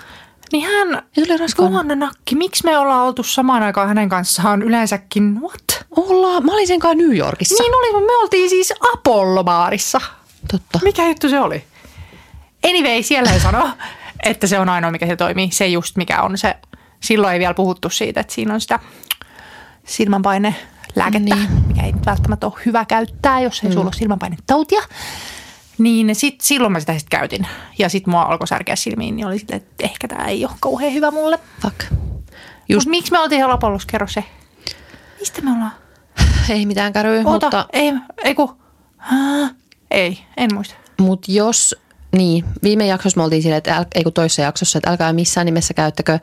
Niin 0.52 0.64
hän, 0.65 1.03
Ja 1.18 1.23
vuonna 1.72 1.95
nakki, 1.95 2.36
miksi 2.36 2.64
me 2.65 2.77
ollaan 2.77 3.02
oltu 3.07 3.23
samaan 3.23 3.64
aikaan 3.64 3.88
hänen 3.88 4.10
kanssaan 4.10 4.61
yleensäkin, 4.61 5.41
what? 5.41 5.86
Ollaan, 5.91 6.45
mä 6.45 6.53
olin 6.53 6.68
sen 6.68 6.80
kanssa 6.80 7.07
New 7.07 7.18
Yorkissa. 7.18 7.64
Niin 7.64 7.73
oli, 7.76 8.06
me 8.06 8.18
oltiin 8.22 8.49
siis 8.49 8.73
Apollo-baarissa. 8.94 10.02
Totta. 10.52 10.80
Mikä 10.84 11.07
juttu 11.07 11.30
se 11.30 11.40
oli? 11.40 11.64
Anyway, 12.70 13.04
siellä 13.04 13.32
he 13.32 13.40
sano, 13.40 13.70
että 14.24 14.48
se 14.48 14.60
on 14.60 14.70
ainoa, 14.70 14.92
mikä 14.92 15.08
se 15.08 15.16
toimii. 15.16 15.52
Se 15.52 15.68
just 15.68 15.96
mikä 15.98 16.22
on 16.22 16.38
se. 16.38 16.56
Silloin 17.00 17.34
ei 17.34 17.40
vielä 17.40 17.54
puhuttu 17.54 17.90
siitä, 17.90 18.20
että 18.20 18.34
siinä 18.34 18.54
on 18.54 18.62
sitä 18.62 18.80
silmänpaine 19.86 20.56
lääkettä, 20.96 21.36
Niin. 21.36 21.52
mikä 21.68 21.84
ei 21.84 21.94
välttämättä 22.06 22.48
ole 22.48 22.62
hyvä 22.66 22.86
käyttää, 22.86 23.40
jos 23.42 23.64
ei 23.64 23.70
mm. 23.70 23.74
sulla 23.74 23.86
ole 23.86 23.94
silmänpainetautia. 23.94 24.82
Niin 25.78 26.16
sit, 26.16 26.42
silloin 26.42 26.72
mä 26.72 26.80
sitä 26.80 26.98
sitten 26.98 27.20
käytin. 27.20 27.48
Ja 27.78 27.90
sitten 27.90 28.12
mua 28.12 28.22
alkoi 28.22 28.48
särkeä 28.48 28.76
silmiin, 28.76 29.16
niin 29.16 29.28
oli 29.28 29.38
sitten, 29.38 29.58
että 29.58 29.86
ehkä 29.86 30.08
tämä 30.08 30.26
ei 30.26 30.46
ole 30.46 30.54
kauhean 30.60 30.94
hyvä 30.94 31.12
mulle. 31.12 31.40
Fuck. 31.62 31.80
Just. 32.70 32.86
Mut 32.88 32.92
miksi 32.92 33.12
me 33.12 33.20
oltiin 33.20 33.40
siellä 33.40 33.54
Apollossa? 33.54 33.88
Kerro 33.92 34.08
se. 34.08 34.24
Mistä 35.20 35.42
me 35.42 35.52
ollaan? 35.52 35.72
Ei 36.50 36.66
mitään 36.66 36.94
käryä, 36.94 37.20
Ota, 37.26 37.46
mutta, 37.46 37.66
ei, 37.74 37.94
ei 38.24 38.36
ku. 38.36 38.62
Hää? 38.98 39.50
Ei, 39.92 40.20
en 40.38 40.54
muista. 40.54 40.76
mutta 41.00 41.32
jos... 41.32 41.76
Niin, 42.18 42.46
viime 42.64 42.86
jaksossa 42.86 43.18
me 43.20 43.24
oltiin 43.24 43.42
silleen, 43.42 43.58
että 43.58 43.76
äl, 43.76 43.86
ei 43.96 44.04
kun 44.04 44.14
toisessa 44.14 44.42
jaksossa, 44.42 44.78
että 44.78 44.90
älkää 44.90 45.14
missään 45.14 45.46
nimessä 45.46 45.74
käyttäkö 45.74 46.20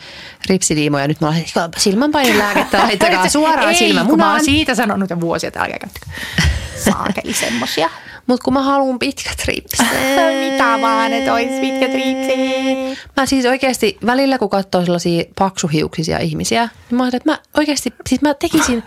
ripsidiimoja. 0.47 1.09
Nyt 1.09 1.21
me 1.21 1.27
ollaan 1.27 1.71
silmänpainelääkettä, 1.77 2.79
laittakaa 2.79 3.29
suoraan 3.39 3.75
Ei, 3.81 3.95
kun 4.07 4.19
mä 4.19 4.31
oon 4.31 4.45
siitä 4.45 4.75
sanonut 4.75 5.11
jo 5.11 5.21
vuosia, 5.21 5.49
että 5.49 5.61
älkää 5.61 5.79
käyttäkö. 5.79 6.07
Saakeli 6.85 7.35
semmosia. 7.35 7.91
Mutta 8.27 8.45
kun 8.45 8.53
mä 8.53 8.63
haluan 8.63 8.99
pitkät 8.99 9.45
ripset. 9.45 9.87
Mitä 10.51 10.79
vaan, 10.81 11.13
että 11.13 11.33
ois 11.33 11.49
pitkät 11.61 11.93
ripsit. 11.95 12.99
Mä 13.17 13.27
siis 13.27 13.47
oikeasti 13.47 13.99
välillä, 14.07 14.39
kun 14.39 14.51
katsoo 14.51 14.85
sellaisia 14.85 15.25
paksuhiuksisia 15.39 16.19
ihmisiä, 16.19 16.69
niin 16.91 16.97
mä 16.97 17.03
ajattelin, 17.03 17.21
että 17.21 17.31
mä 17.31 17.39
oikeasti, 17.61 17.95
siis 18.09 18.23
mä 18.23 18.35
tekisin, 18.35 18.83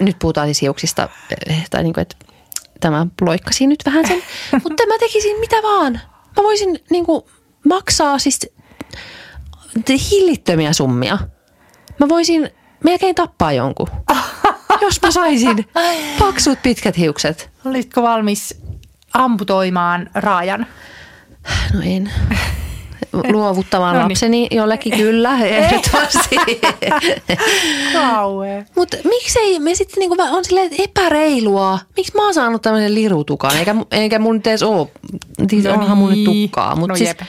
nyt 0.00 0.18
puhutaan 0.18 0.46
siis 0.46 0.62
hiuksista, 0.62 1.08
eh, 1.48 1.68
tai 1.70 1.82
niin 1.82 1.92
kuin, 1.94 2.02
että 2.02 2.16
tämä 2.80 3.06
loikkasi 3.20 3.66
nyt 3.66 3.82
vähän 3.86 4.08
sen, 4.08 4.22
mutta 4.64 4.86
mä 4.86 4.98
tekisin 4.98 5.40
mitä 5.40 5.56
vaan. 5.56 5.92
Mä 6.36 6.42
voisin 6.42 6.78
niin 6.90 7.06
kuin, 7.06 7.22
maksaa 7.68 8.18
siis 8.18 8.50
hillittömiä 10.10 10.72
summia. 10.72 11.18
Mä 11.98 12.08
voisin 12.08 12.50
melkein 12.84 13.14
tappaa 13.14 13.52
jonkun, 13.52 13.88
jos 14.82 15.02
mä 15.02 15.10
saisin 15.10 15.66
paksut 16.18 16.62
pitkät 16.62 16.98
hiukset. 16.98 17.50
Olitko 17.64 18.02
valmis 18.02 18.62
amputoimaan 19.12 20.10
raajan? 20.14 20.66
No 21.74 21.80
en. 21.84 22.12
Luovuttamaan 23.32 23.94
No 23.94 24.00
niin. 24.00 24.08
lapseni 24.10 24.48
jollekin 24.50 24.96
kyllä, 24.96 25.38
ehdottomasti. 25.44 26.40
Mutta 28.76 28.96
miksei 29.04 29.58
me 29.58 29.74
sitten 29.74 30.00
niinku 30.00 30.16
on 30.30 30.44
silleen 30.44 30.66
että 30.66 30.82
epäreilua? 30.82 31.78
Miksi 31.96 32.12
mä 32.16 32.24
oon 32.24 32.34
saanut 32.34 32.62
tämmöisen 32.62 32.94
lirutukan? 32.94 33.56
Eikä, 33.56 33.74
eikä 33.90 34.18
mun 34.18 34.34
nyt 34.36 34.46
edes 34.46 34.62
oo. 34.62 34.90
Siis 35.50 35.64
No 35.64 35.72
onhan 35.72 35.98
mun 35.98 36.10
nyt 36.10 36.24
tukkaa. 36.24 36.76
Mutta 36.76 36.92
No 36.92 36.96
siis, 36.96 37.08
jep. 37.10 37.20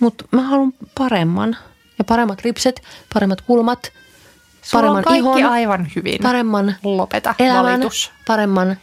mut 0.00 0.14
mä 0.30 0.42
haluan 0.42 0.72
paremman. 0.98 1.56
ja 1.98 2.04
paremmat 2.04 2.42
ripset, 2.42 2.82
paremmat 3.14 3.40
kulmat, 3.40 3.92
Sulla 4.62 4.82
paremman 4.82 5.04
on 5.08 5.16
ihon, 5.38 5.44
aivan 5.52 5.88
hyvin. 5.96 6.18
paremman 6.22 6.74
Lopeta 6.82 7.34
elämän, 7.38 7.64
valitus. 7.64 8.10
paremman 8.26 8.76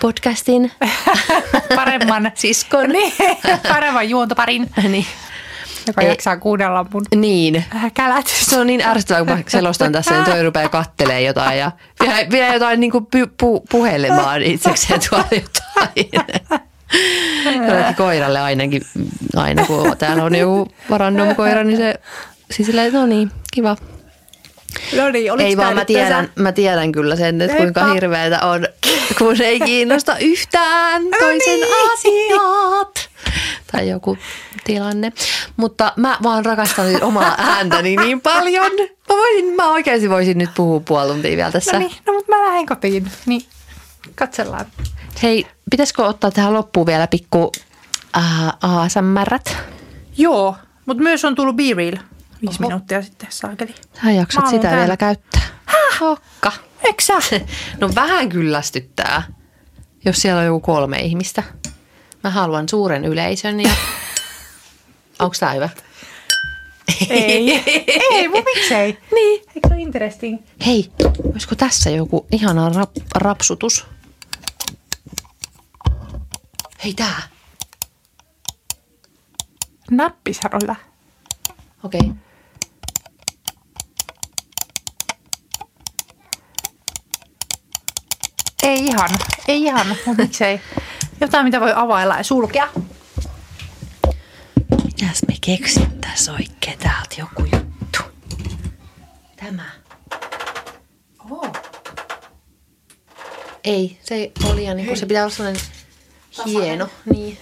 podcastin, 0.00 0.72
Paremman 1.76 2.32
siskon. 2.34 2.88
niin, 2.92 3.12
paremman 3.68 4.08
juontoparin, 4.08 4.70
niin. 4.88 5.06
joka 5.86 6.00
Ei. 6.00 6.08
jaksaa 6.08 6.36
kuunnella 6.36 6.86
mun 6.92 7.04
niin. 7.14 7.64
kälät. 7.94 8.26
Se 8.26 8.58
on 8.58 8.66
niin 8.66 8.86
ärsyttävää, 8.86 9.24
kun 9.24 9.36
mä 9.36 9.42
selostan 9.48 9.92
tässä, 9.92 10.14
niin 10.14 10.24
toi 10.24 10.42
rupeaa 10.42 10.68
kattelemaan 10.68 11.24
jotain 11.24 11.58
ja 11.58 11.72
vie, 12.00 12.26
vie 12.30 12.52
jotain 12.52 12.80
niin 12.80 12.90
kuin 12.92 13.06
pu, 13.06 13.18
pu, 13.40 13.60
puhelemaan 13.70 14.42
itsekseen 14.42 15.00
tuolla 15.10 15.26
jotain. 15.30 16.26
Jollekin 17.66 17.94
koiralle 17.96 18.40
ainakin, 18.40 18.82
aina 19.36 19.66
kun 19.66 19.96
täällä 19.98 20.24
on 20.24 20.34
joku 20.34 20.68
random 20.90 21.34
koira, 21.34 21.64
niin 21.64 21.76
se 21.76 21.94
siis 22.50 22.66
silleen, 22.66 22.92
no 22.92 23.06
niin, 23.06 23.30
kiva. 23.52 23.76
No 24.96 25.10
niin, 25.10 25.40
Ei 25.40 25.56
vaan 25.56 25.74
mä 25.74 25.84
tiedän, 25.84 26.26
tässä? 26.26 26.42
mä 26.42 26.52
tiedän 26.52 26.92
kyllä 26.92 27.16
sen, 27.16 27.40
että 27.40 27.56
kuinka 27.56 27.92
hirveätä 27.92 28.46
on, 28.46 28.68
kun 29.18 29.42
ei 29.42 29.60
kiinnosta 29.60 30.18
yhtään 30.18 31.02
toisen 31.18 31.60
niin. 31.60 31.66
asiat. 31.92 33.10
Tai 33.72 33.88
joku 33.88 34.18
tilanne. 34.64 35.12
Mutta 35.56 35.92
mä 35.96 36.18
vaan 36.22 36.44
rakastan 36.44 36.92
nyt 36.92 37.02
omaa 37.02 37.34
ääntäni 37.38 37.96
niin 37.96 38.20
paljon. 38.20 38.70
Mä, 39.08 39.16
voisin, 39.16 39.54
mä 39.54 39.68
oikeasti 39.68 40.10
voisin 40.10 40.38
nyt 40.38 40.50
puhua 40.54 40.80
puoli 40.80 41.08
tuntia 41.08 41.36
vielä 41.36 41.52
tässä. 41.52 41.72
No 41.72 41.78
niin, 41.78 41.92
no 42.06 42.12
mutta 42.12 42.36
mä 42.36 42.44
lähden 42.44 42.66
kotiin. 42.66 43.10
Niin, 43.26 43.42
katsellaan. 44.14 44.66
Hei, 45.22 45.46
pitäisikö 45.70 46.04
ottaa 46.04 46.30
tähän 46.30 46.54
loppuun 46.54 46.86
vielä 46.86 47.06
pikku 47.06 47.52
äh, 48.16 48.48
ASMRät? 48.60 49.56
Joo, 50.18 50.56
mutta 50.86 51.02
myös 51.02 51.24
on 51.24 51.34
tullut 51.34 51.56
Be 51.56 51.74
Real. 51.76 51.96
Viisi 52.42 52.60
minuuttia 52.60 53.02
sitten, 53.02 53.28
saakeli. 53.30 53.74
Sä 54.04 54.10
jaksat 54.10 54.46
sitä 54.46 54.68
tän. 54.68 54.78
vielä 54.78 54.96
käyttää. 54.96 55.42
Hokka. 56.00 56.52
Eikö 56.84 57.02
sä? 57.02 57.14
No 57.78 57.90
vähän 57.94 58.28
kyllästyttää, 58.28 59.22
jos 60.04 60.22
siellä 60.22 60.40
on 60.40 60.46
joku 60.46 60.60
kolme 60.60 60.98
ihmistä. 60.98 61.42
Mä 62.24 62.30
haluan 62.30 62.68
suuren 62.68 63.04
yleisön 63.04 63.60
ja... 63.60 63.70
Onko 65.18 65.36
tää 65.40 65.52
hyvä? 65.52 65.68
Ei. 67.10 67.62
Ei, 68.10 68.28
mun 68.28 68.42
miksei? 68.54 68.98
Niin. 69.14 69.40
Eikö 69.54 69.68
se 69.68 69.74
ole 69.74 69.82
interesting? 69.82 70.38
Hei, 70.66 70.92
olisiko 71.32 71.54
tässä 71.54 71.90
joku 71.90 72.26
ihana 72.32 72.68
rap, 72.68 72.90
rapsutus? 73.14 73.86
Hei 76.84 76.94
tää. 76.94 77.22
Nappisarolla. 79.90 80.76
Okei. 81.84 82.00
Okay. 82.00 82.29
Ei 88.62 88.84
ihan, 88.86 89.10
ei 89.48 89.62
ihan, 89.62 89.86
mutta 89.88 90.22
miksei. 90.22 90.60
Jotain, 91.20 91.44
mitä 91.44 91.60
voi 91.60 91.72
availla 91.76 92.16
ja 92.16 92.22
sulkea. 92.22 92.68
Mitäs 94.84 95.22
me 95.28 95.34
keksittäis 95.40 96.28
oikein 96.28 96.78
täältä 96.78 97.14
joku 97.18 97.42
juttu? 97.42 97.98
Tämä. 99.36 99.64
Oh. 101.30 101.52
Ei, 103.64 103.98
se 104.02 104.32
oli 104.44 104.56
liian 104.56 104.76
niin 104.76 104.96
se 104.96 105.06
pitää 105.06 105.22
olla 105.22 105.34
sellainen 105.34 105.62
hieno. 106.46 106.88
Niin. 107.12 107.38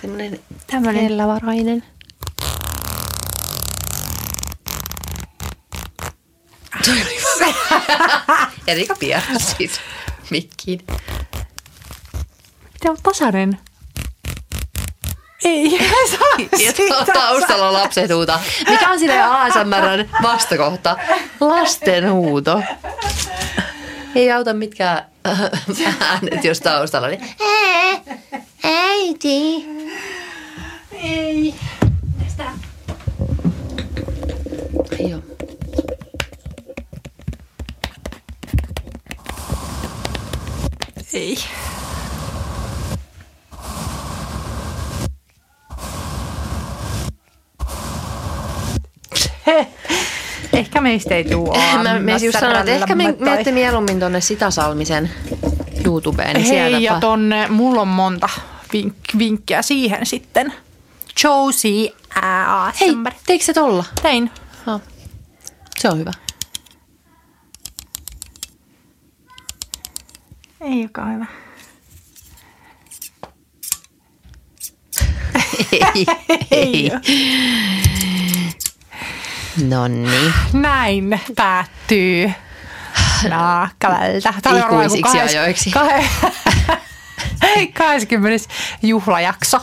Semmoinen 0.00 0.40
Tämmönen. 0.66 1.02
hellävarainen. 1.02 1.84
Toi 6.84 6.94
oli 7.02 7.18
hyvä. 7.20 7.54
Erika 8.66 8.94
pieräsi 8.94 9.54
siis 9.58 9.80
mikkiin. 10.30 10.80
Mitä 12.72 12.90
on 12.90 12.96
tasainen? 13.02 13.58
Ei, 15.44 15.78
Ja 16.64 16.72
ta- 16.88 17.12
taustalla 17.12 17.72
lapset 17.72 18.10
huutaa. 18.14 18.40
Mikä 18.68 18.90
on 18.90 18.98
sille 18.98 19.22
ASMRn 19.22 20.08
vastakohta? 20.22 20.96
Lasten 21.40 22.12
huuto. 22.12 22.62
Ei 24.14 24.32
auta 24.32 24.54
mitkään 24.54 25.06
äh, 25.28 25.40
äänet, 26.00 26.44
jos 26.44 26.60
taustalla 26.60 27.08
niin. 27.08 27.20
Äiti. 28.64 29.64
Ei. 30.92 31.54
Joo. 35.08 35.20
Ei. 41.12 41.38
Ehkä 50.52 50.80
meistä 50.80 51.14
ei 51.14 51.24
tuu 51.24 51.54
Mä, 51.82 51.98
mä 51.98 52.10
just 52.12 52.38
sanoin, 52.40 52.56
että 52.58 52.72
ehkä 52.72 52.94
me 52.94 53.14
menette 53.18 53.52
mieluummin 53.52 54.00
tonne 54.00 54.20
Sitasalmisen 54.20 55.10
YouTubeen, 55.84 56.36
niin 56.36 56.46
Hei, 56.46 56.82
ja 56.82 57.00
tonne, 57.00 57.48
mulla 57.48 57.80
on 57.80 57.88
monta 57.88 58.28
vink- 58.76 59.18
vinkkiä 59.18 59.62
siihen 59.62 60.06
sitten. 60.06 60.52
Josie 61.24 61.92
Hei, 62.80 62.96
teikö 63.26 63.44
se 63.44 63.52
tolla? 63.52 63.84
Tein. 64.02 64.30
Ha. 64.66 64.80
Se 65.78 65.88
on 65.88 65.98
hyvä. 65.98 66.12
Ei 70.68 70.80
olekaan 70.80 71.14
hyvä. 71.14 71.26
ei, 75.72 76.06
ei. 76.50 76.90
No 79.68 79.88
niin. 79.88 80.32
Näin 80.52 81.20
päättyy 81.36 82.32
oli 84.50 84.60
varmaan 84.60 84.84
joku 84.84 84.96
Ikuisiksi 84.96 85.18
kahdes- 85.18 85.30
ajoiksi. 85.30 85.70
kahe- 87.40 87.66
20. 87.74 88.48
juhlajakso. 88.82 89.60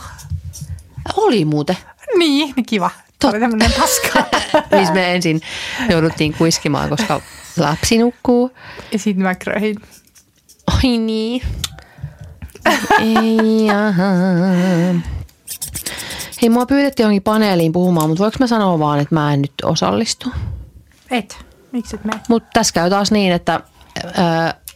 Oli 1.18 1.46
muuten. 1.46 1.78
Niin, 2.18 2.54
niin 2.56 2.66
kiva. 2.66 2.90
Tuo 3.22 3.30
oli 3.30 3.40
tämmönen 3.40 3.72
paska. 3.80 4.26
Missä 4.80 4.94
me 4.94 5.16
ensin 5.16 5.42
jouduttiin 5.90 6.34
kuiskimaan, 6.34 6.90
koska 6.90 7.22
lapsi 7.58 7.98
nukkuu. 7.98 8.52
ja 8.92 9.00
sit 9.00 9.18
mä 9.18 9.36
kröhin. 9.36 9.76
Oi 10.74 10.98
niin. 10.98 11.42
Ei, 13.00 13.66
jaha. 13.66 14.06
Hei, 16.42 16.50
mua 16.50 16.66
pyydettiin 16.66 17.04
johonkin 17.04 17.24
paneeliin 17.24 17.72
puhumaan, 17.72 18.10
mutta 18.10 18.24
voiko 18.24 18.38
mä 18.40 18.48
sanoa 18.48 18.80
vaan, 18.80 19.00
että 19.00 19.16
mä 19.16 19.34
en 19.34 19.42
nyt 19.42 19.54
osallistu? 19.64 20.32
Et. 21.12 21.38
Miksi 21.72 21.96
et 21.96 22.06
mene? 22.06 22.20
Mutta 22.30 22.50
tässä 22.54 22.74
käy 22.74 22.90
taas 22.90 23.12
niin, 23.12 23.32
että 23.34 23.60
ö, 23.98 24.02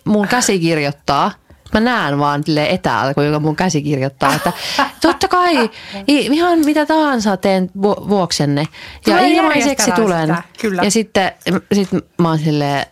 mun 0.05 0.27
käsi 0.27 0.59
kirjoittaa. 0.59 1.31
Mä 1.73 1.79
näen 1.79 2.19
vaan 2.19 2.43
etäällä, 2.69 3.13
kuinka 3.13 3.39
mun 3.39 3.55
käsi 3.55 3.81
kirjoittaa, 3.81 4.35
että 4.35 4.53
totta 5.01 5.27
kai 5.27 5.69
ihan 6.07 6.59
mitä 6.59 6.85
tahansa 6.85 7.37
teen 7.37 7.71
vu- 7.81 8.09
vuoksenne. 8.09 8.67
Ja 9.07 9.19
ilmaiseksi 9.19 9.91
tulen. 9.91 10.27
sitä, 10.27 10.43
kyllä. 10.61 10.81
Ja 10.83 10.91
sitten 10.91 11.31
sit 11.73 11.89
mä 12.17 12.29
oon 12.29 12.39
silleen 12.39 12.85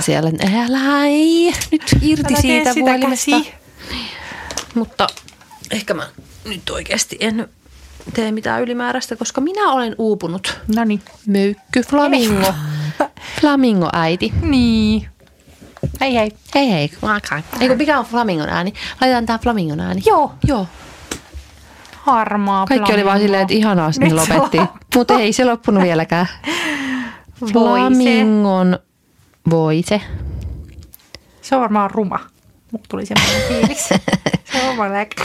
siellä, 0.00 0.30
älä 0.66 1.04
ei, 1.04 1.52
nyt 1.72 1.82
irti 2.02 2.34
Älä 2.34 2.40
siitä 2.40 2.98
käsi. 3.08 3.52
Mutta 4.74 5.06
ehkä 5.70 5.94
mä 5.94 6.06
nyt 6.44 6.70
oikeasti 6.70 7.16
en 7.20 7.48
tee 8.14 8.32
mitään 8.32 8.62
ylimääräistä, 8.62 9.16
koska 9.16 9.40
minä 9.40 9.72
olen 9.72 9.94
uupunut. 9.98 10.60
No 10.74 10.84
niin. 10.84 11.02
Möykky, 11.26 11.82
flamingo. 11.82 12.54
Flamingo 13.40 13.88
äiti. 13.92 14.32
Niin. 14.42 15.08
Hei 16.00 16.14
hei. 16.14 16.30
Hei 16.54 16.70
hei, 16.70 16.90
makai. 17.02 17.42
Eikö 17.60 17.76
mikä 17.76 17.98
on 17.98 18.04
flamingon 18.04 18.48
ääni? 18.48 18.72
Laitetaan 19.00 19.26
tää 19.26 19.38
flamingon 19.38 19.80
ääni. 19.80 20.02
Joo. 20.06 20.34
Joo. 20.46 20.66
Harmaa 21.96 22.66
Kaikki 22.66 22.92
oli 22.92 23.04
vaan 23.04 23.04
flamingo. 23.04 23.22
silleen, 23.22 23.42
että 23.42 23.54
ihanaa, 23.54 23.92
se 23.92 24.14
lopetti. 24.14 24.58
Mutta 24.94 25.20
ei 25.20 25.32
se 25.32 25.44
loppunut 25.44 25.82
vieläkään. 25.82 26.26
Voise. 27.40 27.52
Flamingon 27.52 28.78
voise. 29.50 30.00
Se 31.42 31.54
on 31.54 31.60
varmaan 31.60 31.90
ruma. 31.90 32.18
Mulla 32.72 32.84
tuli 32.88 33.06
semmoinen 33.06 33.42
fiilis. 33.48 33.88
Se 34.52 34.58
on 34.62 34.66
varmaan 34.76 35.00
like, 35.00 35.22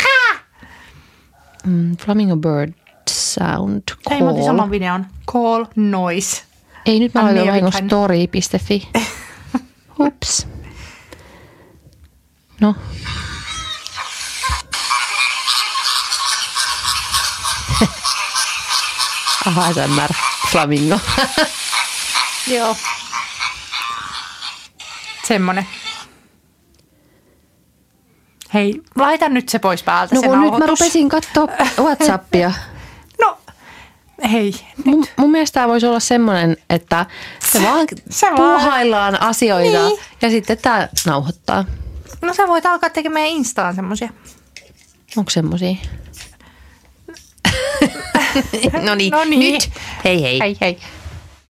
Mm, 1.65 1.97
flamingo 1.97 2.35
bird 2.37 2.73
sound 3.09 3.81
Hei, 4.09 4.21
mä 4.21 4.29
otin 4.29 4.41
call. 4.41 4.45
saman 4.53 4.71
videon. 4.71 5.05
Call 5.31 5.65
noise. 5.75 6.41
Ei, 6.85 6.99
nyt 6.99 7.13
mä 7.13 7.23
laitan 7.23 7.47
vahingon 7.47 7.73
American. 7.73 7.89
story.fi. 7.89 8.89
Hups. 9.99 10.47
No. 12.61 12.75
ASMR. 19.45 20.09
flamingo. 20.51 20.99
Joo. 22.47 22.75
Semmonen. 25.27 25.65
Hei, 28.53 28.81
laita 28.95 29.30
nyt 29.30 29.49
se 29.49 29.60
pois 29.60 29.84
päältä 29.84 30.15
No 30.15 30.22
se 30.22 30.27
kun 30.27 30.41
nyt 30.41 30.52
mä 30.52 30.57
nauhoitus. 30.60 30.80
rupesin 30.80 31.10
katsoa 31.10 31.47
Whatsappia. 31.80 32.52
No, 33.22 33.38
hei. 34.31 34.53
Mun, 34.85 35.06
mun 35.18 35.31
mielestä 35.31 35.53
tämä 35.53 35.68
voisi 35.68 35.85
olla 35.85 35.99
semmoinen, 35.99 36.57
että 36.69 37.06
se 37.52 37.61
vaan 37.64 37.88
Sä 38.10 38.27
vaan- 38.27 38.35
puuhaillaan 38.38 39.22
asioita 39.22 39.88
Niin. 39.88 39.99
ja 40.22 40.30
sitten 40.30 40.57
tämä 40.57 40.88
nauhoittaa. 41.06 41.65
No 42.22 42.34
sä 42.34 42.47
voit 42.47 42.65
alkaa 42.65 42.89
tekemään 42.89 43.26
Instaan 43.26 43.76
semmosia. 43.76 44.10
Onko 45.18 45.30
semmosia? 45.30 45.76
no 48.88 48.95
niin, 48.95 49.11
No 49.11 49.23
niin. 49.23 49.53
nyt. 49.53 49.69
Hei 50.03 50.22
hei. 50.22 50.39
Hei 50.39 50.57
hei. 50.61 50.77